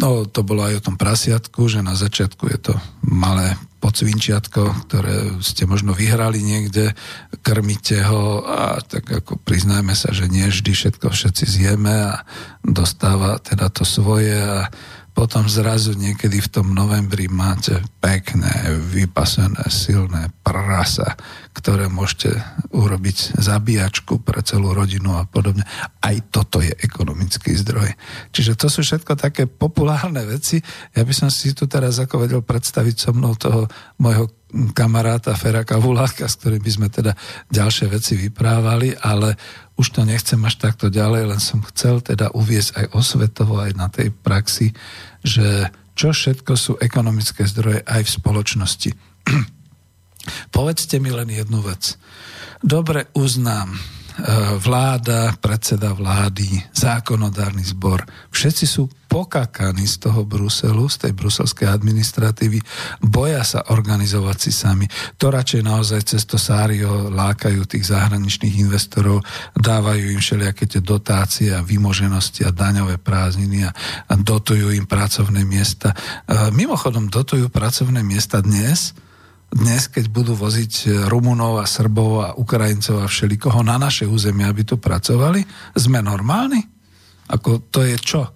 No, 0.00 0.24
to 0.24 0.40
bolo 0.40 0.64
aj 0.64 0.80
o 0.80 0.84
tom 0.92 0.96
prasiatku, 0.96 1.68
že 1.68 1.84
na 1.84 1.92
začiatku 1.92 2.48
je 2.48 2.58
to 2.72 2.74
malé 3.04 3.58
pocvinčiatko, 3.82 4.86
ktoré 4.86 5.42
ste 5.42 5.66
možno 5.66 5.90
vyhrali 5.90 6.38
niekde, 6.38 6.94
krmíte 7.42 7.98
ho 8.06 8.46
a 8.46 8.78
tak 8.78 9.10
ako 9.10 9.42
priznajme 9.42 9.90
sa, 9.98 10.14
že 10.14 10.30
nie 10.30 10.46
vždy 10.46 10.70
všetko 10.70 11.10
všetci 11.10 11.44
zjeme 11.44 12.14
a 12.14 12.22
dostáva 12.62 13.42
teda 13.42 13.66
to 13.74 13.82
svoje 13.82 14.38
a 14.38 14.70
potom 15.12 15.44
zrazu 15.44 15.92
niekedy 15.92 16.40
v 16.40 16.48
tom 16.48 16.72
novembri 16.72 17.28
máte 17.28 17.84
pekné, 18.00 18.72
vypasené, 18.80 19.68
silné 19.68 20.32
prasa, 20.40 21.14
ktoré 21.52 21.92
môžete 21.92 22.32
urobiť 22.72 23.36
zabíjačku 23.36 24.24
pre 24.24 24.40
celú 24.40 24.72
rodinu 24.72 25.20
a 25.20 25.28
podobne. 25.28 25.68
Aj 26.00 26.16
toto 26.32 26.64
je 26.64 26.72
ekonomický 26.72 27.52
zdroj. 27.60 27.92
Čiže 28.32 28.56
to 28.56 28.72
sú 28.72 28.80
všetko 28.80 29.12
také 29.14 29.44
populárne 29.44 30.24
veci. 30.24 30.64
Ja 30.96 31.04
by 31.04 31.12
som 31.12 31.28
si 31.28 31.52
tu 31.52 31.68
teraz 31.68 32.00
ako 32.00 32.24
vedel 32.24 32.40
predstaviť 32.40 32.96
so 32.96 33.10
mnou 33.12 33.36
toho 33.36 33.68
môjho 34.00 34.32
kamaráta 34.72 35.32
Fera 35.32 35.64
Kavuláka, 35.64 36.28
s 36.28 36.36
ktorým 36.36 36.60
by 36.60 36.72
sme 36.72 36.88
teda 36.92 37.16
ďalšie 37.48 37.86
veci 37.88 38.16
vyprávali, 38.20 38.92
ale 39.00 39.36
už 39.76 39.86
to 39.92 40.04
nechcem 40.04 40.38
až 40.44 40.60
takto 40.60 40.92
ďalej, 40.92 41.32
len 41.32 41.40
som 41.40 41.64
chcel 41.72 42.04
teda 42.04 42.32
uviezť 42.36 42.70
aj 42.76 42.86
osvetovo, 42.92 43.58
aj 43.60 43.72
na 43.72 43.88
tej 43.88 44.12
praxi, 44.12 44.76
že 45.24 45.72
čo 45.92 46.12
všetko 46.12 46.52
sú 46.56 46.72
ekonomické 46.80 47.44
zdroje 47.44 47.84
aj 47.84 48.02
v 48.04 48.14
spoločnosti. 48.20 48.90
Povedzte 50.56 50.96
mi 51.02 51.10
len 51.10 51.28
jednu 51.28 51.60
vec. 51.64 51.96
Dobre 52.62 53.10
uznám, 53.16 53.74
vláda, 54.62 55.34
predseda 55.42 55.90
vlády, 55.90 56.46
zákonodárny 56.70 57.66
zbor, 57.66 58.06
všetci 58.30 58.64
sú 58.70 58.86
pokakaní 59.10 59.84
z 59.84 60.08
toho 60.08 60.24
Bruselu, 60.24 60.88
z 60.88 61.04
tej 61.04 61.12
bruselskej 61.12 61.68
administratívy, 61.68 62.64
boja 63.04 63.44
sa 63.44 63.60
organizovať 63.68 64.36
si 64.40 64.52
sami. 64.54 64.86
To 65.20 65.28
radšej 65.28 65.62
naozaj 65.66 66.00
cez 66.08 66.22
to 66.24 66.40
Sário 66.40 67.12
lákajú 67.12 67.68
tých 67.68 67.92
zahraničných 67.92 68.64
investorov, 68.64 69.20
dávajú 69.52 70.16
im 70.16 70.20
všelijaké 70.22 70.64
tie 70.64 70.80
dotácie 70.80 71.52
a 71.52 71.60
vymoženosti 71.60 72.48
a 72.48 72.54
daňové 72.56 72.96
prázdniny 72.96 73.68
a, 73.68 73.70
a 74.08 74.12
dotujú 74.16 74.72
im 74.72 74.88
pracovné 74.88 75.44
miesta. 75.44 75.92
E, 75.92 76.48
mimochodom, 76.56 77.12
dotujú 77.12 77.52
pracovné 77.52 78.00
miesta 78.00 78.40
dnes, 78.40 78.96
dnes, 79.52 79.84
keď 79.92 80.08
budú 80.08 80.32
voziť 80.32 80.72
e, 80.82 80.86
Rumunov 81.12 81.60
a 81.60 81.68
Srbov 81.68 82.10
a 82.24 82.28
Ukrajincov 82.40 83.04
a 83.04 83.06
všelikoho 83.06 83.60
na 83.60 83.76
naše 83.76 84.08
územie, 84.08 84.48
aby 84.48 84.64
tu 84.64 84.80
pracovali, 84.80 85.44
sme 85.76 86.00
normálni? 86.00 86.64
Ako 87.28 87.68
to 87.68 87.84
je 87.84 87.96
čo? 88.00 88.32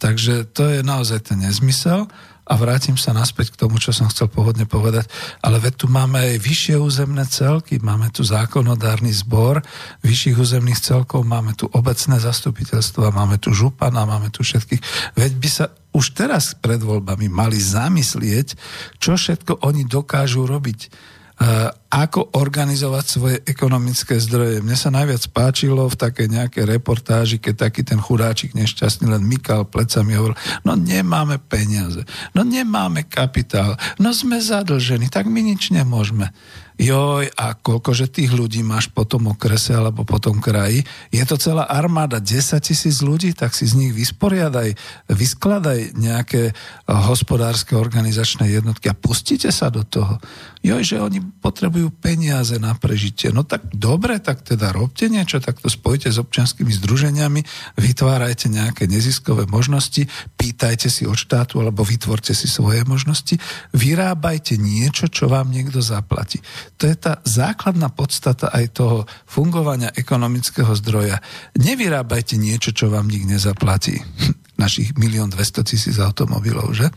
Takže 0.00 0.52
to 0.52 0.68
je 0.68 0.80
naozaj 0.80 1.32
ten 1.32 1.44
nezmysel 1.44 2.08
a 2.46 2.54
vrátim 2.54 2.94
sa 2.94 3.10
naspäť 3.10 3.52
k 3.52 3.66
tomu, 3.66 3.82
čo 3.82 3.90
som 3.90 4.06
chcel 4.06 4.30
pôvodne 4.30 4.70
povedať, 4.70 5.10
ale 5.42 5.58
veď 5.58 5.74
tu 5.82 5.86
máme 5.90 6.22
aj 6.22 6.38
vyššie 6.38 6.76
územné 6.78 7.26
celky, 7.26 7.82
máme 7.82 8.14
tu 8.14 8.22
zákonodárny 8.22 9.10
zbor 9.10 9.66
vyšších 10.06 10.38
územných 10.38 10.78
celkov, 10.78 11.26
máme 11.26 11.58
tu 11.58 11.66
obecné 11.74 12.22
zastupiteľstva, 12.22 13.10
máme 13.10 13.42
tu 13.42 13.50
župana, 13.50 14.06
máme 14.06 14.30
tu 14.30 14.46
všetkých. 14.46 15.12
Veď 15.18 15.32
by 15.42 15.48
sa 15.50 15.66
už 15.90 16.14
teraz 16.14 16.54
pred 16.54 16.78
voľbami 16.78 17.26
mali 17.26 17.58
zamyslieť, 17.58 18.54
čo 19.02 19.18
všetko 19.18 19.66
oni 19.66 19.82
dokážu 19.82 20.46
robiť 20.46 21.12
Eh, 21.36 21.68
ako 21.96 22.36
organizovať 22.36 23.04
svoje 23.08 23.36
ekonomické 23.48 24.20
zdroje. 24.20 24.60
Mne 24.60 24.76
sa 24.76 24.92
najviac 24.92 25.32
páčilo 25.32 25.88
v 25.88 25.96
takej 25.96 26.28
nejakej 26.28 26.64
reportáži, 26.68 27.40
keď 27.40 27.72
taký 27.72 27.88
ten 27.88 27.96
chudáčik 27.96 28.52
nešťastný 28.52 29.08
len 29.08 29.24
mykal 29.24 29.64
plecami 29.64 30.12
hovoril, 30.12 30.36
no 30.60 30.76
nemáme 30.76 31.40
peniaze, 31.40 32.04
no 32.36 32.44
nemáme 32.44 33.08
kapitál, 33.08 33.80
no 33.96 34.12
sme 34.12 34.36
zadlžení, 34.36 35.08
tak 35.08 35.24
my 35.24 35.40
nič 35.40 35.72
nemôžeme 35.72 36.36
joj, 36.76 37.32
a 37.40 37.56
koľkože 37.56 38.12
tých 38.12 38.30
ľudí 38.36 38.60
máš 38.60 38.92
po 38.92 39.08
tom 39.08 39.32
okrese 39.32 39.72
alebo 39.72 40.04
po 40.04 40.20
tom 40.20 40.44
kraji, 40.44 40.84
je 41.08 41.24
to 41.24 41.40
celá 41.40 41.64
armáda, 41.64 42.20
10 42.20 42.60
tisíc 42.60 43.00
ľudí, 43.00 43.32
tak 43.32 43.56
si 43.56 43.64
z 43.64 43.74
nich 43.80 43.92
vysporiadaj, 43.96 44.76
vyskladaj 45.08 45.96
nejaké 45.96 46.52
eh, 46.52 46.54
hospodárske 46.84 47.72
organizačné 47.74 48.52
jednotky 48.52 48.92
a 48.92 48.96
pustite 48.96 49.48
sa 49.48 49.72
do 49.72 49.82
toho. 49.82 50.20
Joj, 50.60 50.82
že 50.84 50.96
oni 51.00 51.24
potrebujú 51.40 51.85
peniaze 51.90 52.56
na 52.56 52.74
prežitie. 52.76 53.34
No 53.34 53.42
tak 53.42 53.68
dobre, 53.74 54.18
tak 54.22 54.46
teda 54.46 54.70
robte 54.70 55.10
niečo, 55.10 55.42
tak 55.42 55.58
to 55.60 55.68
spojite 55.68 56.08
s 56.08 56.18
občianskými 56.20 56.70
združeniami, 56.70 57.40
vytvárajte 57.76 58.48
nejaké 58.48 58.86
neziskové 58.86 59.44
možnosti, 59.50 60.06
pýtajte 60.38 60.88
si 60.88 61.04
od 61.04 61.18
štátu 61.18 61.58
alebo 61.58 61.82
vytvorte 61.82 62.32
si 62.32 62.46
svoje 62.46 62.86
možnosti, 62.86 63.36
vyrábajte 63.74 64.56
niečo, 64.56 65.10
čo 65.10 65.26
vám 65.26 65.50
niekto 65.50 65.82
zaplatí. 65.82 66.40
To 66.78 66.86
je 66.86 66.96
tá 66.96 67.18
základná 67.26 67.90
podstata 67.90 68.48
aj 68.54 68.64
toho 68.76 68.98
fungovania 69.26 69.90
ekonomického 69.92 70.72
zdroja. 70.78 71.18
Nevyrábajte 71.58 72.38
niečo, 72.38 72.70
čo 72.70 72.88
vám 72.88 73.10
nik 73.10 73.26
nezaplatí 73.26 74.00
našich 74.56 74.96
milión 74.96 75.28
200 75.32 75.62
tisíc 75.68 75.96
automobilov, 76.00 76.72
že? 76.72 76.88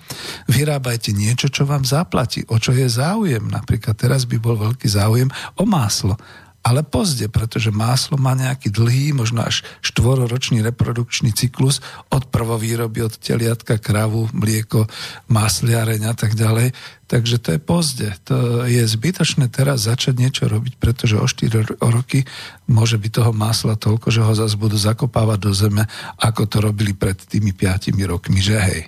Vyrábajte 0.48 1.12
niečo, 1.12 1.52
čo 1.52 1.68
vám 1.68 1.84
zaplatí, 1.84 2.44
o 2.48 2.60
čo 2.60 2.72
je 2.72 2.88
záujem. 2.88 3.48
Napríklad 3.48 3.96
teraz 4.00 4.24
by 4.28 4.38
bol 4.40 4.56
veľký 4.56 4.88
záujem 4.88 5.30
o 5.60 5.64
máslo 5.68 6.20
ale 6.60 6.84
pozde, 6.84 7.32
pretože 7.32 7.72
máslo 7.72 8.20
má 8.20 8.36
nejaký 8.36 8.68
dlhý, 8.70 9.16
možno 9.16 9.48
ažštvororočný 9.48 10.60
reprodukčný 10.60 11.32
cyklus 11.32 11.80
od 12.12 12.28
prvovýroby, 12.28 13.00
od 13.08 13.16
teliatka, 13.16 13.80
kravu, 13.80 14.28
mlieko, 14.36 14.86
másliareň 15.32 16.12
a 16.12 16.14
tak 16.14 16.36
ďalej. 16.36 16.76
Takže 17.10 17.36
to 17.42 17.50
je 17.56 17.60
pozde. 17.64 18.10
To 18.30 18.68
je 18.70 18.84
zbytočné 18.86 19.50
teraz 19.50 19.88
začať 19.88 20.20
niečo 20.20 20.46
robiť, 20.46 20.78
pretože 20.78 21.18
o 21.18 21.26
4 21.26 21.80
roky 21.82 22.28
môže 22.70 23.02
byť 23.02 23.12
toho 23.24 23.32
másla 23.34 23.80
toľko, 23.80 24.08
že 24.14 24.22
ho 24.22 24.34
zase 24.36 24.60
budú 24.60 24.78
zakopávať 24.78 25.40
do 25.42 25.52
zeme, 25.56 25.84
ako 26.22 26.46
to 26.46 26.58
robili 26.62 26.94
pred 26.94 27.18
tými 27.18 27.56
5 27.56 27.96
rokmi, 28.06 28.44
že 28.44 28.58
hej. 28.60 28.82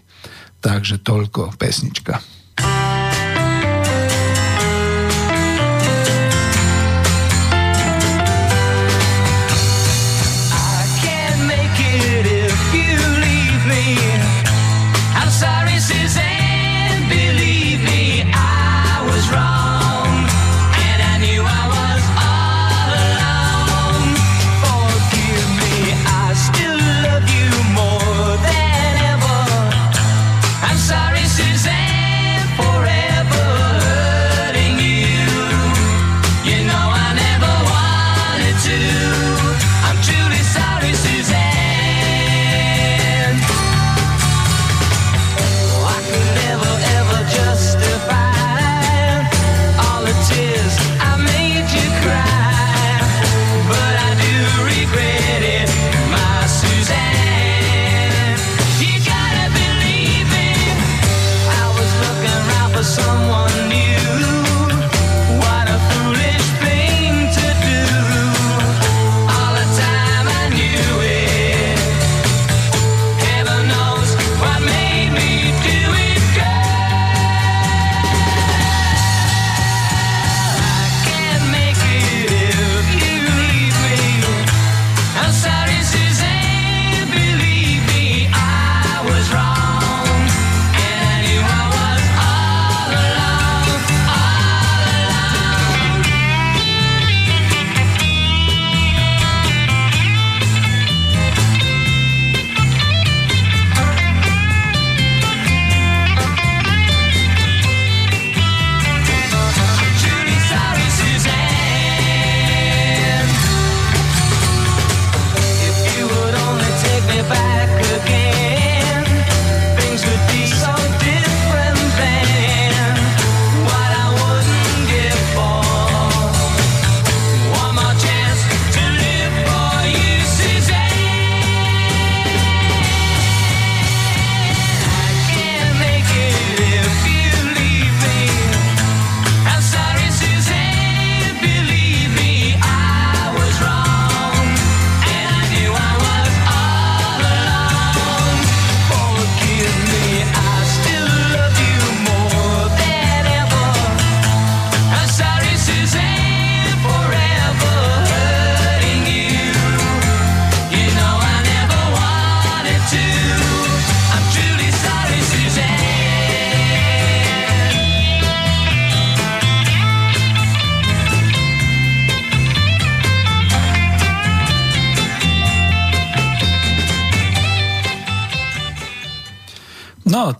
Takže 0.61 1.01
toľko 1.01 1.57
pesnička. 1.57 2.40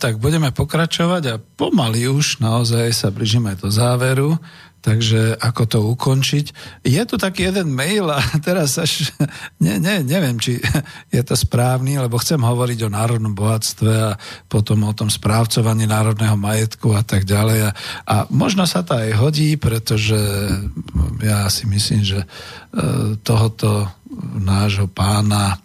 Tak 0.02 0.18
budeme 0.18 0.50
pokračovať 0.50 1.22
a 1.30 1.38
pomaly 1.38 2.10
už 2.10 2.42
naozaj 2.42 2.90
sa 2.90 3.14
blížime 3.14 3.54
do 3.54 3.70
záveru. 3.70 4.34
Takže 4.82 5.38
ako 5.38 5.62
to 5.70 5.78
ukončiť? 5.94 6.46
Je 6.82 6.98
tu 7.06 7.14
taký 7.14 7.54
jeden 7.54 7.70
mail 7.70 8.10
a 8.10 8.18
teraz 8.46 8.82
až 8.82 9.14
ne, 9.62 9.78
ne, 9.78 10.02
neviem, 10.02 10.34
či 10.42 10.58
je 11.14 11.22
to 11.22 11.38
správny, 11.38 12.02
lebo 12.02 12.18
chcem 12.18 12.42
hovoriť 12.42 12.82
o 12.82 12.90
národnom 12.90 13.30
bohatstve 13.30 13.92
a 13.94 14.18
potom 14.50 14.82
o 14.82 14.90
tom 14.90 15.06
správcovaní 15.06 15.86
národného 15.86 16.34
majetku 16.34 16.98
a 16.98 17.06
tak 17.06 17.22
ďalej. 17.22 17.70
A, 17.70 17.70
a 18.10 18.16
možno 18.34 18.66
sa 18.66 18.82
to 18.82 18.98
aj 18.98 19.14
hodí, 19.22 19.54
pretože 19.54 20.18
ja 21.22 21.46
si 21.46 21.70
myslím, 21.70 22.02
že 22.02 22.18
e, 22.18 22.28
tohoto 23.22 23.86
nášho 24.34 24.90
pána 24.90 25.54
e, 25.54 25.56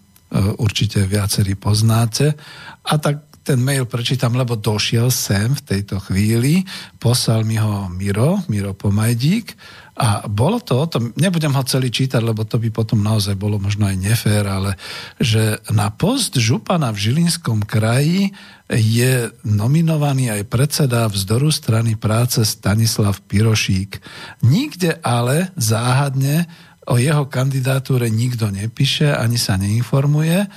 určite 0.61 1.09
viacerí 1.09 1.57
poznáte. 1.57 2.37
A 2.85 3.01
tak 3.01 3.26
ten 3.47 3.63
mail 3.63 3.87
prečítam, 3.87 4.35
lebo 4.35 4.59
došiel 4.59 5.07
sem 5.07 5.55
v 5.55 5.63
tejto 5.63 6.03
chvíli, 6.03 6.67
poslal 6.99 7.47
mi 7.47 7.55
ho 7.55 7.87
Miro, 7.87 8.43
Miro 8.51 8.75
Pomajdík. 8.75 9.55
A 9.97 10.27
bolo 10.29 10.61
to 10.61 10.77
o 10.77 10.85
tom, 10.85 11.09
nebudem 11.17 11.55
ho 11.55 11.63
celý 11.65 11.89
čítať, 11.89 12.21
lebo 12.21 12.45
to 12.45 12.61
by 12.61 12.69
potom 12.69 13.01
naozaj 13.01 13.33
bolo 13.33 13.57
možno 13.57 13.89
aj 13.89 13.97
nefér, 13.97 14.45
ale 14.45 14.77
že 15.17 15.57
na 15.73 15.89
post 15.89 16.37
župana 16.37 16.93
v 16.93 17.01
Žilinskom 17.01 17.65
kraji 17.65 18.35
je 18.69 19.31
nominovaný 19.41 20.29
aj 20.29 20.43
predseda 20.51 21.09
vzdoru 21.09 21.49
strany 21.49 21.97
práce 21.97 22.43
Stanislav 22.45 23.17
Pirošík. 23.25 23.97
Nikde 24.45 25.01
ale 25.01 25.49
záhadne 25.57 26.45
o 26.87 26.95
jeho 26.95 27.27
kandidatúre 27.27 28.07
nikto 28.07 28.47
nepíše, 28.47 29.11
ani 29.11 29.35
sa 29.35 29.59
neinformuje 29.59 30.47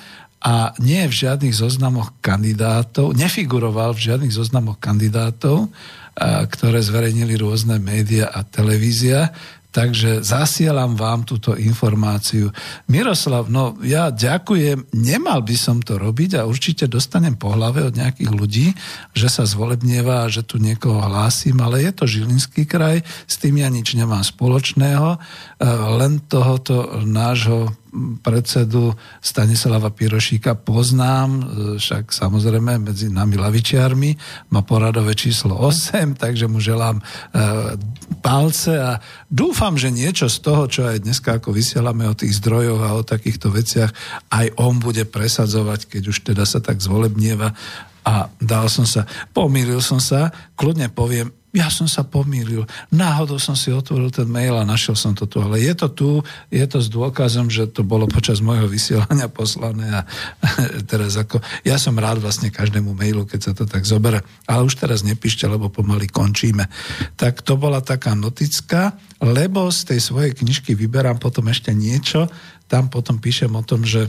a 0.40 0.72
nie 0.80 1.04
je 1.04 1.10
v 1.12 1.18
žiadnych 1.28 1.52
zoznamoch 1.52 2.16
kandidátov, 2.24 3.12
nefiguroval 3.12 3.92
v 3.92 4.04
žiadnych 4.08 4.32
zoznamoch 4.32 4.80
kandidátov, 4.80 5.68
ktoré 6.48 6.80
zverejnili 6.80 7.36
rôzne 7.36 7.76
médiá 7.76 8.32
a 8.32 8.40
televízia. 8.40 9.36
Takže 9.70 10.26
zasielam 10.26 10.98
vám 10.98 11.22
túto 11.22 11.54
informáciu. 11.54 12.50
Miroslav, 12.90 13.46
no 13.46 13.78
ja 13.86 14.10
ďakujem, 14.10 14.90
nemal 14.98 15.46
by 15.46 15.54
som 15.54 15.78
to 15.78 15.94
robiť 15.94 16.42
a 16.42 16.48
určite 16.48 16.90
dostanem 16.90 17.38
po 17.38 17.54
hlave 17.54 17.86
od 17.86 17.94
nejakých 17.94 18.30
ľudí, 18.34 18.74
že 19.14 19.30
sa 19.30 19.46
zvolebnieva 19.46 20.26
a 20.26 20.32
že 20.32 20.42
tu 20.42 20.58
niekoho 20.58 20.98
hlásim, 20.98 21.54
ale 21.62 21.86
je 21.86 21.92
to 21.94 22.02
Žilinský 22.10 22.66
kraj, 22.66 23.06
s 23.30 23.38
tým 23.38 23.62
ja 23.62 23.70
nič 23.70 23.94
nemám 23.94 24.26
spoločného, 24.26 25.22
len 25.68 26.24
tohoto 26.24 27.04
nášho 27.04 27.68
predsedu 28.22 28.94
Stanislava 29.18 29.90
Pirošíka 29.90 30.54
poznám, 30.54 31.28
e, 31.30 31.42
však 31.76 32.14
samozrejme 32.14 32.78
medzi 32.78 33.10
nami 33.10 33.36
lavičiarmi, 33.36 34.10
má 34.54 34.62
poradové 34.62 35.18
číslo 35.18 35.58
8, 35.58 36.14
takže 36.14 36.46
mu 36.46 36.62
želám 36.62 37.02
e, 37.02 37.02
palce 38.22 38.78
a 38.78 39.02
dúfam, 39.26 39.74
že 39.74 39.90
niečo 39.90 40.30
z 40.30 40.38
toho, 40.38 40.70
čo 40.70 40.86
aj 40.86 41.02
dneska 41.02 41.42
ako 41.42 41.50
vysielame 41.50 42.06
o 42.06 42.14
tých 42.14 42.38
zdrojoch 42.38 42.82
a 42.82 42.96
o 42.96 43.06
takýchto 43.06 43.50
veciach, 43.50 43.90
aj 44.30 44.46
on 44.56 44.78
bude 44.78 45.02
presadzovať, 45.06 45.90
keď 45.90 46.02
už 46.14 46.18
teda 46.22 46.44
sa 46.46 46.62
tak 46.62 46.78
zvolebnieva. 46.78 47.52
A 48.00 48.32
dal 48.40 48.72
som 48.72 48.88
sa, 48.88 49.04
pomýlil 49.36 49.84
som 49.84 50.00
sa, 50.00 50.32
kľudne 50.56 50.88
poviem, 50.88 51.28
ja 51.50 51.66
som 51.66 51.90
sa 51.90 52.06
pomýlil. 52.06 52.62
Náhodou 52.94 53.42
som 53.42 53.58
si 53.58 53.74
otvoril 53.74 54.14
ten 54.14 54.30
mail 54.30 54.54
a 54.54 54.62
našiel 54.62 54.94
som 54.94 55.18
to 55.18 55.26
tu. 55.26 55.42
Ale 55.42 55.58
je 55.58 55.74
to 55.74 55.88
tu, 55.90 56.10
je 56.46 56.62
to 56.62 56.78
s 56.78 56.86
dôkazom, 56.86 57.50
že 57.50 57.66
to 57.66 57.82
bolo 57.82 58.06
počas 58.06 58.38
môjho 58.38 58.70
vysielania 58.70 59.26
poslané 59.26 59.90
a 59.90 60.00
teraz 60.90 61.18
ako... 61.18 61.42
Ja 61.66 61.74
som 61.74 61.98
rád 61.98 62.22
vlastne 62.22 62.54
každému 62.54 62.94
mailu, 62.94 63.26
keď 63.26 63.40
sa 63.50 63.52
to 63.52 63.66
tak 63.66 63.82
zoberie. 63.82 64.22
Ale 64.46 64.62
už 64.62 64.78
teraz 64.78 65.02
nepíšte, 65.02 65.50
lebo 65.50 65.66
pomaly 65.66 66.06
končíme. 66.06 66.70
Tak 67.18 67.42
to 67.42 67.58
bola 67.58 67.82
taká 67.82 68.14
notická, 68.14 68.94
lebo 69.18 69.74
z 69.74 69.90
tej 69.90 70.00
svojej 70.00 70.32
knižky 70.38 70.78
vyberám 70.78 71.18
potom 71.18 71.50
ešte 71.50 71.74
niečo. 71.74 72.30
Tam 72.70 72.86
potom 72.86 73.18
píšem 73.18 73.50
o 73.50 73.66
tom, 73.66 73.82
že 73.82 74.06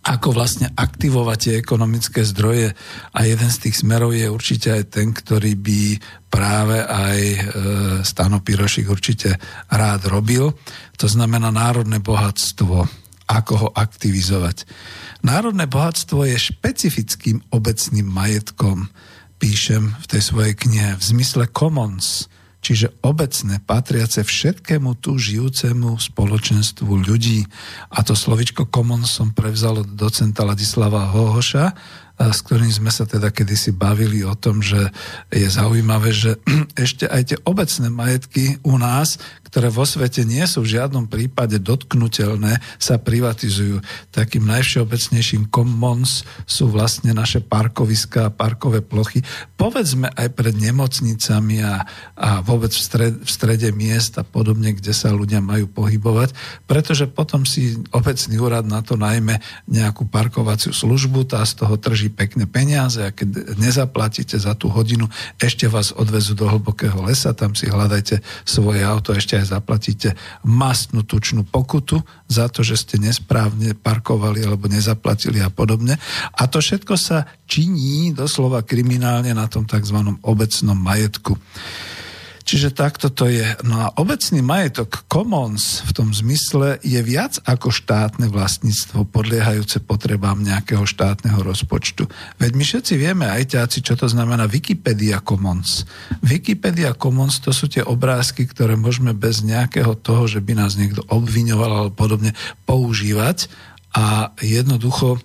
ako 0.00 0.32
vlastne 0.32 0.72
aktivovať 0.72 1.60
ekonomické 1.60 2.24
zdroje 2.24 2.72
a 3.12 3.18
jeden 3.28 3.50
z 3.52 3.58
tých 3.68 3.84
smerov 3.84 4.16
je 4.16 4.32
určite 4.32 4.72
aj 4.72 4.84
ten, 4.96 5.12
ktorý 5.12 5.52
by 5.60 5.82
práve 6.32 6.80
aj 6.80 7.20
e, 7.20 7.38
Stano 8.00 8.40
Pirošik 8.40 8.88
určite 8.88 9.36
rád 9.68 10.08
robil. 10.08 10.56
To 10.96 11.04
znamená 11.04 11.52
národné 11.52 12.00
bohatstvo, 12.00 12.88
ako 13.28 13.52
ho 13.60 13.68
aktivizovať. 13.76 14.64
Národné 15.20 15.68
bohatstvo 15.68 16.24
je 16.24 16.48
špecifickým 16.48 17.44
obecným 17.52 18.08
majetkom, 18.08 18.88
píšem 19.36 20.00
v 20.00 20.06
tej 20.08 20.22
svojej 20.24 20.54
knihe, 20.56 20.96
v 20.96 21.02
zmysle 21.02 21.44
commons, 21.52 22.29
čiže 22.60 22.92
obecné, 23.00 23.58
patriace 23.64 24.20
všetkému 24.20 25.00
tu 25.00 25.16
žijúcemu 25.16 25.96
spoločenstvu 25.96 26.92
ľudí. 27.04 27.48
A 27.92 28.04
to 28.04 28.12
slovičko 28.12 28.68
common 28.68 29.04
som 29.08 29.32
prevzal 29.32 29.84
od 29.84 29.88
docenta 29.96 30.44
Ladislava 30.44 31.08
Hohoša, 31.10 31.66
s 32.20 32.44
ktorým 32.44 32.68
sme 32.68 32.92
sa 32.92 33.08
teda 33.08 33.32
kedysi 33.32 33.72
bavili 33.72 34.20
o 34.20 34.36
tom, 34.36 34.60
že 34.60 34.92
je 35.32 35.48
zaujímavé, 35.48 36.12
že 36.12 36.36
ešte 36.76 37.08
aj 37.08 37.22
tie 37.32 37.38
obecné 37.48 37.88
majetky 37.88 38.44
u 38.60 38.76
nás, 38.76 39.16
ktoré 39.50 39.66
vo 39.66 39.82
svete 39.82 40.22
nie 40.22 40.46
sú 40.46 40.62
v 40.62 40.78
žiadnom 40.78 41.10
prípade 41.10 41.58
dotknutelné, 41.58 42.62
sa 42.78 43.02
privatizujú. 43.02 43.82
Takým 44.14 44.46
najvšeobecnejším 44.46 45.50
commons 45.50 46.22
sú 46.46 46.70
vlastne 46.70 47.10
naše 47.10 47.42
parkoviská 47.42 48.30
a 48.30 48.34
parkové 48.34 48.78
plochy. 48.78 49.26
Povedzme 49.58 50.06
aj 50.14 50.38
pred 50.38 50.54
nemocnicami 50.54 51.66
a, 51.66 51.82
a 52.14 52.46
vôbec 52.46 52.70
v, 52.70 52.78
stred, 52.78 53.14
v 53.18 53.28
strede 53.28 53.68
miest 53.74 54.22
a 54.22 54.24
podobne, 54.24 54.70
kde 54.70 54.94
sa 54.94 55.10
ľudia 55.10 55.42
majú 55.42 55.66
pohybovať, 55.66 56.30
pretože 56.70 57.10
potom 57.10 57.42
si 57.42 57.74
obecný 57.90 58.38
úrad 58.38 58.62
na 58.70 58.86
to 58.86 58.94
najmä 58.94 59.42
nejakú 59.66 60.06
parkovaciu 60.06 60.70
službu, 60.70 61.26
tá 61.26 61.42
z 61.42 61.58
toho 61.58 61.74
trží 61.74 62.06
pekné 62.06 62.46
peniaze 62.46 63.02
a 63.02 63.10
keď 63.10 63.58
nezaplatíte 63.58 64.38
za 64.38 64.54
tú 64.54 64.70
hodinu, 64.70 65.10
ešte 65.42 65.66
vás 65.66 65.90
odvezú 65.90 66.38
do 66.38 66.46
hlbokého 66.46 67.02
lesa, 67.02 67.34
tam 67.34 67.58
si 67.58 67.66
hľadajte 67.66 68.22
svoje 68.46 68.86
auto, 68.86 69.10
ešte 69.10 69.39
aj 69.40 69.56
zaplatíte 69.56 70.14
mastnú 70.44 71.02
tučnú 71.02 71.48
pokutu 71.48 72.04
za 72.28 72.46
to, 72.52 72.60
že 72.60 72.76
ste 72.76 72.96
nesprávne 73.00 73.72
parkovali 73.74 74.44
alebo 74.44 74.68
nezaplatili 74.68 75.40
a 75.40 75.48
podobne. 75.48 75.96
A 76.36 76.42
to 76.46 76.60
všetko 76.60 76.94
sa 76.94 77.26
činí 77.48 78.12
doslova 78.12 78.62
kriminálne 78.62 79.32
na 79.32 79.48
tom 79.48 79.64
tzv. 79.64 79.96
obecnom 80.22 80.76
majetku. 80.76 81.34
Čiže 82.50 82.74
takto 82.74 83.14
to 83.14 83.30
je. 83.30 83.46
No 83.62 83.78
a 83.78 83.94
obecný 83.94 84.42
majetok 84.42 85.06
commons 85.06 85.86
v 85.86 85.94
tom 85.94 86.10
zmysle 86.10 86.82
je 86.82 86.98
viac 86.98 87.38
ako 87.46 87.70
štátne 87.70 88.26
vlastníctvo 88.26 89.06
podliehajúce 89.06 89.78
potrebám 89.86 90.42
nejakého 90.42 90.82
štátneho 90.82 91.46
rozpočtu. 91.46 92.10
Veď 92.42 92.50
my 92.58 92.64
všetci 92.66 92.98
vieme, 92.98 93.30
aj 93.30 93.54
ťáci, 93.54 93.86
čo 93.86 93.94
to 93.94 94.10
znamená 94.10 94.50
Wikipedia 94.50 95.22
Commons. 95.22 95.86
Wikipedia 96.26 96.90
Commons 96.98 97.38
to 97.38 97.54
sú 97.54 97.70
tie 97.70 97.86
obrázky, 97.86 98.50
ktoré 98.50 98.74
môžeme 98.74 99.14
bez 99.14 99.46
nejakého 99.46 99.94
toho, 99.94 100.26
že 100.26 100.42
by 100.42 100.58
nás 100.58 100.74
niekto 100.74 101.06
obviňoval 101.06 101.70
alebo 101.70 101.94
podobne 101.94 102.34
používať 102.66 103.46
a 103.94 104.34
jednoducho 104.42 105.22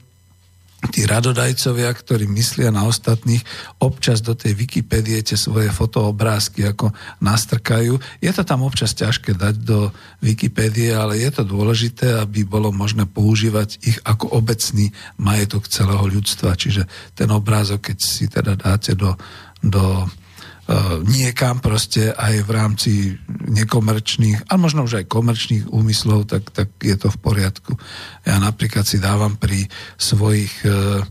tí 0.92 1.08
radodajcovia, 1.08 1.90
ktorí 1.94 2.26
myslia 2.32 2.70
na 2.74 2.86
ostatných, 2.90 3.42
občas 3.80 4.20
do 4.22 4.34
tej 4.34 4.58
Wikipédie 4.58 5.22
tie 5.22 5.38
svoje 5.38 5.70
fotoobrázky 5.72 6.66
ako 6.68 6.92
nastrkajú. 7.22 7.98
Je 8.22 8.32
to 8.34 8.44
tam 8.44 8.66
občas 8.66 8.98
ťažké 8.98 9.38
dať 9.38 9.56
do 9.62 9.90
Wikipédie, 10.22 10.92
ale 10.94 11.22
je 11.22 11.30
to 11.32 11.44
dôležité, 11.46 12.20
aby 12.20 12.44
bolo 12.44 12.70
možné 12.74 13.08
používať 13.08 13.82
ich 13.86 13.98
ako 14.04 14.34
obecný 14.36 14.90
majetok 15.22 15.70
celého 15.70 16.06
ľudstva. 16.08 16.58
Čiže 16.58 16.86
ten 17.14 17.30
obrázok, 17.30 17.94
keď 17.94 17.98
si 18.02 18.26
teda 18.28 18.58
dáte 18.58 18.98
do, 18.98 19.14
do 19.62 20.10
niekam 21.06 21.62
proste 21.62 22.10
aj 22.10 22.42
v 22.42 22.50
rámci 22.50 22.92
nekomerčných, 23.30 24.50
a 24.50 24.58
možno 24.58 24.90
už 24.90 25.06
aj 25.06 25.12
komerčných 25.12 25.70
úmyslov, 25.70 26.26
tak, 26.26 26.50
tak 26.50 26.74
je 26.82 26.98
to 26.98 27.14
v 27.14 27.22
poriadku. 27.22 27.78
Ja 28.26 28.42
napríklad 28.42 28.90
si 28.90 28.98
dávam 28.98 29.38
pri 29.38 29.70
svojich 30.02 30.66
uh, 30.66 31.06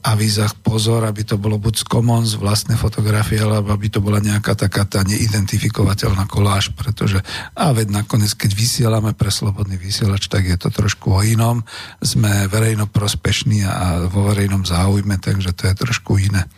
avízach 0.00 0.56
pozor, 0.64 1.04
aby 1.04 1.20
to 1.20 1.36
bolo 1.36 1.60
buď 1.60 1.84
z 1.84 1.84
Commons 1.84 2.32
vlastné 2.40 2.80
fotografie, 2.80 3.36
alebo 3.44 3.76
aby 3.76 3.92
to 3.92 4.00
bola 4.00 4.16
nejaká 4.16 4.56
taká 4.56 4.88
tá 4.88 5.04
neidentifikovateľná 5.04 6.24
koláž, 6.24 6.72
pretože 6.72 7.20
a 7.52 7.68
veď 7.76 7.92
nakoniec, 7.92 8.32
keď 8.32 8.56
vysielame 8.56 9.12
pre 9.12 9.28
Slobodný 9.28 9.76
vysielač, 9.76 10.32
tak 10.32 10.48
je 10.48 10.56
to 10.56 10.72
trošku 10.72 11.12
o 11.12 11.20
inom. 11.20 11.60
Sme 12.00 12.48
verejno 12.48 12.88
prospešní 12.88 13.68
a 13.68 14.08
vo 14.08 14.32
verejnom 14.32 14.64
záujme, 14.64 15.20
takže 15.20 15.52
to 15.52 15.68
je 15.68 15.74
trošku 15.76 16.16
iné. 16.24 16.48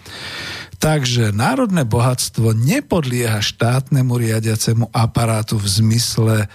Takže 0.76 1.32
národné 1.32 1.88
bohatstvo 1.88 2.52
nepodlieha 2.52 3.40
štátnemu 3.40 4.12
riadiacemu 4.12 4.92
aparátu 4.92 5.56
v 5.56 5.66
zmysle 5.66 6.36
e, 6.44 6.46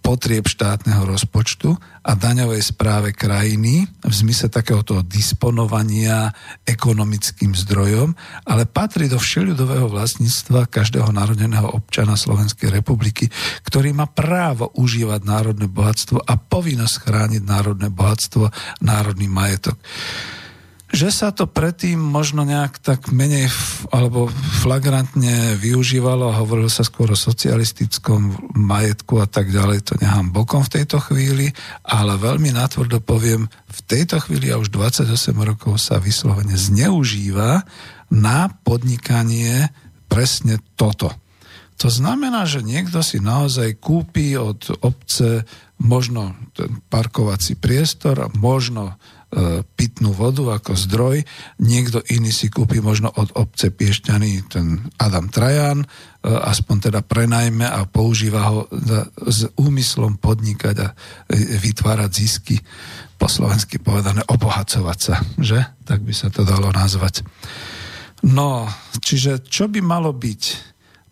potrieb 0.00 0.48
štátneho 0.48 1.04
rozpočtu 1.04 1.76
a 2.00 2.16
daňovej 2.16 2.62
správe 2.64 3.12
krajiny 3.12 3.84
v 4.00 4.14
zmysle 4.14 4.48
takéhoto 4.48 5.04
disponovania 5.04 6.32
ekonomickým 6.64 7.52
zdrojom, 7.52 8.16
ale 8.48 8.64
patrí 8.64 9.10
do 9.10 9.20
všeľudového 9.20 9.92
vlastníctva 9.92 10.70
každého 10.72 11.12
narodeného 11.12 11.68
občana 11.68 12.16
Slovenskej 12.16 12.72
republiky, 12.72 13.28
ktorý 13.66 13.92
má 13.92 14.08
právo 14.08 14.72
užívať 14.78 15.20
národné 15.22 15.68
bohatstvo 15.68 16.24
a 16.24 16.34
povinnosť 16.40 16.96
chrániť 17.04 17.42
národné 17.44 17.92
bohatstvo, 17.92 18.48
národný 18.80 19.28
majetok 19.28 19.76
že 20.90 21.14
sa 21.14 21.30
to 21.30 21.46
predtým 21.46 22.02
možno 22.02 22.42
nejak 22.42 22.82
tak 22.82 23.14
menej 23.14 23.46
alebo 23.94 24.26
flagrantne 24.62 25.54
využívalo 25.54 26.30
a 26.30 26.38
hovorilo 26.42 26.66
sa 26.66 26.82
skôr 26.82 27.14
o 27.14 27.18
socialistickom 27.18 28.50
majetku 28.58 29.22
a 29.22 29.30
tak 29.30 29.54
ďalej, 29.54 29.86
to 29.86 29.94
nechám 30.02 30.34
bokom 30.34 30.66
v 30.66 30.82
tejto 30.82 30.98
chvíli, 30.98 31.54
ale 31.86 32.18
veľmi 32.18 32.50
natvrdo 32.50 32.98
poviem, 32.98 33.46
v 33.70 33.80
tejto 33.86 34.18
chvíli 34.18 34.50
a 34.50 34.58
už 34.58 34.74
28 34.74 35.06
rokov 35.38 35.78
sa 35.78 36.02
vyslovene 36.02 36.58
zneužíva 36.58 37.62
na 38.10 38.50
podnikanie 38.66 39.70
presne 40.10 40.58
toto. 40.74 41.14
To 41.80 41.88
znamená, 41.88 42.44
že 42.44 42.60
niekto 42.60 43.00
si 43.00 43.22
naozaj 43.22 43.80
kúpi 43.80 44.36
od 44.36 44.68
obce 44.84 45.48
možno 45.80 46.36
ten 46.52 46.84
parkovací 46.92 47.56
priestor, 47.56 48.28
možno 48.36 49.00
pitnú 49.78 50.10
vodu 50.10 50.42
ako 50.58 50.74
zdroj, 50.74 51.22
niekto 51.62 52.02
iný 52.10 52.34
si 52.34 52.50
kúpi 52.50 52.82
možno 52.82 53.14
od 53.14 53.30
obce 53.38 53.70
Piešťany 53.70 54.50
ten 54.50 54.90
Adam 54.98 55.30
Trajan, 55.30 55.82
e, 55.82 55.86
aspoň 56.26 56.90
teda 56.90 57.00
prenajme 57.06 57.62
a 57.62 57.86
používa 57.86 58.50
ho 58.50 58.66
s 59.30 59.46
úmyslom 59.54 60.18
podnikať 60.18 60.76
a 60.82 60.88
e, 61.30 61.56
vytvárať 61.62 62.10
zisky, 62.10 62.58
po 63.14 63.30
slovensky 63.30 63.78
povedané 63.78 64.26
obohacovať 64.26 64.98
sa, 64.98 65.22
že? 65.38 65.62
Tak 65.86 66.02
by 66.02 66.10
sa 66.10 66.32
to 66.34 66.42
dalo 66.42 66.74
nazvať. 66.74 67.22
No, 68.26 68.66
čiže 68.98 69.46
čo 69.46 69.70
by 69.70 69.78
malo 69.78 70.10
byť? 70.10 70.42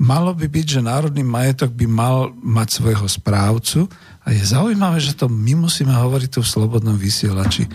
Malo 0.02 0.34
by 0.34 0.46
byť, 0.46 0.66
že 0.78 0.80
národný 0.82 1.22
majetok 1.22 1.70
by 1.74 1.86
mal 1.86 2.30
mať 2.34 2.82
svojho 2.82 3.06
správcu 3.06 3.86
a 4.26 4.34
je 4.34 4.42
zaujímavé, 4.42 4.98
že 4.98 5.14
to 5.14 5.30
my 5.30 5.54
musíme 5.54 5.90
hovoriť 5.90 6.38
tu 6.38 6.40
v 6.42 6.50
Slobodnom 6.50 6.98
vysielači 6.98 7.66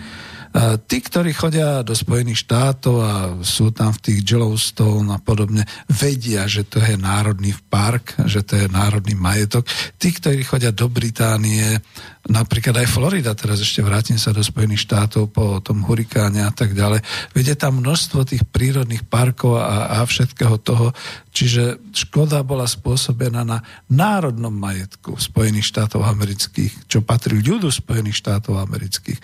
Tí, 0.86 1.02
ktorí 1.02 1.34
chodia 1.34 1.82
do 1.82 1.98
Spojených 1.98 2.46
štátov 2.46 2.96
a 3.02 3.14
sú 3.42 3.74
tam 3.74 3.90
v 3.90 4.02
tých 4.06 4.18
Yellowstone 4.22 5.10
a 5.10 5.18
podobne, 5.18 5.66
vedia, 5.90 6.46
že 6.46 6.62
to 6.62 6.78
je 6.78 6.94
národný 6.94 7.50
park, 7.66 8.14
že 8.22 8.46
to 8.46 8.62
je 8.62 8.66
národný 8.70 9.18
majetok. 9.18 9.66
Tí, 9.98 10.14
ktorí 10.14 10.46
chodia 10.46 10.70
do 10.70 10.86
Británie, 10.86 11.82
napríklad 12.24 12.80
aj 12.80 12.88
Florida, 12.88 13.36
teraz 13.36 13.60
ešte 13.60 13.84
vrátim 13.84 14.16
sa 14.16 14.32
do 14.32 14.40
Spojených 14.40 14.88
štátov 14.88 15.28
po 15.28 15.60
tom 15.60 15.84
hurikáne 15.84 16.40
a 16.40 16.52
tak 16.52 16.72
ďalej. 16.72 17.04
Veď 17.36 17.60
tam 17.60 17.84
množstvo 17.84 18.24
tých 18.24 18.44
prírodných 18.48 19.04
parkov 19.04 19.60
a, 19.60 20.00
a 20.00 20.04
všetkého 20.04 20.56
toho, 20.64 20.96
čiže 21.36 21.92
škoda 21.92 22.40
bola 22.40 22.64
spôsobená 22.64 23.44
na 23.44 23.60
národnom 23.92 24.52
majetku 24.52 25.20
Spojených 25.20 25.68
štátov 25.68 26.00
amerických, 26.00 26.88
čo 26.88 27.04
patrí 27.04 27.44
ľudu 27.44 27.68
Spojených 27.68 28.20
štátov 28.24 28.56
amerických. 28.56 29.20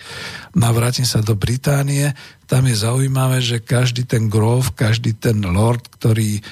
No 0.61 0.69
vrátim 0.69 1.07
sa 1.07 1.25
do 1.25 1.33
Británie, 1.33 2.13
tam 2.51 2.67
je 2.67 2.75
zaujímavé, 2.75 3.39
že 3.39 3.63
každý 3.63 4.03
ten 4.03 4.27
grov, 4.27 4.75
každý 4.75 5.15
ten 5.15 5.39
lord, 5.39 5.87
ktorý 5.87 6.43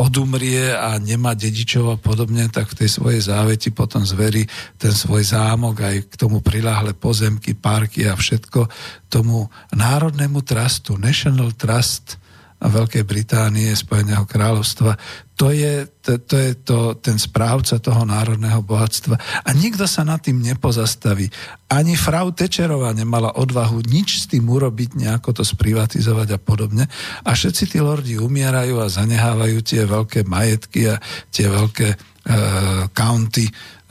odumrie 0.00 0.72
a 0.72 0.96
nemá 0.96 1.36
dedičov 1.36 1.92
a 1.92 2.00
podobne, 2.00 2.48
tak 2.48 2.72
v 2.72 2.80
tej 2.80 2.88
svojej 2.88 3.20
záveti 3.20 3.68
potom 3.68 4.00
zverí 4.00 4.48
ten 4.80 4.96
svoj 4.96 5.28
zámok, 5.28 5.76
aj 5.84 5.96
k 6.08 6.14
tomu 6.16 6.40
priláhle 6.40 6.96
pozemky, 6.96 7.52
parky 7.52 8.08
a 8.08 8.16
všetko 8.16 8.64
tomu 9.12 9.52
národnému 9.76 10.40
trustu, 10.40 10.96
National 10.96 11.52
Trust, 11.52 12.16
a 12.62 12.66
Veľkej 12.70 13.02
Británie, 13.02 13.74
Spojeného 13.74 14.22
kráľovstva. 14.22 14.94
To 15.34 15.50
je, 15.50 15.90
to, 15.98 16.22
to 16.22 16.36
je 16.38 16.52
to, 16.62 16.78
ten 17.02 17.18
správca 17.18 17.82
toho 17.82 18.06
národného 18.06 18.62
bohatstva. 18.62 19.18
A 19.42 19.50
nikto 19.50 19.90
sa 19.90 20.06
nad 20.06 20.22
tým 20.22 20.38
nepozastaví. 20.38 21.26
Ani 21.66 21.98
frau 21.98 22.30
Tečerová 22.30 22.94
nemala 22.94 23.34
odvahu 23.34 23.82
nič 23.82 24.22
s 24.22 24.24
tým 24.30 24.46
urobiť, 24.46 24.94
nejako 24.94 25.42
to 25.42 25.42
sprivatizovať 25.42 26.28
a 26.34 26.38
podobne. 26.38 26.86
A 27.26 27.30
všetci 27.34 27.74
tí 27.74 27.78
lordi 27.82 28.22
umierajú 28.22 28.78
a 28.78 28.86
zanehávajú 28.86 29.58
tie 29.66 29.82
veľké 29.82 30.22
majetky 30.30 30.94
a 30.94 31.02
tie 31.34 31.50
veľké 31.50 31.88
uh, 31.90 32.86
county 32.94 33.50
E, 33.50 33.81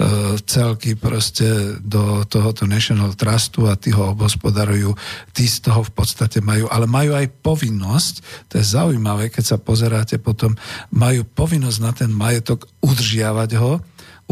celky 0.46 0.98
proste 0.98 1.78
do 1.82 2.26
tohoto 2.26 2.66
National 2.66 3.14
Trustu 3.14 3.70
a 3.70 3.78
tí 3.78 3.94
ho 3.94 4.14
obhospodarujú, 4.14 4.96
tí 5.36 5.46
z 5.46 5.68
toho 5.68 5.86
v 5.86 5.92
podstate 5.94 6.42
majú, 6.42 6.66
ale 6.70 6.90
majú 6.90 7.14
aj 7.16 7.28
povinnosť, 7.42 8.14
to 8.50 8.58
je 8.58 8.66
zaujímavé, 8.66 9.30
keď 9.30 9.56
sa 9.56 9.58
pozeráte 9.58 10.18
potom, 10.18 10.58
majú 10.94 11.22
povinnosť 11.24 11.80
na 11.82 11.92
ten 11.94 12.10
majetok 12.12 12.66
udržiavať 12.82 13.52
ho, 13.62 13.82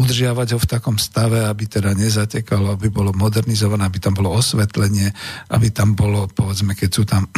udržiavať 0.00 0.48
ho 0.56 0.58
v 0.58 0.70
takom 0.70 0.96
stave, 0.96 1.44
aby 1.44 1.68
teda 1.68 1.92
nezatekalo, 1.92 2.72
aby 2.72 2.88
bolo 2.88 3.12
modernizované, 3.12 3.84
aby 3.84 4.00
tam 4.00 4.16
bolo 4.16 4.32
osvetlenie, 4.32 5.12
aby 5.52 5.68
tam 5.68 5.92
bolo, 5.92 6.24
povedzme, 6.30 6.72
keď 6.72 6.90
sú 6.90 7.04
tam 7.04 7.28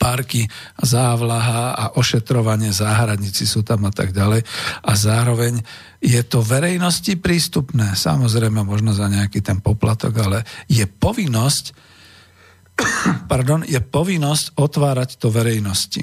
parky, 0.00 0.48
závlaha 0.80 1.76
a 1.76 1.84
ošetrovanie, 2.00 2.72
záhradníci 2.72 3.44
sú 3.44 3.60
tam 3.60 3.84
a 3.84 3.92
tak 3.92 4.16
ďalej. 4.16 4.40
A 4.80 4.92
zároveň 4.96 5.60
je 6.00 6.24
to 6.24 6.40
verejnosti 6.40 7.20
prístupné, 7.20 7.92
samozrejme 7.92 8.64
možno 8.64 8.96
za 8.96 9.12
nejaký 9.12 9.44
ten 9.44 9.60
poplatok, 9.60 10.16
ale 10.24 10.38
je 10.64 10.88
povinnosť, 10.88 11.64
pardon, 13.32 13.60
je 13.68 13.76
povinnosť 13.84 14.56
otvárať 14.56 15.20
to 15.20 15.28
verejnosti. 15.28 16.00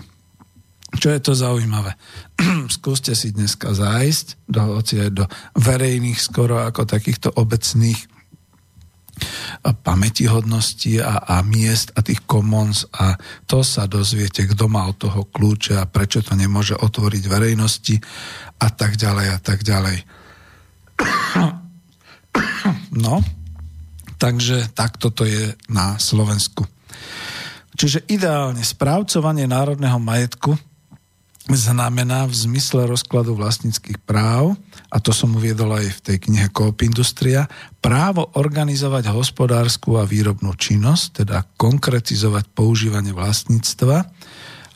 Čo 0.87 1.11
je 1.11 1.19
to 1.19 1.33
zaujímavé? 1.35 1.97
Skúste 2.77 3.17
si 3.17 3.33
dneska 3.33 3.73
zájsť 3.73 4.47
do, 4.47 4.79
do 5.09 5.25
verejných 5.57 6.21
skoro 6.21 6.61
ako 6.61 6.85
takýchto 6.85 7.33
obecných 7.33 8.16
pamätihodnosti 9.61 11.01
a, 11.01 11.21
a 11.23 11.35
miest 11.43 11.93
a 11.95 12.03
tých 12.03 12.23
commons 12.25 12.87
a 12.95 13.17
to 13.49 13.65
sa 13.65 13.89
dozviete, 13.89 14.45
kto 14.47 14.69
má 14.69 14.87
od 14.87 14.97
toho 14.97 15.27
kľúče 15.27 15.77
a 15.79 15.89
prečo 15.89 16.23
to 16.23 16.35
nemôže 16.37 16.75
otvoriť 16.77 17.23
verejnosti 17.25 17.95
a 18.61 18.67
tak 18.73 18.95
ďalej 18.95 19.27
a 19.33 19.39
tak 19.39 19.59
ďalej. 19.63 19.97
No, 22.97 23.21
takže 24.17 24.73
takto 24.73 25.13
to 25.13 25.25
je 25.25 25.53
na 25.69 25.97
Slovensku. 26.01 26.65
Čiže 27.77 28.09
ideálne 28.09 28.61
správcovanie 28.65 29.45
národného 29.45 30.01
majetku 30.01 30.57
znamená 31.49 32.25
v 32.25 32.33
zmysle 32.33 32.89
rozkladu 32.89 33.37
vlastníckých 33.37 34.01
práv, 34.03 34.57
a 34.87 34.97
to 35.03 35.11
som 35.11 35.35
uviedol 35.35 35.75
aj 35.75 35.99
v 35.99 36.03
tej 36.03 36.17
knihe 36.29 36.47
Coop 36.55 36.79
Industria, 36.83 37.43
právo 37.83 38.31
organizovať 38.39 39.11
hospodárskú 39.11 39.99
a 39.99 40.07
výrobnú 40.07 40.55
činnosť, 40.55 41.23
teda 41.23 41.43
konkretizovať 41.59 42.47
používanie 42.55 43.11
vlastníctva 43.11 43.97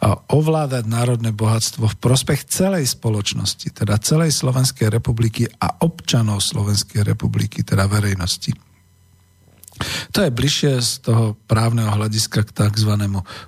a 0.01 0.09
ovládať 0.33 0.83
národné 0.89 1.29
bohatstvo 1.31 1.85
v 1.85 1.99
prospech 2.01 2.49
celej 2.49 2.89
spoločnosti, 2.91 3.71
teda 3.71 4.01
celej 4.01 4.33
Slovenskej 4.33 4.89
republiky 4.89 5.45
a 5.47 5.85
občanov 5.85 6.41
Slovenskej 6.41 7.05
republiky, 7.05 7.61
teda 7.61 7.85
verejnosti. 7.85 8.51
To 10.11 10.19
je 10.21 10.29
bližšie 10.29 10.73
z 10.81 10.91
toho 11.05 11.38
právneho 11.45 11.89
hľadiska 11.89 12.45
k 12.45 12.51
tzv. 12.53 12.93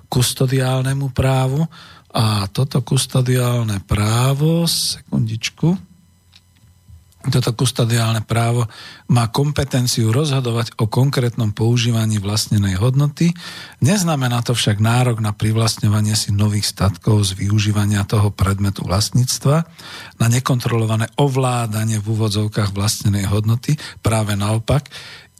kustodiálnemu 0.08 1.12
právu, 1.12 1.66
a 2.14 2.46
toto 2.46 2.78
kustodiálne 2.86 3.82
právo, 3.82 4.70
sekundičku, 4.70 5.74
toto 7.32 7.56
kustodiálne 7.56 8.20
právo 8.20 8.68
má 9.08 9.32
kompetenciu 9.32 10.12
rozhodovať 10.12 10.76
o 10.76 10.84
konkrétnom 10.84 11.56
používaní 11.56 12.20
vlastnenej 12.20 12.76
hodnoty. 12.76 13.32
Neznamená 13.80 14.44
to 14.44 14.52
však 14.52 14.76
nárok 14.76 15.24
na 15.24 15.32
privlastňovanie 15.32 16.12
si 16.12 16.36
nových 16.36 16.68
statkov 16.68 17.24
z 17.24 17.36
využívania 17.40 18.04
toho 18.04 18.28
predmetu 18.28 18.84
vlastníctva, 18.84 19.56
na 20.20 20.26
nekontrolované 20.28 21.08
ovládanie 21.16 21.96
v 22.00 22.06
úvodzovkách 22.12 22.76
vlastnenej 22.76 23.24
hodnoty. 23.32 23.80
Práve 24.04 24.36
naopak, 24.36 24.92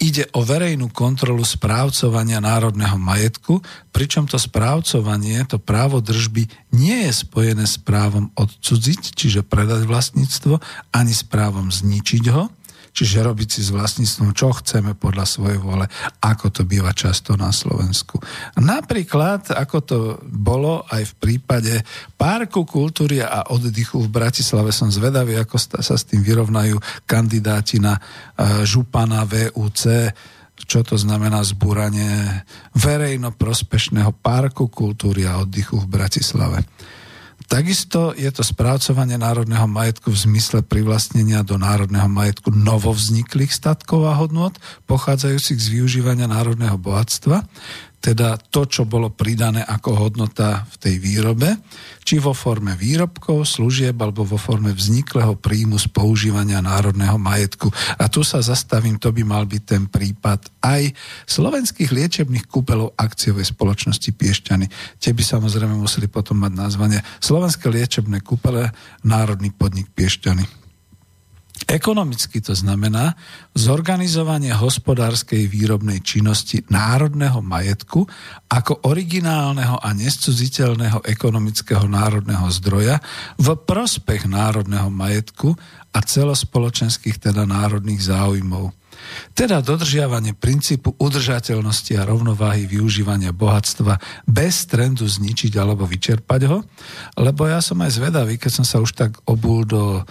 Ide 0.03 0.27
o 0.35 0.43
verejnú 0.43 0.91
kontrolu 0.91 1.47
správcovania 1.47 2.43
národného 2.43 2.99
majetku, 2.99 3.63
pričom 3.95 4.27
to 4.27 4.43
správcovanie, 4.43 5.47
to 5.47 5.63
právo 5.63 6.03
držby 6.03 6.51
nie 6.75 7.07
je 7.07 7.13
spojené 7.15 7.63
s 7.63 7.79
právom 7.79 8.35
odcudziť, 8.35 9.15
čiže 9.15 9.47
predať 9.47 9.87
vlastníctvo, 9.87 10.59
ani 10.91 11.15
s 11.15 11.23
právom 11.23 11.71
zničiť 11.71 12.25
ho, 12.35 12.51
čiže 12.95 13.27
robiť 13.27 13.49
si 13.59 13.61
s 13.67 13.75
vlastníctvom, 13.75 14.31
čo 14.31 14.55
chceme 14.55 14.95
podľa 14.95 15.27
svojej 15.27 15.59
vole, 15.59 15.91
ako 16.23 16.47
to 16.55 16.63
býva 16.63 16.95
často 16.95 17.35
na 17.35 17.51
Slovensku. 17.51 18.23
Napríklad, 18.63 19.51
ako 19.51 19.77
to 19.83 19.99
bolo 20.23 20.87
aj 20.87 21.03
v 21.03 21.15
prípade 21.19 21.75
Parku 22.15 22.63
kultúry 22.63 23.19
a 23.19 23.51
oddychu 23.51 24.07
v 24.07 24.15
Bratislave, 24.15 24.71
som 24.71 24.95
zvedavý, 24.95 25.35
ako 25.43 25.59
sa 25.59 25.99
s 25.99 26.07
tým 26.07 26.23
vyrovnajú 26.23 26.79
kandidáti 27.03 27.83
na 27.83 27.99
e, 27.99 28.01
župana 28.63 29.27
VUC, 29.27 30.15
čo 30.55 30.87
to 30.87 30.95
znamená 30.95 31.43
zbúranie 31.43 32.47
verejno 32.79 33.35
prospešného 33.35 34.15
parku 34.23 34.71
kultúry 34.71 35.27
a 35.27 35.43
oddychu 35.43 35.83
v 35.83 35.91
Bratislave. 35.91 36.63
Takisto 37.45 38.17
je 38.17 38.27
to 38.35 38.43
správcovanie 38.43 39.21
národného 39.21 39.69
majetku 39.71 40.11
v 40.11 40.19
zmysle 40.19 40.67
privlastnenia 40.67 41.47
do 41.47 41.61
národného 41.61 42.11
majetku 42.11 42.51
novovzniklých 42.51 43.53
statkov 43.53 44.11
a 44.11 44.17
hodnot, 44.19 44.59
pochádzajúcich 44.91 45.59
z 45.61 45.67
využívania 45.79 46.27
národného 46.27 46.75
bohatstva, 46.81 47.47
teda 48.05 48.37
to, 48.37 48.69
čo 48.69 48.85
bolo 48.85 49.09
pridané 49.09 49.65
ako 49.65 49.97
hodnota 49.97 50.69
v 50.69 50.77
tej 50.77 50.95
výrobe, 51.01 51.57
či 52.05 52.21
vo 52.21 52.37
forme 52.37 52.77
výrobkov, 52.77 53.49
služieb 53.49 53.97
alebo 53.97 54.29
vo 54.29 54.37
forme 54.37 54.77
vzniklého 54.77 55.41
príjmu 55.41 55.81
z 55.81 55.89
používania 55.89 56.61
národného 56.61 57.17
majetku. 57.17 57.73
A 57.97 58.13
tu 58.13 58.21
sa 58.21 58.45
zastavím, 58.45 59.01
to 59.01 59.09
by 59.09 59.25
mal 59.25 59.49
byť 59.49 59.63
ten 59.65 59.89
prípad 59.89 60.53
aj 60.61 60.93
slovenských 61.25 61.89
liečebných 61.89 62.45
kúpelov 62.45 62.93
akciovej 63.01 63.49
spoločnosti 63.49 64.13
Piešťany. 64.13 64.67
Tie 65.01 65.17
by 65.17 65.25
samozrejme 65.25 65.73
museli 65.73 66.05
potom 66.05 66.45
mať 66.45 66.53
nazvanie 66.53 67.01
Slovenské 67.25 67.73
liečebné 67.73 68.21
kúpele 68.21 68.69
Národný 69.01 69.49
podnik 69.49 69.89
Piešťany. 69.97 70.64
Ekonomicky 71.55 72.43
to 72.43 72.51
znamená 72.51 73.15
zorganizovanie 73.55 74.51
hospodárskej 74.51 75.47
výrobnej 75.47 76.03
činnosti 76.03 76.67
národného 76.67 77.39
majetku 77.47 78.11
ako 78.51 78.83
originálneho 78.91 79.79
a 79.79 79.95
nescudziteľného 79.95 81.07
ekonomického 81.07 81.87
národného 81.87 82.51
zdroja 82.59 82.99
v 83.39 83.55
prospech 83.55 84.27
národného 84.27 84.91
majetku 84.91 85.55
a 85.95 85.99
celospoločenských 86.03 87.23
teda 87.23 87.47
národných 87.47 88.03
záujmov. 88.03 88.75
Teda 89.35 89.63
dodržiavanie 89.63 90.35
princípu 90.35 90.97
udržateľnosti 90.99 91.93
a 91.95 92.07
rovnováhy 92.07 92.67
využívania 92.67 93.31
bohatstva 93.31 93.99
bez 94.27 94.67
trendu 94.67 95.07
zničiť 95.07 95.55
alebo 95.55 95.87
vyčerpať 95.87 96.41
ho, 96.51 96.63
lebo 97.19 97.47
ja 97.47 97.63
som 97.63 97.79
aj 97.83 97.95
zvedavý, 97.95 98.39
keď 98.39 98.63
som 98.63 98.67
sa 98.67 98.83
už 98.83 98.91
tak 98.95 99.19
obul 99.29 99.67
do 99.67 100.03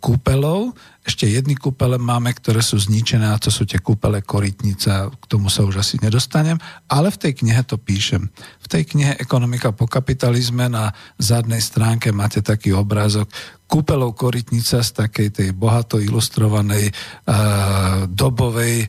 kúpelov. 0.00 0.72
Ešte 1.04 1.28
jedny 1.28 1.52
kúpele 1.52 2.00
máme, 2.00 2.32
ktoré 2.32 2.64
sú 2.64 2.80
zničené 2.80 3.28
a 3.28 3.40
to 3.40 3.52
sú 3.52 3.68
tie 3.68 3.76
kúpele 3.76 4.24
Korytnica, 4.24 5.12
k 5.12 5.24
tomu 5.28 5.52
sa 5.52 5.68
už 5.68 5.84
asi 5.84 6.00
nedostanem, 6.00 6.56
ale 6.88 7.12
v 7.12 7.20
tej 7.20 7.32
knihe 7.44 7.60
to 7.68 7.76
píšem. 7.76 8.32
V 8.60 8.66
tej 8.68 8.88
knihe 8.88 9.20
Ekonomika 9.20 9.76
po 9.76 9.84
kapitalizme 9.84 10.72
na 10.72 10.96
zadnej 11.20 11.60
stránke 11.60 12.08
máte 12.08 12.40
taký 12.40 12.72
obrázok 12.72 13.28
kúpelov 13.68 14.16
Korytnica 14.16 14.80
z 14.80 14.90
takej 14.96 15.28
tej 15.28 15.48
bohato 15.52 16.00
ilustrovanej 16.00 16.88
uh, 16.88 18.08
dobovej 18.08 18.88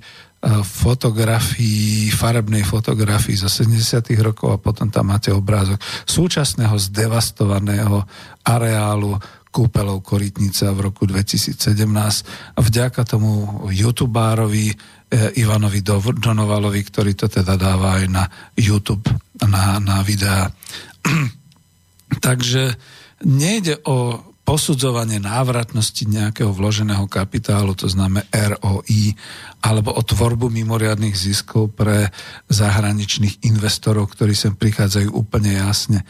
fotografii, 0.65 2.09
farebnej 2.09 2.65
fotografii 2.65 3.37
zo 3.37 3.45
70. 3.45 4.01
rokov 4.25 4.49
a 4.49 4.57
potom 4.57 4.89
tam 4.89 5.13
máte 5.13 5.29
obrázok 5.29 5.77
súčasného 6.09 6.73
zdevastovaného 6.81 8.01
areálu 8.41 9.21
kúpelov 9.51 9.99
Korytnica 10.01 10.71
v 10.71 10.89
roku 10.89 11.03
2017 11.03 11.59
a 12.55 12.59
vďaka 12.63 13.03
tomu 13.03 13.67
youtubárovi 13.69 14.71
eh, 14.71 15.39
Ivanovi 15.43 15.83
Donovalovi, 15.83 16.81
ktorý 16.81 17.11
to 17.13 17.27
teda 17.27 17.59
dáva 17.59 17.99
aj 17.99 18.05
na 18.07 18.23
YouTube, 18.55 19.11
na, 19.43 19.77
na 19.83 19.99
videá. 20.01 20.47
Takže 22.25 22.79
nejde 23.27 23.77
o 23.85 24.31
posudzovanie 24.41 25.21
návratnosti 25.21 26.03
nejakého 26.09 26.49
vloženého 26.51 27.05
kapitálu, 27.05 27.77
to 27.77 27.87
znamená 27.87 28.25
ROI, 28.33 29.15
alebo 29.61 29.93
o 29.93 30.01
tvorbu 30.01 30.49
mimoriadných 30.49 31.13
ziskov 31.13 31.71
pre 31.77 32.09
zahraničných 32.49 33.45
investorov, 33.47 34.09
ktorí 34.11 34.33
sem 34.33 34.57
prichádzajú 34.57 35.13
úplne 35.13 35.55
jasne. 35.55 36.03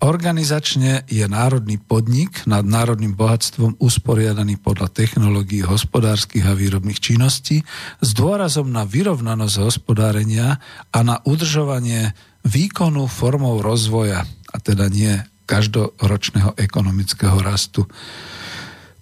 Organizačne 0.00 1.04
je 1.12 1.20
národný 1.28 1.76
podnik 1.76 2.48
nad 2.48 2.64
národným 2.64 3.12
bohatstvom 3.12 3.76
usporiadaný 3.76 4.56
podľa 4.56 4.88
technológií 4.88 5.60
hospodárskych 5.60 6.40
a 6.48 6.56
výrobných 6.56 6.96
činností 6.96 7.60
s 8.00 8.10
dôrazom 8.16 8.72
na 8.72 8.88
vyrovnanosť 8.88 9.60
hospodárenia 9.60 10.56
a 10.88 10.98
na 11.04 11.20
udržovanie 11.28 12.16
výkonu 12.48 13.12
formou 13.12 13.60
rozvoja, 13.60 14.24
a 14.24 14.56
teda 14.56 14.88
nie 14.88 15.20
každoročného 15.44 16.56
ekonomického 16.56 17.36
rastu. 17.44 17.84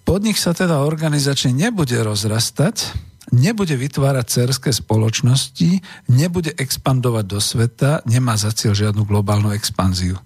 Podnik 0.03 0.35
sa 0.35 0.51
teda 0.51 0.83
organizačne 0.83 1.55
nebude 1.55 1.95
rozrastať, 1.95 2.91
nebude 3.31 3.79
vytvárať 3.79 4.25
cerské 4.27 4.75
spoločnosti, 4.75 5.79
nebude 6.11 6.51
expandovať 6.59 7.25
do 7.29 7.39
sveta, 7.39 8.03
nemá 8.03 8.35
za 8.35 8.51
cieľ 8.51 8.75
žiadnu 8.75 9.07
globálnu 9.07 9.55
expanziu. 9.55 10.19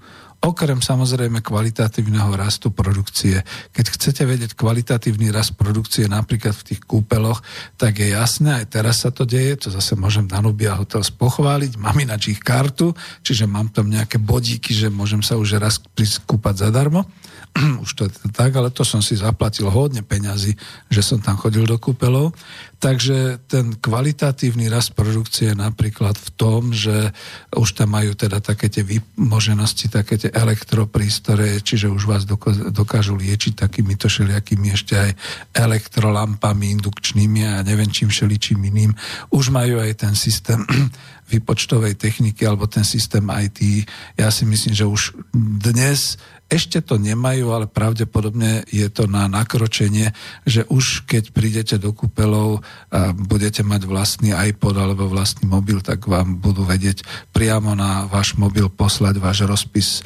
Okrem 0.44 0.84
samozrejme 0.84 1.40
kvalitatívneho 1.40 2.36
rastu 2.36 2.68
produkcie. 2.68 3.48
Keď 3.72 3.86
chcete 3.95 4.28
vedieť 4.28 4.52
kvalitatívny 4.60 5.32
rast 5.32 5.56
produkcie 5.56 6.11
napríklad 6.11 6.52
v 6.52 6.68
tých 6.68 6.84
kúpeloch, 6.84 7.40
tak 7.80 8.03
je 8.03 8.11
jasné, 8.11 8.60
aj 8.60 8.76
teraz 8.76 9.07
sa 9.07 9.10
to 9.15 9.24
deje, 9.24 9.56
to 9.56 9.68
zase 9.72 9.95
môžem 9.95 10.28
Danubia 10.28 10.76
Hotels 10.76 11.15
pochváliť, 11.15 11.80
mám 11.80 11.95
ináč 11.95 12.36
ich 12.36 12.44
kartu, 12.44 12.91
čiže 13.24 13.48
mám 13.48 13.72
tam 13.72 13.88
nejaké 13.88 14.20
bodíky, 14.20 14.76
že 14.76 14.91
môžem 14.91 15.24
sa 15.24 15.40
už 15.40 15.64
raz 15.64 15.80
prísť 15.80 16.28
kúpať 16.28 16.68
zadarmo. 16.68 17.07
už 17.86 17.91
to 17.95 18.02
je 18.10 18.11
tak, 18.36 18.52
ale 18.60 18.68
to 18.68 18.84
som 18.84 18.99
si 18.99 19.15
zaplatil 19.15 19.72
hodne 19.72 20.03
peňazí, 20.03 20.60
že 20.91 21.02
som 21.06 21.24
tam 21.24 21.40
chodil 21.40 21.64
do 21.64 21.80
kúpelov. 21.80 22.36
Takže 22.84 23.47
ten 23.47 23.80
kvalitatívny 23.80 24.68
rast 24.68 24.91
produkcie 24.91 25.55
je 25.55 25.55
napríklad 25.55 26.19
v 26.19 26.30
tom, 26.35 26.76
že 26.76 27.15
už 27.55 27.80
tam 27.80 27.95
majú 27.95 28.11
teda 28.11 28.43
také 28.43 28.68
tie 28.68 28.84
vymoženosti, 28.84 29.88
také 29.88 30.19
tie 30.19 30.27
elektroprístroje, 30.27 31.64
čiže 31.64 31.88
už 31.88 32.03
vás 32.03 32.27
dokážu 32.76 33.15
liečiť 33.15 33.55
takýmito 33.55 34.11
všelijakými 34.11 34.76
ešte 34.76 34.99
aj 34.99 35.11
elektrolampami 35.55 36.76
indukčnými 36.76 37.47
a 37.47 37.64
neviem 37.64 37.88
čím 37.88 38.11
všeličím 38.11 38.60
iným. 38.68 38.91
Už 39.31 39.47
majú 39.47 39.80
aj 39.80 40.03
ten 40.03 40.14
systém 40.19 40.60
výpočtovej 41.31 41.95
techniky 41.95 42.43
alebo 42.43 42.68
ten 42.68 42.84
systém 42.84 43.23
IT. 43.23 43.88
Ja 44.19 44.27
si 44.27 44.43
myslím, 44.43 44.76
že 44.76 44.84
už 44.84 45.15
dnes 45.64 46.19
ešte 46.53 46.85
to 46.85 47.01
nemajú, 47.01 47.49
ale 47.49 47.65
pravdepodobne 47.65 48.61
je 48.69 48.85
to 48.93 49.09
na 49.09 49.25
nakročenie, 49.25 50.13
že 50.45 50.69
už 50.69 51.09
keď 51.09 51.34
prídete 51.34 51.75
do 51.81 51.89
kúpelov 51.97 52.61
a 52.93 53.09
budete 53.17 53.65
mať 53.65 53.89
vlastný 53.89 54.38
iPod 54.38 54.77
alebo 54.77 55.09
vlastný 55.09 55.49
mobil, 55.49 55.81
tak 55.81 56.05
vám 56.05 56.38
budú 56.38 56.61
vedieť 56.61 57.01
priamo 57.34 57.73
na 57.73 58.05
váš 58.05 58.38
mobil 58.38 58.69
poslať 58.69 59.17
váš 59.17 59.49
rozpis 59.49 59.89
e, 59.99 60.01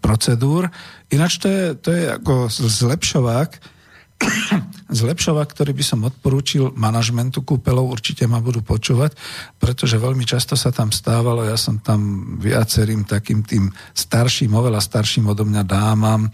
procedúr. 0.00 0.72
Ináč 1.12 1.36
to 1.36 1.52
je, 1.52 1.64
to 1.76 1.90
je 1.92 2.04
ako 2.16 2.48
zlepšovák, 2.48 3.73
zlepšovať, 5.00 5.46
ktorý 5.50 5.72
by 5.74 5.84
som 5.84 6.06
odporúčil 6.06 6.70
manažmentu 6.76 7.42
kúpelov, 7.42 7.90
určite 7.90 8.28
ma 8.30 8.38
budú 8.38 8.62
počúvať, 8.62 9.16
pretože 9.58 9.98
veľmi 9.98 10.22
často 10.22 10.54
sa 10.54 10.70
tam 10.70 10.94
stávalo, 10.94 11.42
ja 11.42 11.58
som 11.58 11.80
tam 11.80 12.34
viacerým 12.38 13.02
takým 13.08 13.42
tým 13.42 13.72
starším, 13.96 14.54
oveľa 14.54 14.80
starším 14.80 15.32
odo 15.32 15.42
mňa 15.48 15.62
dámam, 15.66 16.28
e, 16.28 16.30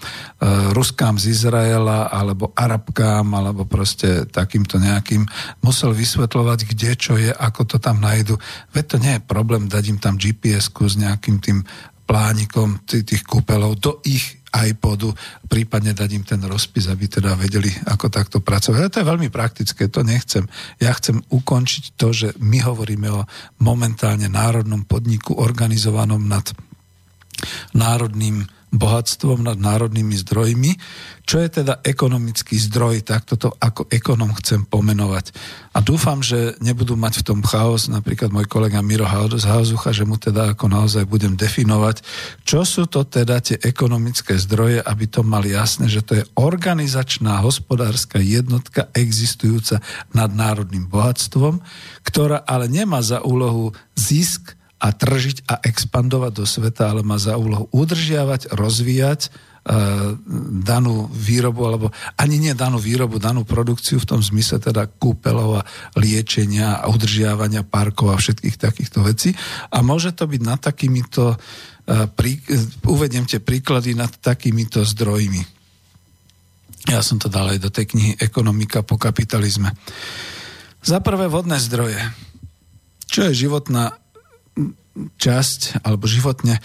Ruskám 0.77 1.16
z 1.16 1.32
Izraela, 1.32 2.12
alebo 2.12 2.52
Arabkám, 2.52 3.27
alebo 3.32 3.65
proste 3.65 4.28
takýmto 4.28 4.77
nejakým, 4.77 5.24
musel 5.65 5.97
vysvetľovať, 5.97 6.59
kde 6.77 6.90
čo 6.98 7.15
je, 7.16 7.32
ako 7.32 7.65
to 7.65 7.77
tam 7.81 8.02
nájdu. 8.02 8.36
Veď 8.74 8.85
to 8.85 8.97
nie 9.01 9.12
je 9.16 9.23
problém 9.24 9.70
dať 9.70 9.85
im 9.89 9.98
tam 9.98 10.15
GPS-ku 10.20 10.85
s 10.85 10.98
nejakým 11.01 11.39
tým 11.40 11.59
plánikom 12.11 12.82
tých 12.90 13.23
kúpelov 13.23 13.78
do 13.78 14.02
ich 14.02 14.40
iPodu, 14.51 15.14
prípadne 15.47 15.94
dať 15.94 16.10
im 16.14 16.24
ten 16.27 16.43
rozpis, 16.43 16.90
aby 16.90 17.06
teda 17.06 17.39
vedeli, 17.39 17.70
ako 17.86 18.10
takto 18.10 18.39
pracovať. 18.43 18.78
Ale 18.78 18.93
to 18.93 19.01
je 19.02 19.10
veľmi 19.10 19.28
praktické, 19.31 19.86
to 19.86 20.02
nechcem. 20.02 20.51
Ja 20.82 20.90
chcem 20.98 21.22
ukončiť 21.22 21.94
to, 21.94 22.10
že 22.10 22.28
my 22.43 22.59
hovoríme 22.62 23.09
o 23.14 23.27
momentálne 23.62 24.27
národnom 24.27 24.82
podniku 24.82 25.39
organizovanom 25.39 26.27
nad 26.27 26.51
národným 27.72 28.44
bohatstvom, 28.70 29.42
nad 29.42 29.59
národnými 29.59 30.14
zdrojmi. 30.14 30.78
Čo 31.26 31.42
je 31.42 31.62
teda 31.62 31.82
ekonomický 31.82 32.55
zdroj, 32.59 33.02
tak 33.02 33.26
toto 33.26 33.55
ako 33.59 33.90
ekonom 33.90 34.30
chcem 34.38 34.62
pomenovať. 34.66 35.34
A 35.74 35.82
dúfam, 35.82 36.22
že 36.22 36.59
nebudú 36.62 36.94
mať 36.94 37.22
v 37.22 37.26
tom 37.26 37.40
chaos, 37.42 37.90
napríklad 37.90 38.30
môj 38.30 38.47
kolega 38.47 38.82
Miro 38.82 39.06
z 39.10 39.47
Hauzucha, 39.47 39.94
že 39.94 40.06
mu 40.06 40.18
teda 40.18 40.55
ako 40.55 40.70
naozaj 40.70 41.06
budem 41.06 41.34
definovať, 41.34 42.02
čo 42.47 42.62
sú 42.66 42.86
to 42.86 43.06
teda 43.06 43.42
tie 43.42 43.59
ekonomické 43.59 44.38
zdroje, 44.38 44.82
aby 44.82 45.05
to 45.06 45.22
mali 45.22 45.55
jasné, 45.55 45.86
že 45.86 46.02
to 46.02 46.18
je 46.18 46.24
organizačná 46.38 47.42
hospodárska 47.42 48.18
jednotka 48.18 48.90
existujúca 48.94 49.82
nad 50.14 50.30
národným 50.30 50.86
bohatstvom, 50.90 51.62
ktorá 52.02 52.42
ale 52.47 52.66
nemá 52.70 53.02
za 53.02 53.22
úlohu 53.22 53.74
zisk 53.94 54.60
a 54.81 54.89
tržiť 54.90 55.44
a 55.47 55.61
expandovať 55.61 56.32
do 56.32 56.44
sveta, 56.48 56.90
ale 56.90 57.05
má 57.05 57.20
za 57.20 57.36
úlohu 57.36 57.69
udržiavať, 57.70 58.57
rozvíjať 58.57 59.28
E, 59.61 59.77
danú 60.65 61.05
výrobu, 61.12 61.69
alebo 61.69 61.86
ani 62.16 62.40
nie 62.40 62.57
danú 62.57 62.81
výrobu, 62.81 63.20
danú 63.20 63.44
produkciu 63.44 64.01
v 64.01 64.09
tom 64.09 64.20
zmysle 64.24 64.57
teda 64.57 64.89
kúpelov 64.89 65.61
a 65.61 65.66
liečenia 66.01 66.81
a 66.81 66.89
udržiavania 66.89 67.61
parkov 67.69 68.09
a 68.09 68.16
všetkých 68.16 68.57
takýchto 68.57 69.05
vecí. 69.05 69.36
A 69.69 69.85
môže 69.85 70.16
to 70.16 70.24
byť 70.24 70.40
nad 70.40 70.65
takýmito, 70.65 71.36
e, 71.85 72.09
prí, 72.09 72.40
uvediem 72.89 73.28
tie 73.28 73.36
príklady 73.36 73.93
nad 73.93 74.09
takýmito 74.09 74.81
zdrojmi. 74.81 75.44
Ja 76.89 77.05
som 77.05 77.20
to 77.20 77.28
dal 77.28 77.52
aj 77.52 77.61
do 77.61 77.69
tej 77.69 77.93
knihy 77.93 78.12
Ekonomika 78.16 78.81
po 78.81 78.97
kapitalizme. 78.97 79.77
Za 80.81 81.05
prvé 81.05 81.28
vodné 81.28 81.61
zdroje. 81.61 82.01
Čo 83.12 83.28
je 83.28 83.44
životná 83.44 83.93
časť, 85.16 85.86
alebo 85.86 86.05
životne 86.10 86.59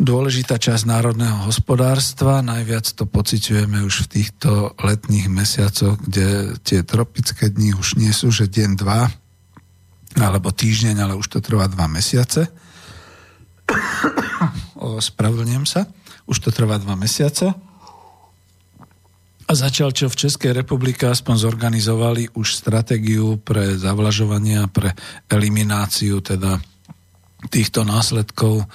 dôležitá 0.00 0.56
časť 0.56 0.88
národného 0.88 1.44
hospodárstva. 1.44 2.40
Najviac 2.40 2.88
to 2.94 3.04
pociťujeme 3.04 3.84
už 3.84 4.06
v 4.06 4.10
týchto 4.20 4.72
letných 4.80 5.28
mesiacoch, 5.28 6.00
kde 6.00 6.56
tie 6.64 6.80
tropické 6.86 7.52
dni 7.52 7.76
už 7.76 8.00
nie 8.00 8.14
sú, 8.14 8.32
že 8.32 8.48
deň, 8.48 8.70
dva, 8.78 9.10
alebo 10.16 10.48
týždeň, 10.54 10.96
ale 11.04 11.18
už 11.18 11.26
to 11.28 11.38
trvá 11.44 11.68
dva 11.68 11.84
mesiace. 11.90 12.48
Spravedlňujem 14.80 15.66
sa. 15.68 15.84
Už 16.24 16.38
to 16.38 16.48
trvá 16.54 16.78
dva 16.78 16.94
mesiace. 16.94 17.52
A 19.42 19.52
začal, 19.52 19.92
čo 19.92 20.08
v 20.08 20.16
Českej 20.16 20.56
republike 20.56 21.04
aspoň 21.04 21.36
zorganizovali 21.36 22.32
už 22.32 22.56
stratégiu 22.56 23.36
pre 23.36 23.76
zavlažovanie 23.76 24.64
a 24.64 24.70
pre 24.70 24.96
elimináciu 25.28 26.24
teda 26.24 26.56
týchto 27.50 27.82
následkov 27.82 28.62
e, 28.62 28.66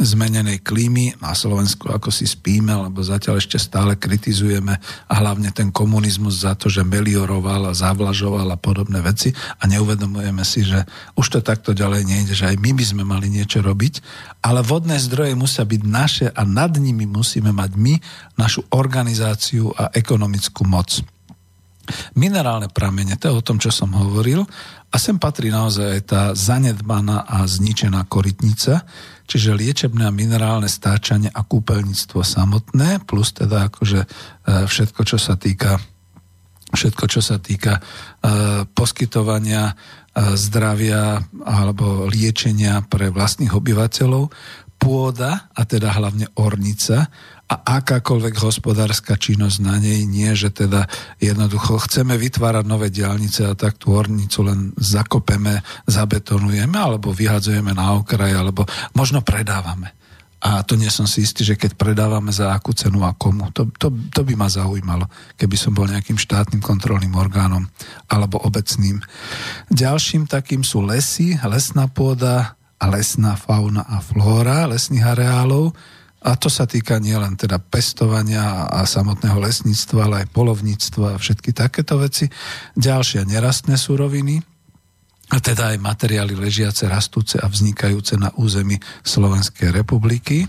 zmenenej 0.00 0.64
klímy 0.64 1.20
na 1.20 1.36
Slovensku, 1.36 1.92
ako 1.92 2.08
si 2.08 2.24
spíme, 2.24 2.72
lebo 2.72 3.04
zatiaľ 3.04 3.36
ešte 3.36 3.60
stále 3.60 4.00
kritizujeme 4.00 4.72
a 4.80 5.12
hlavne 5.20 5.52
ten 5.52 5.68
komunizmus 5.68 6.40
za 6.40 6.56
to, 6.56 6.72
že 6.72 6.80
melioroval 6.80 7.68
a 7.68 7.76
zavlažoval 7.76 8.48
a 8.48 8.56
podobné 8.56 9.04
veci 9.04 9.36
a 9.60 9.68
neuvedomujeme 9.68 10.40
si, 10.48 10.64
že 10.64 10.80
už 11.20 11.26
to 11.28 11.40
takto 11.44 11.76
ďalej 11.76 12.08
nejde, 12.08 12.32
že 12.32 12.48
aj 12.48 12.56
my 12.56 12.70
by 12.72 12.84
sme 12.88 13.04
mali 13.04 13.28
niečo 13.28 13.60
robiť, 13.60 14.00
ale 14.40 14.64
vodné 14.64 14.96
zdroje 14.96 15.36
musia 15.36 15.68
byť 15.68 15.82
naše 15.84 16.26
a 16.32 16.42
nad 16.48 16.72
nimi 16.80 17.04
musíme 17.04 17.52
mať 17.52 17.70
my 17.76 17.94
našu 18.40 18.64
organizáciu 18.72 19.68
a 19.76 19.92
ekonomickú 19.92 20.64
moc. 20.64 21.19
Minerálne 22.18 22.68
pramene, 22.70 23.16
to 23.16 23.30
je 23.30 23.36
o 23.38 23.44
tom, 23.44 23.58
čo 23.58 23.70
som 23.74 23.94
hovoril, 23.94 24.46
a 24.90 24.96
sem 24.98 25.16
patrí 25.22 25.54
naozaj 25.54 26.10
tá 26.10 26.22
zanedbaná 26.34 27.22
a 27.22 27.46
zničená 27.46 28.10
korytnica, 28.10 28.82
čiže 29.30 29.54
liečebné 29.54 30.02
a 30.06 30.14
minerálne 30.14 30.66
stáčanie 30.66 31.30
a 31.30 31.46
kúpeľníctvo 31.46 32.26
samotné, 32.26 33.06
plus 33.06 33.30
teda 33.30 33.70
akože 33.70 34.00
e, 34.02 34.08
všetko, 34.66 35.00
čo 35.06 35.18
sa 35.18 35.38
týka 35.38 35.78
všetko, 36.70 37.04
čo 37.10 37.20
sa 37.22 37.38
týka 37.38 37.78
e, 37.78 37.82
poskytovania 38.66 39.70
e, 39.70 39.74
zdravia 40.38 41.18
alebo 41.46 42.06
liečenia 42.06 42.82
pre 42.86 43.10
vlastných 43.10 43.54
obyvateľov, 43.54 44.30
pôda, 44.80 45.52
a 45.52 45.62
teda 45.68 45.92
hlavne 45.92 46.32
ornica, 46.40 47.12
a 47.50 47.82
akákoľvek 47.82 48.38
hospodárska 48.38 49.18
činnosť 49.18 49.58
na 49.58 49.82
nej 49.82 50.06
nie, 50.06 50.30
že 50.38 50.54
teda 50.54 50.86
jednoducho 51.18 51.82
chceme 51.82 52.14
vytvárať 52.14 52.62
nové 52.62 52.94
diálnice 52.94 53.42
a 53.42 53.58
tak 53.58 53.74
tú 53.74 53.98
ornicu 53.98 54.46
len 54.46 54.70
zakopeme, 54.78 55.58
zabetonujeme 55.90 56.78
alebo 56.78 57.10
vyhadzujeme 57.10 57.74
na 57.74 57.98
okraj 57.98 58.38
alebo 58.38 58.70
možno 58.94 59.26
predávame. 59.26 59.90
A 60.40 60.64
to 60.64 60.78
nie 60.78 60.88
som 60.88 61.04
si 61.04 61.26
istý, 61.26 61.44
že 61.44 61.58
keď 61.58 61.76
predávame 61.76 62.32
za 62.32 62.54
akú 62.54 62.72
cenu 62.72 63.04
a 63.04 63.12
komu. 63.12 63.52
To, 63.52 63.68
to, 63.76 63.92
to 64.08 64.20
by 64.24 64.32
ma 64.38 64.48
zaujímalo, 64.48 65.04
keby 65.36 65.52
som 65.58 65.76
bol 65.76 65.84
nejakým 65.84 66.16
štátnym 66.16 66.64
kontrolným 66.64 67.12
orgánom 67.12 67.68
alebo 68.08 68.40
obecným. 68.40 69.04
Ďalším 69.68 70.30
takým 70.30 70.64
sú 70.64 70.80
lesy, 70.80 71.36
lesná 71.44 71.92
pôda 71.92 72.56
a 72.80 72.84
lesná 72.88 73.36
fauna 73.36 73.84
a 73.84 74.00
flóra 74.00 74.64
lesných 74.64 75.04
areálov, 75.04 75.76
a 76.20 76.36
to 76.36 76.52
sa 76.52 76.68
týka 76.68 77.00
nielen 77.00 77.36
teda 77.36 77.56
pestovania 77.56 78.68
a 78.68 78.84
samotného 78.84 79.40
lesníctva, 79.40 79.98
ale 80.04 80.16
aj 80.24 80.32
polovníctva 80.36 81.16
a 81.16 81.20
všetky 81.20 81.56
takéto 81.56 81.96
veci. 81.96 82.28
Ďalšie 82.76 83.24
nerastné 83.24 83.80
suroviny, 83.80 84.40
a 85.30 85.38
teda 85.38 85.70
aj 85.70 85.78
materiály 85.78 86.34
ležiace, 86.34 86.90
rastúce 86.90 87.38
a 87.38 87.46
vznikajúce 87.46 88.18
na 88.18 88.34
území 88.34 88.74
Slovenskej 89.06 89.70
republiky. 89.70 90.42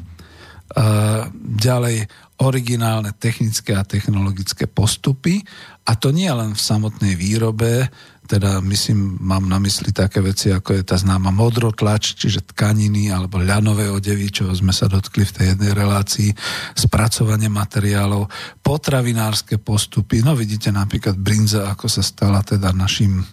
Ďalej 1.38 2.10
originálne 2.42 3.14
technické 3.14 3.78
a 3.78 3.86
technologické 3.86 4.66
postupy. 4.66 5.46
A 5.86 5.94
to 5.94 6.10
nie 6.10 6.26
len 6.34 6.58
v 6.58 6.66
samotnej 6.66 7.14
výrobe, 7.14 7.94
teda 8.32 8.64
myslím, 8.64 9.20
mám 9.20 9.44
na 9.52 9.60
mysli 9.60 9.92
také 9.92 10.24
veci, 10.24 10.56
ako 10.56 10.80
je 10.80 10.84
tá 10.88 10.96
známa 10.96 11.36
modrotlač, 11.36 12.16
čiže 12.16 12.48
tkaniny 12.56 13.12
alebo 13.12 13.44
ľanové 13.44 13.92
odevy, 13.92 14.32
čo 14.32 14.48
sme 14.56 14.72
sa 14.72 14.88
dotkli 14.88 15.28
v 15.28 15.36
tej 15.36 15.46
jednej 15.56 15.76
relácii, 15.76 16.32
spracovanie 16.72 17.52
materiálov, 17.52 18.32
potravinárske 18.64 19.60
postupy, 19.60 20.24
no 20.24 20.32
vidíte 20.32 20.72
napríklad 20.72 21.20
brinza, 21.20 21.68
ako 21.68 21.92
sa 21.92 22.00
stala 22.00 22.40
teda 22.40 22.72
našim, 22.72 23.20
e, 23.20 23.26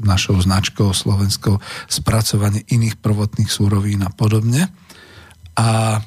našou 0.00 0.40
značkou 0.40 0.88
slovenskou, 0.96 1.60
spracovanie 1.84 2.64
iných 2.72 2.96
prvotných 2.96 3.52
súrovín 3.52 4.00
a 4.02 4.10
podobne. 4.10 4.72
A 5.60 6.00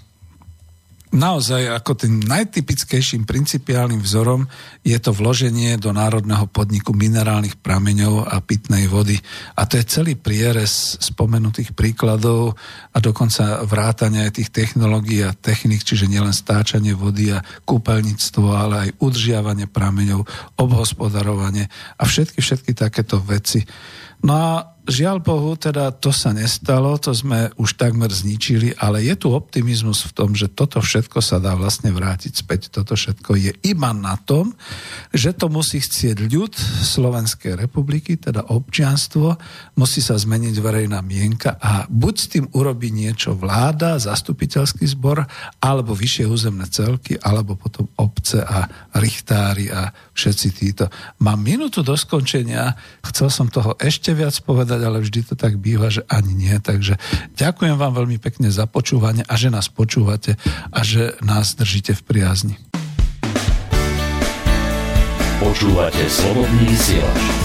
naozaj 1.14 1.70
ako 1.70 1.94
tým 1.94 2.26
najtypickejším 2.26 3.30
principiálnym 3.30 4.02
vzorom 4.02 4.50
je 4.82 4.98
to 4.98 5.14
vloženie 5.14 5.78
do 5.78 5.94
národného 5.94 6.50
podniku 6.50 6.92
minerálnych 6.92 7.62
prameňov 7.62 8.26
a 8.26 8.42
pitnej 8.42 8.90
vody. 8.90 9.22
A 9.54 9.70
to 9.70 9.78
je 9.78 9.86
celý 9.86 10.14
prierez 10.18 10.98
spomenutých 10.98 11.78
príkladov 11.78 12.58
a 12.92 12.98
dokonca 12.98 13.62
vrátania 13.64 14.26
aj 14.28 14.42
tých 14.42 14.50
technológií 14.50 15.22
a 15.22 15.38
technik, 15.38 15.86
čiže 15.86 16.10
nielen 16.10 16.34
stáčanie 16.34 16.98
vody 16.98 17.32
a 17.32 17.46
kúpeľníctvo, 17.64 18.46
ale 18.50 18.76
aj 18.90 18.96
udržiavanie 18.98 19.70
prameňov, 19.70 20.26
obhospodarovanie 20.58 21.70
a 21.96 22.04
všetky, 22.04 22.42
všetky 22.42 22.74
takéto 22.74 23.22
veci. 23.22 23.62
No 24.26 24.34
a 24.34 24.73
žiaľ 24.88 25.24
Bohu, 25.24 25.56
teda 25.56 25.92
to 25.96 26.12
sa 26.12 26.36
nestalo, 26.36 26.96
to 27.00 27.16
sme 27.16 27.52
už 27.56 27.76
takmer 27.76 28.12
zničili, 28.12 28.76
ale 28.80 29.04
je 29.04 29.16
tu 29.16 29.32
optimizmus 29.32 30.04
v 30.08 30.12
tom, 30.12 30.30
že 30.36 30.52
toto 30.52 30.84
všetko 30.84 31.20
sa 31.24 31.40
dá 31.40 31.56
vlastne 31.56 31.92
vrátiť 31.92 32.34
späť. 32.44 32.72
Toto 32.74 32.98
všetko 32.98 33.32
je 33.40 33.52
iba 33.64 33.92
na 33.96 34.20
tom, 34.20 34.52
že 35.16 35.32
to 35.32 35.48
musí 35.48 35.80
chcieť 35.80 36.28
ľud 36.28 36.54
Slovenskej 36.84 37.56
republiky, 37.56 38.20
teda 38.20 38.50
občianstvo, 38.52 39.40
musí 39.80 40.04
sa 40.04 40.20
zmeniť 40.20 40.56
verejná 40.60 41.00
mienka 41.06 41.56
a 41.60 41.88
buď 41.88 42.16
s 42.16 42.28
tým 42.28 42.46
urobí 42.52 42.92
niečo 42.92 43.38
vláda, 43.38 44.02
zastupiteľský 44.02 44.84
zbor, 44.90 45.24
alebo 45.64 45.96
vyššie 45.96 46.26
územné 46.28 46.68
celky, 46.68 47.16
alebo 47.20 47.56
potom 47.56 47.88
obce 47.96 48.42
a 48.44 48.68
richtári 49.00 49.72
a 49.72 49.94
všetci 50.14 50.48
títo. 50.54 50.86
Mám 51.24 51.46
minútu 51.46 51.82
do 51.82 51.96
skončenia, 51.96 52.76
chcel 53.06 53.30
som 53.32 53.48
toho 53.48 53.78
ešte 53.80 54.12
viac 54.14 54.34
povedať, 54.44 54.73
ale 54.82 55.04
vždy 55.04 55.22
to 55.30 55.36
tak 55.38 55.62
býva, 55.62 55.94
že 55.94 56.02
ani 56.10 56.34
nie. 56.34 56.56
Takže 56.58 56.98
ďakujem 57.38 57.78
vám 57.78 57.94
veľmi 57.94 58.18
pekne 58.18 58.50
za 58.50 58.66
počúvanie 58.66 59.22
a 59.28 59.34
že 59.38 59.54
nás 59.54 59.70
počúvate 59.70 60.40
a 60.74 60.80
že 60.82 61.14
nás 61.22 61.54
držíte 61.54 61.94
v 62.00 62.02
priazni. 62.02 62.56
Počúvate 65.44 66.08
slobodný 66.08 66.72
vysielač. 66.72 67.43